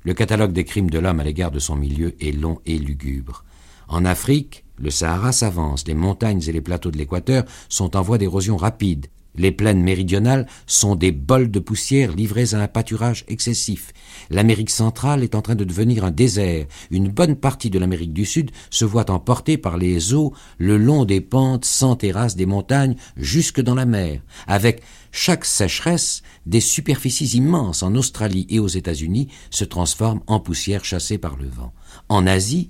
Le 0.04 0.14
catalogue 0.14 0.54
des 0.54 0.66
crimes 0.66 0.90
de 0.90 1.00
l'homme 1.00 1.20
à 1.20 1.24
l'égard 1.24 1.52
de 1.52 1.60
son 1.60 1.76
milieu 1.76 2.16
est 2.20 2.32
long 2.32 2.60
et 2.66 2.78
lugubre. 2.78 3.44
En 3.88 4.06
Afrique, 4.06 4.66
le 4.78 4.90
Sahara 4.90 5.32
s'avance, 5.32 5.88
les 5.88 5.94
montagnes 5.94 6.42
et 6.48 6.52
les 6.52 6.62
plateaux 6.62 6.92
de 6.92 6.98
l'équateur 6.98 7.44
sont 7.70 7.96
en 7.96 8.02
voie 8.02 8.18
d'érosion 8.18 8.58
rapide. 8.58 9.08
Les 9.38 9.52
plaines 9.52 9.82
méridionales 9.82 10.48
sont 10.68 10.96
des 10.96 11.12
bols 11.12 11.52
de 11.52 11.60
poussière 11.60 12.16
livrés 12.16 12.54
à 12.54 12.62
un 12.62 12.68
pâturage 12.68 13.26
excessif. 13.28 13.94
L'Amérique 14.30 14.70
centrale 14.70 15.24
est 15.24 15.36
en 15.36 15.42
train 15.42 15.56
de 15.56 15.64
devenir 15.64 16.06
un 16.06 16.12
désert. 16.12 16.66
Une 16.92 17.10
bonne 17.10 17.36
partie 17.36 17.70
de 17.70 17.80
l'Amérique 17.80 18.14
du 18.14 18.26
Sud 18.26 18.52
se 18.70 18.86
voit 18.86 19.12
emportée 19.12 19.58
par 19.58 19.78
les 19.78 20.14
eaux 20.14 20.34
le 20.58 20.78
long 20.78 21.06
des 21.06 21.22
pentes 21.22 21.66
sans 21.66 21.96
terrasse 21.96 22.36
des 22.36 22.46
montagnes 22.46 22.96
jusque 23.18 23.62
dans 23.62 23.76
la 23.76 23.86
mer, 23.86 24.22
avec 24.48 24.82
chaque 25.12 25.46
sécheresse, 25.46 26.24
des 26.46 26.60
superficies 26.60 27.38
immenses 27.38 27.84
en 27.84 27.96
Australie 27.96 28.48
et 28.50 28.60
aux 28.60 28.68
États-Unis 28.68 29.30
se 29.50 29.64
transforment 29.64 30.22
en 30.28 30.40
poussière 30.40 30.84
chassée 30.86 31.18
par 31.18 31.38
le 31.38 31.48
vent. 31.48 31.74
En 32.10 32.28
Asie, 32.28 32.70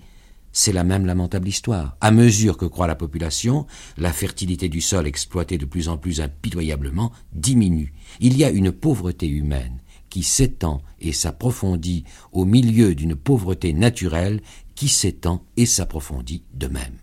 c'est 0.56 0.72
la 0.72 0.86
même 0.86 1.06
lamentable 1.06 1.49
histoire. 1.49 1.98
À 1.99 2.11
mesure 2.11 2.56
que 2.57 2.65
croît 2.65 2.88
la 2.88 2.95
population, 2.95 3.68
la 3.98 4.14
fertilité 4.14 4.69
du 4.69 4.80
sol 4.80 5.06
exploité 5.06 5.57
de 5.57 5.65
plus 5.65 5.90
en 5.90 5.98
plus 5.98 6.22
impitoyablement 6.22 7.11
diminue. 7.34 7.94
Il 8.22 8.38
y 8.38 8.45
a 8.45 8.49
une 8.49 8.72
pauvreté 8.72 9.27
humaine 9.27 9.82
qui 10.10 10.23
s'étend 10.23 10.82
et 11.02 11.11
s'approfondit 11.11 12.06
au 12.32 12.45
milieu 12.45 12.95
d'une 12.95 13.15
pauvreté 13.15 13.73
naturelle 13.73 14.41
qui 14.76 14.88
s'étend 14.88 15.44
et 15.57 15.65
s'approfondit 15.65 16.44
de 16.53 16.68
même. 16.68 16.95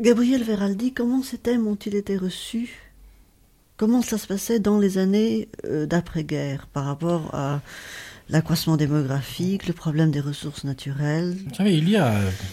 Gabriel 0.00 0.44
Veraldi, 0.44 0.92
comment 0.92 1.24
ces 1.24 1.38
thèmes 1.38 1.66
ont-ils 1.66 1.96
été 1.96 2.16
reçus? 2.16 2.92
Comment 3.76 4.00
ça 4.00 4.16
se 4.16 4.28
passait 4.28 4.60
dans 4.60 4.78
les 4.78 4.96
années 4.96 5.48
euh, 5.64 5.86
d'après-guerre 5.86 6.68
par 6.68 6.84
rapport 6.84 7.34
à 7.34 7.62
l'accroissement 8.28 8.76
démographique, 8.76 9.66
le 9.66 9.72
problème 9.72 10.10
des 10.10 10.20
ressources 10.20 10.64
naturelles. 10.64 11.36
Vous 11.48 11.54
savez, 11.54 11.76
il 11.76 11.88
y 11.88 11.96
a 11.96 12.12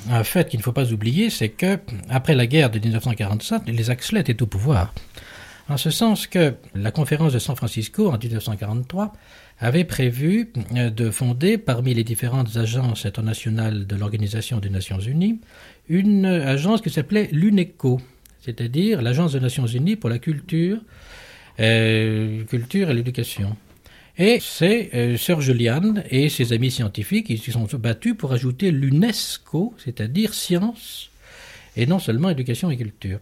un 0.09 0.23
fait 0.23 0.49
qu'il 0.49 0.59
ne 0.59 0.63
faut 0.63 0.71
pas 0.71 0.91
oublier, 0.91 1.29
c'est 1.29 1.49
que 1.49 1.79
après 2.09 2.35
la 2.35 2.47
guerre 2.47 2.69
de 2.69 2.79
1945, 2.79 3.67
les 3.67 3.89
Axley 3.89 4.21
étaient 4.21 4.41
au 4.41 4.47
pouvoir. 4.47 4.93
En 5.69 5.77
ce 5.77 5.89
sens 5.89 6.27
que 6.27 6.55
la 6.75 6.91
conférence 6.91 7.33
de 7.33 7.39
San 7.39 7.55
Francisco 7.55 8.09
en 8.11 8.17
1943 8.17 9.13
avait 9.59 9.85
prévu 9.85 10.51
euh, 10.75 10.89
de 10.89 11.09
fonder 11.09 11.57
parmi 11.57 11.93
les 11.93 12.03
différentes 12.03 12.57
agences 12.57 13.05
internationales 13.05 13.87
de 13.87 13.95
l'Organisation 13.95 14.59
des 14.59 14.69
Nations 14.69 14.99
Unies 14.99 15.39
une 15.89 16.25
agence 16.25 16.81
qui 16.81 16.89
s'appelait 16.89 17.29
l'UNECO, 17.31 17.99
c'est-à-dire 18.39 19.01
l'Agence 19.01 19.33
des 19.33 19.39
Nations 19.39 19.67
Unies 19.67 19.95
pour 19.95 20.09
la 20.09 20.19
culture, 20.19 20.79
euh, 21.59 22.43
culture 22.45 22.89
et 22.89 22.93
l'éducation. 22.93 23.55
Et 24.17 24.39
c'est 24.39 24.91
euh, 24.93 25.17
Sir 25.17 25.41
Julian 25.41 25.95
et 26.09 26.29
ses 26.29 26.53
amis 26.53 26.69
scientifiques 26.69 27.27
qui 27.27 27.37
se 27.39 27.51
sont 27.51 27.67
battus 27.73 28.15
pour 28.15 28.31
ajouter 28.31 28.69
l'UNESCO, 28.69 29.73
c'est-à-dire 29.83 30.35
science, 30.35 31.09
et 31.75 31.87
non 31.87 31.97
seulement 31.97 32.29
éducation 32.29 32.69
et 32.69 32.77
culture. 32.77 33.19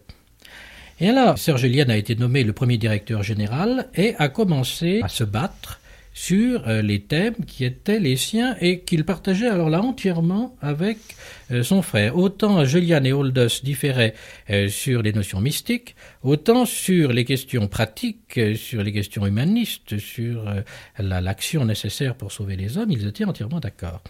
Et 1.00 1.08
alors, 1.08 1.38
Sir 1.38 1.56
Julian 1.56 1.88
a 1.88 1.96
été 1.96 2.14
nommé 2.14 2.44
le 2.44 2.52
premier 2.52 2.76
directeur 2.76 3.22
général 3.22 3.88
et 3.94 4.14
a 4.18 4.28
commencé 4.28 5.00
à 5.02 5.08
se 5.08 5.24
battre 5.24 5.80
sur 6.14 6.68
euh, 6.68 6.82
les 6.82 7.00
thèmes 7.00 7.44
qui 7.46 7.64
étaient 7.64 7.98
les 7.98 8.16
siens 8.16 8.56
et 8.60 8.80
qu'il 8.80 9.04
partageait 9.04 9.48
alors 9.48 9.70
là 9.70 9.80
entièrement 9.80 10.56
avec 10.60 10.98
euh, 11.50 11.62
son 11.62 11.82
frère. 11.82 12.16
Autant 12.16 12.64
Julian 12.64 13.04
et 13.04 13.12
Aldous 13.12 13.62
différaient 13.62 14.14
euh, 14.50 14.68
sur 14.68 15.02
les 15.02 15.12
notions 15.12 15.40
mystiques, 15.40 15.96
autant 16.22 16.66
sur 16.66 17.12
les 17.12 17.24
questions 17.24 17.66
pratiques, 17.68 18.40
sur 18.56 18.82
les 18.82 18.92
questions 18.92 19.26
humanistes, 19.26 19.98
sur 19.98 20.44
l'action 20.98 21.64
nécessaire 21.64 22.14
pour 22.14 22.32
sauver 22.32 22.56
les 22.56 22.78
hommes, 22.78 22.90
ils 22.90 23.06
étaient 23.06 23.24
entièrement 23.24 23.60
d'accord. 23.60 24.02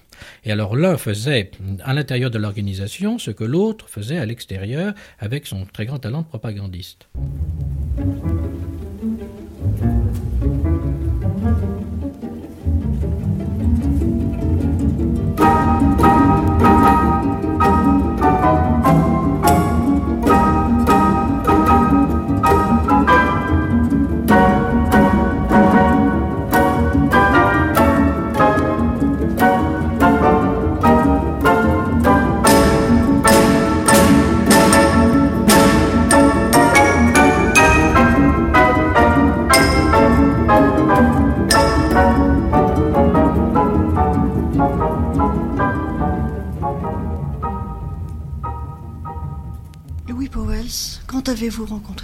Et 0.44 0.52
alors 0.52 0.76
l'un 0.76 0.96
faisait 0.96 1.50
à 1.84 1.94
l'intérieur 1.94 2.30
de 2.30 2.38
l'organisation 2.38 3.18
ce 3.18 3.30
que 3.30 3.44
l'autre 3.44 3.88
faisait 3.88 4.18
à 4.18 4.26
l'extérieur 4.26 4.94
avec 5.18 5.46
son 5.46 5.64
très 5.66 5.86
grand 5.86 5.98
talent 5.98 6.22
de 6.22 6.26
propagandiste. 6.26 7.08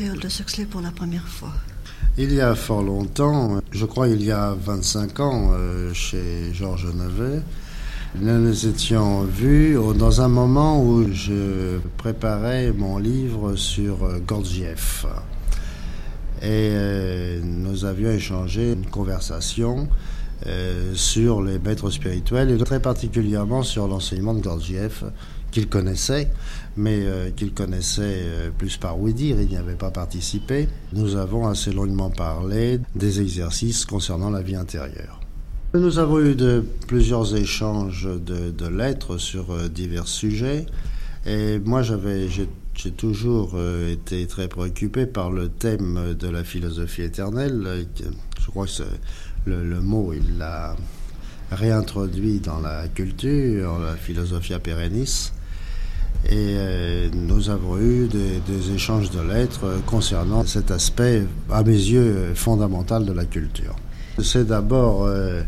Aldous 0.07 0.41
Huxley 0.41 0.65
pour 0.65 0.81
la 0.81 0.93
première 0.93 1.27
fois 1.27 1.53
Il 2.17 2.33
y 2.33 2.41
a 2.41 2.55
fort 2.55 2.83
longtemps, 2.83 3.61
je 3.73 3.85
crois 3.85 4.07
il 4.09 4.23
y 4.23 4.31
a 4.31 4.55
25 4.55 5.21
ans, 5.21 5.51
euh, 5.53 5.93
chez 5.93 6.53
Georges 6.53 6.87
Nevet. 6.95 7.43
Nous 8.21 8.39
nous 8.39 8.67
étions 8.67 9.25
vus 9.25 9.77
dans 9.97 10.21
un 10.21 10.29
moment 10.29 10.83
où 10.83 11.13
je 11.13 11.79
préparais 11.97 12.73
mon 12.73 12.99
livre 12.99 13.57
sur 13.57 14.05
euh, 14.05 14.19
Gurdjieff. 14.21 15.05
Et 16.43 16.71
euh, 16.73 17.41
nous 17.43 17.85
avions 17.85 18.11
échangé 18.11 18.73
une 18.73 18.87
conversation 18.87 19.89
sur 20.95 21.43
les 21.43 21.59
maîtres 21.59 21.91
spirituels 21.91 22.53
et 22.53 22.59
très 22.59 22.81
particulièrement 22.81 23.65
sur 23.65 23.89
l'enseignement 23.89 24.35
de 24.35 24.41
Gurdjieff 24.41 25.03
qu'il 25.51 25.69
connaissait 25.69 26.31
mais 26.79 27.01
euh, 27.03 27.31
qu'il 27.31 27.53
connaissait 27.53 28.23
euh, 28.23 28.51
plus 28.57 28.77
par 28.77 28.99
oui 28.99 29.13
dire, 29.13 29.41
il 29.41 29.49
n'y 29.49 29.57
avait 29.57 29.75
pas 29.75 29.91
participé. 29.91 30.69
Nous 30.93 31.17
avons 31.17 31.49
assez 31.49 31.73
longuement 31.73 32.09
parlé 32.09 32.79
des 32.95 33.21
exercices 33.21 33.85
concernant 33.85 34.31
la 34.31 34.43
vie 34.43 34.55
intérieure. 34.55 35.21
Nous 35.75 35.99
avons 35.99 36.21
eu 36.21 36.35
de, 36.35 36.65
plusieurs 36.87 37.35
échanges 37.35 38.09
de, 38.09 38.69
lettres 38.69 39.19
sur 39.19 39.51
euh, 39.51 39.69
divers 39.69 40.07
sujets, 40.07 40.67
et 41.27 41.59
moi 41.59 41.83
j'avais, 41.83 42.29
j'ai 42.29 42.91
toujours 42.93 43.59
été 43.91 44.25
très 44.29 44.47
préoccupé 44.47 45.05
par 45.05 45.33
le 45.33 45.49
thème 45.49 46.15
de 46.15 46.29
la 46.29 46.45
philosophie 46.45 47.03
éternelle. 47.03 47.87
Je 48.41 48.51
crois 48.51 48.67
que 48.67 48.83
le, 49.47 49.81
mot, 49.81 50.13
il 50.15 50.39
l'a 50.39 50.77
réintroduit 51.51 52.39
dans 52.39 52.61
la 52.61 52.87
culture, 52.87 53.81
la 53.81 53.97
philosophie 53.97 54.55
pérennis. 54.63 55.33
Et 56.27 56.31
euh, 56.57 57.09
nous 57.13 57.49
avons 57.49 57.79
eu 57.79 58.09
des, 58.09 58.73
échanges 58.75 59.11
de 59.11 59.21
lettres 59.21 59.81
concernant 59.87 60.45
cet 60.45 60.71
aspect, 60.71 61.25
à 61.51 61.63
mes 61.63 61.73
yeux, 61.73 62.33
fondamental 62.35 63.05
de 63.05 63.13
la 63.13 63.25
culture. 63.25 63.77
C'est 64.23 64.47
d'abord 64.47 65.05
euh, 65.05 65.43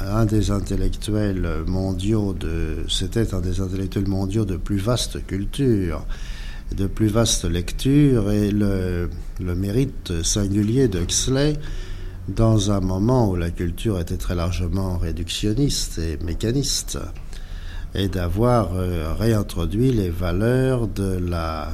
un 0.00 0.26
des 0.26 0.50
intellectuels 0.50 1.64
mondiaux 1.66 2.34
de, 2.34 2.84
c'était 2.88 3.34
un 3.34 3.40
des 3.40 3.60
intellectuels 3.60 4.06
mondiaux 4.06 4.44
de 4.44 4.56
plus 4.56 4.76
vaste 4.76 5.26
culture, 5.26 6.04
de 6.76 6.86
plus 6.86 7.08
vaste 7.08 7.44
lecture, 7.46 8.30
et 8.30 8.50
le, 8.50 9.08
le 9.40 9.54
mérite 9.54 10.22
singulier 10.22 10.88
d'Huxley 10.88 11.54
dans 12.28 12.70
un 12.70 12.80
moment 12.80 13.30
où 13.30 13.36
la 13.36 13.50
culture 13.50 13.98
était 13.98 14.16
très 14.16 14.34
largement 14.34 14.98
réductionniste 14.98 15.98
et 15.98 16.18
mécaniste 16.24 16.98
et 17.94 18.08
d'avoir 18.08 18.70
euh, 18.74 19.14
réintroduit 19.18 19.92
les 19.92 20.10
valeurs 20.10 20.88
de 20.88 21.18
la 21.18 21.68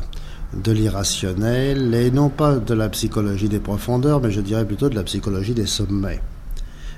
de 0.54 0.72
l'irrationnel 0.72 1.94
et 1.94 2.10
non 2.10 2.28
pas 2.28 2.56
de 2.56 2.74
la 2.74 2.88
psychologie 2.88 3.48
des 3.48 3.60
profondeurs, 3.60 4.20
mais 4.20 4.32
je 4.32 4.40
dirais 4.40 4.64
plutôt 4.66 4.88
de 4.88 4.96
la 4.96 5.04
psychologie 5.04 5.54
des 5.54 5.66
sommets. 5.66 6.20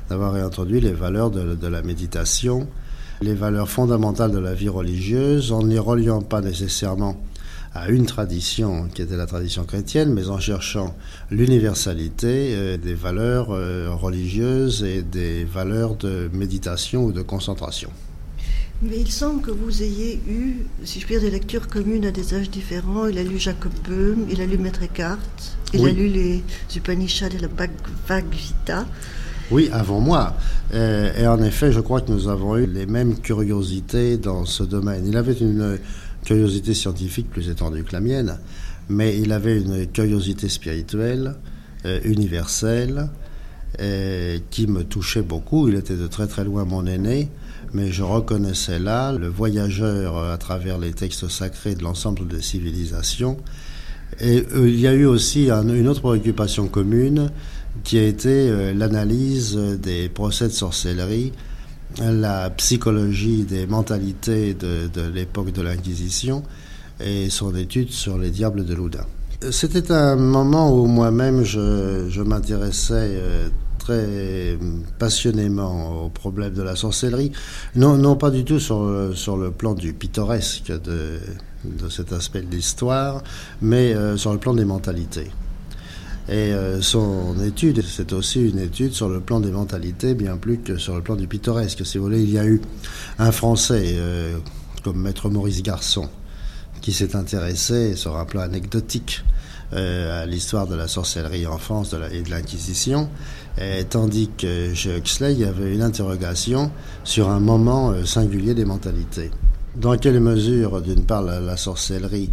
D'avoir 0.08 0.32
réintroduit 0.32 0.80
les 0.80 0.92
valeurs 0.92 1.30
de, 1.30 1.54
de, 1.54 1.66
la 1.66 1.82
méditation, 1.82 2.66
les 3.20 3.34
valeurs 3.34 3.68
fondamentales 3.68 4.32
de 4.32 4.38
la 4.38 4.54
vie 4.54 4.70
religieuse, 4.70 5.52
en 5.52 5.64
les 5.64 5.78
reliant 5.78 6.22
pas 6.22 6.40
nécessairement 6.40 7.20
à 7.74 7.88
une 7.88 8.06
tradition 8.06 8.88
qui 8.88 9.02
était 9.02 9.16
la 9.16 9.26
tradition 9.26 9.64
chrétienne, 9.64 10.12
mais 10.12 10.28
en 10.28 10.38
cherchant 10.38 10.94
l'universalité 11.30 12.54
euh, 12.54 12.76
des 12.76 12.94
valeurs 12.94 13.48
euh, 13.50 13.90
religieuses 13.90 14.82
et 14.82 15.02
des 15.02 15.44
valeurs 15.44 15.96
de 15.96 16.30
méditation 16.32 17.04
ou 17.04 17.12
de 17.12 17.22
concentration. 17.22 17.90
Mais 18.82 18.98
il 18.98 19.12
semble 19.12 19.42
que 19.42 19.52
vous 19.52 19.82
ayez 19.82 20.20
eu, 20.28 20.66
si 20.84 20.98
je 20.98 21.06
puis 21.06 21.14
dire, 21.14 21.22
des 21.22 21.30
lectures 21.30 21.68
communes 21.68 22.04
à 22.04 22.10
des 22.10 22.34
âges 22.34 22.50
différents. 22.50 23.06
Il 23.06 23.16
a 23.16 23.22
lu 23.22 23.38
Jacob 23.38 23.70
Böhm, 23.88 24.26
il 24.28 24.40
a 24.40 24.46
lu 24.46 24.58
Maître 24.58 24.82
Eckhart, 24.82 25.18
il 25.72 25.86
a 25.86 25.90
lu 25.92 26.08
les 26.08 26.42
Upanishads 26.74 27.28
et 27.28 27.38
la 27.38 27.46
Bhagavad 27.46 28.24
Gita. 28.32 28.84
Oui, 29.52 29.68
avant 29.72 30.00
moi. 30.00 30.34
Euh, 30.74 31.12
et 31.16 31.26
en 31.28 31.40
effet, 31.42 31.70
je 31.70 31.78
crois 31.78 32.00
que 32.00 32.10
nous 32.10 32.26
avons 32.26 32.56
eu 32.56 32.66
les 32.66 32.86
mêmes 32.86 33.20
curiosités 33.20 34.16
dans 34.16 34.46
ce 34.46 34.64
domaine. 34.64 35.06
Il 35.06 35.16
avait 35.16 35.34
une 35.34 35.78
curiosité 36.24 36.74
scientifique 36.74 37.30
plus 37.30 37.50
étendue 37.50 37.84
que 37.84 37.92
la 37.92 38.00
mienne, 38.00 38.38
mais 38.88 39.16
il 39.18 39.32
avait 39.32 39.60
une 39.60 39.86
curiosité 39.86 40.48
spirituelle 40.48 41.36
euh, 41.84 42.00
universelle 42.04 43.10
euh, 43.80 44.38
qui 44.50 44.66
me 44.66 44.82
touchait 44.84 45.22
beaucoup. 45.22 45.68
Il 45.68 45.76
était 45.76 45.96
de 45.96 46.06
très 46.06 46.26
très 46.26 46.44
loin 46.44 46.64
mon 46.64 46.86
aîné, 46.86 47.28
mais 47.74 47.90
je 47.90 48.02
reconnaissais 48.02 48.78
là 48.78 49.12
le 49.12 49.28
voyageur 49.28 50.18
à 50.18 50.36
travers 50.38 50.78
les 50.78 50.92
textes 50.92 51.28
sacrés 51.28 51.74
de 51.74 51.82
l'ensemble 51.82 52.26
des 52.26 52.42
civilisations. 52.42 53.36
Et 54.20 54.44
euh, 54.54 54.68
il 54.68 54.78
y 54.78 54.86
a 54.86 54.92
eu 54.92 55.06
aussi 55.06 55.50
une 55.50 55.88
autre 55.88 56.02
préoccupation 56.02 56.68
commune 56.68 57.30
qui 57.84 57.98
a 57.98 58.04
été 58.04 58.74
l'analyse 58.74 59.56
des 59.56 60.10
procès 60.10 60.48
de 60.48 60.52
sorcellerie, 60.52 61.32
la 62.00 62.50
psychologie 62.50 63.44
des 63.44 63.66
mentalités 63.66 64.54
de, 64.54 64.88
l'époque 65.12 65.52
de 65.52 65.62
l'Inquisition 65.62 66.42
et 67.00 67.30
son 67.30 67.54
étude 67.54 67.90
sur 67.90 68.18
les 68.18 68.30
diables 68.30 68.64
de 68.64 68.74
Loudun. 68.74 69.06
C'était 69.50 69.90
un 69.90 70.16
moment 70.16 70.72
où 70.72 70.86
moi-même 70.86 71.42
je, 71.42 72.22
m'intéressais 72.22 72.94
euh, 72.94 73.48
très 73.84 74.58
passionnément 74.98 76.04
au 76.04 76.08
problème 76.08 76.54
de 76.54 76.62
la 76.62 76.76
sorcellerie, 76.76 77.32
non, 77.74 77.96
non 77.96 78.16
pas 78.16 78.30
du 78.30 78.44
tout 78.44 78.60
sur 78.60 79.10
sur 79.14 79.36
le 79.36 79.50
plan 79.50 79.74
du 79.74 79.92
pittoresque 79.92 80.72
de, 80.82 81.18
de 81.64 81.88
cet 81.88 82.12
aspect 82.12 82.42
de 82.42 82.50
l'histoire, 82.50 83.22
mais 83.60 83.94
euh, 83.94 84.16
sur 84.16 84.32
le 84.32 84.38
plan 84.38 84.54
des 84.54 84.64
mentalités. 84.64 85.30
Et 86.28 86.52
euh, 86.52 86.80
son 86.80 87.34
étude, 87.42 87.82
c'est 87.82 88.12
aussi 88.12 88.40
une 88.48 88.60
étude 88.60 88.92
sur 88.92 89.08
le 89.08 89.20
plan 89.20 89.40
des 89.40 89.50
mentalités, 89.50 90.14
bien 90.14 90.36
plus 90.36 90.58
que 90.58 90.76
sur 90.76 90.94
le 90.94 91.02
plan 91.02 91.16
du 91.16 91.26
pittoresque. 91.26 91.84
Si 91.84 91.98
vous 91.98 92.04
voulez, 92.04 92.22
il 92.22 92.30
y 92.30 92.38
a 92.38 92.46
eu 92.46 92.60
un 93.18 93.32
Français 93.32 93.96
comme 94.82 95.00
Maître 95.00 95.30
Maurice 95.30 95.62
Garçon, 95.62 96.08
qui 96.80 96.92
s'est 96.92 97.16
intéressé 97.16 97.96
sur 97.96 98.16
un 98.16 98.24
plan 98.24 98.40
anecdotique 98.42 99.24
euh, 99.24 99.41
à 99.72 100.26
l'histoire 100.26 100.66
de 100.66 100.74
la 100.74 100.88
sorcellerie 100.88 101.46
en 101.46 101.58
France 101.58 101.94
et 102.12 102.22
de 102.22 102.30
l'Inquisition, 102.30 103.08
tandis 103.90 104.30
que 104.36 104.74
chez 104.74 104.96
Huxley, 104.96 105.32
il 105.34 105.40
y 105.40 105.44
avait 105.44 105.74
une 105.74 105.82
interrogation 105.82 106.70
sur 107.04 107.30
un 107.30 107.40
moment 107.40 107.90
euh, 107.90 108.04
singulier 108.04 108.54
des 108.54 108.64
mentalités. 108.64 109.30
Dans 109.76 109.96
quelle 109.96 110.20
mesure, 110.20 110.82
d'une 110.82 111.04
part, 111.04 111.22
la, 111.22 111.56
sorcellerie 111.56 112.30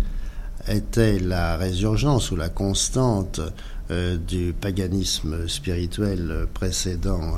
était 0.68 1.20
la 1.20 1.58
résurgence 1.58 2.32
ou 2.32 2.36
la 2.36 2.50
constante 2.50 3.40
euh, 3.92 4.18
du 4.18 4.54
paganisme 4.54 5.48
spirituel 5.48 6.48
précédant 6.54 7.36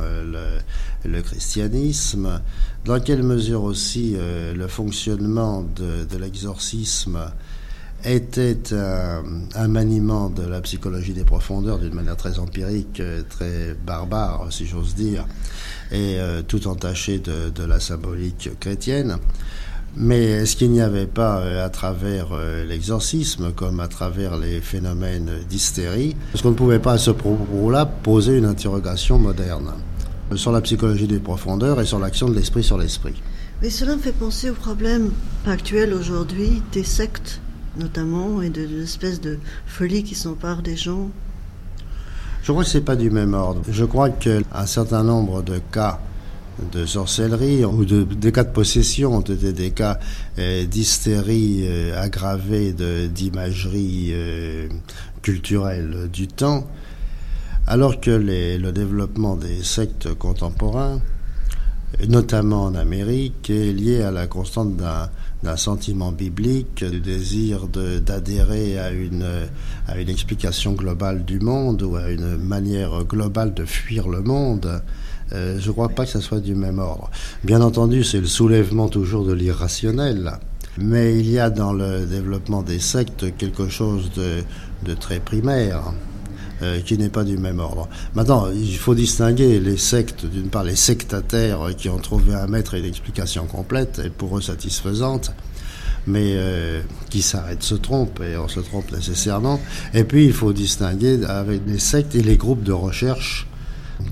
le, 1.06 1.22
christianisme, 1.22 2.42
dans 2.86 3.00
quelle 3.00 3.24
mesure 3.24 3.64
aussi 3.64 4.16
le 4.18 4.68
fonctionnement 4.68 5.64
de 5.64 6.18
l'exorcisme 6.18 7.20
était 8.06 8.74
un, 8.74 9.68
maniement 9.68 10.30
de 10.30 10.44
la 10.44 10.62
psychologie 10.62 11.14
des 11.14 11.24
profondeurs 11.24 11.80
d'une 11.80 11.94
manière 11.94 12.18
très 12.18 12.40
empirique, 12.40 13.00
euh, 13.00 13.22
très 13.30 13.76
barbare, 13.86 14.48
si 14.50 14.66
j'ose 14.66 14.96
dire, 14.96 15.26
et 15.92 16.20
euh, 16.20 16.42
tout 16.42 16.68
entaché 16.68 17.20
de, 17.20 17.64
la 17.64 17.80
symbolique 17.80 18.50
chrétienne. 18.60 19.18
Mais 19.96 20.24
est-ce 20.24 20.56
qu'il 20.56 20.72
n'y 20.72 20.82
avait 20.82 21.06
pas, 21.06 21.40
euh, 21.40 21.66
à 21.66 21.70
travers 21.70 22.30
l'exorcisme, 22.68 23.52
comme 23.52 23.80
à 23.80 23.88
travers 23.88 24.38
les 24.38 24.62
phénomènes 24.62 25.32
d'hystérie, 25.50 26.16
est-ce 26.34 26.44
qu'on 26.44 26.52
ne 26.52 26.56
pouvait 26.56 26.80
pas 26.80 26.94
à 26.94 26.98
ce 26.98 27.12
propos-là 27.12 27.86
poser 27.86 28.38
une 28.38 28.46
interrogation 28.46 29.20
moderne 29.20 29.74
sur 30.36 30.52
la 30.52 30.62
psychologie 30.62 31.08
des 31.08 31.20
profondeurs 31.20 31.82
et 31.82 31.86
sur 31.86 32.00
l'action 32.00 32.30
de 32.30 32.36
l'esprit 32.36 32.64
sur 32.64 32.78
l'esprit? 32.78 33.22
Mais 33.62 33.70
cela 33.70 33.96
me 33.96 34.02
fait 34.02 34.12
penser 34.12 34.50
au 34.50 34.56
problème 34.56 35.12
actuel 35.46 35.94
aujourd'hui 35.94 36.64
des 36.72 36.84
sectes 36.84 37.42
notamment, 37.78 38.42
et 38.42 38.50
de 38.50 38.64
l'espèce 38.64 39.22
de 39.22 39.40
folie 39.66 40.04
qui 40.04 40.16
s'empare 40.16 40.62
des 40.62 40.76
gens 40.76 41.10
Je 42.44 42.52
crois 42.52 42.64
que 42.64 42.70
c'est 42.70 42.82
pas 42.82 42.96
du 42.96 43.10
même 43.10 43.34
ordre. 43.34 43.62
Je 43.70 43.86
crois 43.86 44.10
qu'un 44.10 44.66
certain 44.66 45.04
nombre 45.04 45.42
de 45.42 45.60
cas 45.72 46.00
de 46.72 46.86
sorcellerie 46.86 47.66
ou 47.66 47.86
de, 47.86 48.30
cas 48.30 48.44
de 48.44 48.52
possession 48.52 49.16
ont 49.16 49.22
été 49.22 49.54
des 49.54 49.72
cas 49.72 50.00
euh, 50.38 50.66
d'hystérie 50.66 51.62
euh, 51.64 52.00
aggravée 52.02 52.74
d'imagerie 52.74 54.10
euh, 54.12 54.68
culturelle 55.22 56.10
du 56.12 56.28
temps, 56.28 56.68
alors 57.68 58.00
que 58.00 58.12
le 58.12 58.72
développement 58.72 59.36
des 59.36 59.64
sectes 59.64 60.14
contemporains, 60.14 61.00
notamment 62.08 62.66
en 62.66 62.76
Amérique, 62.76 63.50
est 63.50 63.72
lié 63.72 64.02
à 64.02 64.12
la 64.12 64.28
constante 64.28 64.76
d'un 64.76 65.10
d'un 65.44 65.58
sentiment 65.58 66.12
biblique, 66.12 66.84
du 66.84 67.00
désir 67.00 67.68
d'adhérer 67.68 68.80
à 68.80 68.92
une, 68.92 69.26
explication 70.08 70.74
globale 70.74 71.26
du 71.26 71.40
monde 71.40 71.82
ou 71.84 71.96
à 71.96 72.10
une 72.10 72.38
manière 72.38 73.04
globale 73.06 73.54
de 73.54 73.66
fuir 73.66 74.08
le 74.08 74.22
monde. 74.22 74.82
Euh, 75.34 75.58
je 75.60 75.68
ne 75.68 75.72
crois 75.72 75.90
pas 75.90 76.06
que 76.06 76.12
ça 76.12 76.22
soit 76.22 76.42
du 76.42 76.56
même 76.56 76.80
ordre. 76.80 77.10
Bien 77.44 77.62
entendu, 77.62 78.04
c'est 78.04 78.20
le 78.20 78.28
soulèvement 78.28 78.90
toujours 78.90 79.26
de 79.26 79.34
l'irrationnel. 79.34 80.34
Mais 80.78 81.18
il 81.20 81.30
y 81.30 81.40
a 81.40 81.50
dans 81.50 81.74
le 81.74 82.06
développement 82.06 82.62
des 82.62 82.80
sectes 82.80 83.36
quelque 83.38 83.68
chose 83.68 84.12
de, 84.16 84.44
de 84.86 84.94
très 84.94 85.20
primaire. 85.20 85.94
Euh, 86.64 86.80
qui 86.82 86.96
n'est 86.96 87.10
pas 87.10 87.24
du 87.24 87.38
même 87.38 87.60
ordre. 87.60 87.90
Maintenant, 88.14 88.48
il 88.54 88.78
faut 88.78 88.94
distinguer 88.94 89.60
les 89.60 89.78
sectes, 89.78 90.28
d'une 90.28 90.50
part 90.50 90.64
les 90.64 90.76
sectataires 90.76 91.70
qui 91.76 91.90
ont 91.90 91.98
trouvé 91.98 92.36
un 92.36 92.46
maître 92.46 92.76
et 92.76 92.80
une 92.80 92.86
explication 92.86 93.48
complète 93.48 94.00
et 94.06 94.12
pour 94.12 94.38
eux 94.38 94.42
satisfaisante, 94.42 95.32
mais 96.06 96.34
euh, 96.36 96.84
qui 97.10 97.24
s'arrêtent 97.24 97.64
se 97.64 97.74
trompent 97.74 98.22
et 98.22 98.38
on 98.38 98.48
se 98.48 98.60
trompe 98.60 98.92
nécessairement. 98.92 99.60
Et 99.96 100.04
puis 100.04 100.26
il 100.26 100.34
faut 100.34 100.54
distinguer 100.54 101.24
avec 101.26 101.62
les 101.66 101.80
sectes 101.80 102.14
et 102.14 102.22
les 102.22 102.38
groupes 102.38 102.64
de 102.64 102.74
recherche 102.74 103.48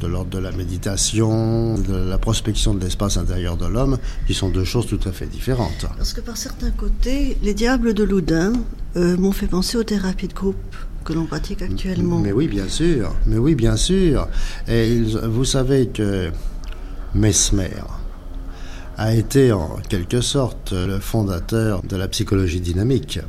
de 0.02 0.08
l'ordre 0.08 0.32
de 0.32 0.40
la 0.40 0.52
méditation, 0.52 1.78
de 1.78 1.96
la 1.96 2.18
prospection 2.18 2.74
de 2.74 2.84
l'espace 2.84 3.18
intérieur 3.18 3.58
de 3.58 3.66
l'homme, 3.66 3.98
qui 4.28 4.34
sont 4.34 4.50
deux 4.50 4.64
choses 4.64 4.88
tout 4.88 5.00
à 5.06 5.12
fait 5.12 5.26
différentes. 5.26 5.86
Parce 5.98 6.14
que 6.14 6.22
par 6.22 6.38
certains 6.38 6.72
côtés, 6.72 7.38
les 7.44 7.54
diables 7.54 7.94
de 7.94 8.04
Loudun 8.04 8.54
euh, 8.96 9.18
m'ont 9.18 9.32
fait 9.32 9.48
penser 9.48 9.78
aux 9.78 9.84
thérapies 9.84 10.28
de 10.28 10.34
groupe 10.34 10.76
que 11.04 11.14
l'on 11.14 11.26
pratique 11.26 11.62
actuellement. 11.62 12.20
Mais 12.20 12.32
oui, 12.32 12.48
bien 12.48 12.68
sûr. 12.68 13.16
Mais 13.26 13.38
oui, 13.38 13.56
bien 13.56 13.76
sûr. 13.76 14.28
Et 14.68 15.02
vous 15.24 15.46
savez 15.46 15.88
que 15.88 16.32
Mesmer 17.16 17.82
a 18.98 19.14
été 19.14 19.52
en 19.52 19.78
quelque 19.88 20.22
sorte 20.22 20.74
le 20.74 21.00
fondateur 21.00 21.82
de 21.84 21.96
la 21.96 22.08
psychologie 22.08 22.60
dynamique. 22.60 23.20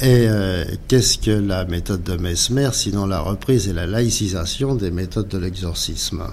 Et 0.00 0.26
euh, 0.28 0.64
qu'est-ce 0.88 1.16
que 1.16 1.30
la 1.30 1.64
méthode 1.64 2.02
de 2.02 2.16
Mesmer 2.16 2.68
sinon 2.72 3.06
la 3.06 3.20
reprise 3.20 3.68
et 3.68 3.72
la 3.72 3.86
laïcisation 3.86 4.74
des 4.74 4.90
méthodes 4.90 5.28
de 5.28 5.38
l'exorcisme? 5.38 6.24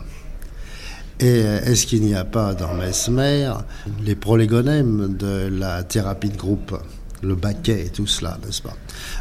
Et 1.20 1.44
euh, 1.44 1.62
est-ce 1.62 1.86
qu'il 1.86 2.02
n'y 2.02 2.16
a 2.16 2.26
pas 2.26 2.56
dans 2.56 2.74
Mesmer 2.74 3.54
les 4.04 4.16
prolégonèmes 4.16 5.16
de 5.16 5.48
la 5.48 5.84
thérapie 5.84 6.30
de 6.30 6.36
groupe? 6.38 6.76
Le 7.24 7.36
baquet 7.36 7.86
et 7.86 7.90
tout 7.90 8.08
cela, 8.08 8.38
n'est-ce 8.46 8.62
pas? 8.62 8.76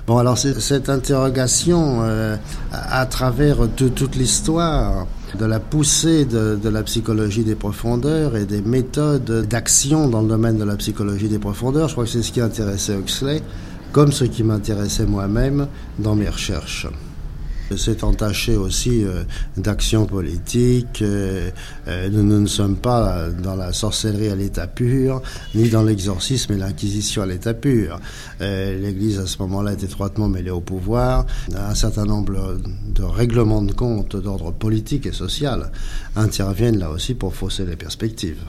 Bon, 0.07 0.19
alors 0.19 0.37
cette 0.37 0.89
interrogation 0.89 2.01
euh, 2.03 2.37
à, 2.73 3.07
travers 3.07 3.69
toute 3.77 4.17
l'histoire 4.17 5.07
de 5.39 5.45
la 5.45 5.61
poussée 5.61 6.25
de, 6.25 6.59
de, 6.63 6.69
la 6.69 6.83
psychologie 6.83 7.45
des 7.45 7.55
profondeurs 7.55 8.37
et 8.37 8.45
des 8.45 8.61
méthodes 8.61 9.47
d'action 9.49 10.09
dans 10.09 10.21
le 10.21 10.29
domaine 10.29 10.59
de 10.59 10.65
la 10.65 10.77
psychologie 10.77 11.29
des 11.29 11.39
profondeurs, 11.39 11.89
je 11.89 11.95
crois 11.95 12.05
que 12.05 12.11
c'est 12.11 12.23
ce 12.23 12.33
qui 12.33 12.41
intéressait 12.41 12.95
Huxley, 12.95 13.43
comme 13.93 14.13
ce 14.13 14.25
qui 14.25 14.43
m'intéressait 14.43 15.07
moi-même 15.07 15.69
dans 15.99 16.15
mes 16.15 16.29
recherches 16.29 16.87
s'est 17.77 18.05
entaché 18.05 18.57
aussi 18.57 19.05
euh, 19.05 19.25
d'action 19.57 20.07
politique. 20.07 21.03
Euh, 21.03 21.51
euh, 21.89 22.09
nous, 22.11 22.41
ne 22.41 22.47
sommes 22.47 22.77
pas 22.77 23.29
dans 23.31 23.57
la 23.57 23.73
sorcellerie 23.73 24.29
à 24.29 24.37
l'état 24.37 24.67
pur, 24.67 25.23
ni 25.55 25.69
dans 25.69 25.83
l'exorcisme 25.83 26.53
et 26.53 26.57
l'inquisition 26.57 27.23
à 27.23 27.27
l'état 27.27 27.55
pur. 27.55 28.01
L'Église, 28.41 29.19
à 29.19 29.27
ce 29.27 29.39
moment-là, 29.43 29.73
est 29.73 29.83
étroitement 29.83 30.29
mêlée 30.29 30.51
au 30.51 30.61
pouvoir. 30.61 31.27
Un 31.55 31.75
certain 31.75 32.05
nombre 32.05 32.59
de 32.95 33.03
règlements 33.03 33.63
de 33.63 33.73
compte 33.73 34.17
d'ordre 34.17 34.53
politique 34.53 35.07
et 35.07 35.13
social 35.13 35.71
interviennent 36.17 36.79
là 36.79 36.91
aussi 36.91 37.15
pour 37.15 37.35
fausser 37.35 37.65
les 37.65 37.77
perspectives. 37.77 38.43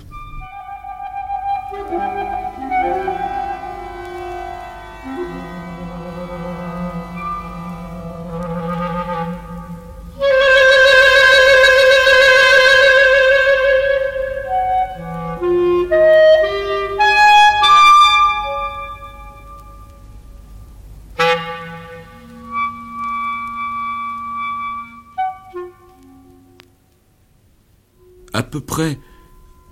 Près 28.59 28.99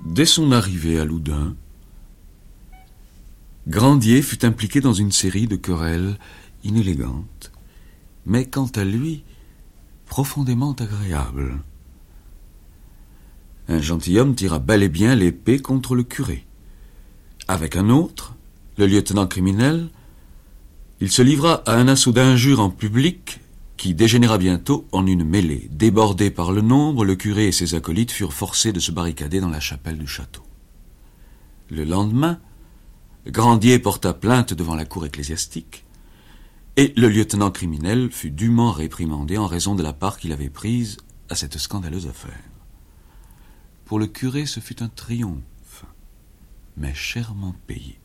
dès 0.06 0.26
son 0.26 0.52
arrivée 0.52 1.00
à 1.00 1.06
Loudun, 1.06 1.56
Grandier 3.68 4.22
fut 4.22 4.44
impliqué 4.44 4.82
dans 4.82 4.94
une 4.94 5.12
série 5.12 5.48
de 5.48 5.56
querelles 5.56 6.18
inélégante, 6.64 7.52
mais 8.26 8.46
quant 8.46 8.70
à 8.76 8.84
lui, 8.84 9.24
profondément 10.06 10.74
agréable. 10.74 11.60
Un 13.68 13.80
gentilhomme 13.80 14.36
tira 14.36 14.60
bel 14.60 14.84
et 14.84 14.90
bien 14.90 15.16
l'épée 15.16 15.60
contre 15.60 15.96
le 15.96 16.04
curé. 16.04 16.46
Avec 17.48 17.76
un 17.76 17.90
autre, 17.90 18.36
le 18.78 18.88
lieutenant 18.88 19.28
criminel, 19.28 19.90
il 21.00 21.12
se 21.12 21.22
livra 21.22 21.64
à 21.66 21.76
un 21.76 21.88
assaut 21.88 22.12
d'injures 22.12 22.60
en 22.60 22.70
public 22.70 23.40
qui 23.82 23.96
dégénéra 23.96 24.38
bientôt 24.38 24.88
en 24.92 25.08
une 25.08 25.24
mêlée. 25.24 25.68
Débordé 25.72 26.30
par 26.30 26.52
le 26.52 26.62
nombre, 26.62 27.04
le 27.04 27.16
curé 27.16 27.48
et 27.48 27.52
ses 27.52 27.74
acolytes 27.74 28.12
furent 28.12 28.32
forcés 28.32 28.72
de 28.72 28.80
se 28.80 28.92
barricader 28.92 29.40
dans 29.40 29.50
la 29.50 29.60
chapelle 29.60 29.98
du 29.98 30.06
château. 30.06 30.44
Le 31.72 31.84
lendemain, 31.84 32.40
Grandier 33.26 33.80
porta 33.80 34.14
plainte 34.14 34.54
devant 34.54 34.76
la 34.76 34.86
cour 34.86 35.08
ecclésiastique, 35.08 35.84
et 36.78 36.94
le 36.96 37.10
lieutenant 37.10 37.50
criminel 37.50 38.12
fut 38.12 38.30
dûment 38.30 38.72
réprimandé 38.72 39.40
en 39.40 39.48
raison 39.48 39.74
de 39.74 39.82
la 39.82 39.94
part 39.94 40.20
qu'il 40.20 40.32
avait 40.32 40.52
prise 40.52 40.98
à 41.30 41.34
cette 41.34 41.58
scandaleuse 41.58 42.06
affaire. 42.06 42.52
Pour 43.86 43.98
le 43.98 44.06
curé, 44.06 44.46
ce 44.46 44.60
fut 44.60 44.84
un 44.84 44.90
triomphe, 44.90 45.86
mais 46.78 46.94
chèrement 46.94 47.56
payé. 47.66 48.00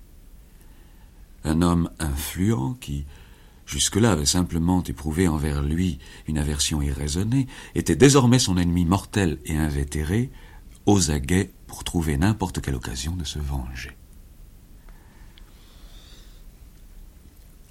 Un 1.45 1.61
homme 1.61 1.91
influent 1.99 2.79
qui, 2.81 3.05
jusque-là 3.67 4.13
avait 4.13 4.25
simplement 4.27 4.83
éprouvé 4.83 5.29
envers 5.29 5.63
lui 5.63 5.99
une 6.27 6.39
aversion 6.39 6.81
irraisonnée, 6.81 7.47
était 7.75 7.97
désormais 7.97 8.39
son 8.39 8.57
ennemi 8.57 8.85
mortel 8.85 9.39
et 9.45 9.57
invétéré, 9.57 10.31
aux 10.87 11.11
aguets 11.11 11.51
pour 11.67 11.85
trouver 11.85 12.17
n'importe 12.17 12.61
quelle 12.61 12.77
occasion 12.77 13.17
de 13.17 13.25
se 13.25 13.41
venger. 13.41 13.97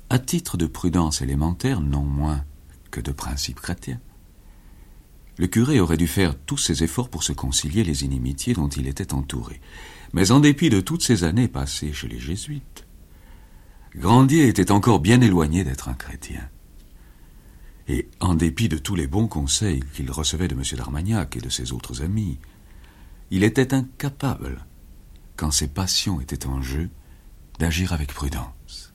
À 0.09 0.19
titre 0.19 0.57
de 0.57 0.67
prudence 0.67 1.21
élémentaire, 1.21 1.81
non 1.81 2.03
moins 2.03 2.43
que 2.91 3.01
de 3.01 3.11
principe 3.11 3.59
chrétien, 3.59 3.99
le 5.37 5.47
curé 5.47 5.79
aurait 5.79 5.97
dû 5.97 6.07
faire 6.07 6.37
tous 6.37 6.57
ses 6.57 6.83
efforts 6.83 7.09
pour 7.09 7.23
se 7.23 7.33
concilier 7.33 7.83
les 7.83 8.05
inimitiés 8.05 8.53
dont 8.53 8.69
il 8.69 8.87
était 8.87 9.13
entouré. 9.13 9.59
Mais 10.13 10.31
en 10.31 10.39
dépit 10.39 10.69
de 10.69 10.79
toutes 10.79 11.03
ces 11.03 11.23
années 11.23 11.49
passées 11.49 11.91
chez 11.91 12.07
les 12.07 12.19
jésuites, 12.19 12.84
Grandier 13.97 14.49
était 14.49 14.71
encore 14.71 14.99
bien 14.99 15.21
éloigné 15.21 15.63
d'être 15.63 15.87
un 15.87 15.93
chrétien. 15.93 16.49
Et 17.87 18.09
en 18.19 18.33
dépit 18.33 18.67
de 18.67 18.77
tous 18.77 18.95
les 18.95 19.07
bons 19.07 19.27
conseils 19.27 19.83
qu'il 19.93 20.11
recevait 20.11 20.49
de 20.49 20.55
M. 20.55 20.63
d'Armagnac 20.75 21.37
et 21.37 21.41
de 21.41 21.49
ses 21.49 21.71
autres 21.71 22.01
amis, 22.01 22.37
il 23.31 23.43
était 23.43 23.73
incapable, 23.73 24.65
quand 25.37 25.51
ses 25.51 25.69
passions 25.69 26.19
étaient 26.19 26.45
en 26.45 26.61
jeu, 26.61 26.89
d'agir 27.57 27.93
avec 27.93 28.13
prudence. 28.13 28.93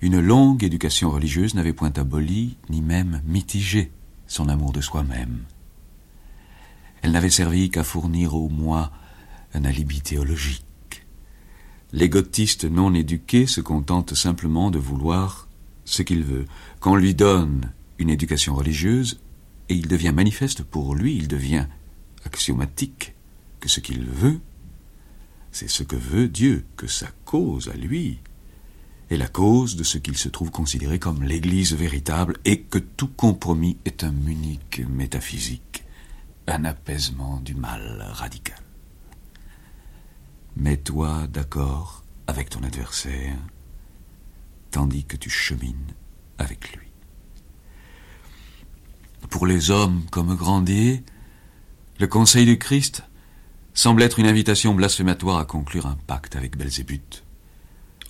Une 0.00 0.18
longue 0.18 0.64
éducation 0.64 1.10
religieuse 1.10 1.54
n'avait 1.54 1.72
point 1.72 1.92
aboli, 1.96 2.56
ni 2.70 2.82
même 2.82 3.22
mitigé 3.26 3.92
son 4.26 4.48
amour 4.48 4.72
de 4.72 4.80
soi-même. 4.80 5.44
Elle 7.02 7.12
n'avait 7.12 7.30
servi 7.30 7.70
qu'à 7.70 7.84
fournir 7.84 8.34
au 8.34 8.48
moi 8.48 8.90
un 9.54 9.64
alibi 9.64 10.00
théologique. 10.00 10.67
L'égotiste 11.92 12.64
non 12.64 12.92
éduqué 12.94 13.46
se 13.46 13.60
contente 13.62 14.14
simplement 14.14 14.70
de 14.70 14.78
vouloir 14.78 15.48
ce 15.84 16.02
qu'il 16.02 16.22
veut. 16.22 16.44
Qu'on 16.80 16.96
lui 16.96 17.14
donne 17.14 17.72
une 17.98 18.10
éducation 18.10 18.54
religieuse, 18.54 19.20
et 19.70 19.74
il 19.74 19.88
devient 19.88 20.12
manifeste 20.14 20.62
pour 20.62 20.94
lui, 20.94 21.16
il 21.16 21.28
devient 21.28 21.66
axiomatique 22.24 23.14
que 23.60 23.68
ce 23.68 23.80
qu'il 23.80 24.04
veut, 24.04 24.40
c'est 25.50 25.68
ce 25.68 25.82
que 25.82 25.96
veut 25.96 26.28
Dieu, 26.28 26.64
que 26.76 26.86
sa 26.86 27.08
cause 27.24 27.68
à 27.68 27.74
lui 27.74 28.18
est 29.10 29.16
la 29.16 29.28
cause 29.28 29.76
de 29.76 29.84
ce 29.84 29.96
qu'il 29.96 30.18
se 30.18 30.28
trouve 30.28 30.50
considéré 30.50 30.98
comme 30.98 31.22
l'Église 31.22 31.74
véritable, 31.74 32.36
et 32.44 32.60
que 32.60 32.78
tout 32.78 33.08
compromis 33.08 33.78
est 33.86 34.04
un 34.04 34.14
unique 34.26 34.82
métaphysique, 34.90 35.84
un 36.46 36.66
apaisement 36.66 37.40
du 37.40 37.54
mal 37.54 38.06
radical. 38.12 38.67
Mets-toi 40.58 41.28
d'accord 41.28 42.02
avec 42.26 42.50
ton 42.50 42.64
adversaire, 42.64 43.36
tandis 44.72 45.04
que 45.04 45.16
tu 45.16 45.30
chemines 45.30 45.94
avec 46.36 46.76
lui. 46.76 46.88
Pour 49.30 49.46
les 49.46 49.70
hommes 49.70 50.02
comme 50.10 50.34
Grandier, 50.34 51.04
le 52.00 52.08
conseil 52.08 52.44
du 52.44 52.58
Christ 52.58 53.04
semble 53.72 54.02
être 54.02 54.18
une 54.18 54.26
invitation 54.26 54.74
blasphématoire 54.74 55.38
à 55.38 55.44
conclure 55.44 55.86
un 55.86 55.96
pacte 56.08 56.34
avec 56.34 56.56
Belzébuth. 56.56 57.22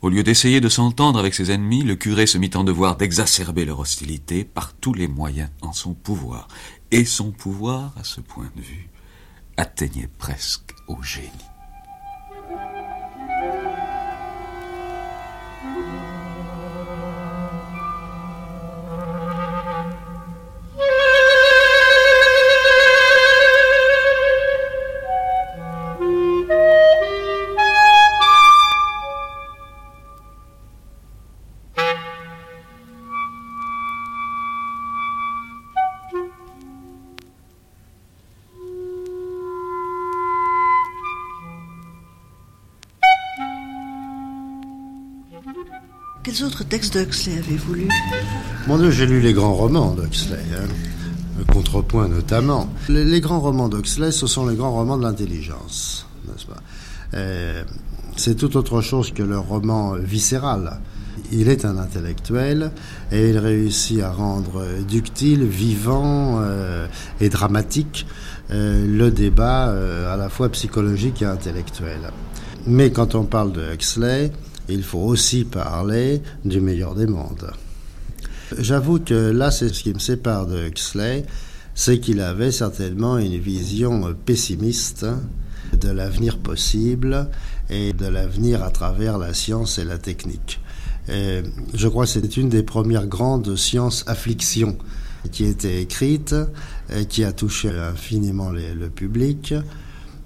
Au 0.00 0.08
lieu 0.08 0.22
d'essayer 0.22 0.62
de 0.62 0.70
s'entendre 0.70 1.18
avec 1.18 1.34
ses 1.34 1.50
ennemis, 1.50 1.82
le 1.82 1.96
curé 1.96 2.26
se 2.26 2.38
mit 2.38 2.50
en 2.54 2.64
devoir 2.64 2.96
d'exacerber 2.96 3.66
leur 3.66 3.80
hostilité 3.80 4.44
par 4.44 4.72
tous 4.72 4.94
les 4.94 5.06
moyens 5.06 5.50
en 5.60 5.74
son 5.74 5.92
pouvoir. 5.92 6.48
Et 6.92 7.04
son 7.04 7.30
pouvoir, 7.30 7.92
à 7.98 8.04
ce 8.04 8.22
point 8.22 8.50
de 8.56 8.62
vue, 8.62 8.88
atteignait 9.58 10.08
presque 10.18 10.74
au 10.86 11.02
génie. 11.02 11.47
Textes 46.68 46.98
d'Huxley 46.98 47.38
avez-vous 47.38 47.74
lus 47.74 47.88
Mon 48.66 48.76
Dieu, 48.76 48.90
j'ai 48.90 49.06
lu 49.06 49.20
les 49.20 49.32
grands 49.32 49.54
romans 49.54 49.94
d'Huxley, 49.94 50.36
hein. 50.54 50.66
le 51.38 51.44
contrepoint 51.50 52.08
notamment. 52.08 52.68
Les, 52.88 53.20
grands 53.20 53.40
romans 53.40 53.68
d'Huxley, 53.68 54.12
ce 54.12 54.26
sont 54.26 54.46
les 54.46 54.54
grands 54.54 54.72
romans 54.72 54.98
de 54.98 55.02
l'intelligence, 55.02 56.06
n'est-ce 56.26 56.46
pas? 56.46 56.58
Euh, 57.14 57.64
C'est 58.16 58.34
tout 58.34 58.56
autre 58.58 58.82
chose 58.82 59.12
que 59.12 59.22
le 59.22 59.38
roman 59.38 59.94
viscéral. 59.94 60.80
Il 61.32 61.48
est 61.48 61.64
un 61.64 61.78
intellectuel 61.78 62.70
et 63.12 63.30
il 63.30 63.38
réussit 63.38 64.02
à 64.02 64.12
rendre 64.12 64.62
ductile, 64.86 65.44
vivant 65.44 66.38
euh, 66.40 66.86
et 67.20 67.30
dramatique 67.30 68.06
euh, 68.50 68.86
le 68.86 69.10
débat 69.10 69.72
à 70.12 70.16
la 70.16 70.28
fois 70.28 70.50
psychologique 70.50 71.22
et 71.22 71.26
intellectuel. 71.26 72.00
Mais 72.66 72.90
quand 72.90 73.14
on 73.14 73.24
parle 73.24 73.52
de 73.52 73.72
Huxley, 73.72 74.32
il 74.68 74.82
faut 74.82 74.98
aussi 74.98 75.44
parler 75.44 76.22
du 76.44 76.60
meilleur 76.60 76.94
des 76.94 77.06
mondes. 77.06 77.50
J'avoue 78.56 79.00
que 79.00 79.30
là, 79.30 79.50
c'est 79.50 79.72
ce 79.72 79.82
qui 79.82 79.92
me 79.92 79.98
sépare 79.98 80.46
de 80.46 80.68
Huxley, 80.68 81.24
c'est 81.74 82.00
qu'il 82.00 82.20
avait 82.20 82.52
certainement 82.52 83.18
une 83.18 83.38
vision 83.38 84.14
pessimiste 84.24 85.06
de 85.78 85.90
l'avenir 85.90 86.38
possible 86.38 87.28
et 87.70 87.92
de 87.92 88.06
l'avenir 88.06 88.62
à 88.62 88.70
travers 88.70 89.18
la 89.18 89.34
science 89.34 89.78
et 89.78 89.84
la 89.84 89.98
technique. 89.98 90.60
Je 91.08 91.88
crois 91.88 92.04
que 92.04 92.10
c'est 92.10 92.36
une 92.36 92.48
des 92.48 92.62
premières 92.62 93.06
grandes 93.06 93.54
sciences 93.56 94.04
afflictions 94.06 94.76
qui 95.30 95.44
a 95.44 95.48
été 95.48 95.80
écrite 95.80 96.34
et 96.94 97.06
qui 97.06 97.24
a 97.24 97.32
touché 97.32 97.70
infiniment 97.70 98.50
le 98.50 98.88
public. 98.88 99.54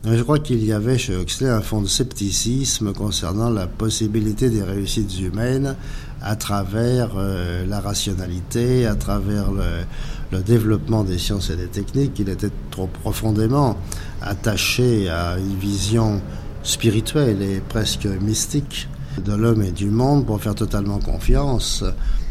Je 0.05 0.21
crois 0.21 0.41
qu'il 0.41 0.65
y 0.65 0.73
avait 0.73 0.99
chez 0.99 1.15
Huxley 1.15 1.49
un 1.49 1.61
fond 1.61 1.81
de 1.81 1.87
scepticisme 1.87 2.93
concernant 2.93 3.51
la 3.51 3.69
possibilité 3.69 4.51
des 4.51 4.65
réussites 4.65 5.21
humaines 5.21 5.77
à 6.21 6.35
travers 6.35 7.13
euh, 7.17 7.65
la 7.67 7.79
rationalité, 7.79 8.85
à 8.85 8.97
travers 8.97 9.53
le, 9.53 9.85
le, 10.33 10.43
développement 10.43 11.05
des 11.05 11.19
sciences 11.19 11.51
et 11.51 11.57
des 11.57 11.69
techniques. 11.69 12.19
Il 12.19 12.31
était 12.31 12.51
trop 12.73 12.89
profondément 12.89 13.77
attaché 14.21 15.09
à 15.09 15.39
une 15.39 15.57
vision 15.61 16.21
spirituelle 16.65 17.41
et 17.41 17.61
presque 17.61 18.07
mystique 18.07 18.89
de 19.25 19.35
l'homme 19.35 19.63
et 19.63 19.71
du 19.71 19.91
monde 19.91 20.27
pour 20.27 20.43
faire 20.43 20.57
totalement 20.57 20.99
confiance 20.99 21.85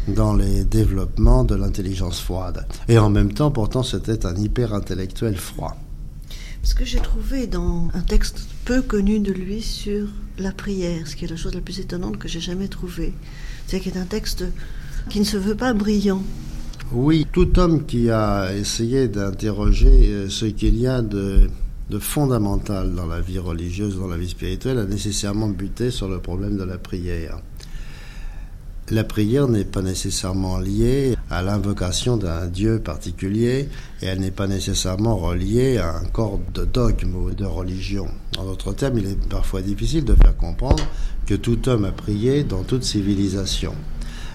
dans 0.08 0.34
les 0.34 0.64
développements 0.64 1.42
de 1.42 1.54
l'intelligence 1.54 2.20
froide. 2.20 2.66
Et 2.88 2.98
en 2.98 3.08
même 3.08 3.32
temps, 3.32 3.50
pourtant, 3.50 3.82
c'était 3.82 4.26
un 4.26 4.36
hyper 4.36 4.74
intellectuel 4.74 5.36
froid. 5.38 5.74
Ce 6.64 6.76
que 6.76 6.84
j'ai 6.84 7.00
trouvé 7.00 7.48
dans 7.48 7.88
un 7.92 8.02
texte 8.02 8.46
peu 8.64 8.82
connu 8.82 9.18
de 9.18 9.32
lui 9.32 9.62
sur 9.62 10.06
la 10.38 10.52
prière, 10.52 11.08
ce 11.08 11.16
qui 11.16 11.24
est 11.24 11.28
la 11.28 11.36
chose 11.36 11.54
la 11.54 11.60
plus 11.60 11.80
étonnante 11.80 12.18
que 12.18 12.28
j'ai 12.28 12.40
jamais 12.40 12.68
trouvée, 12.68 13.12
c'est 13.66 13.80
qu'il 13.80 13.96
est 13.96 13.98
un 13.98 14.06
texte 14.06 14.44
qui 15.10 15.18
ne 15.18 15.24
se 15.24 15.36
veut 15.36 15.56
pas 15.56 15.74
brillant. 15.74 16.22
Oui, 16.92 17.26
tout 17.32 17.58
homme 17.58 17.84
qui 17.84 18.10
a 18.10 18.54
essayé 18.54 19.08
d'interroger 19.08 20.28
ce 20.28 20.44
qu'il 20.44 20.78
y 20.78 20.86
a 20.86 21.02
de, 21.02 21.50
de, 21.90 21.98
fondamental 21.98 22.94
dans 22.94 23.06
la 23.06 23.20
vie 23.20 23.40
religieuse, 23.40 23.98
dans 23.98 24.06
la 24.06 24.16
vie 24.16 24.28
spirituelle, 24.28 24.78
a 24.78 24.84
nécessairement 24.84 25.48
buté 25.48 25.90
sur 25.90 26.08
le 26.08 26.20
problème 26.20 26.56
de 26.56 26.64
la 26.64 26.78
prière. 26.78 27.40
La 28.90 29.04
prière 29.04 29.48
n'est 29.48 29.64
pas 29.64 29.82
nécessairement 29.82 30.58
liée 30.58 31.16
à 31.30 31.42
l'invocation 31.42 32.16
d'un 32.16 32.46
Dieu 32.46 32.80
particulier 32.80 33.68
et 34.02 34.06
elle 34.06 34.20
n'est 34.20 34.32
pas 34.32 34.48
nécessairement 34.48 35.16
reliée 35.16 35.78
à 35.78 35.96
un 35.96 36.04
corps 36.04 36.40
de 36.52 36.64
dogme 36.64 37.14
ou 37.14 37.30
de 37.30 37.44
religion. 37.44 38.08
En 38.38 38.44
d'autres 38.44 38.72
termes, 38.72 38.98
il 38.98 39.06
est 39.06 39.28
parfois 39.28 39.62
difficile 39.62 40.04
de 40.04 40.14
faire 40.14 40.36
comprendre 40.36 40.84
que 41.26 41.34
tout 41.34 41.68
homme 41.68 41.84
a 41.84 41.92
prié 41.92 42.42
dans 42.42 42.64
toute 42.64 42.82
civilisation 42.82 43.74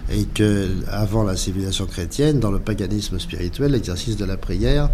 et 0.10 0.24
que 0.24 0.70
avant 0.90 1.24
la 1.24 1.36
civilisation 1.36 1.86
chrétienne, 1.86 2.40
dans 2.40 2.52
le 2.52 2.60
paganisme 2.60 3.20
spirituel, 3.20 3.74
l'exercice 3.74 4.16
de 4.16 4.26
la 4.26 4.38
prière 4.38 4.90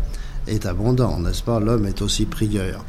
est 0.48 0.66
abondant, 0.66 1.20
n'est-ce 1.20 1.44
pas? 1.44 1.60
L'homme 1.60 1.86
est 1.86 2.02
aussi 2.02 2.26
prieur. 2.26 2.84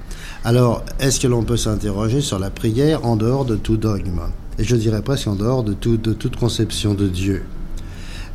Alors, 0.44 0.82
est-ce 0.98 1.20
que 1.20 1.26
l'on 1.26 1.44
peut 1.44 1.56
s'interroger 1.56 2.20
sur 2.20 2.38
la 2.38 2.50
prière 2.50 3.04
en 3.04 3.16
dehors 3.16 3.44
de 3.44 3.56
tout 3.56 3.76
dogme? 3.76 4.20
Et 4.58 4.64
je 4.64 4.76
dirais 4.76 5.02
presque 5.02 5.26
en 5.26 5.34
dehors 5.34 5.64
de, 5.64 5.72
toute 5.74 6.36
conception 6.36 6.94
de 6.94 7.08
Dieu. 7.08 7.42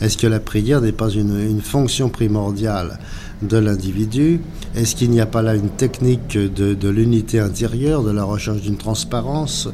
Est-ce 0.02 0.18
que 0.18 0.28
la 0.28 0.40
prière 0.40 0.82
n'est 0.82 0.94
pas 0.94 1.10
une, 1.10 1.62
fonction 1.62 2.10
primordiale 2.10 3.00
de 3.42 3.58
l'individu? 3.58 4.40
Est-ce 4.76 4.96
qu'il 4.96 5.10
n'y 5.10 5.20
a 5.20 5.26
pas 5.26 5.42
là 5.42 5.56
une 5.56 5.70
technique 5.70 6.38
de, 6.38 6.90
l'unité 6.90 7.40
intérieure, 7.40 8.04
de 8.04 8.12
la 8.12 8.24
recherche 8.24 8.62
d'une 8.62 8.78
transparence, 8.78 9.70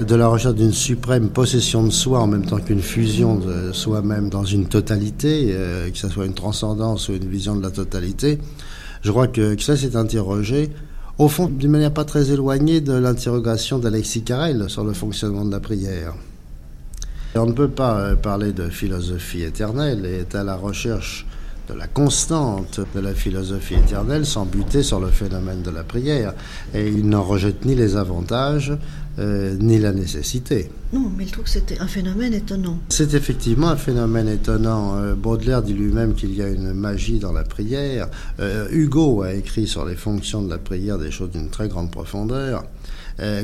de 0.00 0.14
la 0.14 0.28
recherche 0.28 0.54
d'une 0.54 0.72
suprême 0.72 1.28
possession 1.28 1.82
de 1.82 1.90
soi 1.90 2.20
en 2.20 2.26
même 2.26 2.46
temps 2.46 2.58
qu'une 2.58 2.80
fusion 2.80 3.36
de 3.36 3.72
soi-même 3.72 4.30
dans 4.30 4.44
une 4.44 4.66
totalité, 4.66 5.48
euh, 5.50 5.90
que 5.90 5.98
ce 5.98 6.08
soit 6.08 6.26
une 6.26 6.34
transcendance 6.34 7.08
ou 7.08 7.12
une 7.12 7.28
vision 7.28 7.54
de 7.54 7.62
la 7.62 7.70
totalité? 7.70 8.38
Je 9.02 9.10
crois 9.10 9.28
que, 9.28 9.60
ça 9.60 9.76
s'est 9.76 9.96
interrogé 9.96 10.70
au 11.18 11.28
fond, 11.28 11.48
d'une 11.48 11.70
manière 11.70 11.92
pas 11.92 12.04
très 12.04 12.30
éloignée 12.30 12.80
de 12.80 12.92
l'interrogation 12.92 13.78
d'Alexis 13.78 14.22
Carrel 14.22 14.68
sur 14.68 14.84
le 14.84 14.92
fonctionnement 14.92 15.44
de 15.44 15.50
la 15.50 15.60
prière. 15.60 16.14
On 17.34 17.46
ne 17.46 17.52
peut 17.52 17.68
pas 17.68 17.98
euh, 17.98 18.14
parler 18.16 18.52
de 18.52 18.68
philosophie 18.68 19.42
éternelle 19.42 20.06
et 20.06 20.20
être 20.20 20.36
à 20.36 20.44
la 20.44 20.56
recherche 20.56 21.26
de 21.68 21.74
la 21.74 21.86
constante 21.86 22.80
de 22.94 23.00
la 23.00 23.12
philosophie 23.12 23.74
éternelle 23.74 24.24
sans 24.24 24.46
buter 24.46 24.82
sur 24.82 25.00
le 25.00 25.08
phénomène 25.08 25.62
de 25.62 25.70
la 25.70 25.82
prière. 25.82 26.32
Et 26.74 26.88
il 26.88 27.08
n'en 27.08 27.22
rejette 27.22 27.64
ni 27.64 27.74
les 27.74 27.96
avantages 27.96 28.72
euh, 29.18 29.56
ni 29.58 29.78
la 29.78 29.92
nécessité. 29.92 30.70
Non, 30.92 31.10
mais 31.16 31.24
il 31.24 31.30
trouve 31.30 31.44
que 31.44 31.50
c'était 31.50 31.78
un 31.78 31.86
phénomène 31.86 32.34
étonnant. 32.34 32.78
C'est 32.88 33.14
effectivement 33.14 33.68
un 33.68 33.76
phénomène 33.76 34.28
étonnant. 34.28 34.96
Euh, 34.96 35.14
Baudelaire 35.14 35.62
dit 35.62 35.74
lui-même 35.74 36.14
qu'il 36.14 36.34
y 36.34 36.42
a 36.42 36.48
une 36.48 36.72
magie 36.72 37.18
dans 37.18 37.32
la 37.32 37.44
prière. 37.44 38.08
Hugo 38.70 39.22
a 39.22 39.34
écrit 39.34 39.66
sur 39.66 39.84
les 39.84 39.96
fonctions 39.96 40.42
de 40.42 40.50
la 40.50 40.58
prière 40.58 40.98
des 40.98 41.10
choses 41.10 41.30
d'une 41.30 41.50
très 41.50 41.68
grande 41.68 41.90
profondeur. 41.90 42.64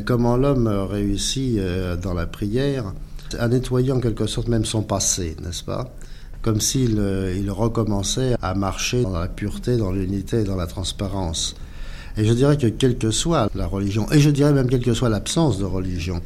comment 0.04 0.36
l'homme 0.36 0.68
réussit 0.68 1.58
dans 2.02 2.14
la 2.14 2.26
prière 2.26 2.92
à 3.38 3.48
nettoyer 3.48 3.92
en 3.92 4.00
quelque 4.00 4.26
sorte 4.26 4.48
même 4.48 4.64
son 4.64 4.82
passé, 4.82 5.36
n'est-ce 5.42 5.64
pas? 5.64 5.94
Comme 6.42 6.60
s'il 6.60 6.98
euh, 6.98 7.34
il 7.36 7.50
recommençait 7.50 8.34
à 8.42 8.54
marcher 8.54 9.02
dans 9.02 9.18
la 9.18 9.28
pureté, 9.28 9.76
dans 9.76 9.92
l'unité 9.92 10.40
et 10.40 10.44
dans 10.44 10.56
la 10.56 10.66
transparence. 10.66 11.54
Et 12.16 12.24
je 12.24 12.32
dirais 12.32 12.56
que 12.56 12.66
quelle 12.66 12.98
que 12.98 13.10
soit 13.10 13.50
la 13.54 13.66
religion, 13.66 14.10
et 14.12 14.20
je 14.20 14.30
dirais 14.30 14.52
même 14.52 14.68
quelle 14.68 14.84
que 14.84 14.94
soit 14.94 15.08
l'absence 15.08 15.58
de 15.58 15.64
religion, 15.64 16.20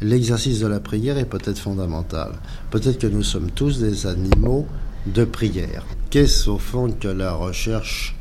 l'exercice 0.00 0.60
de 0.60 0.66
la 0.66 0.80
prière 0.80 1.18
est 1.18 1.26
peut-être 1.26 1.58
fondamental. 1.58 2.32
Peut-être 2.70 2.98
que 2.98 3.06
nous 3.06 3.22
sommes 3.22 3.50
tous 3.50 3.78
des 3.78 4.06
animaux 4.06 4.66
de 5.06 5.24
prière. 5.24 5.84
Qu'est-ce 6.10 6.48
au 6.50 6.58
fond 6.58 6.90
que 6.90 7.08
la 7.08 7.32
recherche 7.32 8.16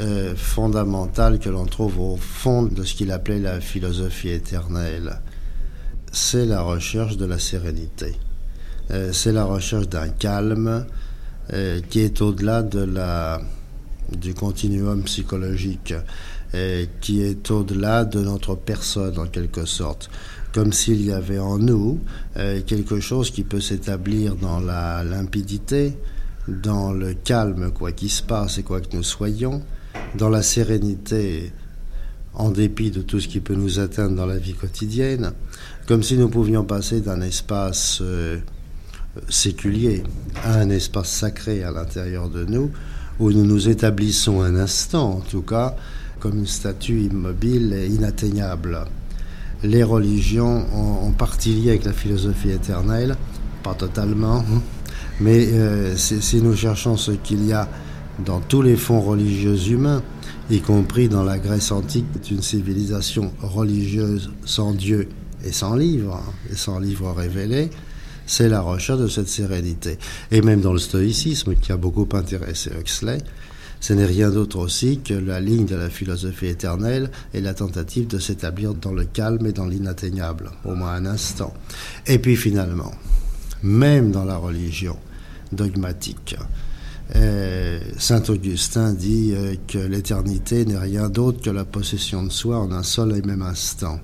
euh, 0.00 0.34
fondamentale 0.36 1.38
que 1.38 1.48
l'on 1.48 1.66
trouve 1.66 1.98
au 1.98 2.16
fond 2.16 2.62
de 2.62 2.84
ce 2.84 2.94
qu'il 2.94 3.10
appelait 3.10 3.40
la 3.40 3.60
philosophie 3.60 4.30
éternelle? 4.30 5.20
C'est 6.12 6.46
la 6.46 6.62
recherche 6.62 7.16
de 7.16 7.26
la 7.26 7.38
sérénité. 7.38 8.16
Euh, 8.90 9.12
c'est 9.12 9.32
la 9.32 9.44
recherche 9.44 9.88
d'un 9.88 10.08
calme 10.08 10.86
euh, 11.52 11.80
qui 11.90 12.00
est 12.00 12.22
au-delà 12.22 12.62
de 12.62 12.80
la, 12.80 13.40
du 14.16 14.34
continuum 14.34 15.02
psychologique, 15.02 15.94
qui 17.00 17.20
est 17.20 17.50
au-delà 17.50 18.06
de 18.06 18.20
notre 18.20 18.54
personne 18.54 19.18
en 19.18 19.26
quelque 19.26 19.66
sorte, 19.66 20.08
comme 20.52 20.72
s'il 20.72 21.04
y 21.04 21.12
avait 21.12 21.38
en 21.38 21.58
nous 21.58 22.00
euh, 22.36 22.60
quelque 22.66 23.00
chose 23.00 23.30
qui 23.30 23.44
peut 23.44 23.60
s'établir 23.60 24.36
dans 24.36 24.60
la 24.60 25.04
limpidité, 25.04 25.96
dans 26.48 26.92
le 26.92 27.14
calme 27.14 27.70
quoi 27.70 27.92
qu'il 27.92 28.10
se 28.10 28.22
passe 28.22 28.58
et 28.58 28.62
quoi 28.62 28.80
que 28.80 28.96
nous 28.96 29.02
soyons, 29.02 29.62
dans 30.16 30.30
la 30.30 30.42
sérénité 30.42 31.52
en 32.34 32.50
dépit 32.50 32.90
de 32.90 33.02
tout 33.02 33.20
ce 33.20 33.28
qui 33.28 33.40
peut 33.40 33.54
nous 33.54 33.80
atteindre 33.80 34.14
dans 34.14 34.26
la 34.26 34.38
vie 34.38 34.54
quotidienne, 34.54 35.32
comme 35.86 36.02
si 36.02 36.16
nous 36.16 36.28
pouvions 36.28 36.64
passer 36.64 37.00
d'un 37.00 37.20
espace 37.20 37.98
euh, 38.00 38.38
séculier 39.28 40.02
à 40.44 40.54
un 40.54 40.70
espace 40.70 41.10
sacré 41.10 41.62
à 41.62 41.72
l'intérieur 41.72 42.28
de 42.28 42.44
nous, 42.44 42.70
où 43.18 43.32
nous 43.32 43.44
nous 43.44 43.68
établissons 43.68 44.42
un 44.42 44.56
instant, 44.56 45.18
en 45.18 45.20
tout 45.20 45.42
cas, 45.42 45.76
comme 46.20 46.38
une 46.38 46.46
statue 46.46 47.02
immobile 47.02 47.72
et 47.72 47.86
inatteignable. 47.86 48.84
Les 49.62 49.82
religions 49.82 50.66
ont, 50.74 51.10
partie 51.12 51.52
liée 51.52 51.70
avec 51.70 51.84
la 51.84 51.92
philosophie 51.92 52.50
éternelle, 52.50 53.16
pas 53.62 53.74
totalement, 53.74 54.44
mais 55.20 55.48
euh, 55.52 55.96
si 55.96 56.40
nous 56.42 56.54
cherchons 56.54 56.96
ce 56.96 57.12
qu'il 57.12 57.44
y 57.44 57.52
a 57.52 57.68
dans 58.24 58.40
tous 58.40 58.62
les 58.62 58.76
fonds 58.76 59.00
religieux 59.00 59.56
humains, 59.68 60.02
y 60.50 60.60
compris 60.60 61.08
dans 61.08 61.24
la 61.24 61.38
Grèce 61.38 61.72
antique, 61.72 62.06
une 62.30 62.42
civilisation 62.42 63.32
religieuse 63.42 64.30
sans 64.44 64.72
Dieu 64.72 65.08
et 65.44 65.52
sans 65.52 65.74
livre, 65.74 66.16
hein, 66.16 66.32
et 66.50 66.56
sans 66.56 66.78
livre 66.78 67.12
révélé, 67.12 67.70
c'est 68.28 68.48
la 68.48 68.60
recherche 68.60 69.00
de 69.00 69.08
cette 69.08 69.26
sérénité. 69.26 69.98
Et 70.30 70.42
même 70.42 70.60
dans 70.60 70.72
le 70.72 70.78
stoïcisme, 70.78 71.56
qui 71.56 71.72
a 71.72 71.76
beaucoup 71.76 72.06
intéressé 72.12 72.70
Huxley, 72.78 73.18
ce 73.80 73.92
n'est 73.92 74.04
rien 74.04 74.30
d'autre 74.30 74.58
aussi 74.58 75.00
que 75.00 75.14
la 75.14 75.40
ligne 75.40 75.64
de 75.64 75.76
la 75.76 75.88
philosophie 75.88 76.46
éternelle 76.46 77.10
et 77.32 77.40
la 77.40 77.54
tentative 77.54 78.06
de 78.06 78.18
s'établir 78.18 78.74
dans 78.74 78.92
le 78.92 79.04
calme 79.04 79.46
et 79.46 79.52
dans 79.52 79.66
l'inatteignable, 79.66 80.50
au 80.64 80.74
moins 80.74 80.92
un 80.92 81.06
instant. 81.06 81.54
Et 82.06 82.18
puis 82.18 82.36
finalement, 82.36 82.92
même 83.62 84.10
dans 84.10 84.24
la 84.24 84.36
religion 84.36 84.96
dogmatique, 85.52 86.36
euh, 87.16 87.80
Saint 87.96 88.22
Augustin 88.28 88.92
dit 88.92 89.32
euh, 89.34 89.54
que 89.66 89.78
l'éternité 89.78 90.66
n'est 90.66 90.76
rien 90.76 91.08
d'autre 91.08 91.40
que 91.40 91.50
la 91.50 91.64
possession 91.64 92.22
de 92.22 92.30
soi 92.30 92.58
en 92.58 92.70
un 92.72 92.82
seul 92.82 93.16
et 93.16 93.22
même 93.22 93.42
instant. 93.42 94.00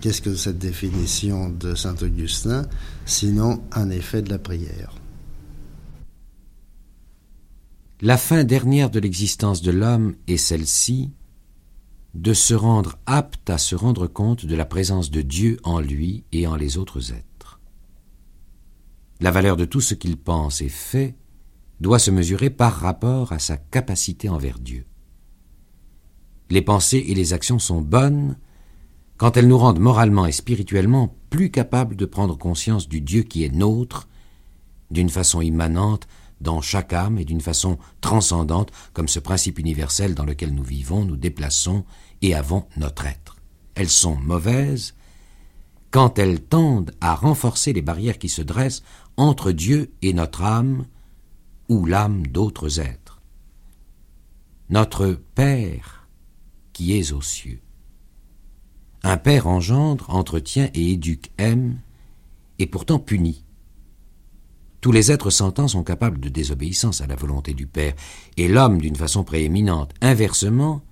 Qu'est-ce 0.00 0.22
que 0.22 0.34
cette 0.34 0.58
définition 0.58 1.48
de 1.48 1.74
Saint 1.74 1.96
Augustin 2.02 2.66
Sinon 3.06 3.62
un 3.72 3.90
effet 3.90 4.22
de 4.22 4.30
la 4.30 4.38
prière? 4.38 4.94
La 8.00 8.16
fin 8.16 8.42
dernière 8.42 8.90
de 8.90 8.98
l'existence 8.98 9.62
de 9.62 9.70
l'homme 9.70 10.16
est 10.26 10.36
celle-ci, 10.36 11.12
de 12.14 12.34
se 12.34 12.52
rendre 12.52 12.98
apte 13.06 13.48
à 13.48 13.58
se 13.58 13.76
rendre 13.76 14.08
compte 14.08 14.44
de 14.44 14.56
la 14.56 14.64
présence 14.64 15.10
de 15.10 15.22
Dieu 15.22 15.58
en 15.62 15.78
lui 15.78 16.24
et 16.32 16.46
en 16.46 16.56
les 16.56 16.78
autres 16.78 17.12
êtres. 17.12 17.60
La 19.20 19.30
valeur 19.30 19.56
de 19.56 19.64
tout 19.64 19.80
ce 19.80 19.94
qu'il 19.94 20.16
pense 20.16 20.60
et 20.62 20.68
fait 20.68 21.14
doit 21.80 22.00
se 22.00 22.10
mesurer 22.10 22.50
par 22.50 22.74
rapport 22.74 23.32
à 23.32 23.38
sa 23.38 23.56
capacité 23.56 24.28
envers 24.28 24.58
Dieu. 24.58 24.84
Les 26.50 26.62
pensées 26.62 27.04
et 27.06 27.14
les 27.14 27.32
actions 27.32 27.60
sont 27.60 27.80
bonnes 27.80 28.36
quand 29.16 29.36
elles 29.36 29.48
nous 29.48 29.58
rendent 29.58 29.78
moralement 29.78 30.26
et 30.26 30.32
spirituellement 30.32 31.16
plus 31.30 31.50
capables 31.50 31.96
de 31.96 32.06
prendre 32.06 32.36
conscience 32.36 32.88
du 32.88 33.00
Dieu 33.00 33.22
qui 33.22 33.44
est 33.44 33.54
nôtre, 33.54 34.08
d'une 34.90 35.10
façon 35.10 35.40
immanente 35.40 36.06
dans 36.40 36.60
chaque 36.60 36.92
âme 36.92 37.18
et 37.18 37.24
d'une 37.24 37.40
façon 37.40 37.78
transcendante 38.00 38.72
comme 38.92 39.08
ce 39.08 39.20
principe 39.20 39.58
universel 39.58 40.14
dans 40.14 40.24
lequel 40.24 40.54
nous 40.54 40.64
vivons, 40.64 41.04
nous 41.04 41.16
déplaçons 41.16 41.84
et 42.20 42.34
avons 42.34 42.66
notre 42.76 43.06
être. 43.06 43.36
Elles 43.74 43.88
sont 43.88 44.16
mauvaises 44.16 44.94
quand 45.90 46.18
elles 46.18 46.42
tendent 46.42 46.92
à 47.00 47.14
renforcer 47.14 47.72
les 47.72 47.82
barrières 47.82 48.18
qui 48.18 48.28
se 48.28 48.42
dressent 48.42 48.82
entre 49.16 49.52
Dieu 49.52 49.92
et 50.02 50.12
notre 50.12 50.42
âme, 50.42 50.86
ou 51.68 51.86
l'âme 51.86 52.26
d'autres 52.26 52.80
êtres. 52.80 53.20
Notre 54.68 55.20
Père 55.34 56.08
qui 56.72 56.98
est 56.98 57.12
aux 57.12 57.22
cieux. 57.22 57.60
Un 59.04 59.16
Père 59.16 59.46
engendre, 59.46 60.10
entretient 60.10 60.70
et 60.74 60.92
éduque, 60.92 61.32
aime, 61.38 61.80
et 62.58 62.66
pourtant 62.66 62.98
punit. 62.98 63.44
Tous 64.80 64.92
les 64.92 65.10
êtres 65.10 65.30
sentants 65.30 65.68
sont 65.68 65.84
capables 65.84 66.20
de 66.20 66.28
désobéissance 66.28 67.00
à 67.00 67.06
la 67.06 67.16
volonté 67.16 67.54
du 67.54 67.66
Père, 67.66 67.94
et 68.36 68.48
l'homme 68.48 68.80
d'une 68.80 68.96
façon 68.96 69.24
prééminente. 69.24 69.92
Inversement, 70.00 70.82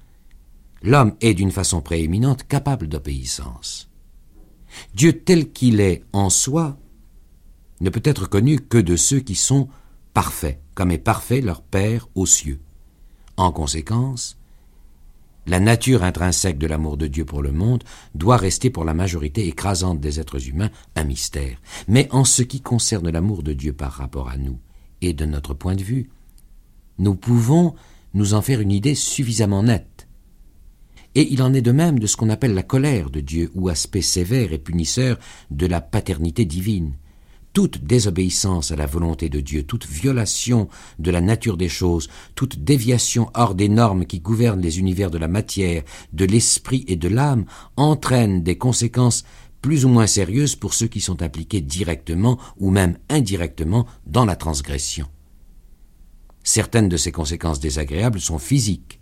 l'homme 0.83 1.15
est 1.21 1.35
d'une 1.35 1.53
façon 1.53 1.81
prééminente 1.81 2.47
capable 2.47 2.89
d'obéissance. 2.89 3.89
Dieu 4.95 5.13
tel 5.13 5.51
qu'il 5.51 5.81
est 5.81 6.05
en 6.13 6.31
soi 6.31 6.79
ne 7.81 7.91
peut 7.91 8.03
être 8.05 8.27
connu 8.27 8.61
que 8.61 8.79
de 8.79 8.97
ceux 8.97 9.21
qui 9.21 9.35
sont 9.35 9.69
parfaits, 10.15 10.61
comme 10.75 10.91
est 10.91 10.99
parfait 10.99 11.41
leur 11.41 11.63
Père 11.63 12.09
aux 12.15 12.27
cieux. 12.27 12.61
En 13.37 13.53
conséquence, 13.53 14.40
La 15.51 15.59
nature 15.59 16.05
intrinsèque 16.05 16.59
de 16.59 16.69
l'amour 16.69 16.97
de 16.97 17.09
Dieu 17.09 17.25
pour 17.25 17.43
le 17.43 17.51
monde 17.51 17.83
doit 18.15 18.37
rester 18.37 18.71
pour 18.71 18.85
la 18.85 18.95
majorité 18.95 19.49
écrasante 19.49 19.99
des 19.99 20.21
êtres 20.21 20.47
humains 20.49 20.71
un 20.95 21.03
mystère. 21.03 21.61
Mais 21.89 22.07
en 22.13 22.25
ce 22.25 22.43
qui 22.43 22.61
concerne 22.61 23.11
l'amour 23.11 23.43
de 23.43 23.53
Dieu 23.53 23.73
par 23.73 23.91
rapport 23.91 24.29
à 24.29 24.37
nous, 24.37 24.61
et 25.03 25.13
de 25.13 25.25
notre 25.25 25.53
point 25.53 25.75
de 25.75 25.83
vue, 25.83 26.09
nous 26.99 27.17
pouvons 27.17 27.75
nous 28.15 28.35
en 28.35 28.43
faire 28.43 28.61
une 28.61 28.71
idée 28.71 28.95
suffisamment 28.95 29.65
nette. 29.65 30.07
Et 31.17 31.33
il 31.33 31.43
en 31.43 31.53
est 31.53 31.63
de 31.63 31.73
même 31.73 31.99
de 31.99 32.07
ce 32.07 32.17
qu'on 32.17 32.31
appelle 32.31 32.55
la 32.55 32.63
colère 32.63 33.11
de 33.11 33.19
Dieu, 33.19 33.51
ou 33.57 33.69
aspect 33.69 34.03
sévère 34.03 34.53
et 34.53 34.59
punisseur 34.59 35.19
de 35.51 35.67
la 35.67 35.81
paternité 35.81 36.45
divine 36.45 36.95
toute 37.53 37.85
désobéissance 37.85 38.71
à 38.71 38.77
la 38.77 38.87
volonté 38.87 39.29
de 39.29 39.41
Dieu, 39.41 39.63
toute 39.63 39.87
violation 39.87 40.69
de 40.99 41.11
la 41.11 41.21
nature 41.21 41.57
des 41.57 41.69
choses, 41.69 42.09
toute 42.35 42.63
déviation 42.63 43.31
hors 43.35 43.55
des 43.55 43.69
normes 43.69 44.07
qui 44.07 44.21
gouvernent 44.21 44.61
les 44.61 44.79
univers 44.79 45.11
de 45.11 45.19
la 45.19 45.29
matière, 45.29 45.83
de 46.13 46.25
l'esprit 46.25 46.85
et 46.89 46.97
de 46.97 47.09
l'âme 47.09 47.45
entraîne 47.77 48.43
des 48.43 48.59
conséquences 48.59 49.25
plus 49.63 49.85
ou 49.85 49.89
moins 49.89 50.07
sérieuses 50.07 50.57
pour 50.57 50.75
ceux 50.75 50.89
qui 50.89 51.01
sont 51.01 51.23
impliqués 51.23 51.61
directement 51.61 52.39
ou 52.59 52.71
même 52.71 52.97
indirectement 53.09 53.87
dans 54.07 54.25
la 54.25 54.37
transgression. 54.37 55.07
Certaines 56.43 56.89
de 56.89 56.97
ces 56.97 57.13
conséquences 57.13 57.61
désagréables 57.61 58.21
sont 58.21 58.39
physiques, 58.39 59.00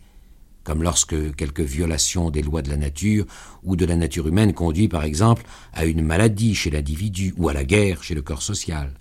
comme 0.69 0.82
lorsque 0.82 1.35
quelque 1.35 1.62
violation 1.62 2.28
des 2.28 2.43
lois 2.43 2.61
de 2.61 2.69
la 2.69 2.77
nature 2.77 3.24
ou 3.65 3.74
de 3.74 3.86
la 3.86 3.97
nature 3.97 4.28
humaine 4.28 4.53
conduit 4.53 4.86
par 4.86 5.03
exemple 5.03 5.47
à 5.73 5.86
une 5.86 6.03
maladie 6.03 6.55
chez 6.55 6.69
l'individu 6.69 7.32
ou 7.39 7.49
à 7.49 7.55
la 7.55 7.65
guerre 7.65 8.03
chez 8.03 8.15
le 8.15 8.20
corps 8.20 8.43
social. 8.43 8.93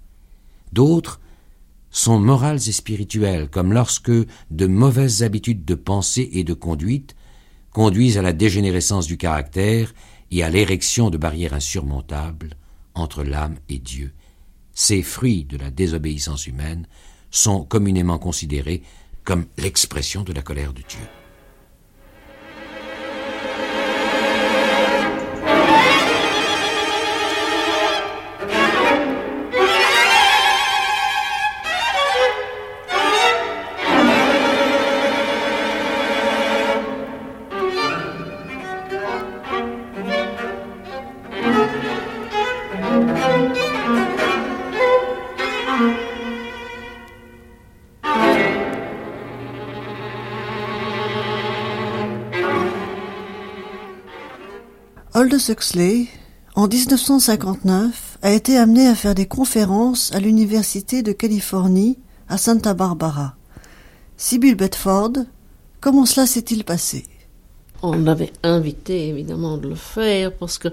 D'autres 0.71 1.19
sont 1.91 2.19
morales 2.19 2.69
et 2.69 2.71
spirituelles, 2.71 3.49
comme 3.49 3.73
lorsque 3.73 4.09
de 4.09 4.65
mauvaises 4.65 5.23
habitudes 5.23 5.65
de 5.65 5.75
pensée 5.75 6.29
et 6.31 6.45
de 6.45 6.53
conduite 6.53 7.17
conduisent 7.71 8.17
à 8.17 8.21
la 8.21 8.31
dégénérescence 8.31 9.05
du 9.05 9.17
caractère 9.17 9.93
et 10.31 10.43
à 10.43 10.49
l'érection 10.49 11.09
de 11.09 11.17
barrières 11.17 11.53
insurmontables 11.53 12.51
entre 12.95 13.25
l'âme 13.25 13.57
et 13.67 13.79
Dieu. 13.79 14.13
Ces 14.73 15.01
fruits 15.01 15.43
de 15.43 15.57
la 15.57 15.69
désobéissance 15.69 16.47
humaine 16.47 16.87
sont 17.29 17.65
communément 17.65 18.19
considérés 18.19 18.83
comme 19.25 19.47
l'expression 19.57 20.23
de 20.23 20.31
la 20.31 20.41
colère 20.41 20.71
de 20.71 20.81
Dieu. 20.87 21.16
Aldous 55.37 55.51
Huxley, 55.51 56.07
en 56.55 56.67
1959, 56.67 58.17
a 58.23 58.31
été 58.31 58.57
amené 58.57 58.87
à 58.87 58.95
faire 58.95 59.13
des 59.13 59.27
conférences 59.27 60.11
à 60.15 60.19
l'Université 60.19 61.03
de 61.03 61.11
Californie 61.11 61.99
à 62.27 62.39
Santa 62.39 62.73
Barbara. 62.73 63.35
Sybil 64.17 64.55
Bedford, 64.55 65.13
comment 65.79 66.07
cela 66.07 66.25
s'est-il 66.25 66.63
passé? 66.63 67.05
On 67.83 67.91
l'avait 67.91 68.33
invité 68.41 69.09
évidemment 69.09 69.57
de 69.57 69.69
le 69.69 69.75
faire 69.75 70.33
parce 70.33 70.57
que 70.57 70.69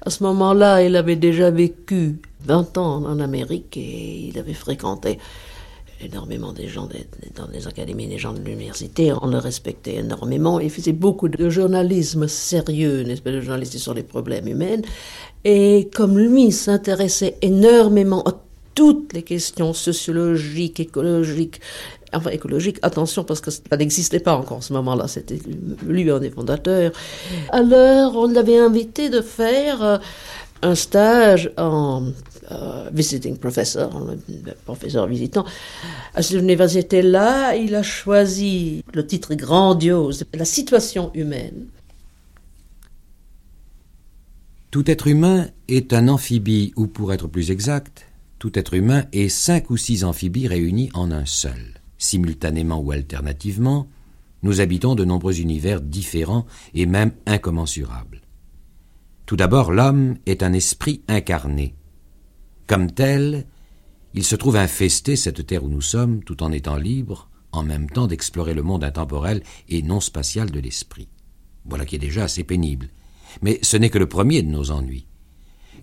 à 0.00 0.08
ce 0.08 0.22
moment-là, 0.22 0.82
il 0.82 0.96
avait 0.96 1.16
déjà 1.16 1.50
vécu 1.50 2.18
20 2.46 2.78
ans 2.78 3.04
en 3.04 3.20
Amérique 3.20 3.76
et 3.76 4.28
il 4.28 4.38
avait 4.38 4.54
fréquenté 4.54 5.18
énormément 6.00 6.52
des 6.52 6.68
gens 6.68 6.88
dans 7.34 7.48
les 7.52 7.66
académies, 7.66 8.06
des 8.06 8.18
gens 8.18 8.32
de 8.32 8.40
l'université, 8.40 9.12
on 9.20 9.26
le 9.26 9.38
respectait 9.38 9.96
énormément. 9.96 10.60
Il 10.60 10.70
faisait 10.70 10.92
beaucoup 10.92 11.28
de 11.28 11.48
journalisme 11.48 12.28
sérieux, 12.28 13.02
n'est-ce 13.02 13.22
pas, 13.22 13.32
de 13.32 13.40
journalisme 13.40 13.78
sur 13.78 13.94
les 13.94 14.02
problèmes 14.02 14.46
humains. 14.46 14.82
Et 15.44 15.88
comme 15.94 16.18
lui 16.18 16.52
s'intéressait 16.52 17.36
énormément 17.42 18.22
à 18.24 18.34
toutes 18.74 19.14
les 19.14 19.22
questions 19.22 19.72
sociologiques, 19.72 20.80
écologiques, 20.80 21.60
enfin 22.12 22.30
écologiques, 22.30 22.78
attention 22.82 23.24
parce 23.24 23.40
que 23.40 23.50
ça 23.50 23.76
n'existait 23.76 24.20
pas 24.20 24.36
encore 24.36 24.58
en 24.58 24.60
ce 24.60 24.72
moment-là, 24.74 25.08
c'était 25.08 25.38
lui 25.86 26.10
un 26.10 26.18
des 26.18 26.30
fondateurs. 26.30 26.92
Alors 27.50 28.16
on 28.16 28.28
l'avait 28.28 28.58
invité 28.58 29.08
de 29.08 29.22
faire 29.22 29.82
euh, 29.82 29.98
un 30.62 30.74
stage 30.74 31.50
en 31.56 32.12
euh, 32.52 32.90
visiting 32.92 33.36
professor, 33.38 33.90
professeur 34.64 35.06
visitant. 35.06 35.44
À 36.14 36.22
cette 36.22 36.40
université-là, 36.40 37.56
il 37.56 37.74
a 37.74 37.82
choisi 37.82 38.84
le 38.94 39.06
titre 39.06 39.34
grandiose, 39.34 40.24
La 40.32 40.44
situation 40.44 41.10
humaine. 41.14 41.66
Tout 44.70 44.90
être 44.90 45.06
humain 45.06 45.48
est 45.68 45.92
un 45.92 46.08
amphibie, 46.08 46.72
ou 46.76 46.86
pour 46.86 47.12
être 47.12 47.28
plus 47.28 47.50
exact, 47.50 48.06
tout 48.38 48.58
être 48.58 48.74
humain 48.74 49.06
est 49.12 49.28
cinq 49.28 49.70
ou 49.70 49.76
six 49.76 50.04
amphibies 50.04 50.48
réunis 50.48 50.90
en 50.94 51.10
un 51.10 51.24
seul. 51.24 51.80
Simultanément 51.98 52.78
ou 52.80 52.92
alternativement, 52.92 53.88
nous 54.42 54.60
habitons 54.60 54.94
de 54.94 55.04
nombreux 55.04 55.40
univers 55.40 55.80
différents 55.80 56.46
et 56.74 56.86
même 56.86 57.12
incommensurables. 57.24 58.20
Tout 59.26 59.36
d'abord, 59.36 59.72
l'homme 59.72 60.16
est 60.26 60.42
un 60.42 60.52
esprit 60.52 61.02
incarné, 61.08 61.74
comme 62.66 62.90
tel, 62.90 63.46
il 64.14 64.24
se 64.24 64.34
trouve 64.34 64.56
infester 64.56 65.14
cette 65.14 65.46
terre 65.46 65.62
où 65.62 65.68
nous 65.68 65.82
sommes, 65.82 66.24
tout 66.24 66.42
en 66.42 66.50
étant 66.50 66.76
libre, 66.76 67.30
en 67.52 67.62
même 67.62 67.88
temps 67.88 68.08
d'explorer 68.08 68.54
le 68.54 68.62
monde 68.62 68.82
intemporel 68.82 69.42
et 69.68 69.82
non 69.82 70.00
spatial 70.00 70.50
de 70.50 70.58
l'esprit. 70.58 71.08
Voilà 71.64 71.84
qui 71.84 71.94
est 71.94 72.00
déjà 72.00 72.24
assez 72.24 72.42
pénible. 72.42 72.88
Mais 73.40 73.60
ce 73.62 73.76
n'est 73.76 73.90
que 73.90 73.98
le 73.98 74.08
premier 74.08 74.42
de 74.42 74.48
nos 74.48 74.72
ennuis. 74.72 75.06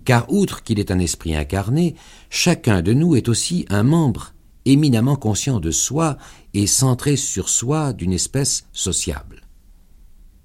Car 0.04 0.32
outre 0.32 0.64
qu'il 0.64 0.80
est 0.80 0.92
un 0.92 1.00
esprit 1.00 1.36
incarné, 1.36 1.96
chacun 2.30 2.82
de 2.82 2.92
nous 2.94 3.16
est 3.16 3.30
aussi 3.30 3.66
un 3.70 3.84
membre 3.84 4.34
éminemment 4.66 5.16
conscient 5.16 5.60
de 5.62 5.72
soi 5.72 6.18
et 6.54 6.68
centré 6.68 7.16
sur 7.16 7.48
soi 7.48 7.94
d'une 7.94 8.14
espèce 8.14 8.68
sociable. 8.74 9.33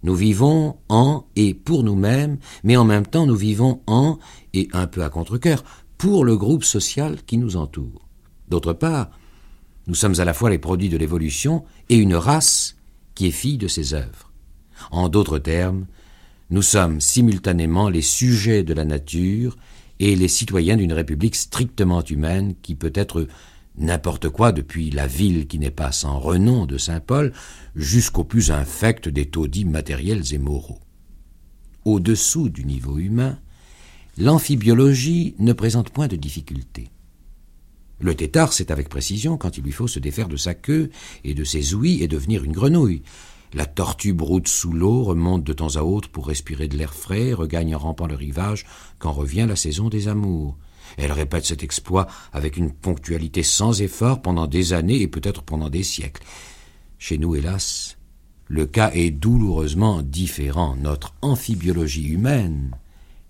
Nous 0.03 0.15
vivons 0.15 0.77
en 0.89 1.27
et 1.35 1.55
pour 1.55 1.83
nous-mêmes, 1.83 2.39
mais 2.63 2.77
en 2.77 2.85
même 2.85 3.07
temps 3.07 3.27
nous 3.27 3.37
vivons 3.37 3.81
en, 3.87 4.19
et 4.55 4.69
un 4.73 4.87
peu 4.87 5.03
à 5.03 5.11
contre-cœur, 5.11 5.65
pour 5.97 6.25
le 6.25 6.37
groupe 6.37 6.65
social 6.65 7.19
qui 7.27 7.39
nous 7.39 7.57
entoure. 7.57 8.09
D'autre 8.49 8.73
part, 8.73 9.11
nous 9.89 9.95
sommes 9.95 10.21
à 10.21 10.25
la 10.25 10.35
fois 10.35 10.51
les 10.51 10.59
produits 10.59 10.89
de 10.89 10.97
l'évolution 10.97 11.65
et 11.89 11.97
une 11.97 12.15
race 12.15 12.77
qui 13.15 13.27
est 13.27 13.33
fille 13.33 13.59
de 13.59 13.69
ses 13.69 13.95
œuvres. 13.95 14.33
En 14.91 15.09
d'autres 15.09 15.39
termes, 15.39 15.87
nous 16.51 16.63
sommes 16.63 17.01
simultanément 17.01 17.89
les 17.89 18.03
sujets 18.03 18.63
de 18.63 18.75
la 18.75 18.85
nature 18.85 19.57
et 19.99 20.15
les 20.15 20.29
citoyens 20.29 20.77
d'une 20.77 20.93
république 20.93 21.35
strictement 21.35 22.03
humaine 22.03 22.55
qui 22.63 22.75
peut 22.75 22.93
être 22.95 23.27
n'importe 23.77 24.29
quoi 24.29 24.53
depuis 24.53 24.91
la 24.91 25.07
ville 25.07 25.47
qui 25.47 25.59
n'est 25.59 25.71
pas 25.71 25.93
sans 25.93 26.19
renom 26.19 26.67
de 26.67 26.79
Saint-Paul 26.79 27.33
jusqu'au 27.79 28.25
plus 28.25 28.51
infect 28.51 29.09
des 29.09 29.27
taudis 29.27 29.65
matériels 29.65 30.35
et 30.35 30.39
moraux. 30.39 30.81
Au-dessous 31.85 32.49
du 32.49 32.65
niveau 32.65 32.99
humain, 32.99 33.39
l'amphibiologie 34.19 35.37
ne 35.39 35.53
présente 35.53 35.91
point 35.91 36.09
de 36.09 36.17
difficulté. 36.17 36.91
Le 38.01 38.15
tétard 38.15 38.53
sait 38.53 38.73
avec 38.73 38.89
précision 38.89 39.37
quand 39.37 39.57
il 39.57 39.65
lui 39.65 39.73
faut 39.73 39.89
se 39.89 40.01
défaire 40.01 40.29
de 40.29 40.37
sa 40.37 40.55
queue 40.55 40.91
et 41.25 41.35
de 41.35 41.45
ses 41.45 41.75
ouïes 41.75 42.03
et 42.03 42.09
devenir 42.09 42.45
une 42.45 42.53
grenouille. 42.53 43.03
La 43.55 43.65
tortue 43.65 44.13
broute 44.13 44.49
sous 44.49 44.73
l'eau, 44.73 45.05
remonte 45.05 45.45
de 45.45 45.53
temps 45.53 45.77
à 45.77 45.83
autre 45.83 46.11
pour 46.11 46.27
respirer 46.27 46.69
de 46.69 46.77
l'air 46.77 46.93
frais, 46.93 47.33
regagne 47.33 47.75
en 47.75 47.79
rampant 47.79 48.07
le 48.07 48.15
rivage 48.15 48.67
quand 48.99 49.13
revient 49.13 49.47
la 49.49 49.57
saison 49.57 49.89
des 49.89 50.09
amours. 50.09 50.59
Elle 50.97 51.13
répète 51.13 51.47
cet 51.47 51.63
exploit 51.63 52.09
avec 52.33 52.57
une 52.57 52.73
ponctualité 52.73 53.43
sans 53.43 53.83
effort 53.83 54.21
pendant 54.21 54.47
des 54.47 54.73
années 54.73 55.01
et 55.01 55.09
peut-être 55.09 55.43
pendant 55.43 55.71
des 55.71 55.83
siècles. 55.83 56.23
Chez 56.99 57.19
nous, 57.19 57.37
hélas, 57.37 57.97
le 58.47 58.67
cas 58.67 58.91
est 58.93 59.11
douloureusement 59.11 60.03
différent. 60.03 60.77
Notre 60.77 61.15
amphibiologie 61.23 62.09
humaine 62.09 62.77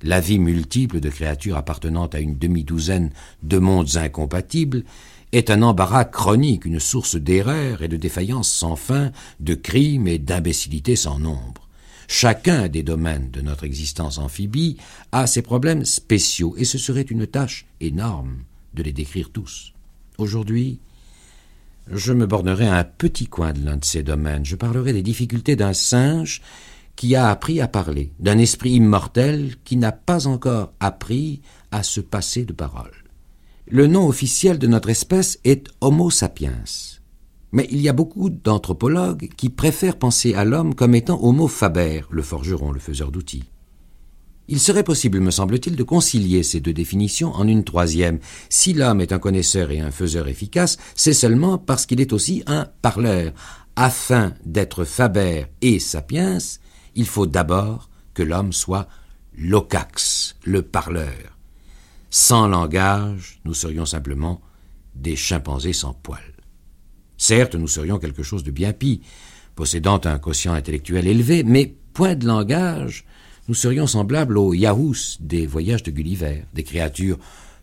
la 0.03 0.21
vie 0.21 0.39
multiple 0.39 1.01
de 1.01 1.09
créatures 1.09 1.57
appartenant 1.57 2.07
à 2.07 2.21
une 2.21 2.39
demi-douzaine 2.39 3.11
de 3.43 3.59
mondes 3.59 3.97
incompatibles 3.97 4.85
est 5.33 5.51
un 5.51 5.63
embarras 5.63 6.05
chronique, 6.05 6.65
une 6.65 6.81
source 6.81 7.17
d'erreurs 7.17 7.83
et 7.83 7.89
de 7.89 7.97
défaillances 7.97 8.51
sans 8.51 8.77
fin, 8.77 9.11
de 9.41 9.55
crimes 9.55 10.07
et 10.07 10.19
d'imbécilité 10.19 10.97
sans 10.97 11.19
nombre. 11.19 11.69
Chacun 12.07 12.69
des 12.69 12.83
domaines 12.83 13.31
de 13.31 13.43
notre 13.43 13.65
existence 13.65 14.19
amphibie 14.19 14.79
a 15.13 15.27
ses 15.27 15.43
problèmes 15.43 15.85
spéciaux, 15.85 16.55
et 16.57 16.65
ce 16.65 16.79
serait 16.79 17.03
une 17.03 17.27
tâche 17.27 17.67
énorme 17.81 18.39
de 18.73 18.83
les 18.83 18.93
décrire 18.93 19.31
tous. 19.31 19.75
Aujourd'hui, 20.17 20.79
je 21.91 22.13
me 22.13 22.27
bornerai 22.27 22.67
à 22.67 22.77
un 22.77 22.85
petit 22.85 23.27
coin 23.27 23.53
de 23.53 23.65
l'un 23.65 23.77
de 23.77 23.85
ces 23.85 24.03
domaines. 24.03 24.45
Je 24.45 24.57
parlerai 24.57 24.93
des 24.93 25.03
difficultés 25.03 25.57
d'un 25.57 25.73
singe 25.73 26.43
qui 26.97 27.15
a 27.15 27.31
appris 27.31 27.61
à 27.61 27.69
parler, 27.69 28.13
d'un 28.19 28.39
esprit 28.39 28.73
immortel 28.73 29.55
qui 29.65 29.77
n'a 29.77 29.93
pas 29.93 30.27
encore 30.27 30.73
appris 30.81 31.43
à 31.71 31.83
se 31.83 32.01
passer 32.01 32.45
de 32.45 32.53
parole. 32.53 32.93
Le 33.69 33.87
nom 33.87 34.07
officiel 34.09 34.59
de 34.59 34.67
notre 34.67 34.89
espèce 34.89 35.39
est 35.45 35.69
Homo 35.81 36.11
sapiens. 36.11 36.65
Mais 37.53 37.67
il 37.71 37.81
y 37.81 37.89
a 37.89 37.93
beaucoup 37.93 38.31
d'anthropologues 38.31 39.29
qui 39.37 39.49
préfèrent 39.49 39.99
penser 39.99 40.35
à 40.35 40.45
l'homme 40.45 40.75
comme 40.75 40.95
étant 40.95 41.23
Homo 41.23 41.49
faber, 41.49 42.03
le 42.11 42.23
forgeron, 42.23 42.73
le 42.73 42.81
faiseur 42.81 43.11
d'outils. 43.11 43.45
Il 44.51 44.61
serait 44.61 44.83
possible, 44.83 45.21
me 45.21 45.31
semble-t-il, 45.31 45.77
de 45.77 45.83
concilier 45.83 46.43
ces 46.43 46.61
deux 46.61 46.73
définitions 46.73 47.33
en 47.35 47.47
une 47.47 47.65
troisième. 47.65 48.19
Si 48.49 48.73
l'homme 48.73 49.03
est 49.03 49.13
un 49.13 49.19
connaisseur 49.19 49.71
et 49.71 49.81
un 49.81 49.91
faiseur 49.91 50.27
efficace, 50.27 50.79
c'est 50.95 51.13
seulement 51.13 51.59
parce 51.59 51.85
qu'il 51.85 52.01
est 52.01 52.15
aussi 52.15 52.43
un 52.47 52.67
parleur. 52.81 53.33
Afin 53.77 54.33
d'être 54.47 54.85
faber 54.85 55.45
et 55.61 55.79
sapiens, 55.79 56.39
il 56.95 57.07
faut 57.07 57.27
d'abord 57.27 57.91
que 58.15 58.23
l'homme 58.23 58.55
soit 58.55 58.89
locax, 59.37 60.37
le 60.45 60.63
parleur. 60.63 61.39
Sans 62.11 62.49
langage, 62.49 63.41
nous 63.45 63.55
serions 63.55 63.85
simplement 63.85 64.41
des 64.95 65.15
chimpanzés 65.15 65.75
sans 65.75 65.93
poils. 65.93 66.23
Certes, 67.19 67.55
nous 67.55 67.69
serions 67.69 67.99
quelque 67.99 68.23
chose 68.23 68.45
de 68.45 68.51
bien 68.51 68.73
pis, 68.73 69.03
possédant 69.55 70.01
un 70.05 70.19
quotient 70.19 70.55
intellectuel 70.55 71.07
élevé, 71.07 71.45
mais 71.45 71.77
point 71.93 72.15
de 72.15 72.27
langage, 72.27 73.05
nous 73.49 73.55
serions 73.55 73.87
semblables 73.87 74.37
aux 74.37 74.53
Yahoos 74.53 75.17
des 75.21 75.47
voyages 75.47 75.83
de 75.83 75.91
Gulliver, 75.91 76.45
des 76.55 76.65
créatures 76.65 77.19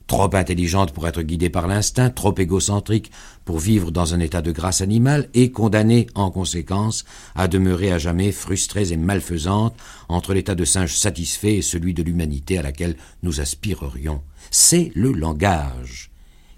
trop 0.08 0.36
intelligentes 0.36 0.92
pour 0.92 1.08
être 1.08 1.22
guidées 1.22 1.50
par 1.50 1.68
l'instinct, 1.68 2.10
trop 2.10 2.34
égocentriques 2.38 3.12
pour 3.44 3.60
vivre 3.60 3.92
dans 3.92 4.14
un 4.14 4.20
état 4.20 4.42
de 4.42 4.52
grâce 4.52 4.82
animale 4.82 5.30
et 5.34 5.52
condamnées 5.52 6.08
en 6.16 6.32
conséquence 6.32 7.06
à 7.36 7.48
demeurer 7.48 7.92
à 7.92 7.98
jamais 7.98 8.32
frustrées 8.32 8.92
et 8.92 8.98
malfaisantes 8.98 9.76
entre 10.10 10.34
l'état 10.34 10.56
de 10.56 10.66
singe 10.66 10.96
satisfait 10.96 11.56
et 11.56 11.62
celui 11.62 11.94
de 11.94 12.04
l'humanité 12.04 12.58
à 12.58 12.64
laquelle 12.64 12.98
nous 13.24 13.40
aspirerions. 13.40 14.22
C'est 14.52 14.92
le 14.96 15.12
langage 15.12 16.12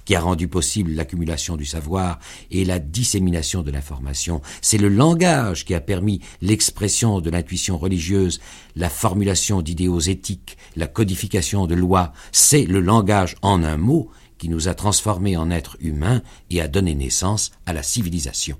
qui 0.07 0.15
a 0.15 0.21
rendu 0.21 0.47
possible 0.47 0.91
l'accumulation 0.91 1.57
du 1.57 1.65
savoir 1.65 2.19
et 2.49 2.63
la 2.63 2.79
dissémination 2.79 3.61
de 3.61 3.71
l'information. 3.71 4.41
C'est 4.61 4.77
le 4.77 4.87
langage 4.87 5.65
qui 5.65 5.75
a 5.75 5.81
permis 5.81 6.21
l'expression 6.41 7.19
de 7.19 7.29
l'intuition 7.29 7.77
religieuse, 7.77 8.39
la 8.77 8.89
formulation 8.89 9.61
d'idéaux 9.61 9.99
éthiques, 9.99 10.57
la 10.77 10.87
codification 10.87 11.67
de 11.67 11.75
lois. 11.75 12.13
C'est 12.31 12.63
le 12.63 12.79
langage 12.79 13.35
en 13.41 13.63
un 13.63 13.75
mot 13.75 14.09
qui 14.37 14.47
nous 14.47 14.69
a 14.69 14.73
transformés 14.73 15.35
en 15.35 15.51
êtres 15.51 15.75
humains 15.81 16.21
et 16.51 16.61
a 16.61 16.69
donné 16.69 16.95
naissance 16.95 17.51
à 17.65 17.73
la 17.73 17.83
civilisation. 17.83 18.57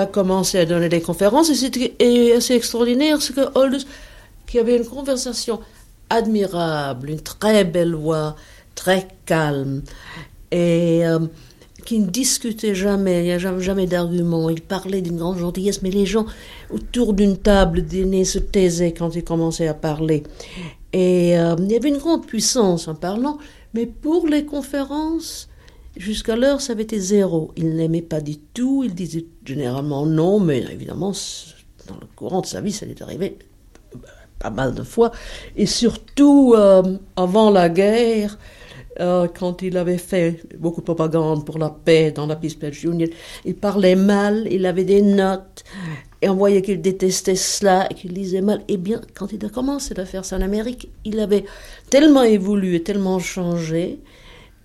A 0.00 0.06
commencé 0.06 0.58
à 0.58 0.66
donner 0.66 0.88
des 0.88 1.00
conférences 1.00 1.50
et 1.50 1.54
c'était 1.54 1.94
assez 2.34 2.54
extraordinaire, 2.54 3.20
c'est 3.22 3.34
que 3.34 3.58
Aldous, 3.58 3.86
qui 4.46 4.58
avait 4.58 4.76
une 4.76 4.86
conversation 4.86 5.60
admirable, 6.08 7.10
une 7.10 7.20
très 7.20 7.64
belle 7.64 7.94
voix, 7.94 8.34
très 8.74 9.06
calme, 9.26 9.82
et 10.50 11.06
euh, 11.06 11.20
qui 11.84 12.00
ne 12.00 12.06
discutait 12.06 12.74
jamais, 12.74 13.20
il 13.20 13.24
n'y 13.24 13.32
a 13.32 13.38
jamais, 13.38 13.62
jamais 13.62 13.86
d'arguments, 13.86 14.50
il 14.50 14.62
parlait 14.62 15.02
d'une 15.02 15.18
grande 15.18 15.38
gentillesse, 15.38 15.82
mais 15.82 15.90
les 15.90 16.06
gens 16.06 16.26
autour 16.70 17.14
d'une 17.14 17.36
table 17.36 17.82
dîner 17.82 18.24
se 18.24 18.38
taisaient 18.38 18.92
quand 18.92 19.14
il 19.14 19.24
commençait 19.24 19.68
à 19.68 19.74
parler. 19.74 20.24
Et 20.92 21.38
euh, 21.38 21.54
il 21.58 21.70
y 21.70 21.76
avait 21.76 21.88
une 21.88 21.98
grande 21.98 22.26
puissance 22.26 22.88
en 22.88 22.94
parlant, 22.94 23.38
mais 23.74 23.86
pour 23.86 24.26
les 24.26 24.44
conférences, 24.44 25.49
Jusqu'alors, 26.00 26.62
ça 26.62 26.72
avait 26.72 26.84
été 26.84 26.98
zéro. 26.98 27.52
Il 27.56 27.74
n'aimait 27.76 28.00
pas 28.00 28.22
du 28.22 28.38
tout, 28.38 28.82
il 28.82 28.94
disait 28.94 29.26
généralement 29.44 30.06
non, 30.06 30.40
mais 30.40 30.60
évidemment, 30.72 31.12
dans 31.86 31.96
le 31.96 32.06
courant 32.16 32.40
de 32.40 32.46
sa 32.46 32.62
vie, 32.62 32.72
ça 32.72 32.86
lui 32.86 32.92
est 32.92 33.02
arrivé 33.02 33.36
euh, 33.94 33.98
pas 34.38 34.48
mal 34.48 34.74
de 34.74 34.82
fois. 34.82 35.12
Et 35.56 35.66
surtout, 35.66 36.54
euh, 36.56 36.96
avant 37.16 37.50
la 37.50 37.68
guerre, 37.68 38.38
euh, 39.00 39.28
quand 39.28 39.60
il 39.60 39.76
avait 39.76 39.98
fait 39.98 40.42
beaucoup 40.58 40.80
de 40.80 40.86
propagande 40.86 41.44
pour 41.44 41.58
la 41.58 41.68
paix 41.68 42.12
dans 42.12 42.26
la 42.26 42.36
Peace 42.36 42.54
Pledge 42.58 42.82
Union, 42.82 43.06
il 43.44 43.54
parlait 43.54 43.94
mal, 43.94 44.48
il 44.50 44.64
avait 44.64 44.84
des 44.84 45.02
notes, 45.02 45.64
et 46.22 46.30
on 46.30 46.34
voyait 46.34 46.62
qu'il 46.62 46.80
détestait 46.80 47.36
cela 47.36 47.86
qu'il 47.94 48.14
lisait 48.14 48.40
mal. 48.40 48.62
Eh 48.68 48.78
bien, 48.78 49.02
quand 49.14 49.32
il 49.32 49.44
a 49.44 49.50
commencé 49.50 49.98
à 50.00 50.06
faire 50.06 50.24
ça 50.24 50.38
en 50.38 50.40
Amérique, 50.40 50.88
il 51.04 51.20
avait 51.20 51.44
tellement 51.90 52.22
évolué, 52.22 52.82
tellement 52.82 53.18
changé, 53.18 53.98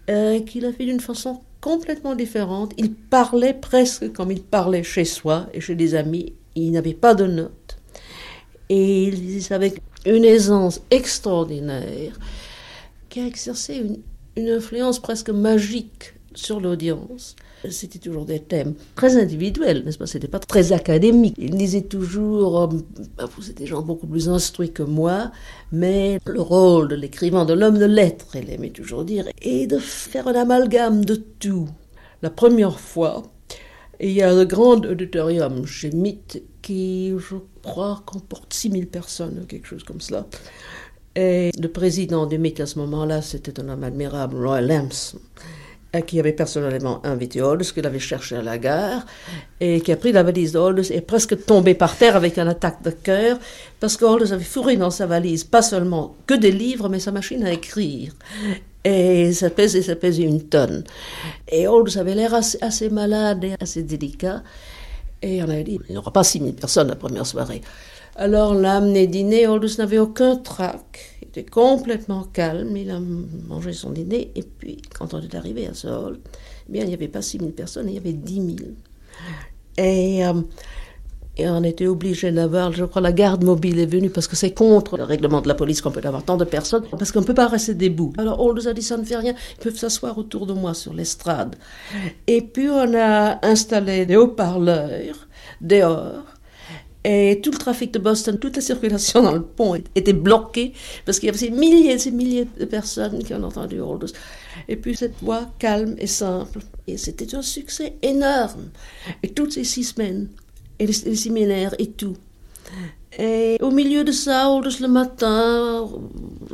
euh, 0.10 0.40
qu'il 0.41 0.65
a 0.65 0.72
fait 0.72 0.86
d'une 0.86 0.99
façon 0.99 1.41
complètement 1.61 2.15
différente. 2.15 2.73
Il 2.77 2.94
parlait 2.94 3.53
presque 3.53 4.11
comme 4.14 4.32
il 4.32 4.44
parlait 4.44 4.84
chez 4.84 5.06
soi 5.06 5.48
et 5.53 5.61
chez 5.61 5.76
des 5.76 5.95
amis. 5.95 6.34
Il 6.56 6.72
n'avait 6.72 6.94
pas 6.94 7.15
de 7.15 7.26
notes. 7.26 7.77
Et 8.69 9.03
il 9.06 9.19
disait 9.19 9.56
avec 9.56 9.82
une 10.06 10.26
aisance 10.26 10.82
extraordinaire 10.91 12.19
qui 13.10 13.19
a 13.19 13.26
exercé 13.26 13.84
une 14.36 14.49
influence 14.49 14.99
presque 14.99 15.30
magique 15.30 16.14
sur 16.34 16.60
l'audience. 16.60 17.36
C'était 17.72 18.00
toujours 18.00 18.26
des 18.26 18.40
thèmes 18.40 18.74
très 18.96 19.18
individuels, 19.18 19.84
n'est-ce 19.84 19.98
pas? 19.98 20.08
C'était 20.08 20.28
pas 20.28 20.40
très 20.40 20.74
académique. 20.74 21.36
Il 21.38 21.56
disait 21.56 21.82
toujours, 21.82 22.62
euh, 22.62 22.68
bah, 23.18 23.30
vous 23.36 23.50
êtes 23.50 23.58
des 23.58 23.66
gens 23.66 23.82
beaucoup 23.82 24.08
plus 24.08 24.30
instruits 24.30 24.72
que 24.72 24.84
moi, 24.84 25.32
mais 25.72 26.20
le 26.26 26.42
rôle 26.42 26.88
de 26.88 26.96
l'écrivain, 26.96 27.46
de 27.46 27.54
l'homme 27.54 27.78
de 27.78 27.86
lettres, 27.86 28.36
il 28.36 28.50
aimait 28.50 28.70
toujours 28.70 29.06
dire, 29.06 29.26
est 29.42 29.68
de 29.68 29.78
faire 29.78 30.28
un 30.28 30.36
amalgame 30.36 31.06
de 31.06 31.16
tout. 31.16 31.68
La 32.22 32.30
première 32.30 32.80
fois, 32.80 33.24
il 34.00 34.12
y 34.12 34.22
a 34.22 34.32
un 34.32 34.46
grand 34.46 34.86
auditorium 34.86 35.66
chez 35.66 35.92
Mythe 35.92 36.44
qui, 36.62 37.14
je 37.18 37.36
crois, 37.62 38.04
comporte 38.06 38.54
6000 38.54 38.88
personnes, 38.88 39.46
quelque 39.48 39.68
chose 39.68 39.84
comme 39.84 40.02
cela. 40.02 40.26
Et 41.16 41.52
le 41.58 41.68
président 41.70 42.26
du 42.26 42.38
Mythe 42.38 42.60
à 42.60 42.66
ce 42.66 42.78
moment-là, 42.80 43.22
c'était 43.22 43.60
un 43.62 43.70
homme 43.70 43.84
admirable, 43.84 44.36
Roy 44.46 44.62
Lamson 44.62 45.20
qui 46.02 46.20
avait 46.20 46.34
personnellement 46.34 47.06
invité 47.06 47.42
Aldous, 47.42 47.72
qu'il 47.74 47.86
avait 47.86 48.00
cherché 48.00 48.36
à 48.36 48.42
la 48.42 48.58
gare, 48.58 49.06
et 49.60 49.82
qui 49.82 49.92
a 49.92 49.96
pris 49.96 50.12
la 50.12 50.24
valise 50.24 50.54
d'Aldous 50.54 50.92
et 50.92 51.02
presque 51.02 51.46
tombé 51.46 51.74
par 51.74 51.96
terre 51.98 52.16
avec 52.16 52.38
un 52.38 52.48
attaque 52.48 52.82
de 52.84 52.92
cœur, 52.92 53.38
parce 53.80 53.98
qu'Aldous 53.98 54.32
avait 54.32 54.44
fourré 54.44 54.78
dans 54.78 54.90
sa 54.90 55.06
valise 55.06 55.44
pas 55.44 55.62
seulement 55.62 56.16
que 56.28 56.34
des 56.34 56.52
livres, 56.52 56.90
mais 56.90 57.00
sa 57.00 57.12
machine 57.12 57.46
à 57.46 57.52
écrire. 57.52 58.14
Et 58.84 59.34
ça 59.34 59.50
pesait, 59.50 59.82
ça 59.82 59.96
une 60.02 60.44
tonne. 60.44 60.84
Et 61.50 61.66
Aldous 61.66 61.98
avait 61.98 62.14
l'air 62.14 62.34
assez, 62.34 62.90
malade 62.90 63.44
et 63.44 63.56
assez 63.60 63.82
délicat. 63.82 64.44
Et 65.22 65.42
on 65.42 65.50
avait 65.50 65.64
dit, 65.64 65.80
il 65.90 65.94
n'y 65.94 65.98
aura 65.98 66.12
pas 66.12 66.24
6000 66.24 66.54
personnes 66.54 66.90
la 66.90 66.96
première 66.96 67.26
soirée. 67.26 67.62
Alors 68.16 68.54
l'a 68.54 68.78
amené 68.78 69.08
dîner, 69.08 69.46
Aldous 69.46 69.78
n'avait 69.80 69.98
aucun 69.98 70.36
trac 70.36 71.15
était 71.36 71.49
complètement 71.49 72.24
calme, 72.24 72.76
il 72.78 72.90
a 72.90 72.99
mangé 72.99 73.74
son 73.74 73.91
dîner, 73.91 74.32
et 74.36 74.44
puis 74.44 74.82
quand 74.98 75.14
on 75.14 75.22
est 75.22 75.36
arrivé 75.36 75.68
à 75.68 75.74
Seoul, 75.74 76.20
eh 76.70 76.72
bien, 76.72 76.84
il 76.84 76.88
n'y 76.88 76.94
avait 76.94 77.07
pas 77.07 77.22
6 77.22 77.40
000 77.40 77.52
personnes, 77.52 77.90
il 77.90 77.95
y 77.95 77.98
avait 77.98 78.14
10 78.14 78.36
000. 78.36 78.48
Et, 79.78 80.26
euh, 80.26 80.34
et 81.38 81.49
on 81.49 81.64
était 81.64 81.88
obligé 81.88 82.32
d'avoir, 82.32 82.72
je 82.72 82.86
crois, 82.86 83.02
la 83.02 83.12
garde 83.12 83.44
mobile 83.44 83.80
est 83.80 83.86
venue 83.86 84.10
parce 84.10 84.28
que 84.28 84.38
c'est 84.38 84.53
contre 84.53 84.95
le 84.95 85.03
règlement 85.03 85.41
de 85.41 85.49
la 85.49 85.56
police 85.56 85.82
qu'on 85.82 85.91
peut 85.91 86.02
avoir 86.06 86.24
tant 86.24 86.38
de 86.38 86.45
personnes, 86.45 86.86
parce 86.91 87.12
qu'on 87.12 87.22
ne 87.22 87.26
peut 87.26 87.34
pas 87.34 87.48
rester 87.48 87.74
debout. 87.74 88.14
Alors 88.18 88.40
on 88.40 88.53
nous 88.53 88.70
a 88.70 88.74
dit 88.74 88.82
ça 88.82 88.95
ne 88.95 89.03
fait 89.03 89.18
rien, 89.18 89.34
ils 89.57 89.64
peuvent 89.64 89.78
s'asseoir 89.78 90.18
autour 90.18 90.45
de 90.45 90.53
moi 90.53 90.74
sur 90.74 90.94
l'estrade. 90.94 91.57
Et 92.28 92.41
puis 92.41 92.70
on 92.70 92.94
a 92.95 93.45
installé 93.45 94.06
des 94.06 94.16
haut-parleurs 94.16 95.28
dehors 95.60 96.24
et 97.07 97.40
tout 97.40 97.52
le 97.52 97.57
trafic 97.60 97.94
de 97.94 97.99
Boston, 97.99 98.40
toute 98.40 98.56
la 98.56 98.64
circulation 98.64 99.22
dans 99.22 99.34
le 99.34 99.44
pont 99.44 99.76
était 99.76 100.11
bloquée 100.11 100.73
parce 101.06 101.19
qu'il 101.19 101.27
y 101.27 101.30
avait 101.30 101.38
ces 101.38 101.52
milliers 101.52 101.91
et 101.91 101.99
ces 101.99 102.10
milliers 102.10 102.48
de 102.60 102.65
personnes 102.65 103.23
qui 103.23 103.32
ont 103.36 103.44
entendu 103.44 103.76
Aldous. 103.76 104.07
Et 104.68 104.76
puis 104.76 104.95
cette 104.95 105.14
voix 105.22 105.48
calme 105.60 105.95
et 105.99 106.07
simple. 106.07 106.61
Et 106.88 106.98
c'était 106.98 107.36
un 107.36 107.44
succès 107.44 107.94
énorme. 108.02 108.69
Et 109.22 109.30
toutes 109.30 109.53
ces 109.53 109.64
six 109.64 109.84
semaines, 109.84 110.30
et 110.80 110.88
les, 110.88 110.94
séminaires 110.94 111.76
et 111.77 111.91
tout. 111.91 112.18
Et 113.19 113.57
au 113.61 113.69
milieu 113.69 114.03
de 114.03 114.11
ça, 114.11 114.48
Aldous 114.48 114.82
le 114.82 114.88
matin 114.88 115.88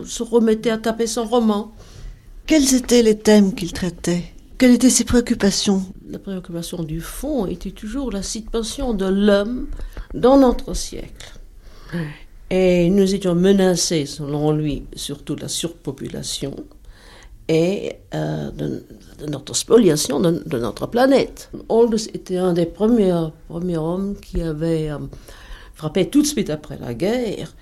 se 0.05 0.21
remettait 0.21 0.71
à 0.71 0.77
taper 0.77 1.07
son 1.07 1.23
roman. 1.23 1.71
Quels 2.45 2.75
étaient 2.75 3.03
les 3.03 3.17
thèmes 3.17 3.55
qu'il 3.55 3.71
traitait? 3.71 4.23
Quelles 4.57 4.73
étaient 4.73 4.89
ses 4.89 5.05
préoccupations? 5.05 5.81
La 6.09 6.19
préoccupation 6.19 6.83
du 6.83 6.99
fond 6.99 7.45
était 7.45 7.71
toujours 7.71 8.11
la 8.11 8.21
situation 8.21 8.93
de 8.93 9.05
l'homme 9.05 9.67
dans 10.13 10.37
notre 10.37 10.73
siècle. 10.73 11.39
Et 12.49 12.89
nous 12.89 13.13
étions 13.13 13.35
menacés, 13.35 14.05
selon 14.05 14.51
lui, 14.51 14.83
surtout 14.95 15.35
de 15.35 15.41
la 15.41 15.47
surpopulation 15.47 16.55
et 17.47 17.97
euh, 18.13 18.51
de, 18.51 18.85
notre 19.27 19.55
spoliation 19.55 20.19
de, 20.19 20.57
notre 20.57 20.87
planète. 20.87 21.49
Aldous 21.69 22.07
était 22.13 22.37
un 22.37 22.53
des 22.53 22.65
premiers, 22.65 23.27
premiers 23.47 23.77
hommes 23.77 24.15
qui 24.21 24.41
avait 24.41 24.89
euh, 24.89 24.99
frappé 25.73 26.09
tout 26.09 26.21
de 26.21 26.27
suite 26.27 26.49
après 26.49 26.77
la 26.77 26.93
guerre 26.93 27.53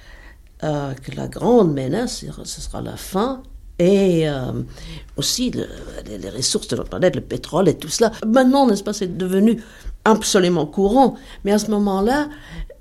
euh, 0.63 0.93
que 0.93 1.15
la 1.15 1.27
grande 1.27 1.73
menace, 1.73 2.25
ce 2.43 2.61
sera 2.61 2.81
la 2.81 2.97
faim 2.97 3.41
et 3.79 4.27
aussi 5.17 5.51
les 5.51 6.29
ressources 6.29 6.67
de 6.67 6.75
notre 6.75 6.89
planète, 6.89 7.15
le 7.15 7.21
pétrole 7.21 7.69
et 7.69 7.75
tout 7.75 7.87
cela. 7.87 8.11
Maintenant, 8.25 8.67
n'est-ce 8.67 8.83
pas, 8.83 8.93
c'est 8.93 9.17
devenu 9.17 9.61
absolument 10.05 10.65
courant, 10.65 11.15
mais 11.43 11.51
à 11.51 11.59
ce 11.59 11.71
moment-là, 11.71 12.29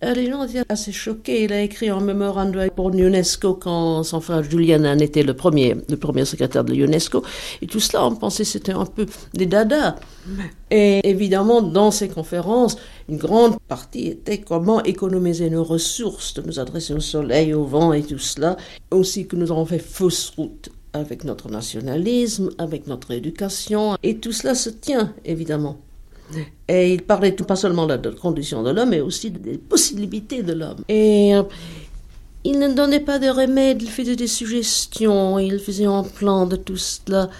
euh, 0.04 0.14
les 0.14 0.30
gens 0.30 0.44
étaient 0.44 0.62
assez 0.68 0.92
choqués. 0.92 1.44
Il 1.44 1.52
a 1.52 1.60
écrit 1.60 1.88
un 1.88 2.00
mémorandum 2.00 2.70
pour 2.70 2.90
l'UNESCO 2.90 3.54
quand 3.54 4.04
son 4.04 4.20
frère 4.20 4.44
Julian 4.44 4.84
en 4.84 4.98
était 4.98 5.24
le 5.24 5.34
premier, 5.34 5.76
le 5.88 5.96
premier 5.96 6.24
secrétaire 6.24 6.62
de 6.62 6.72
l'UNESCO. 6.72 7.24
Et 7.62 7.66
tout 7.66 7.80
cela, 7.80 8.04
on 8.04 8.14
pensait 8.14 8.44
c'était 8.44 8.72
un 8.72 8.86
peu 8.86 9.06
des 9.34 9.46
dadas. 9.46 9.96
Et 10.70 11.00
évidemment, 11.08 11.62
dans 11.62 11.90
ces 11.90 12.08
conférences, 12.08 12.76
une 13.08 13.16
grande 13.16 13.56
partie 13.66 14.06
était 14.08 14.38
comment 14.38 14.82
économiser 14.84 15.50
nos 15.50 15.64
ressources, 15.64 16.34
de 16.34 16.42
nous 16.42 16.60
adresser 16.60 16.92
au 16.92 17.00
soleil, 17.00 17.52
au 17.52 17.64
vent 17.64 17.92
et 17.92 18.04
tout 18.04 18.18
cela. 18.18 18.56
Aussi 18.92 19.26
que 19.26 19.34
nous 19.34 19.50
avons 19.50 19.66
fait 19.66 19.80
fausse 19.80 20.32
route 20.36 20.70
avec 20.92 21.24
notre 21.24 21.50
nationalisme, 21.50 22.50
avec 22.58 22.86
notre 22.86 23.10
éducation. 23.10 23.96
Et 24.02 24.18
tout 24.18 24.32
cela 24.32 24.54
se 24.54 24.70
tient, 24.70 25.14
évidemment. 25.24 25.78
Et 26.68 26.92
il 26.92 27.02
parlait 27.02 27.32
pas 27.32 27.56
seulement 27.56 27.86
de 27.86 27.94
la 27.94 28.14
condition 28.14 28.62
de 28.62 28.70
l'homme, 28.70 28.90
mais 28.90 29.00
aussi 29.00 29.30
des 29.30 29.56
possibilités 29.56 30.42
de 30.42 30.52
l'homme. 30.52 30.84
Et 30.88 31.34
euh, 31.34 31.42
il 32.44 32.58
ne 32.58 32.72
donnait 32.72 33.00
pas 33.00 33.18
de 33.18 33.28
remède, 33.28 33.82
il 33.82 33.90
faisait 33.90 34.16
des 34.16 34.26
suggestions, 34.26 35.38
il 35.38 35.58
faisait 35.58 35.86
un 35.86 36.02
plan 36.02 36.46
de 36.46 36.56
tout 36.56 36.76
cela. 36.76 37.30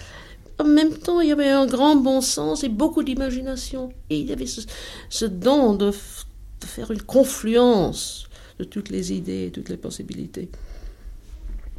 En 0.57 0.65
même 0.65 0.91
temps, 0.91 1.21
il 1.21 1.29
y 1.29 1.31
avait 1.31 1.49
un 1.49 1.67
grand 1.67 1.95
bon 1.95 2.21
sens 2.21 2.63
et 2.63 2.69
beaucoup 2.69 3.03
d'imagination. 3.03 3.91
Et 4.09 4.19
il 4.19 4.27
y 4.27 4.33
avait 4.33 4.47
ce, 4.47 5.25
don 5.25 5.73
de, 5.73 5.91
de, 5.91 6.65
faire 6.65 6.91
une 6.91 7.01
confluence 7.01 8.27
de 8.57 8.65
toutes 8.65 8.89
les 8.89 9.13
idées 9.13 9.45
et 9.47 9.51
toutes 9.51 9.69
les 9.69 9.77
possibilités. 9.77 10.49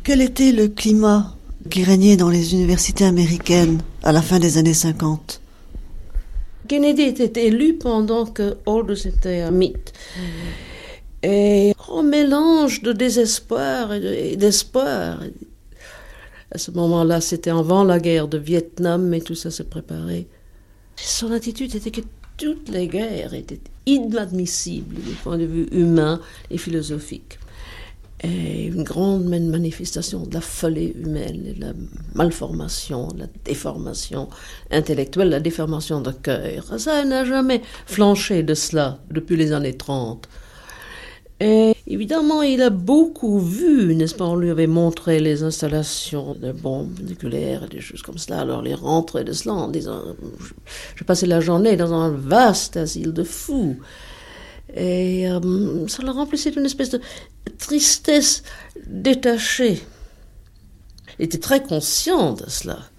Quel 0.03 0.23
était 0.23 0.53
le 0.53 0.69
climat? 0.69 1.37
Qui 1.69 1.85
régnait 1.85 2.17
dans 2.17 2.31
les 2.31 2.55
universités 2.55 3.05
américaines 3.05 3.83
à 4.03 4.13
la 4.13 4.23
fin 4.23 4.39
des 4.39 4.57
années 4.57 4.75
50 4.75 5.41
Kennedy 6.69 7.03
était 7.03 7.47
élu 7.47 7.75
pendant 7.75 8.27
que 8.27 8.57
Aldous 8.65 9.07
était 9.07 9.41
un 9.41 9.51
mythe. 9.51 9.93
Et 11.23 11.75
un 11.93 12.03
mélange 12.03 12.81
de 12.81 12.93
désespoir 12.93 13.93
et 13.93 14.37
d'espoir. 14.37 15.21
à 16.53 16.59
ce 16.59 16.71
moment-là, 16.71 17.21
c'était 17.21 17.51
avant 17.51 17.83
la 17.83 17.99
guerre 17.99 18.29
de 18.29 18.39
Vietnam, 18.39 19.09
mais 19.09 19.21
tout 19.21 19.35
ça 19.35 19.51
se 19.51 19.65
préparait. 19.65 20.27
Son 20.97 21.33
attitude 21.33 21.75
était 21.75 21.91
que 21.91 22.03
toutes 22.37 22.69
les 22.69 22.87
guerres 22.87 23.35
étaient 23.35 23.61
inadmissibles 23.87 24.95
du 24.95 25.15
point 25.25 25.39
de 25.39 25.45
vue 25.45 25.67
humain 25.73 26.21
et 26.51 26.57
philosophique 26.57 27.39
et 28.23 28.67
une 28.67 28.83
grande 28.83 29.25
manifestation 29.25 30.25
de 30.25 30.35
la 30.35 30.41
folie 30.41 30.93
humaine, 30.95 31.55
de 31.57 31.61
la 31.61 31.73
malformation, 32.15 33.09
de 33.09 33.21
la 33.21 33.27
déformation 33.45 34.29
intellectuelle, 34.71 35.31
la 35.31 35.41
déformation 35.41 36.01
de 36.01 36.13
cœur. 36.13 36.79
Ça 36.79 37.05
n'a 37.05 37.25
jamais 37.25 37.63
flanché 37.87 38.43
de 38.43 38.55
cela 38.55 38.99
depuis 39.11 39.37
les 39.37 39.53
années 39.53 39.77
30. 39.77 40.29
Et 41.43 41.75
évidemment, 41.87 42.43
il 42.43 42.61
a 42.61 42.69
beaucoup 42.69 43.39
vu, 43.39 43.95
n'est-ce 43.95 44.15
pas? 44.15 44.27
On 44.27 44.37
lui 44.37 44.51
avait 44.51 44.67
montré 44.67 45.21
les 45.21 45.43
installations 45.43 46.35
de 46.35 46.53
bombes 46.53 47.01
nucléaires 47.01 47.65
et 47.65 47.69
des 47.69 47.81
choses 47.81 48.03
comme 48.03 48.19
cela. 48.19 48.41
Alors, 48.41 48.61
les 48.61 48.75
rentrées 48.75 49.25
de 49.25 49.33
cela 49.33 49.55
en 49.55 49.69
disant 49.69 50.03
Je 50.95 51.05
passais 51.05 51.27
la 51.27 51.41
journée 51.41 51.77
dans 51.77 51.95
un 51.95 52.11
vaste 52.11 52.77
asile 52.77 53.15
de 53.15 53.25
fous. 53.25 53.79
Et 54.75 55.29
euh, 55.29 55.89
ça 55.89 56.03
le 56.03 56.11
remplissait 56.11 56.51
d'une 56.51 56.67
espèce 56.67 56.91
de 56.91 57.01
tristesse 57.59 58.43
détachée. 58.87 59.81
Il 61.19 61.25
était 61.25 61.39
très 61.39 61.63
conscient 61.63 62.33
de 62.33 62.49
cela. 62.49 62.90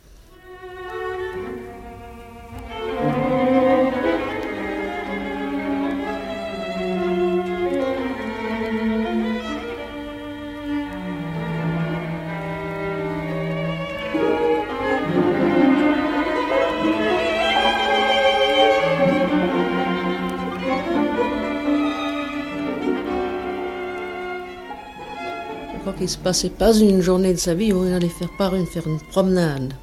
Se 26.11 26.17
passait 26.17 26.49
pas 26.49 26.77
une 26.77 27.01
journée 27.01 27.33
de 27.33 27.39
sa 27.39 27.53
vie 27.53 27.71
où 27.71 27.85
il 27.85 27.93
allait 27.93 28.09
faire 28.09 28.29
part 28.37 28.53
une, 28.53 28.65
faire 28.65 28.85
une 28.85 28.99
promenade. 28.99 29.73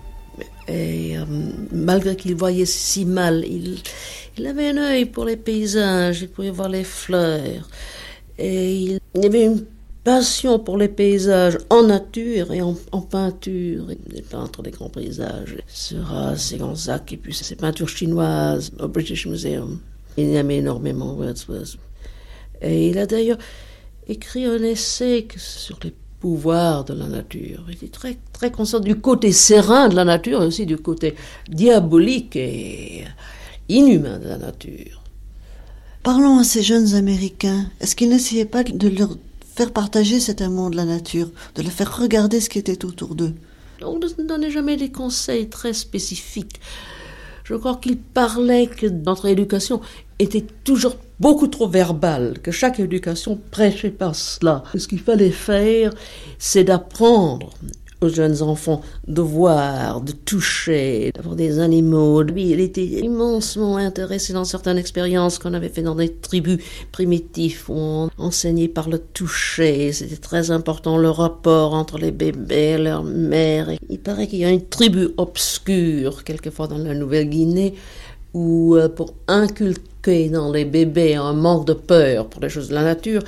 Et 0.68 1.16
euh, 1.16 1.24
malgré 1.72 2.16
qu'il 2.16 2.34
voyait 2.34 2.66
si 2.66 3.06
mal, 3.06 3.44
il, 3.46 4.46
avait 4.46 4.68
un 4.68 4.76
œil 4.76 5.06
pour 5.06 5.24
les 5.24 5.38
paysages, 5.38 6.20
il 6.20 6.28
pouvait 6.28 6.50
voir 6.50 6.68
les 6.68 6.84
fleurs. 6.84 7.68
Et 8.38 8.76
il, 8.76 9.00
avait 9.24 9.46
une 9.46 9.64
passion 10.04 10.58
pour 10.58 10.76
les 10.76 10.88
paysages 10.88 11.56
en 11.70 11.84
nature 11.84 12.52
et 12.52 12.60
en, 12.60 12.74
peinture. 13.00 13.86
Il 13.90 14.22
peintres 14.22 14.62
des 14.62 14.70
grands 14.70 14.90
paysages. 14.90 15.56
Sera, 15.66 16.34
Gonzac 16.58 17.10
et 17.14 17.16
puis 17.16 17.32
ses 17.32 17.56
peintures 17.56 17.88
chinoises 17.88 18.70
au 18.78 18.88
British 18.88 19.26
Museum. 19.26 19.80
Il 20.18 20.36
aimait 20.36 20.58
énormément 20.58 21.14
Wordsworth. 21.14 21.78
Et 22.60 22.90
il 22.90 22.98
a 22.98 23.06
d'ailleurs 23.06 23.38
écrit 24.06 24.44
un 24.44 24.62
essai 24.62 25.26
sur 25.36 25.78
les 25.82 25.94
pouvoir 26.20 26.84
de 26.84 26.94
la 26.94 27.06
nature. 27.06 27.64
Il 27.68 27.84
est 27.84 27.92
très, 27.92 28.18
très 28.32 28.50
conscient 28.50 28.80
du 28.80 28.96
côté 28.96 29.32
serein 29.32 29.88
de 29.88 29.96
la 29.96 30.04
nature 30.04 30.42
et 30.42 30.46
aussi 30.46 30.66
du 30.66 30.76
côté 30.76 31.14
diabolique 31.48 32.36
et 32.36 33.04
inhumain 33.68 34.18
de 34.18 34.28
la 34.28 34.38
nature. 34.38 35.02
Parlons 36.02 36.38
à 36.38 36.44
ces 36.44 36.62
jeunes 36.62 36.94
Américains. 36.94 37.70
Est-ce 37.80 37.94
qu'ils 37.94 38.08
n'essayaient 38.08 38.44
pas 38.44 38.64
de 38.64 38.88
leur 38.88 39.16
faire 39.54 39.72
partager 39.72 40.20
cet 40.20 40.40
amour 40.40 40.70
de 40.70 40.76
la 40.76 40.84
nature, 40.84 41.30
de 41.54 41.62
leur 41.62 41.72
faire 41.72 41.98
regarder 41.98 42.40
ce 42.40 42.48
qui 42.48 42.58
était 42.58 42.84
autour 42.84 43.14
d'eux? 43.14 43.34
On 43.82 43.98
ne 43.98 44.26
donnait 44.26 44.50
jamais 44.50 44.76
des 44.76 44.90
conseils 44.90 45.48
très 45.48 45.72
spécifiques. 45.72 46.60
Je 47.44 47.54
crois 47.54 47.76
qu'il 47.76 47.96
parlait 47.96 48.66
que 48.66 48.86
notre 48.86 49.26
éducation 49.26 49.80
était 50.18 50.44
toujours 50.64 50.96
beaucoup 51.20 51.48
trop 51.48 51.68
verbal, 51.68 52.38
que 52.42 52.50
chaque 52.50 52.80
éducation 52.80 53.38
prêchait 53.50 53.90
pas 53.90 54.14
cela. 54.14 54.62
Ce 54.76 54.86
qu'il 54.86 55.00
fallait 55.00 55.30
faire, 55.30 55.92
c'est 56.38 56.64
d'apprendre 56.64 57.50
aux 58.00 58.08
jeunes 58.08 58.42
enfants 58.42 58.80
de 59.08 59.20
voir, 59.22 60.00
de 60.00 60.12
toucher, 60.12 61.10
d'avoir 61.14 61.34
des 61.34 61.58
animaux. 61.58 62.22
Lui, 62.22 62.50
il 62.50 62.60
était 62.60 62.84
immensement 62.84 63.76
intéressé 63.76 64.32
dans 64.32 64.44
certaines 64.44 64.78
expériences 64.78 65.38
qu'on 65.38 65.54
avait 65.54 65.68
fait 65.68 65.82
dans 65.82 65.96
des 65.96 66.12
tribus 66.12 66.62
primitives 66.92 67.64
où 67.68 67.74
on 67.74 68.10
enseignait 68.18 68.68
par 68.68 68.88
le 68.88 68.98
toucher. 68.98 69.92
C'était 69.92 70.16
très 70.16 70.50
important 70.50 70.96
le 70.96 71.10
rapport 71.10 71.74
entre 71.74 71.98
les 71.98 72.12
bébés 72.12 72.74
et 72.74 72.78
leur 72.78 73.02
mère. 73.02 73.70
il 73.88 73.98
paraît 73.98 74.28
qu'il 74.28 74.40
y 74.40 74.44
a 74.44 74.50
une 74.50 74.66
tribu 74.66 75.08
obscure, 75.16 76.22
quelquefois 76.22 76.68
dans 76.68 76.78
la 76.78 76.94
Nouvelle-Guinée, 76.94 77.74
où 78.34 78.76
euh, 78.76 78.88
pour 78.88 79.14
inculquer 79.26 79.88
dans 80.30 80.52
les 80.52 80.64
bébés 80.64 81.16
un 81.16 81.32
manque 81.32 81.66
de 81.66 81.72
peur 81.74 82.28
pour 82.28 82.40
les 82.40 82.48
choses 82.48 82.68
de 82.68 82.74
la 82.74 82.82
nature, 82.82 83.22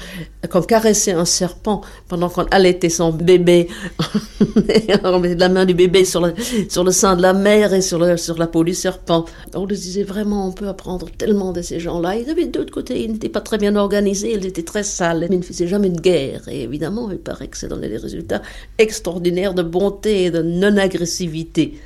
qu'on 0.49 0.63
caressait 0.63 1.13
un 1.13 1.25
serpent 1.25 1.83
pendant 2.09 2.31
qu'on 2.31 2.45
allaitait 2.45 2.89
son 2.89 3.13
bébé, 3.13 3.69
on 5.05 5.19
mettait 5.19 5.37
la 5.37 5.49
main 5.49 5.67
du 5.67 5.75
bébé 5.75 6.05
sur 6.05 6.23
le, 6.23 6.33
sur 6.69 6.85
le 6.85 6.91
sein 6.91 7.17
de 7.17 7.23
la 7.23 7.33
mère 7.35 7.75
et 7.75 7.83
sur, 7.83 8.19
sur 8.19 8.39
la 8.39 8.47
peau 8.47 8.65
du 8.65 8.73
serpent. 8.73 9.27
On 9.55 9.69
se 9.69 9.75
disait 9.75 10.05
vraiment, 10.05 10.49
on 10.49 10.53
peut 10.53 10.69
apprendre 10.69 11.11
tellement 11.11 11.53
de 11.53 11.61
ces 11.61 11.81
gens-là. 11.81 12.17
Ils 12.17 12.31
avaient 12.31 12.47
d'autre 12.47 12.73
côté, 12.73 13.03
ils 13.03 13.13
n'étaient 13.13 13.29
pas 13.29 13.41
très 13.41 13.59
bien 13.59 13.77
organisés, 13.77 14.33
ils 14.33 14.47
étaient 14.47 14.63
très 14.63 14.85
sales, 14.85 15.27
mais 15.29 15.37
ils 15.37 15.41
ne 15.41 15.45
faisaient 15.45 15.69
jamais 15.69 15.91
de 15.91 16.01
guerre. 16.01 16.49
Et 16.49 16.63
évidemment, 16.63 17.11
il 17.11 17.19
paraît 17.19 17.49
que 17.49 17.59
ça 17.59 17.69
donnait 17.69 17.89
des 17.89 17.99
résultats 17.99 18.43
extraordinaires 18.79 19.55
de 19.55 19.63
bonté 19.63 20.25
et 20.25 20.31
de 20.31 20.41
non-agressivité. 20.41 21.79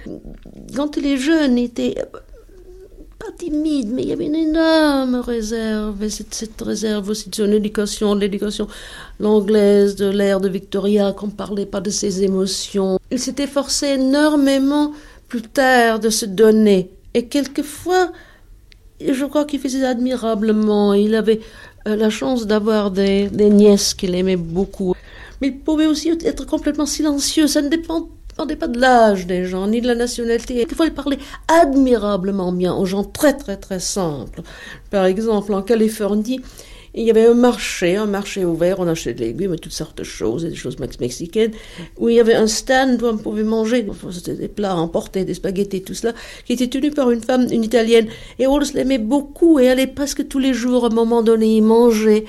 Quand 0.76 0.96
les 0.96 1.16
jeunes 1.16 1.58
étaient 1.58 1.96
timide, 3.36 3.90
mais 3.92 4.02
il 4.02 4.08
y 4.08 4.12
avait 4.12 4.26
une 4.26 4.34
énorme 4.34 5.16
réserve. 5.16 6.02
Et 6.02 6.10
cette, 6.10 6.34
cette 6.34 6.60
réserve 6.60 7.08
aussi 7.08 7.30
de 7.30 7.34
son 7.34 7.50
éducation, 7.52 8.14
l'éducation 8.14 8.68
l'anglaise 9.20 9.96
de 9.96 10.06
l'ère 10.06 10.40
de 10.40 10.48
Victoria, 10.48 11.12
qu'on 11.12 11.28
ne 11.28 11.32
parlait 11.32 11.66
pas 11.66 11.80
de 11.80 11.90
ses 11.90 12.22
émotions. 12.22 12.98
Il 13.10 13.18
s'était 13.18 13.46
forcé 13.46 13.86
énormément 13.88 14.92
plus 15.28 15.42
tard 15.42 16.00
de 16.00 16.10
se 16.10 16.26
donner. 16.26 16.90
Et 17.14 17.26
quelquefois, 17.26 18.12
je 19.00 19.24
crois 19.24 19.44
qu'il 19.44 19.60
faisait 19.60 19.84
admirablement. 19.84 20.94
Il 20.94 21.14
avait 21.14 21.40
euh, 21.86 21.96
la 21.96 22.10
chance 22.10 22.46
d'avoir 22.46 22.90
des, 22.90 23.28
des 23.28 23.50
nièces 23.50 23.94
qu'il 23.94 24.14
aimait 24.14 24.36
beaucoup. 24.36 24.94
Mais 25.40 25.48
il 25.48 25.58
pouvait 25.58 25.86
aussi 25.86 26.10
être 26.24 26.46
complètement 26.46 26.86
silencieux. 26.86 27.46
Ça 27.46 27.62
ne 27.62 27.68
dépendait 28.34 28.56
pas 28.56 28.66
de 28.66 28.80
l'âge 28.80 29.26
des 29.26 29.44
gens, 29.44 29.68
ni 29.68 29.80
de 29.80 29.86
la 29.86 29.94
nationalité. 29.94 30.66
Il 30.68 30.92
parlait 30.92 31.18
admirablement 31.46 32.52
bien 32.52 32.74
aux 32.74 32.84
gens 32.84 33.04
très, 33.04 33.36
très, 33.36 33.56
très 33.56 33.78
simples. 33.78 34.42
Par 34.90 35.04
exemple, 35.04 35.54
en 35.54 35.62
Californie, 35.62 36.40
il 36.96 37.04
y 37.04 37.10
avait 37.10 37.26
un 37.26 37.34
marché, 37.34 37.96
un 37.96 38.06
marché 38.06 38.44
ouvert, 38.44 38.78
on 38.78 38.86
achetait 38.86 39.14
des 39.14 39.26
légumes 39.26 39.54
et 39.54 39.58
toutes 39.58 39.72
sortes 39.72 39.98
de 39.98 40.04
choses, 40.04 40.44
des 40.44 40.54
choses 40.54 40.78
mexicaines, 40.78 41.52
où 41.98 42.08
il 42.08 42.16
y 42.16 42.20
avait 42.20 42.34
un 42.34 42.46
stand 42.46 43.02
où 43.02 43.06
on 43.06 43.16
pouvait 43.16 43.42
manger, 43.42 43.86
c'était 44.12 44.34
des 44.34 44.48
plats 44.48 44.76
emportés, 44.76 45.24
des 45.24 45.34
spaghettis, 45.34 45.82
tout 45.82 45.94
cela, 45.94 46.12
qui 46.44 46.52
était 46.52 46.68
tenu 46.68 46.90
par 46.90 47.10
une 47.10 47.20
femme, 47.20 47.46
une 47.50 47.64
italienne. 47.64 48.06
Et 48.38 48.46
Rolls 48.46 48.66
l'aimait 48.74 48.98
beaucoup 48.98 49.58
et 49.58 49.68
allait 49.68 49.88
presque 49.88 50.28
tous 50.28 50.38
les 50.38 50.54
jours, 50.54 50.84
à 50.84 50.88
un 50.88 50.94
moment 50.94 51.22
donné, 51.22 51.56
y 51.56 51.60
manger. 51.60 52.26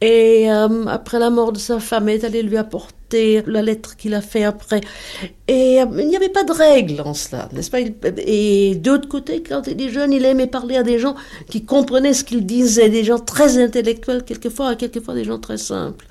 Et 0.00 0.50
euh, 0.50 0.86
après 0.86 1.18
la 1.18 1.28
mort 1.28 1.52
de 1.52 1.58
sa 1.58 1.78
femme, 1.78 2.08
elle 2.08 2.20
est 2.20 2.24
allée 2.24 2.42
lui 2.42 2.56
apporter 2.56 3.42
la 3.46 3.60
lettre 3.60 3.96
qu'il 3.96 4.14
a 4.14 4.22
fait 4.22 4.44
après. 4.44 4.80
Et 5.46 5.82
euh, 5.82 5.86
il 5.98 6.08
n'y 6.08 6.16
avait 6.16 6.30
pas 6.30 6.44
de 6.44 6.52
règle 6.52 7.02
en 7.02 7.12
cela, 7.12 7.50
n'est-ce 7.52 7.70
pas? 7.70 7.80
Et 8.16 8.76
d'autre 8.76 9.08
côté, 9.08 9.42
quand 9.42 9.66
il 9.66 9.74
était 9.74 9.90
jeune, 9.90 10.12
il 10.14 10.24
aimait 10.24 10.46
parler 10.46 10.76
à 10.76 10.82
des 10.82 10.98
gens 10.98 11.16
qui 11.50 11.66
comprenaient 11.66 12.14
ce 12.14 12.24
qu'il 12.24 12.46
disait, 12.46 12.88
des 12.88 13.04
gens 13.04 13.18
très 13.18 13.58
intellectuels 13.58 14.24
quelquefois, 14.24 14.72
et 14.72 14.76
quelquefois 14.76 15.14
des 15.14 15.24
gens 15.24 15.38
très 15.38 15.58
simples. 15.58 16.06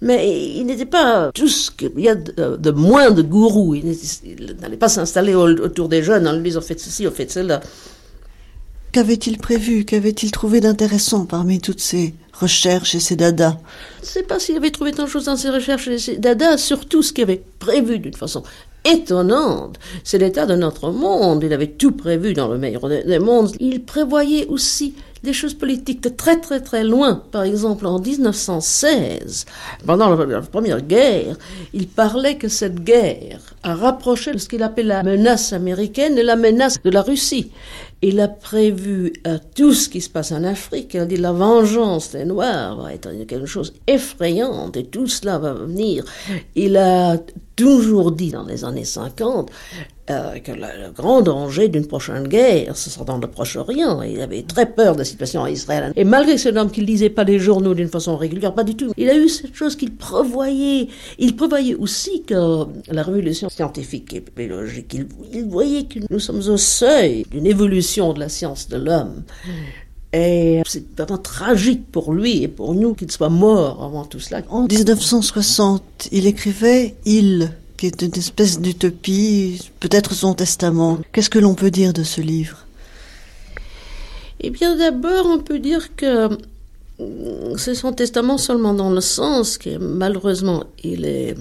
Mais 0.00 0.56
il 0.56 0.66
n'était 0.66 0.86
pas 0.86 1.30
tout 1.32 1.48
ce 1.48 1.70
qu'il 1.70 2.00
y 2.00 2.08
a 2.08 2.16
de, 2.16 2.70
moins 2.70 3.12
de 3.12 3.22
gourou. 3.22 3.76
Il 3.76 3.96
n'allait 4.60 4.76
pas 4.76 4.88
s'installer 4.88 5.34
autour 5.34 5.88
des 5.88 6.02
jeunes 6.02 6.26
en 6.26 6.32
lui 6.32 6.42
disant 6.42 6.62
faites 6.62 6.80
ceci, 6.80 7.06
faites 7.14 7.30
cela. 7.30 7.60
Qu'avait-il 8.94 9.38
prévu? 9.38 9.84
Qu'avait-il 9.84 10.30
trouvé 10.30 10.60
d'intéressant 10.60 11.26
parmi 11.26 11.60
toutes 11.60 11.80
ces 11.80 12.14
recherches 12.32 12.94
et 12.94 13.00
ces 13.00 13.16
dadas? 13.16 13.56
Je 13.96 14.02
ne 14.02 14.06
sais 14.06 14.22
pas 14.22 14.38
s'il 14.38 14.56
avait 14.56 14.70
trouvé 14.70 14.92
tant 14.92 15.02
de 15.02 15.08
choses 15.08 15.24
dans 15.24 15.36
ses 15.36 15.50
recherches 15.50 15.88
et 15.88 15.98
ses 15.98 16.16
dadas, 16.16 16.58
surtout 16.58 17.02
ce 17.02 17.12
qu'il 17.12 17.24
avait 17.24 17.42
prévu 17.58 17.98
d'une 17.98 18.14
façon 18.14 18.44
étonnante. 18.84 19.80
C'est 20.04 20.18
l'état 20.18 20.46
de 20.46 20.54
notre 20.54 20.92
monde. 20.92 21.42
Il 21.42 21.52
avait 21.52 21.72
tout 21.72 21.90
prévu 21.90 22.34
dans 22.34 22.46
le 22.46 22.56
meilleur 22.56 22.88
des 22.88 23.18
mondes. 23.18 23.50
Il 23.58 23.82
prévoyait 23.82 24.46
aussi 24.46 24.94
des 25.24 25.32
choses 25.32 25.54
politiques 25.54 26.02
de 26.02 26.10
très 26.10 26.38
très 26.38 26.60
très 26.60 26.84
loin. 26.84 27.22
Par 27.32 27.42
exemple, 27.42 27.86
en 27.86 27.98
1916, 27.98 29.46
pendant 29.86 30.14
la, 30.14 30.42
Première 30.42 30.82
Guerre, 30.82 31.36
il 31.72 31.88
parlait 31.88 32.36
que 32.36 32.48
cette 32.48 32.84
guerre 32.84 33.40
a 33.62 33.74
rapproché 33.74 34.36
ce 34.38 34.48
qu'il 34.48 34.62
appelait 34.62 34.84
la 34.84 35.02
menace 35.02 35.52
américaine 35.52 36.18
et 36.18 36.22
la 36.22 36.36
menace 36.36 36.80
de 36.84 36.90
la 36.90 37.02
Russie. 37.02 37.50
Il 38.06 38.20
a 38.20 38.28
prévu 38.28 39.14
euh, 39.26 39.38
tout 39.54 39.72
ce 39.72 39.88
qui 39.88 40.02
se 40.02 40.10
passe 40.10 40.30
en 40.30 40.44
Afrique. 40.44 40.92
Il 40.92 41.00
a 41.00 41.06
dit 41.06 41.16
la 41.16 41.32
vengeance 41.32 42.12
des 42.12 42.26
Noirs 42.26 42.82
va 42.82 42.92
être 42.92 43.10
quelque 43.26 43.46
chose 43.46 43.72
effrayante 43.86 44.76
et 44.76 44.84
tout 44.84 45.06
cela 45.06 45.38
va 45.38 45.54
venir. 45.54 46.04
Il 46.54 46.76
a 46.76 47.16
toujours 47.56 48.12
dit 48.12 48.30
dans 48.30 48.44
les 48.44 48.62
années 48.62 48.84
50 48.84 49.50
euh, 50.10 50.38
que 50.38 50.52
le, 50.52 50.92
grand 50.94 51.22
danger 51.22 51.68
d'une 51.68 51.86
prochaine 51.86 52.28
guerre, 52.28 52.76
ce 52.76 52.90
sera 52.90 53.06
dans 53.06 53.16
le 53.16 53.26
Proche-Orient. 53.26 54.02
Il 54.02 54.20
avait 54.20 54.42
très 54.42 54.66
peur 54.66 54.92
de 54.92 54.98
la 54.98 55.04
situation 55.06 55.40
en 55.40 55.46
Israël. 55.46 55.94
Et 55.96 56.04
malgré 56.04 56.36
ce 56.36 56.50
homme 56.50 56.70
qui 56.70 56.82
ne 56.82 56.86
lisait 56.86 57.08
pas 57.08 57.24
les 57.24 57.38
journaux 57.38 57.72
d'une 57.72 57.88
façon 57.88 58.14
régulière, 58.16 58.52
pas 58.52 58.64
du 58.64 58.74
tout, 58.74 58.92
il 58.98 59.08
a 59.08 59.16
eu 59.16 59.30
cette 59.30 59.54
chose 59.54 59.76
qu'il 59.76 59.94
prévoyait. 59.94 60.88
Il 61.18 61.36
prévoyait 61.36 61.74
aussi 61.74 62.22
que 62.22 62.66
la 62.88 63.02
révolution 63.02 63.48
scientifique 63.48 64.12
et 64.12 64.22
biologique, 64.36 64.92
il, 64.92 65.06
il 65.32 65.44
voyait 65.44 65.84
que 65.84 66.00
nous 66.10 66.18
sommes 66.18 66.42
au 66.48 66.58
seuil 66.58 67.24
d'une 67.30 67.46
évolution 67.46 68.12
de 68.12 68.20
la 68.20 68.28
science 68.28 68.68
de 68.68 68.76
l'homme. 68.76 69.22
Et 70.12 70.60
c'est 70.66 70.84
vraiment 70.96 71.18
tragique 71.18 71.90
pour 71.90 72.12
lui 72.12 72.42
et 72.42 72.48
pour 72.48 72.74
nous 72.74 72.94
qu'il 72.94 73.10
soit 73.10 73.30
mort 73.30 73.82
avant 73.82 74.04
tout 74.04 74.20
cela. 74.20 74.42
En 74.48 74.66
1960, 74.66 76.08
il 76.12 76.26
écrivait 76.26 76.94
Il 77.04 77.50
qui 77.76 77.86
est 77.86 78.02
une 78.02 78.14
espèce 78.16 78.60
d'utopie, 78.60 79.70
peut-être 79.80 80.14
son 80.14 80.34
testament. 80.34 80.98
Qu'est-ce 81.12 81.30
que 81.30 81.38
l'on 81.38 81.54
peut 81.54 81.70
dire 81.70 81.92
de 81.92 82.02
ce 82.02 82.20
livre? 82.20 82.64
Eh 84.40 84.50
bien, 84.50 84.76
d'abord, 84.76 85.26
on 85.26 85.38
peut 85.38 85.58
dire 85.58 85.94
que 85.96 86.28
mm, 86.98 87.56
c'est 87.56 87.74
son 87.74 87.92
testament 87.92 88.38
seulement 88.38 88.74
dans 88.74 88.90
le 88.90 89.00
sens 89.00 89.58
que 89.58 89.76
malheureusement, 89.78 90.64
il 90.82 91.04
est, 91.04 91.34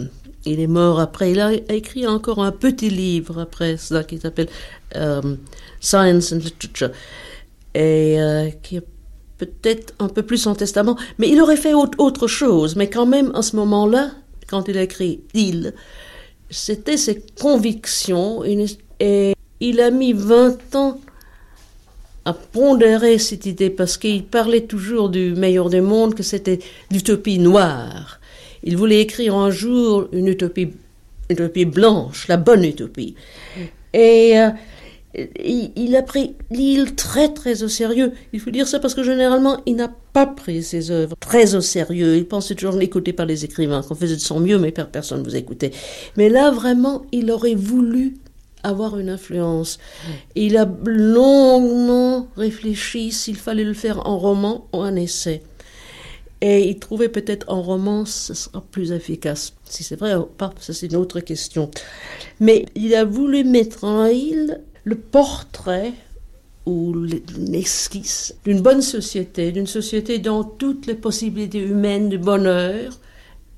il 0.46 0.60
est 0.60 0.68
mort 0.68 1.00
après. 1.00 1.32
Il 1.32 1.40
a 1.40 1.54
écrit 1.70 2.08
encore 2.08 2.44
un 2.44 2.52
petit 2.52 2.90
livre 2.90 3.40
après 3.40 3.78
ça 3.78 4.04
qui 4.04 4.18
s'appelle 4.20 4.50
euh, 4.96 5.36
Science 5.80 6.32
and 6.32 6.38
Literature 6.38 6.92
et 7.76 8.22
euh, 8.22 8.50
qui 8.62 8.78
est 8.78 8.88
peut-être 9.38 9.94
un 10.00 10.08
peu 10.08 10.24
plus 10.24 10.38
son 10.38 10.56
testament. 10.56 10.98
Mais 11.18 11.30
il 11.30 11.42
aurait 11.42 11.58
fait 11.58 11.74
autre 11.74 12.28
chose. 12.28 12.76
Mais 12.76 12.90
quand 12.90 13.06
même, 13.06 13.32
en 13.34 13.42
ce 13.42 13.56
moment-là, 13.56 14.12
quand 14.48 14.68
il 14.68 14.78
a 14.78 14.84
écrit 14.84 15.22
Il, 15.34 15.74
c'était 16.54 16.98
ses 16.98 17.22
convictions 17.40 18.44
et 19.00 19.34
il 19.60 19.82
a 19.82 19.92
mis 19.92 20.14
20 20.14 20.76
ans 20.76 21.00
à 22.26 22.34
pondérer 22.34 23.18
cette 23.18 23.46
idée 23.46 23.70
parce 23.70 23.98
qu'il 23.98 24.24
parlait 24.24 24.62
toujours 24.62 25.10
du 25.10 25.34
meilleur 25.34 25.70
des 25.70 25.82
mondes, 25.82 26.16
que 26.16 26.24
c'était 26.24 26.60
l'utopie 26.92 27.40
noire. 27.40 28.20
Il 28.64 28.78
voulait 28.78 29.02
écrire 29.02 29.36
un 29.36 29.52
jour 29.52 30.08
une 30.14 30.28
utopie, 30.28 30.70
utopie 31.30 31.66
blanche, 31.66 32.28
la 32.30 32.38
bonne 32.38 32.64
utopie. 32.64 33.16
Et 33.94 34.40
euh, 34.40 34.50
il, 35.16 35.96
a 35.96 36.02
pris 36.02 36.36
l'île 36.50 36.96
très 36.96 37.34
très 37.34 37.64
au 37.64 37.68
sérieux. 37.68 38.14
Il 38.34 38.40
faut 38.40 38.50
dire 38.50 38.68
ça 38.68 38.80
parce 38.80 38.96
que 38.96 39.04
généralement, 39.04 39.62
il 39.66 39.76
n'a 39.76 39.94
pas 40.14 40.26
pris 40.26 40.64
ses 40.64 40.90
œuvres 40.92 41.16
très 41.20 41.56
au 41.56 41.62
sérieux. 41.62 42.18
Il 42.18 42.26
pensait 42.26 42.56
toujours 42.56 42.76
l'écouter 42.76 43.14
par 43.14 43.26
les 43.26 43.46
écrivains, 43.46 43.84
qu'on 43.84 43.96
faisait 43.96 44.16
de 44.16 44.22
son 44.22 44.40
mieux, 44.40 44.58
mais 44.58 44.72
personne 44.72 45.20
ne 45.20 45.24
vous 45.24 45.36
écoutait. 45.36 45.72
Mais 46.18 46.30
là, 46.30 46.50
vraiment, 46.52 47.04
il 47.12 47.30
aurait 47.32 47.56
voulu 47.56 48.16
avoir 48.64 48.98
une 48.98 49.10
influence. 49.10 49.78
Il 50.36 50.58
a 50.58 50.68
longuement 50.86 52.28
réfléchi 52.36 53.12
s'il 53.12 53.36
fallait 53.36 53.66
le 53.66 53.74
faire 53.74 54.08
en 54.08 54.18
roman 54.18 54.68
ou 54.74 54.78
en 54.78 54.96
essai. 54.96 55.44
Et 56.42 56.68
il 56.68 56.78
trouvait 56.78 57.10
peut-être 57.10 57.46
en 57.50 57.62
roman, 57.62 58.04
ce 58.06 58.34
sera 58.34 58.62
plus 58.72 58.92
efficace. 58.92 59.54
Si 59.64 59.84
c'est 59.84 59.96
vrai 59.96 60.16
ou 60.16 60.24
pas, 60.24 60.54
ça 60.60 60.74
c'est 60.74 60.88
une 60.88 60.98
autre 60.98 61.20
question. 61.22 61.70
Mais 62.40 62.66
il 62.76 62.96
a 62.96 63.06
voulu 63.06 63.44
mettre 63.46 63.86
en 63.86 64.06
île 64.08 64.60
le 64.84 64.96
portrait 64.96 65.94
ou 66.66 66.94
l'esquisse 67.38 68.36
d'une 68.46 68.62
bonne 68.62 68.82
société, 68.82 69.52
d'une 69.52 69.68
société 69.68 70.20
dont 70.20 70.44
toutes 70.44 70.86
les 70.86 70.96
possibilités 70.96 71.60
humaines 71.60 72.10
de 72.10 72.18
bonheur 72.18 72.94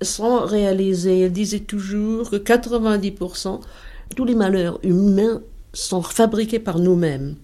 sont 0.02 0.40
réalisées. 0.40 1.26
Il 1.26 1.32
disait 1.32 1.60
toujours 1.60 2.30
que 2.30 2.38
90% 2.38 3.60
tous 4.16 4.26
les 4.26 4.36
malheurs 4.36 4.80
humains 4.84 5.42
sont 5.74 6.02
fabriqués 6.02 6.60
par 6.60 6.80
nous-mêmes. 6.80 7.36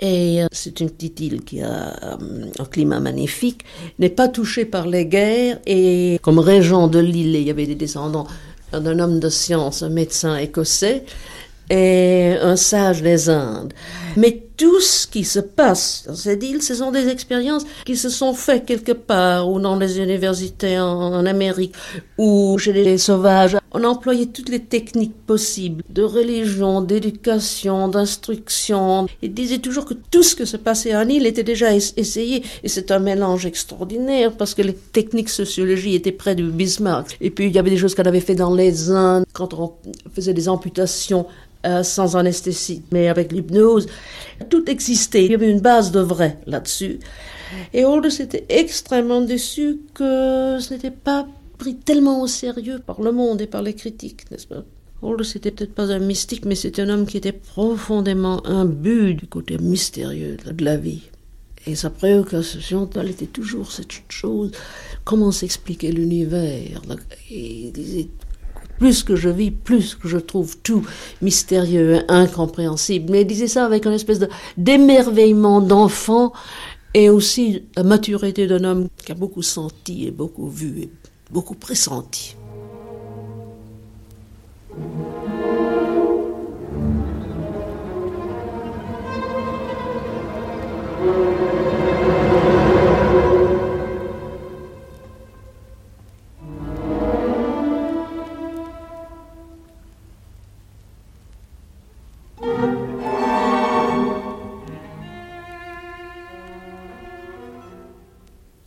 Et 0.00 0.42
euh, 0.42 0.46
c'est 0.52 0.80
une 0.80 0.90
petite 0.90 1.20
île 1.20 1.42
qui 1.42 1.62
a 1.62 1.96
euh, 2.04 2.50
un 2.58 2.64
climat 2.66 3.00
magnifique, 3.00 3.64
n'est 3.98 4.10
pas 4.10 4.28
touchée 4.28 4.66
par 4.66 4.86
les 4.86 5.06
guerres, 5.06 5.58
et 5.66 6.18
comme 6.22 6.38
régent 6.38 6.88
de 6.88 6.98
l'île, 6.98 7.34
il 7.34 7.42
y 7.42 7.50
avait 7.50 7.66
des 7.66 7.74
descendants 7.74 8.26
d'un 8.72 8.98
homme 8.98 9.20
de 9.20 9.28
science, 9.30 9.82
un 9.82 9.88
médecin 9.88 10.36
écossais, 10.36 11.04
et 11.70 12.36
un 12.40 12.56
sage 12.56 13.02
des 13.02 13.28
Indes. 13.28 13.72
Tout 14.56 14.80
ce 14.80 15.06
qui 15.06 15.24
se 15.24 15.38
passe 15.38 16.04
dans 16.06 16.14
cette 16.14 16.42
île, 16.42 16.62
ce 16.62 16.74
sont 16.74 16.90
des 16.90 17.08
expériences 17.08 17.64
qui 17.84 17.96
se 17.96 18.08
sont 18.08 18.32
faites 18.32 18.64
quelque 18.64 18.92
part, 18.92 19.50
ou 19.50 19.60
dans 19.60 19.76
les 19.76 19.98
universités 19.98 20.78
en, 20.78 21.26
Amérique, 21.26 21.74
ou 22.18 22.56
chez 22.58 22.72
les 22.72 22.98
sauvages. 22.98 23.56
On 23.72 23.84
a 23.84 23.88
employé 23.88 24.26
toutes 24.26 24.48
les 24.48 24.60
techniques 24.60 25.14
possibles 25.26 25.82
de 25.90 26.02
religion, 26.02 26.80
d'éducation, 26.80 27.88
d'instruction. 27.88 29.06
Il 29.22 29.34
disait 29.34 29.58
toujours 29.58 29.84
que 29.84 29.94
tout 29.94 30.22
ce 30.22 30.34
que 30.34 30.44
se 30.44 30.56
passait 30.56 30.96
en 30.96 31.06
île 31.08 31.26
était 31.26 31.42
déjà 31.42 31.74
essayé. 31.74 32.42
Et 32.62 32.68
c'est 32.68 32.90
un 32.90 32.98
mélange 32.98 33.44
extraordinaire 33.44 34.32
parce 34.32 34.54
que 34.54 34.62
les 34.62 34.74
techniques 34.74 35.28
sociologie 35.28 35.94
étaient 35.94 36.12
près 36.12 36.34
du 36.34 36.44
Bismarck. 36.44 37.16
Et 37.20 37.30
puis 37.30 37.46
il 37.46 37.54
y 37.54 37.58
avait 37.58 37.70
des 37.70 37.76
choses 37.76 37.94
qu'on 37.94 38.04
avait 38.04 38.20
fait 38.20 38.34
dans 38.34 38.54
les 38.54 38.90
Indes 38.90 39.24
quand 39.32 39.52
on 39.54 39.72
faisait 40.14 40.34
des 40.34 40.48
amputations 40.48 41.26
euh, 41.66 41.82
sans 41.82 42.16
anesthésie, 42.16 42.82
mais 42.92 43.08
avec 43.08 43.32
l'hypnose. 43.32 43.88
Tout 44.48 44.70
existait. 44.70 45.24
Il 45.24 45.30
y 45.32 45.34
avait 45.34 45.50
une 45.50 45.60
base 45.60 45.90
de 45.92 46.00
vrai 46.00 46.38
là-dessus. 46.46 46.98
Et 47.72 47.84
Aldous 47.84 48.20
était 48.20 48.44
extrêmement 48.48 49.20
déçu 49.20 49.78
que 49.94 50.58
ce 50.60 50.74
n'était 50.74 50.90
pas 50.90 51.26
pris 51.58 51.76
tellement 51.76 52.20
au 52.20 52.26
sérieux 52.26 52.80
par 52.84 53.00
le 53.00 53.12
monde 53.12 53.40
et 53.40 53.46
par 53.46 53.62
les 53.62 53.74
critiques, 53.74 54.30
n'est-ce 54.30 54.46
pas? 54.46 54.64
Aldous 55.02 55.34
n'était 55.34 55.50
peut-être 55.50 55.74
pas 55.74 55.90
un 55.90 55.98
mystique, 55.98 56.44
mais 56.44 56.54
c'est 56.54 56.78
un 56.78 56.88
homme 56.88 57.06
qui 57.06 57.16
était 57.16 57.32
profondément 57.32 58.44
imbu 58.46 59.14
du 59.14 59.26
côté 59.26 59.58
mystérieux 59.58 60.36
de 60.36 60.64
la 60.64 60.76
vie. 60.76 61.02
Et 61.66 61.74
sa 61.74 61.90
préoccupation, 61.90 62.88
elle 62.94 63.10
était 63.10 63.26
toujours 63.26 63.72
cette 63.72 63.90
chose, 64.08 64.52
comment 65.04 65.32
s'expliquer 65.32 65.90
l'univers? 65.90 66.80
Il 67.30 67.72
disait, 67.72 68.08
plus 68.78 69.02
que 69.02 69.16
je 69.16 69.28
vis, 69.28 69.50
plus 69.50 69.94
que 69.94 70.08
je 70.08 70.18
trouve 70.18 70.56
tout 70.58 70.86
mystérieux, 71.22 72.00
incompréhensible. 72.08 73.10
Mais 73.10 73.22
il 73.22 73.26
disait 73.26 73.48
ça 73.48 73.64
avec 73.64 73.86
une 73.86 73.92
espèce 73.92 74.20
d'émerveillement 74.56 75.60
d'enfant 75.60 76.32
et 76.94 77.10
aussi 77.10 77.64
la 77.76 77.82
maturité 77.82 78.46
d'un 78.46 78.64
homme 78.64 78.88
qui 79.04 79.12
a 79.12 79.14
beaucoup 79.14 79.42
senti 79.42 80.06
et 80.06 80.10
beaucoup 80.10 80.48
vu 80.48 80.80
et 80.82 80.90
beaucoup 81.30 81.54
pressenti. 81.54 82.36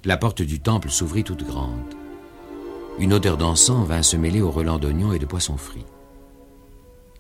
La 0.10 0.18
porte 0.18 0.41
du 0.41 0.60
temple 0.60 0.90
s'ouvrit 0.90 1.23
toute 1.23 1.44
grande. 1.44 1.94
Une 2.98 3.14
odeur 3.14 3.38
d'encens 3.38 3.88
vint 3.88 4.02
se 4.02 4.18
mêler 4.18 4.41
au 4.41 4.49
relents 4.49 4.80
d'oignons 4.80 5.14
et 5.14 5.19
de 5.19 5.27
poissons 5.27 5.56
frits. 5.56 5.86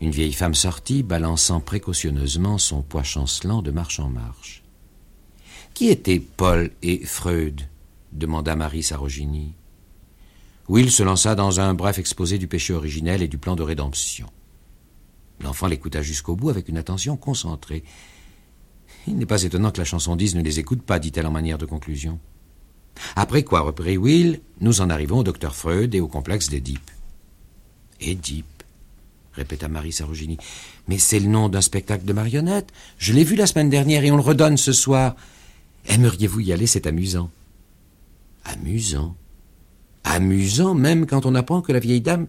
Une 0.01 0.09
vieille 0.09 0.33
femme 0.33 0.55
sortit, 0.55 1.03
balançant 1.03 1.59
précautionneusement 1.59 2.57
son 2.57 2.81
poids 2.81 3.03
chancelant 3.03 3.61
de 3.61 3.69
marche 3.69 3.99
en 3.99 4.09
marche. 4.09 4.63
Qui 5.75 5.89
étaient 5.89 6.19
Paul 6.19 6.71
et 6.81 7.05
Freud? 7.05 7.61
demanda 8.11 8.55
Marie 8.55 8.81
Sarogini. 8.81 9.53
Will 10.67 10.89
se 10.89 11.03
lança 11.03 11.35
dans 11.35 11.59
un 11.59 11.75
bref 11.75 11.99
exposé 11.99 12.39
du 12.39 12.47
péché 12.47 12.73
originel 12.73 13.21
et 13.21 13.27
du 13.27 13.37
plan 13.37 13.55
de 13.55 13.61
rédemption. 13.61 14.31
L'enfant 15.41 15.67
l'écouta 15.67 16.01
jusqu'au 16.01 16.35
bout 16.35 16.49
avec 16.49 16.67
une 16.69 16.77
attention 16.79 17.17
concentrée. 17.17 17.83
Il 19.05 19.15
n'est 19.17 19.27
pas 19.27 19.43
étonnant 19.43 19.69
que 19.69 19.77
la 19.77 19.85
chanson 19.85 20.15
dise 20.15 20.33
ne 20.33 20.41
les 20.41 20.57
écoute 20.57 20.81
pas, 20.81 20.97
dit-elle 20.97 21.27
en 21.27 21.31
manière 21.31 21.59
de 21.59 21.67
conclusion. 21.67 22.19
Après 23.15 23.43
quoi, 23.43 23.61
reprit 23.61 23.97
Will, 23.97 24.41
nous 24.61 24.81
en 24.81 24.89
arrivons 24.89 25.19
au 25.19 25.23
docteur 25.23 25.55
Freud 25.55 25.95
et 25.95 26.01
au 26.01 26.07
complexe 26.07 26.49
d'Édipe. 26.49 26.91
Édipe 27.99 28.45
répéta 29.33 29.67
Marie 29.67 29.91
Sarogini. 29.91 30.37
Mais 30.87 30.97
c'est 30.97 31.19
le 31.19 31.27
nom 31.27 31.49
d'un 31.49 31.61
spectacle 31.61 32.05
de 32.05 32.13
marionnettes. 32.13 32.71
Je 32.97 33.13
l'ai 33.13 33.23
vu 33.23 33.35
la 33.35 33.47
semaine 33.47 33.69
dernière 33.69 34.03
et 34.03 34.11
on 34.11 34.17
le 34.17 34.21
redonne 34.21 34.57
ce 34.57 34.73
soir. 34.73 35.15
Aimeriez-vous 35.85 36.41
y 36.41 36.53
aller? 36.53 36.67
C'est 36.67 36.87
amusant. 36.87 37.31
Amusant. 38.43 39.15
Amusant 40.03 40.75
même 40.75 41.05
quand 41.05 41.25
on 41.25 41.35
apprend 41.35 41.61
que 41.61 41.71
la 41.71 41.79
vieille 41.79 42.01
dame 42.01 42.27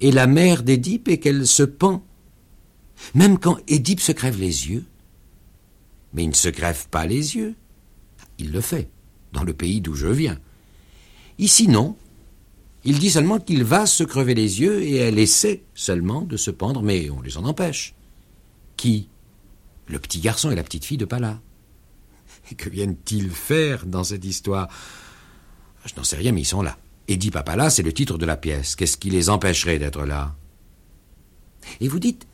est 0.00 0.10
la 0.10 0.26
mère 0.26 0.62
d'Édipe 0.62 1.08
et 1.08 1.20
qu'elle 1.20 1.46
se 1.46 1.62
pend. 1.62 2.02
Même 3.14 3.38
quand 3.38 3.58
Édipe 3.68 4.00
se 4.00 4.12
crève 4.12 4.40
les 4.40 4.68
yeux. 4.68 4.84
Mais 6.14 6.24
il 6.24 6.30
ne 6.30 6.34
se 6.34 6.48
crève 6.48 6.88
pas 6.88 7.06
les 7.06 7.36
yeux. 7.36 7.54
Il 8.38 8.52
le 8.52 8.60
fait 8.60 8.88
dans 9.36 9.44
le 9.44 9.52
pays 9.52 9.82
d'où 9.82 9.94
je 9.94 10.08
viens. 10.08 10.38
Ici, 11.38 11.68
non. 11.68 11.94
Il 12.84 12.98
dit 12.98 13.10
seulement 13.10 13.38
qu'il 13.38 13.64
va 13.64 13.84
se 13.84 14.02
crever 14.02 14.34
les 14.34 14.60
yeux 14.62 14.82
et 14.82 14.96
elle 14.96 15.18
essaie 15.18 15.62
seulement 15.74 16.22
de 16.22 16.38
se 16.38 16.50
pendre, 16.50 16.82
mais 16.82 17.10
on 17.10 17.20
les 17.20 17.36
en 17.36 17.44
empêche. 17.44 17.94
Qui? 18.78 19.08
Le 19.88 19.98
petit 19.98 20.20
garçon 20.20 20.50
et 20.50 20.54
la 20.54 20.62
petite 20.62 20.86
fille 20.86 20.96
de 20.96 21.04
Pala. 21.04 21.40
Et 22.50 22.54
que 22.54 22.70
viennent-ils 22.70 23.30
faire 23.30 23.86
dans 23.86 24.04
cette 24.04 24.24
histoire? 24.24 24.68
Je 25.84 25.94
n'en 25.96 26.04
sais 26.04 26.16
rien, 26.16 26.32
mais 26.32 26.40
ils 26.42 26.46
sont 26.46 26.62
là. 26.62 26.78
Et 27.06 27.16
dit 27.16 27.30
Pala, 27.30 27.70
c'est 27.70 27.82
le 27.82 27.92
titre 27.92 28.18
de 28.18 28.26
la 28.26 28.36
pièce. 28.36 28.74
Qu'est-ce 28.74 28.96
qui 28.96 29.10
les 29.10 29.28
empêcherait 29.28 29.78
d'être 29.78 30.06
là? 30.06 30.34
Et 31.80 31.88
vous 31.88 31.98
dites 31.98 32.26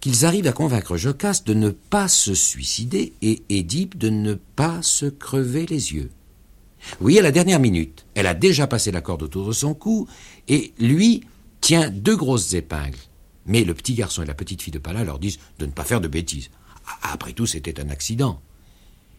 qu'ils 0.00 0.24
arrivent 0.24 0.46
à 0.46 0.52
convaincre 0.52 0.96
Jocaste 0.96 1.46
de 1.46 1.54
ne 1.54 1.70
pas 1.70 2.08
se 2.08 2.34
suicider 2.34 3.12
et 3.20 3.42
Édipe 3.48 3.98
de 3.98 4.10
ne 4.10 4.34
pas 4.34 4.82
se 4.82 5.06
crever 5.06 5.66
les 5.66 5.92
yeux. 5.92 6.10
Oui, 7.00 7.18
à 7.18 7.22
la 7.22 7.32
dernière 7.32 7.60
minute, 7.60 8.06
elle 8.14 8.26
a 8.26 8.34
déjà 8.34 8.66
passé 8.66 8.90
la 8.90 9.00
corde 9.00 9.22
autour 9.22 9.46
de 9.46 9.52
son 9.52 9.74
cou, 9.74 10.08
et 10.48 10.72
lui 10.78 11.24
tient 11.60 11.90
deux 11.90 12.16
grosses 12.16 12.54
épingles. 12.54 12.98
Mais 13.46 13.64
le 13.64 13.74
petit 13.74 13.94
garçon 13.94 14.22
et 14.22 14.26
la 14.26 14.34
petite 14.34 14.62
fille 14.62 14.72
de 14.72 14.78
Pala 14.78 15.04
leur 15.04 15.18
disent 15.18 15.38
de 15.58 15.66
ne 15.66 15.72
pas 15.72 15.84
faire 15.84 16.00
de 16.00 16.08
bêtises. 16.08 16.50
Après 17.02 17.32
tout, 17.32 17.46
c'était 17.46 17.80
un 17.80 17.88
accident. 17.88 18.40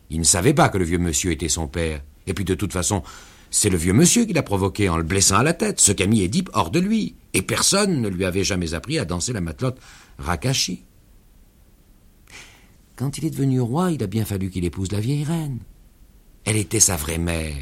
Ils 0.09 0.19
ne 0.19 0.25
savaient 0.25 0.53
pas 0.53 0.69
que 0.69 0.77
le 0.77 0.85
vieux 0.85 0.97
monsieur 0.97 1.31
était 1.31 1.49
son 1.49 1.67
père. 1.67 2.01
Et 2.27 2.33
puis 2.33 2.45
de 2.45 2.55
toute 2.55 2.73
façon, 2.73 3.03
c'est 3.49 3.69
le 3.69 3.77
vieux 3.77 3.93
monsieur 3.93 4.25
qui 4.25 4.33
l'a 4.33 4.43
provoqué 4.43 4.89
en 4.89 4.97
le 4.97 5.03
blessant 5.03 5.37
à 5.37 5.43
la 5.43 5.53
tête, 5.53 5.79
ce 5.79 5.91
qu'a 5.91 6.07
mis 6.07 6.21
Édipe 6.21 6.49
hors 6.53 6.71
de 6.71 6.79
lui. 6.79 7.15
Et 7.33 7.41
personne 7.41 8.01
ne 8.01 8.09
lui 8.09 8.25
avait 8.25 8.43
jamais 8.43 8.73
appris 8.73 8.99
à 8.99 9.05
danser 9.05 9.33
la 9.33 9.41
matelote 9.41 9.79
Rakashi. 10.17 10.83
Quand 12.95 13.17
il 13.17 13.25
est 13.25 13.31
devenu 13.31 13.59
roi, 13.59 13.91
il 13.91 14.03
a 14.03 14.07
bien 14.07 14.25
fallu 14.25 14.49
qu'il 14.49 14.65
épouse 14.65 14.91
la 14.91 14.99
vieille 14.99 15.23
reine. 15.23 15.59
Elle 16.45 16.57
était 16.57 16.79
sa 16.79 16.95
vraie 16.95 17.17
mère. 17.17 17.55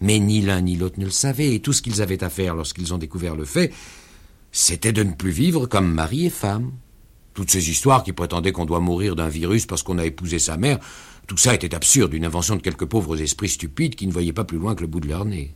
Mais 0.00 0.18
ni 0.18 0.42
l'un 0.42 0.60
ni 0.60 0.76
l'autre 0.76 0.98
ne 0.98 1.06
le 1.06 1.10
savaient, 1.10 1.54
et 1.54 1.60
tout 1.60 1.72
ce 1.72 1.82
qu'ils 1.82 2.02
avaient 2.02 2.22
à 2.22 2.30
faire 2.30 2.54
lorsqu'ils 2.54 2.92
ont 2.92 2.98
découvert 2.98 3.36
le 3.36 3.44
fait, 3.44 3.72
c'était 4.52 4.92
de 4.92 5.02
ne 5.02 5.12
plus 5.12 5.30
vivre 5.30 5.66
comme 5.66 5.92
mari 5.92 6.26
et 6.26 6.30
femme. 6.30 6.72
Toutes 7.32 7.50
ces 7.50 7.70
histoires 7.70 8.04
qui 8.04 8.12
prétendaient 8.12 8.52
qu'on 8.52 8.66
doit 8.66 8.80
mourir 8.80 9.16
d'un 9.16 9.28
virus 9.28 9.66
parce 9.66 9.82
qu'on 9.82 9.98
a 9.98 10.04
épousé 10.04 10.38
sa 10.38 10.56
mère, 10.56 10.78
tout 11.26 11.36
ça 11.36 11.54
était 11.54 11.74
absurde, 11.74 12.14
une 12.14 12.24
invention 12.24 12.54
de 12.54 12.62
quelques 12.62 12.84
pauvres 12.84 13.20
esprits 13.20 13.48
stupides 13.48 13.96
qui 13.96 14.06
ne 14.06 14.12
voyaient 14.12 14.32
pas 14.32 14.44
plus 14.44 14.58
loin 14.58 14.74
que 14.74 14.82
le 14.82 14.86
bout 14.86 15.00
de 15.00 15.08
leur 15.08 15.24
nez. 15.24 15.54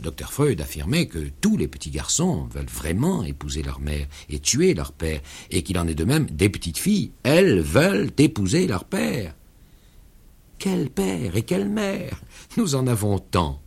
Dr 0.00 0.30
Freud 0.30 0.60
affirmait 0.60 1.06
que 1.06 1.28
tous 1.40 1.56
les 1.56 1.68
petits 1.68 1.90
garçons 1.90 2.48
veulent 2.50 2.64
vraiment 2.66 3.24
épouser 3.24 3.62
leur 3.62 3.80
mère 3.80 4.06
et 4.30 4.38
tuer 4.38 4.74
leur 4.74 4.92
père, 4.92 5.20
et 5.50 5.62
qu'il 5.62 5.78
en 5.78 5.88
est 5.88 5.94
de 5.94 6.04
même 6.04 6.26
des 6.26 6.48
petites 6.48 6.78
filles. 6.78 7.12
Elles 7.24 7.60
veulent 7.60 8.10
épouser 8.16 8.66
leur 8.66 8.84
père. 8.84 9.34
Quel 10.64 10.90
père 10.90 11.36
et 11.36 11.42
quelle 11.42 11.68
mère 11.68 12.20
Nous 12.56 12.76
en 12.76 12.86
avons 12.86 13.18
tant. 13.18 13.60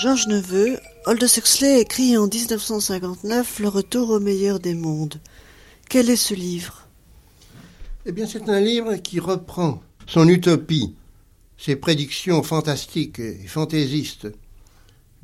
Georges 0.00 0.28
Neveu, 0.28 0.80
Aldous 1.04 1.36
Huxley 1.36 1.80
écrit 1.80 2.16
en 2.16 2.28
1959 2.28 3.58
Le 3.58 3.66
retour 3.66 4.10
au 4.10 4.20
meilleur 4.20 4.60
des 4.60 4.74
mondes. 4.74 5.16
Quel 5.88 6.08
est 6.08 6.14
ce 6.14 6.32
livre? 6.32 6.86
Eh 8.06 8.12
bien, 8.12 8.24
c'est 8.24 8.48
un 8.48 8.60
livre 8.60 8.94
qui 8.94 9.18
reprend 9.18 9.82
son 10.06 10.28
utopie, 10.28 10.94
ses 11.58 11.74
prédictions 11.74 12.44
fantastiques 12.44 13.18
et 13.18 13.48
fantaisistes 13.48 14.28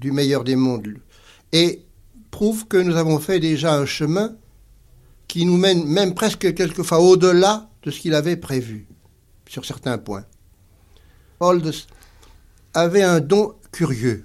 du 0.00 0.10
meilleur 0.10 0.42
des 0.42 0.56
mondes, 0.56 0.94
et 1.52 1.84
prouve 2.32 2.66
que 2.66 2.76
nous 2.76 2.96
avons 2.96 3.20
fait 3.20 3.38
déjà 3.38 3.76
un 3.76 3.86
chemin 3.86 4.34
qui 5.28 5.44
nous 5.44 5.56
mène 5.56 5.84
même 5.84 6.14
presque 6.14 6.54
quelquefois 6.54 6.98
au-delà 6.98 7.70
de 7.84 7.92
ce 7.92 8.00
qu'il 8.00 8.14
avait 8.14 8.36
prévu 8.36 8.88
sur 9.48 9.64
certains 9.64 9.98
points. 9.98 10.24
Aldous 11.38 11.86
avait 12.74 13.04
un 13.04 13.20
don 13.20 13.54
curieux 13.70 14.24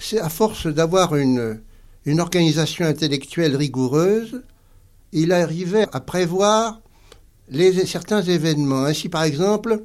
c'est 0.00 0.20
à 0.20 0.28
force 0.28 0.66
d'avoir 0.66 1.14
une, 1.16 1.60
organisation 2.18 2.86
intellectuelle 2.86 3.54
rigoureuse, 3.54 4.42
il 5.12 5.32
arrivait 5.32 5.86
à 5.92 6.00
prévoir 6.00 6.80
certains 7.86 8.22
événements. 8.22 8.84
Ainsi, 8.84 9.08
par 9.08 9.22
exemple, 9.24 9.82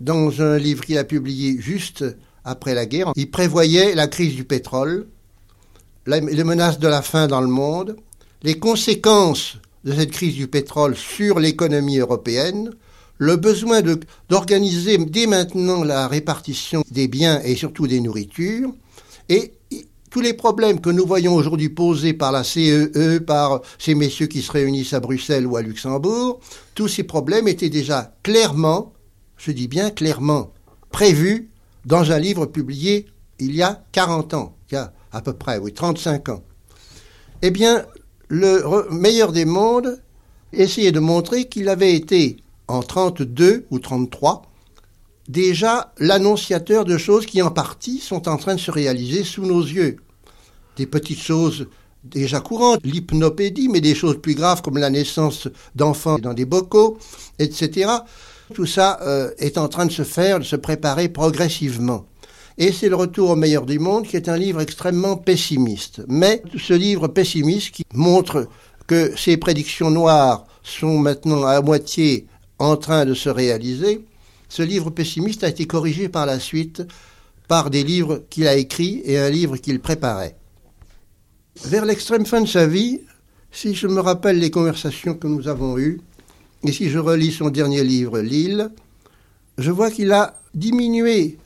dans 0.00 0.42
un 0.42 0.58
livre 0.58 0.84
qu'il 0.84 0.98
a 0.98 1.04
publié 1.04 1.56
juste 1.60 2.04
après 2.44 2.74
la 2.74 2.86
guerre, 2.86 3.12
il 3.14 3.30
prévoyait 3.30 3.94
la 3.94 4.08
crise 4.08 4.34
du 4.34 4.44
pétrole, 4.44 5.06
les 6.06 6.44
menaces 6.44 6.78
de 6.78 6.88
la 6.88 7.02
faim 7.02 7.28
dans 7.28 7.40
le 7.40 7.48
monde, 7.48 7.96
les 8.42 8.58
conséquences 8.58 9.56
de 9.84 9.92
cette 9.92 10.10
crise 10.10 10.34
du 10.34 10.48
pétrole 10.48 10.96
sur 10.96 11.38
l'économie 11.38 11.98
européenne, 11.98 12.70
le 13.18 13.36
besoin 13.36 13.82
d'organiser 14.28 14.96
dès 14.98 15.26
maintenant 15.26 15.82
la 15.82 16.08
répartition 16.08 16.82
des 16.90 17.08
biens 17.08 17.40
et 17.42 17.56
surtout 17.56 17.86
des 17.86 18.00
nourritures, 18.00 18.72
et 19.28 19.52
tous 20.10 20.20
les 20.20 20.32
problèmes 20.32 20.80
que 20.80 20.90
nous 20.90 21.06
voyons 21.06 21.34
aujourd'hui 21.34 21.68
posés 21.68 22.14
par 22.14 22.32
la 22.32 22.42
CEE, 22.42 22.90
e, 22.96 23.18
par 23.18 23.60
ces 23.78 23.94
messieurs 23.94 24.26
qui 24.26 24.42
se 24.42 24.50
réunissent 24.50 24.94
à 24.94 25.00
Bruxelles 25.00 25.46
ou 25.46 25.56
à 25.56 25.62
Luxembourg, 25.62 26.40
tous 26.74 26.88
ces 26.88 27.02
problèmes 27.02 27.48
étaient 27.48 27.68
déjà 27.68 28.14
clairement, 28.22 28.94
je 29.36 29.52
dis 29.52 29.68
bien 29.68 29.90
clairement, 29.90 30.52
prévu 30.90 31.50
dans 31.84 32.10
un 32.12 32.18
livre 32.18 32.46
publié 32.46 33.06
il 33.38 33.54
y 33.54 33.62
a 33.62 33.84
40 33.92 34.34
ans, 34.34 34.56
il 34.70 34.74
y 34.74 34.78
a 34.78 34.92
à 35.12 35.20
peu 35.20 35.32
près, 35.32 35.58
oui, 35.58 35.72
35 35.72 36.28
ans. 36.30 36.42
Eh 37.42 37.50
bien, 37.50 37.86
le 38.28 38.90
meilleur 38.90 39.32
des 39.32 39.44
mondes 39.44 40.02
essayait 40.52 40.92
de 40.92 41.00
montrer 41.00 41.46
qu'il 41.46 41.68
avait 41.68 41.94
été, 41.94 42.38
en 42.66 42.82
32 42.82 43.66
ou 43.70 43.78
33, 43.78 44.47
déjà 45.28 45.92
l'annonciateur 45.98 46.84
de 46.84 46.98
choses 46.98 47.26
qui 47.26 47.42
en 47.42 47.50
partie 47.50 47.98
sont 47.98 48.28
en 48.28 48.36
train 48.36 48.54
de 48.54 48.60
se 48.60 48.70
réaliser 48.70 49.24
sous 49.24 49.44
nos 49.44 49.62
yeux. 49.62 49.96
Des 50.76 50.86
petites 50.86 51.20
choses 51.20 51.68
déjà 52.04 52.40
courantes, 52.40 52.80
l'hypnopédie, 52.84 53.68
mais 53.68 53.80
des 53.80 53.94
choses 53.94 54.20
plus 54.20 54.34
graves 54.34 54.62
comme 54.62 54.78
la 54.78 54.90
naissance 54.90 55.48
d'enfants 55.74 56.18
dans 56.18 56.34
des 56.34 56.44
bocaux, 56.44 56.98
etc. 57.38 57.90
Tout 58.54 58.66
ça 58.66 58.98
euh, 59.02 59.30
est 59.38 59.58
en 59.58 59.68
train 59.68 59.86
de 59.86 59.92
se 59.92 60.04
faire, 60.04 60.38
de 60.38 60.44
se 60.44 60.56
préparer 60.56 61.08
progressivement. 61.08 62.06
Et 62.56 62.72
c'est 62.72 62.88
le 62.88 62.96
retour 62.96 63.30
au 63.30 63.36
meilleur 63.36 63.66
du 63.66 63.78
monde 63.78 64.06
qui 64.06 64.16
est 64.16 64.28
un 64.28 64.36
livre 64.36 64.60
extrêmement 64.60 65.16
pessimiste. 65.16 66.02
Mais 66.08 66.42
ce 66.56 66.72
livre 66.72 67.06
pessimiste 67.06 67.70
qui 67.72 67.84
montre 67.94 68.48
que 68.86 69.12
ces 69.16 69.36
prédictions 69.36 69.90
noires 69.90 70.44
sont 70.62 70.98
maintenant 70.98 71.44
à 71.44 71.60
moitié 71.60 72.26
en 72.58 72.76
train 72.76 73.04
de 73.04 73.14
se 73.14 73.28
réaliser, 73.28 74.04
ce 74.48 74.62
livre 74.62 74.90
pessimiste 74.90 75.44
a 75.44 75.48
été 75.48 75.66
corrigé 75.66 76.08
par 76.08 76.26
la 76.26 76.40
suite 76.40 76.82
par 77.48 77.70
des 77.70 77.82
livres 77.82 78.24
qu'il 78.30 78.46
a 78.46 78.56
écrits 78.56 79.00
et 79.04 79.18
un 79.18 79.30
livre 79.30 79.56
qu'il 79.56 79.80
préparait. 79.80 80.36
Vers 81.64 81.86
l'extrême 81.86 82.26
fin 82.26 82.42
de 82.42 82.48
sa 82.48 82.66
vie, 82.66 83.00
si 83.50 83.74
je 83.74 83.86
me 83.86 84.00
rappelle 84.00 84.38
les 84.38 84.50
conversations 84.50 85.14
que 85.14 85.26
nous 85.26 85.48
avons 85.48 85.78
eues, 85.78 86.00
et 86.62 86.72
si 86.72 86.90
je 86.90 86.98
relis 86.98 87.32
son 87.32 87.50
dernier 87.50 87.82
livre, 87.82 88.20
L'île, 88.20 88.70
je 89.56 89.70
vois 89.70 89.90
qu'il 89.90 90.12
a 90.12 90.40
diminué 90.54 91.38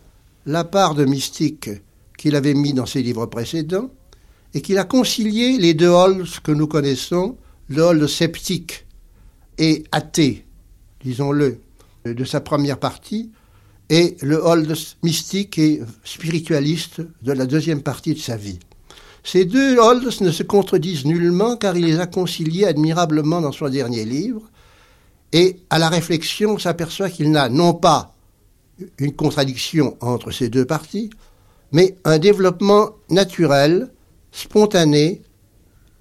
la 0.46 0.64
part 0.64 0.94
de 0.94 1.04
mystique 1.04 1.70
qu'il 2.18 2.36
avait 2.36 2.54
mis 2.54 2.74
dans 2.74 2.86
ses 2.86 3.02
livres 3.02 3.26
précédents, 3.26 3.90
et 4.54 4.60
qu'il 4.60 4.78
a 4.78 4.84
concilié 4.84 5.56
les 5.58 5.74
deux 5.74 5.92
halls 5.92 6.24
que 6.42 6.52
nous 6.52 6.66
connaissons, 6.66 7.36
le 7.68 7.82
hall 7.82 8.08
sceptique 8.08 8.86
et 9.58 9.84
athée, 9.92 10.44
disons-le, 11.04 11.58
de 12.04 12.24
sa 12.24 12.40
première 12.40 12.78
partie, 12.78 13.30
et 13.90 14.16
le 14.22 14.36
hold 14.36 14.74
mystique 15.02 15.58
et 15.58 15.82
spiritualiste 16.04 17.02
de 17.22 17.32
la 17.32 17.46
deuxième 17.46 17.82
partie 17.82 18.14
de 18.14 18.18
sa 18.18 18.36
vie. 18.36 18.58
Ces 19.24 19.44
deux 19.44 19.78
holds 19.78 20.20
ne 20.20 20.30
se 20.30 20.42
contredisent 20.42 21.04
nullement 21.04 21.56
car 21.56 21.76
il 21.76 21.84
les 21.84 22.00
a 22.00 22.06
conciliés 22.06 22.64
admirablement 22.64 23.40
dans 23.40 23.52
son 23.52 23.68
dernier 23.68 24.04
livre, 24.04 24.42
et 25.32 25.60
à 25.70 25.78
la 25.78 25.88
réflexion 25.88 26.52
on 26.52 26.58
s'aperçoit 26.58 27.10
qu'il 27.10 27.30
n'a 27.30 27.48
non 27.48 27.74
pas 27.74 28.14
une 28.98 29.14
contradiction 29.14 29.96
entre 30.00 30.30
ces 30.30 30.48
deux 30.48 30.64
parties, 30.64 31.10
mais 31.70 31.96
un 32.04 32.18
développement 32.18 32.90
naturel, 33.10 33.90
spontané, 34.32 35.22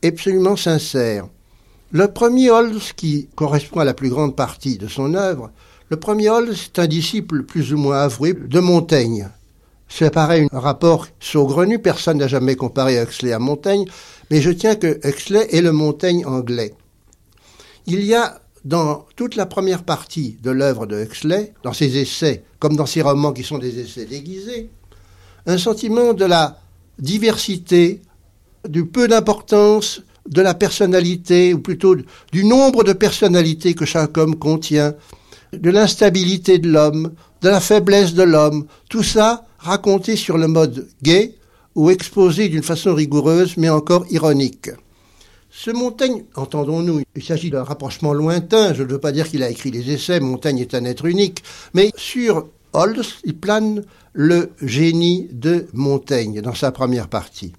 absolument 0.04 0.56
sincère. 0.56 1.28
Le 1.92 2.08
premier 2.08 2.50
Holz, 2.50 2.94
qui 2.94 3.28
correspond 3.36 3.82
à 3.82 3.86
la 3.86 3.94
plus 3.94 4.10
grande 4.10 4.36
partie 4.36 4.78
de 4.78 4.88
son 4.88 5.14
œuvre, 5.14 5.52
le 5.92 5.98
premier 5.98 6.30
Holz 6.30 6.70
est 6.74 6.80
un 6.80 6.88
disciple 6.88 7.44
plus 7.44 7.74
ou 7.74 7.78
moins 7.78 8.04
avoué 8.04 8.34
de 8.34 8.60
Montaigne. 8.62 9.28
Ça 9.90 10.10
paraît 10.10 10.48
un 10.50 10.60
rapport 10.60 11.08
saugrenu, 11.20 11.80
personne 11.80 12.20
n'a 12.20 12.30
jamais 12.30 12.56
comparé 12.56 12.98
Huxley 13.04 13.34
à 13.34 13.40
Montaigne, 13.40 13.84
mais 14.30 14.40
je 14.40 14.52
tiens 14.52 14.76
que 14.76 15.06
Huxley 15.06 15.54
est 15.54 15.60
le 15.60 15.74
Montaigne 15.74 16.26
anglais. 16.26 16.74
Il 17.88 18.06
y 18.06 18.16
a 18.16 18.40
dans 18.64 19.06
toute 19.18 19.36
la 19.36 19.46
première 19.46 19.84
partie 19.84 20.38
de 20.42 20.50
l'œuvre 20.50 20.86
de 20.86 21.04
Huxley, 21.04 21.52
dans 21.62 21.74
ses 21.74 21.98
essais, 21.98 22.46
comme 22.60 22.78
dans 22.78 22.86
ses 22.86 23.02
romans 23.02 23.34
qui 23.34 23.44
sont 23.44 23.58
des 23.58 23.78
essais 23.78 24.06
déguisés, 24.06 24.70
un 25.46 25.58
sentiment 25.58 26.14
de 26.14 26.24
la 26.24 26.62
diversité, 27.00 28.02
du 28.66 28.86
peu 28.86 29.10
d'importance 29.10 30.04
de 30.26 30.42
la 30.42 30.54
personnalité, 30.54 31.54
ou 31.54 31.60
plutôt 31.60 31.98
du 32.32 32.46
nombre 32.46 32.86
de 32.86 32.94
personnalités 32.94 33.74
que 33.74 33.84
chaque 33.84 34.18
homme 34.18 34.38
contient, 34.38 34.96
de 35.54 35.70
l'instabilité 35.70 36.60
de 36.60 36.70
l'homme, 36.70 37.14
de 37.42 37.50
la 37.50 37.60
faiblesse 37.60 38.14
de 38.14 38.24
l'homme, 38.24 38.66
tout 38.90 39.04
ça 39.04 39.46
raconté 39.58 40.16
sur 40.16 40.38
le 40.38 40.48
mode 40.48 40.88
gay 41.04 41.36
ou 41.76 41.90
exposé 41.90 42.50
d'une 42.50 42.64
façon 42.64 42.94
rigoureuse 42.94 43.58
mais 43.58 43.70
encore 43.70 44.06
ironique. 44.10 44.70
Ce 45.50 45.70
Montaigne, 45.70 46.24
entendons-nous, 46.36 47.02
il 47.16 47.24
s'agit 47.24 47.50
d'un 47.50 47.64
rapprochement 47.64 48.14
lointain, 48.14 48.74
je 48.74 48.84
ne 48.84 48.88
veux 48.88 49.00
pas 49.00 49.12
dire 49.12 49.30
qu'il 49.30 49.44
a 49.44 49.50
écrit 49.50 49.70
des 49.70 49.92
essais, 49.92 50.22
Montaigne 50.22 50.60
est 50.60 50.74
un 50.74 50.86
être 50.86 51.06
unique, 51.06 51.44
mais 51.74 51.92
sur 51.98 52.48
Holz, 52.72 53.18
il 53.26 53.36
plane 53.36 53.84
le 54.14 54.52
génie 54.62 55.28
de 55.32 55.68
Montaigne 55.74 56.42
dans 56.42 56.56
sa 56.56 56.72
première 56.72 57.10
partie. 57.10 57.52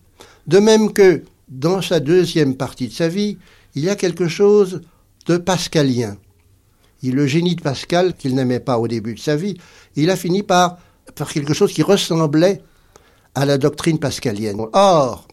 De 0.47 0.59
même 0.59 0.93
que 0.93 1.23
dans 1.49 1.83
sa 1.83 2.01
deuxième 2.01 2.57
partie 2.57 2.89
de 2.89 2.95
sa 2.95 3.09
vie, 3.09 3.37
il 3.75 3.85
y 3.85 3.91
a 3.91 3.97
quelque 3.97 4.27
chose 4.27 4.81
de 5.27 5.37
pascalien. 5.37 6.17
Il, 7.03 7.15
le 7.15 7.27
génie 7.27 7.57
de 7.57 7.63
Pascal, 7.63 8.15
qu'il 8.15 8.35
n'aimait 8.35 8.61
pas 8.61 8.79
au 8.79 8.89
début 8.89 9.15
de 9.15 9.21
sa 9.21 9.37
vie, 9.37 9.57
il 9.97 10.11
a 10.11 10.17
fini 10.17 10.43
par 10.43 10.79
faire 11.17 11.29
quelque 11.29 11.55
chose 11.55 11.73
qui 11.73 11.83
ressemblait 11.83 12.63
à 13.35 13.45
la 13.45 13.59
doctrine 13.59 13.99
pascalienne. 13.99 14.61
Or, 14.73 15.27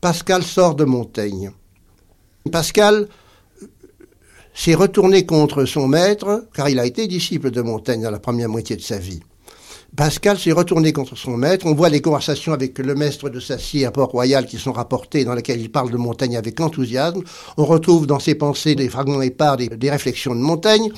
Pascal 0.00 0.42
sort 0.42 0.74
de 0.74 0.84
Montaigne. 0.84 1.50
Pascal 2.50 3.08
s'est 4.54 4.74
retourné 4.74 5.26
contre 5.26 5.64
son 5.64 5.88
maître, 5.88 6.48
car 6.54 6.68
il 6.68 6.78
a 6.78 6.86
été 6.86 7.06
disciple 7.06 7.50
de 7.50 7.62
Montaigne 7.62 8.02
dans 8.02 8.10
la 8.10 8.18
première 8.18 8.48
moitié 8.48 8.76
de 8.76 8.82
sa 8.82 8.98
vie. 8.98 9.20
Pascal 9.96 10.38
s'est 10.38 10.52
retourné 10.52 10.92
contre 10.92 11.16
son 11.16 11.36
maître. 11.36 11.66
On 11.66 11.74
voit 11.74 11.88
les 11.88 12.00
conversations 12.00 12.52
avec 12.52 12.78
le 12.78 12.94
maître 12.94 13.28
de 13.28 13.40
Sassier 13.40 13.86
à 13.86 13.90
Port-Royal 13.90 14.46
qui 14.46 14.58
sont 14.58 14.72
rapportées, 14.72 15.24
dans 15.24 15.34
lesquelles 15.34 15.60
il 15.60 15.70
parle 15.70 15.90
de 15.90 15.96
Montaigne 15.96 16.36
avec 16.36 16.60
enthousiasme. 16.60 17.22
On 17.56 17.64
retrouve 17.64 18.06
dans 18.06 18.20
ses 18.20 18.36
pensées 18.36 18.74
des 18.74 18.88
fragments 18.88 19.22
épars 19.22 19.56
des, 19.56 19.68
des 19.68 19.90
réflexions 19.90 20.34
de 20.34 20.40
Montaigne. 20.40 20.90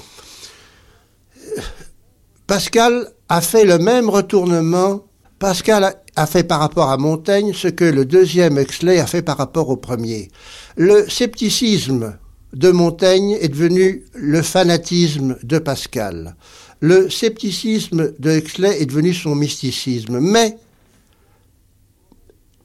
Pascal 2.46 3.08
a 3.28 3.40
fait 3.40 3.64
le 3.64 3.78
même 3.78 4.10
retournement. 4.10 5.04
Pascal 5.38 5.94
a 6.14 6.26
fait 6.26 6.44
par 6.44 6.60
rapport 6.60 6.90
à 6.90 6.98
Montaigne 6.98 7.52
ce 7.54 7.68
que 7.68 7.84
le 7.84 8.04
deuxième 8.04 8.58
Huxley 8.58 8.98
a 8.98 9.06
fait 9.06 9.22
par 9.22 9.38
rapport 9.38 9.70
au 9.70 9.76
premier. 9.76 10.30
Le 10.76 11.08
scepticisme 11.08 12.18
de 12.52 12.70
Montaigne 12.70 13.38
est 13.40 13.48
devenu 13.48 14.04
le 14.14 14.42
fanatisme 14.42 15.38
de 15.42 15.58
Pascal. 15.58 16.36
Le 16.82 17.08
scepticisme 17.08 18.12
de 18.18 18.38
Huxley 18.38 18.82
est 18.82 18.86
devenu 18.86 19.14
son 19.14 19.36
mysticisme. 19.36 20.18
Mais 20.18 20.56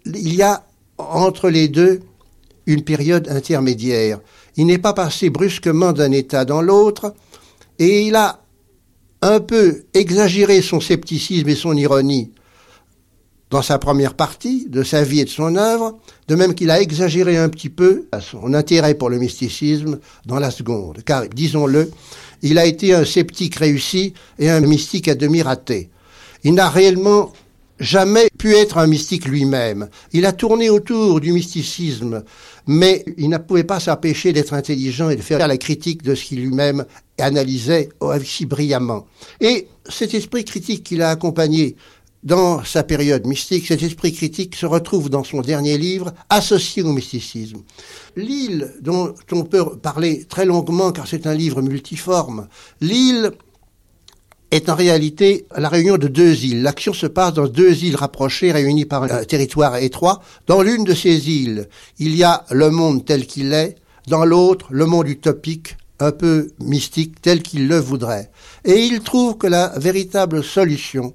il 0.07 0.33
y 0.33 0.41
a 0.41 0.65
entre 0.97 1.51
les 1.51 1.67
deux 1.67 2.01
une 2.65 2.83
période 2.83 3.29
intermédiaire. 3.29 4.19
Il 4.55 4.65
n'est 4.65 4.79
pas 4.79 4.93
passé 4.93 5.29
brusquement 5.29 5.93
d'un 5.93 6.11
état 6.11 6.45
dans 6.45 6.63
l'autre, 6.63 7.13
et 7.77 8.07
il 8.07 8.15
a 8.15 8.41
un 9.21 9.39
peu 9.39 9.83
exagéré 9.93 10.63
son 10.63 10.79
scepticisme 10.79 11.49
et 11.49 11.55
son 11.55 11.77
ironie 11.77 12.31
dans 13.49 13.61
sa 13.61 13.79
première 13.79 14.13
partie 14.13 14.67
de 14.69 14.83
sa 14.83 15.03
vie 15.03 15.21
et 15.21 15.25
de 15.25 15.29
son 15.29 15.55
œuvre, 15.55 15.97
de 16.27 16.35
même 16.35 16.53
qu'il 16.53 16.69
a 16.69 16.81
exagéré 16.81 17.37
un 17.37 17.49
petit 17.49 17.69
peu 17.69 18.05
son 18.19 18.53
intérêt 18.53 18.93
pour 18.93 19.09
le 19.09 19.17
mysticisme 19.17 19.99
dans 20.25 20.39
la 20.39 20.51
seconde. 20.51 21.01
Car, 21.05 21.27
disons-le, 21.29 21.89
il 22.41 22.57
a 22.57 22.65
été 22.65 22.93
un 22.93 23.05
sceptique 23.05 23.55
réussi 23.55 24.13
et 24.37 24.49
un 24.49 24.59
mystique 24.59 25.07
à 25.07 25.15
demi 25.15 25.41
raté. 25.41 25.89
Il 26.43 26.53
n'a 26.55 26.69
réellement 26.69 27.31
jamais 27.79 28.29
pu 28.37 28.53
être 28.53 28.77
un 28.77 28.87
mystique 28.87 29.25
lui-même. 29.25 29.89
Il 30.11 30.25
a 30.25 30.33
tourné 30.33 30.69
autour 30.69 31.21
du 31.21 31.31
mysticisme, 31.31 32.23
mais 32.65 33.05
il 33.17 33.29
ne 33.29 33.37
pouvait 33.37 33.63
pas 33.63 33.79
s'empêcher 33.79 34.33
d'être 34.33 34.53
intelligent 34.53 35.09
et 35.09 35.15
de 35.15 35.21
faire 35.21 35.45
la 35.45 35.57
critique 35.57 36.03
de 36.03 36.15
ce 36.15 36.25
qu'il 36.25 36.41
lui-même 36.41 36.85
analysait 37.19 37.89
si 38.23 38.45
brillamment. 38.45 39.05
Et 39.41 39.67
cet 39.89 40.13
esprit 40.13 40.43
critique 40.43 40.83
qu'il 40.83 41.01
a 41.01 41.09
accompagné 41.09 41.75
dans 42.23 42.63
sa 42.63 42.83
période 42.83 43.25
mystique, 43.25 43.67
cet 43.67 43.83
esprit 43.83 44.13
critique 44.13 44.55
se 44.55 44.65
retrouve 44.65 45.09
dans 45.09 45.23
son 45.23 45.41
dernier 45.41 45.77
livre, 45.77 46.13
associé 46.29 46.83
au 46.83 46.91
mysticisme. 46.91 47.61
L'île, 48.15 48.73
dont 48.81 49.13
on 49.31 49.43
peut 49.43 49.77
parler 49.77 50.25
très 50.25 50.45
longuement 50.45 50.91
car 50.91 51.07
c'est 51.07 51.27
un 51.27 51.33
livre 51.33 51.61
multiforme, 51.61 52.47
l'île 52.81 53.31
est 54.51 54.69
en 54.69 54.75
réalité 54.75 55.45
la 55.55 55.69
réunion 55.69 55.97
de 55.97 56.07
deux 56.07 56.45
îles. 56.45 56.63
L'action 56.63 56.93
se 56.93 57.07
passe 57.07 57.33
dans 57.33 57.47
deux 57.47 57.83
îles 57.83 57.95
rapprochées, 57.95 58.51
réunies 58.51 58.85
par 58.85 59.03
un 59.03 59.23
territoire 59.23 59.77
étroit. 59.77 60.21
Dans 60.47 60.61
l'une 60.61 60.85
de 60.85 60.93
ces 60.93 61.29
îles, 61.29 61.67
il 61.99 62.15
y 62.15 62.23
a 62.23 62.45
le 62.51 62.69
monde 62.69 63.05
tel 63.05 63.27
qu'il 63.27 63.53
est, 63.53 63.75
dans 64.07 64.23
l'autre, 64.23 64.67
le 64.69 64.85
monde 64.85 65.09
utopique, 65.09 65.75
un 65.99 66.11
peu 66.11 66.49
mystique, 66.59 67.21
tel 67.21 67.41
qu'il 67.41 67.67
le 67.67 67.77
voudrait. 67.77 68.31
Et 68.63 68.85
il 68.85 69.01
trouve 69.01 69.37
que 69.37 69.47
la 69.47 69.73
véritable 69.77 70.43
solution, 70.43 71.13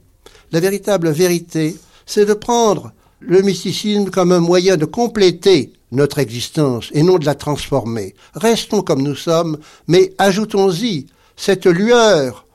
la 0.52 0.60
véritable 0.60 1.10
vérité, 1.10 1.76
c'est 2.06 2.26
de 2.26 2.34
prendre 2.34 2.92
le 3.20 3.42
mysticisme 3.42 4.10
comme 4.10 4.32
un 4.32 4.40
moyen 4.40 4.76
de 4.76 4.84
compléter 4.84 5.72
notre 5.90 6.18
existence 6.18 6.90
et 6.92 7.02
non 7.02 7.18
de 7.18 7.26
la 7.26 7.34
transformer. 7.34 8.14
Restons 8.34 8.82
comme 8.82 9.02
nous 9.02 9.14
sommes, 9.14 9.58
mais 9.88 10.12
ajoutons-y 10.18 11.06
cette 11.36 11.66
lueur, 11.66 12.46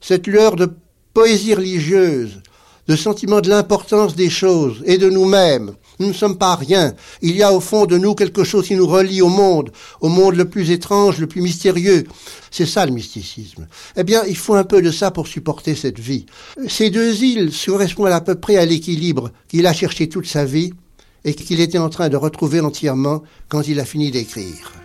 cette 0.00 0.26
lueur 0.26 0.56
de 0.56 0.70
poésie 1.12 1.54
religieuse, 1.54 2.42
de 2.88 2.96
sentiment 2.96 3.40
de 3.40 3.48
l'importance 3.48 4.14
des 4.14 4.30
choses 4.30 4.82
et 4.84 4.98
de 4.98 5.08
nous-mêmes. 5.08 5.74
Nous 5.98 6.08
ne 6.08 6.12
sommes 6.12 6.38
pas 6.38 6.56
rien. 6.56 6.94
Il 7.22 7.36
y 7.36 7.42
a 7.42 7.52
au 7.52 7.60
fond 7.60 7.86
de 7.86 7.98
nous 7.98 8.14
quelque 8.14 8.44
chose 8.44 8.66
qui 8.66 8.74
nous 8.74 8.86
relie 8.86 9.22
au 9.22 9.28
monde, 9.28 9.70
au 10.00 10.08
monde 10.08 10.34
le 10.34 10.48
plus 10.48 10.70
étrange, 10.70 11.18
le 11.18 11.26
plus 11.26 11.40
mystérieux. 11.40 12.04
C'est 12.50 12.66
ça 12.66 12.86
le 12.86 12.92
mysticisme. 12.92 13.66
Eh 13.96 14.04
bien, 14.04 14.22
il 14.26 14.36
faut 14.36 14.54
un 14.54 14.64
peu 14.64 14.82
de 14.82 14.90
ça 14.90 15.10
pour 15.10 15.26
supporter 15.26 15.74
cette 15.74 16.00
vie. 16.00 16.26
Ces 16.68 16.90
deux 16.90 17.22
îles 17.22 17.52
correspondent 17.64 18.08
à 18.08 18.20
peu 18.20 18.34
près 18.34 18.56
à 18.56 18.64
l'équilibre 18.64 19.30
qu'il 19.48 19.66
a 19.66 19.72
cherché 19.72 20.08
toute 20.08 20.26
sa 20.26 20.44
vie 20.44 20.72
et 21.24 21.34
qu'il 21.34 21.60
était 21.60 21.78
en 21.78 21.88
train 21.88 22.08
de 22.08 22.16
retrouver 22.16 22.60
entièrement 22.60 23.22
quand 23.48 23.66
il 23.66 23.80
a 23.80 23.84
fini 23.84 24.10
d'écrire. 24.10 24.83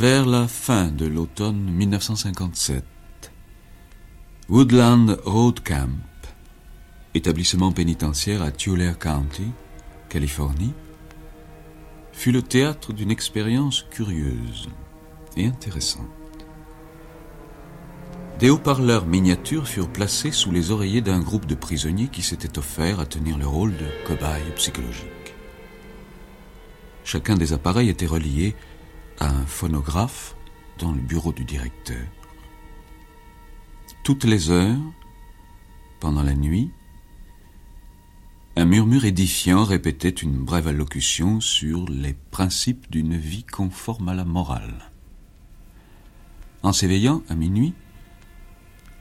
Vers 0.00 0.24
la 0.24 0.48
fin 0.48 0.86
de 0.86 1.04
l'automne 1.04 1.60
1957, 1.60 2.82
Woodland 4.48 5.20
Road 5.26 5.60
Camp, 5.62 5.90
établissement 7.12 7.70
pénitentiaire 7.70 8.40
à 8.40 8.50
Tulare 8.50 8.98
County, 8.98 9.48
Californie, 10.08 10.72
fut 12.14 12.32
le 12.32 12.40
théâtre 12.40 12.94
d'une 12.94 13.10
expérience 13.10 13.84
curieuse 13.90 14.70
et 15.36 15.44
intéressante. 15.44 16.06
Des 18.38 18.48
haut-parleurs 18.48 19.04
miniatures 19.04 19.68
furent 19.68 19.92
placés 19.92 20.32
sous 20.32 20.50
les 20.50 20.70
oreillers 20.70 21.02
d'un 21.02 21.20
groupe 21.20 21.44
de 21.44 21.54
prisonniers 21.54 22.08
qui 22.08 22.22
s'était 22.22 22.58
offert 22.58 23.00
à 23.00 23.04
tenir 23.04 23.36
le 23.36 23.46
rôle 23.46 23.76
de 23.76 24.06
cobaye 24.06 24.50
psychologique. 24.56 25.34
Chacun 27.04 27.36
des 27.36 27.52
appareils 27.52 27.90
était 27.90 28.06
relié 28.06 28.56
un 29.20 29.44
phonographe 29.46 30.34
dans 30.78 30.92
le 30.92 31.00
bureau 31.00 31.32
du 31.32 31.44
directeur. 31.44 32.06
Toutes 34.02 34.24
les 34.24 34.50
heures, 34.50 34.78
pendant 36.00 36.22
la 36.22 36.34
nuit, 36.34 36.70
un 38.56 38.64
murmure 38.64 39.04
édifiant 39.04 39.64
répétait 39.64 40.08
une 40.08 40.38
brève 40.38 40.68
allocution 40.68 41.40
sur 41.40 41.86
les 41.88 42.14
principes 42.30 42.90
d'une 42.90 43.16
vie 43.16 43.44
conforme 43.44 44.08
à 44.08 44.14
la 44.14 44.24
morale. 44.24 44.90
En 46.62 46.72
s'éveillant 46.72 47.22
à 47.28 47.34
minuit, 47.34 47.74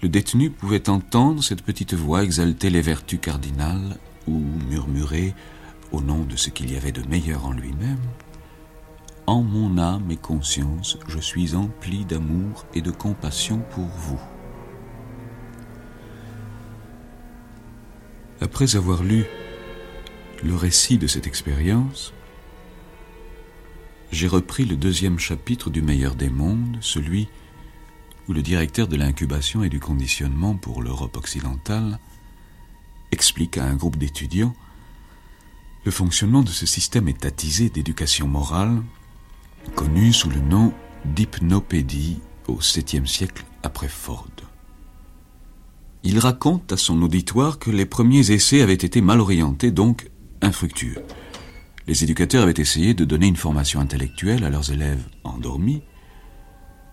le 0.01 0.09
détenu 0.09 0.49
pouvait 0.49 0.89
entendre 0.89 1.43
cette 1.43 1.61
petite 1.61 1.93
voix 1.93 2.23
exalter 2.23 2.69
les 2.69 2.81
vertus 2.81 3.19
cardinales 3.19 3.97
ou 4.27 4.39
murmurer, 4.69 5.33
au 5.91 6.01
nom 6.01 6.23
de 6.23 6.35
ce 6.35 6.49
qu'il 6.49 6.71
y 6.71 6.77
avait 6.77 6.91
de 6.91 7.01
meilleur 7.07 7.45
en 7.45 7.51
lui-même, 7.51 7.97
en 9.29 9.43
mon 9.43 9.77
âme 9.77 10.09
et 10.09 10.17
conscience, 10.17 10.97
je 11.07 11.19
suis 11.19 11.53
empli 11.53 12.03
d'amour 12.03 12.65
et 12.73 12.81
de 12.81 12.89
compassion 12.89 13.59
pour 13.69 13.85
vous. 13.85 14.19
Après 18.41 18.75
avoir 18.75 19.03
lu 19.03 19.25
le 20.43 20.55
récit 20.55 20.97
de 20.97 21.05
cette 21.05 21.27
expérience, 21.27 22.11
j'ai 24.11 24.27
repris 24.27 24.65
le 24.65 24.75
deuxième 24.75 25.19
chapitre 25.19 25.69
du 25.69 25.83
meilleur 25.83 26.15
des 26.15 26.31
mondes, 26.31 26.77
celui 26.81 27.27
où 28.27 28.33
le 28.33 28.41
directeur 28.41 28.87
de 28.87 28.95
l'incubation 28.95 29.63
et 29.63 29.69
du 29.69 29.79
conditionnement 29.79 30.55
pour 30.55 30.81
l'Europe 30.81 31.17
occidentale 31.17 31.99
explique 33.11 33.59
à 33.59 33.65
un 33.65 33.75
groupe 33.75 33.97
d'étudiants 33.97 34.55
le 35.85 35.91
fonctionnement 35.91 36.41
de 36.41 36.49
ce 36.49 36.65
système 36.65 37.07
étatisé 37.07 37.69
d'éducation 37.69 38.27
morale 38.27 38.81
connu 39.69 40.13
sous 40.13 40.29
le 40.29 40.39
nom 40.39 40.73
d'hypnopédie 41.05 42.19
au 42.47 42.55
7e 42.55 43.05
siècle 43.05 43.43
après 43.63 43.87
Ford. 43.87 44.29
Il 46.03 46.19
raconte 46.19 46.71
à 46.71 46.77
son 46.77 47.01
auditoire 47.01 47.59
que 47.59 47.71
les 47.71 47.85
premiers 47.85 48.31
essais 48.31 48.61
avaient 48.61 48.73
été 48.73 49.01
mal 49.01 49.19
orientés, 49.19 49.71
donc 49.71 50.09
infructueux. 50.41 51.03
Les 51.87 52.03
éducateurs 52.03 52.43
avaient 52.43 52.53
essayé 52.57 52.93
de 52.93 53.05
donner 53.05 53.27
une 53.27 53.35
formation 53.35 53.79
intellectuelle 53.79 54.43
à 54.43 54.49
leurs 54.49 54.71
élèves 54.71 55.03
endormis, 55.23 55.81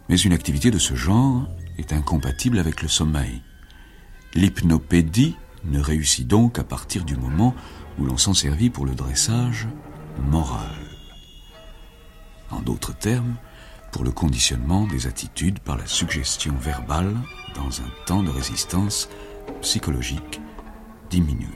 mais 0.08 0.16
une 0.16 0.32
activité 0.32 0.70
de 0.70 0.78
ce 0.78 0.94
genre 0.94 1.46
est 1.78 1.92
incompatible 1.92 2.58
avec 2.58 2.82
le 2.82 2.88
sommeil. 2.88 3.42
L'hypnopédie 4.34 5.36
ne 5.64 5.80
réussit 5.80 6.26
donc 6.26 6.54
qu'à 6.54 6.64
partir 6.64 7.04
du 7.04 7.16
moment 7.16 7.54
où 7.98 8.04
l'on 8.04 8.16
s'en 8.16 8.34
servit 8.34 8.70
pour 8.70 8.86
le 8.86 8.94
dressage 8.94 9.68
moral 10.30 10.85
en 12.50 12.60
d'autres 12.60 12.96
termes, 12.96 13.36
pour 13.92 14.04
le 14.04 14.10
conditionnement 14.10 14.86
des 14.86 15.06
attitudes 15.06 15.58
par 15.60 15.76
la 15.76 15.86
suggestion 15.86 16.54
verbale 16.60 17.14
dans 17.54 17.80
un 17.80 17.90
temps 18.04 18.22
de 18.22 18.30
résistance 18.30 19.08
psychologique 19.62 20.40
diminué. 21.10 21.48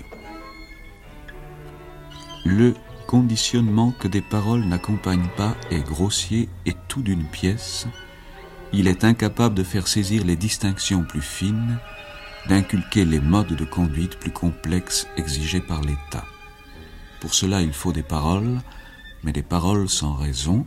Le 2.44 2.74
conditionnement 3.06 3.92
que 3.92 4.08
des 4.08 4.22
paroles 4.22 4.64
n'accompagnent 4.64 5.28
pas 5.36 5.54
est 5.70 5.82
grossier 5.82 6.48
et 6.64 6.74
tout 6.88 7.02
d'une 7.02 7.24
pièce. 7.24 7.86
Il 8.72 8.86
est 8.86 9.04
incapable 9.04 9.54
de 9.54 9.64
faire 9.64 9.88
saisir 9.88 10.24
les 10.24 10.36
distinctions 10.36 11.02
plus 11.02 11.20
fines, 11.20 11.78
d'inculquer 12.48 13.04
les 13.04 13.20
modes 13.20 13.54
de 13.54 13.64
conduite 13.64 14.16
plus 14.16 14.30
complexes 14.30 15.06
exigés 15.16 15.60
par 15.60 15.82
l'État. 15.82 16.24
Pour 17.20 17.34
cela, 17.34 17.60
il 17.60 17.72
faut 17.72 17.92
des 17.92 18.02
paroles, 18.02 18.60
mais 19.24 19.32
des 19.32 19.42
paroles 19.42 19.88
sans 19.88 20.14
raison, 20.14 20.64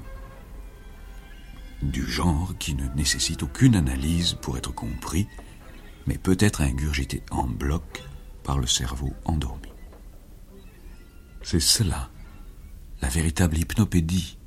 du 1.91 2.05
genre 2.05 2.53
qui 2.59 2.75
ne 2.75 2.87
nécessite 2.95 3.43
aucune 3.43 3.75
analyse 3.75 4.33
pour 4.33 4.57
être 4.57 4.73
compris, 4.73 5.27
mais 6.07 6.17
peut 6.17 6.37
être 6.39 6.61
ingurgité 6.61 7.23
en 7.31 7.47
bloc 7.47 8.03
par 8.43 8.57
le 8.57 8.67
cerveau 8.67 9.13
endormi. 9.25 9.69
C'est 11.41 11.59
cela, 11.59 12.09
la 13.01 13.09
véritable 13.09 13.57
hypnopédie, 13.57 14.37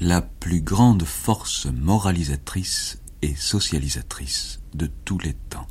la 0.00 0.22
plus 0.22 0.60
grande 0.60 1.04
force 1.04 1.66
moralisatrice 1.66 3.00
et 3.22 3.34
socialisatrice 3.34 4.60
de 4.74 4.86
tous 5.04 5.18
les 5.18 5.34
temps. 5.34 5.66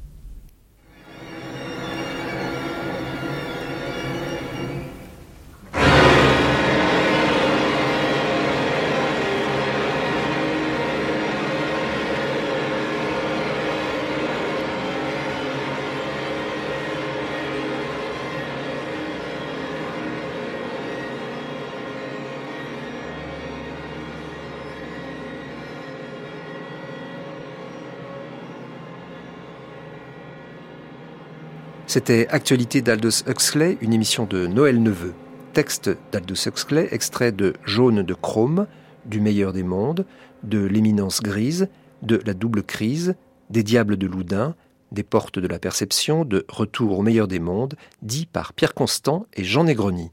C'était 31.90 32.28
Actualité 32.28 32.82
d'Aldous 32.82 33.24
Huxley, 33.28 33.78
une 33.80 33.94
émission 33.94 34.26
de 34.26 34.46
Noël 34.46 34.84
Neveu. 34.84 35.14
Texte 35.54 35.90
d'Aldous 36.12 36.46
Huxley, 36.46 36.90
extrait 36.92 37.32
de 37.32 37.54
Jaune 37.64 38.04
de 38.04 38.14
Chrome, 38.14 38.68
Du 39.06 39.22
meilleur 39.22 39.54
des 39.54 39.64
mondes, 39.64 40.06
de 40.44 40.60
L'éminence 40.60 41.22
grise, 41.22 41.70
de 42.02 42.22
La 42.26 42.34
double 42.34 42.64
crise, 42.64 43.16
Des 43.50 43.64
diables 43.64 43.96
de 43.96 44.06
Loudun, 44.06 44.54
Des 44.92 45.04
portes 45.04 45.40
de 45.40 45.48
la 45.48 45.60
perception, 45.60 46.26
de 46.26 46.46
Retour 46.50 47.00
au 47.00 47.04
meilleur 47.04 47.30
des 47.30 47.40
mondes, 47.40 47.76
dit 48.02 48.26
par 48.26 48.52
Pierre 48.52 48.74
Constant 48.74 49.26
et 49.34 49.46
Jean 49.46 49.64
Negroni, 49.64 50.12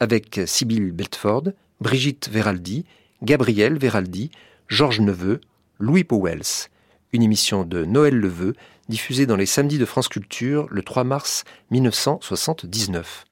avec 0.00 0.42
Sibylle 0.44 0.92
Beltford, 0.92 1.44
Brigitte 1.80 2.28
Veraldi, 2.28 2.84
Gabriel 3.22 3.78
Veraldi, 3.78 4.30
Georges 4.68 5.00
Neveu, 5.00 5.40
Louis 5.78 6.04
Powells. 6.04 6.68
Une 7.14 7.22
émission 7.22 7.64
de 7.64 7.86
Noël 7.86 8.14
Leveux 8.14 8.54
diffusée 8.88 9.26
dans 9.26 9.36
les 9.36 9.46
samedis 9.46 9.78
de 9.78 9.84
France 9.84 10.08
Culture 10.08 10.66
le 10.70 10.82
3 10.82 11.04
mars 11.04 11.44
1979. 11.70 13.24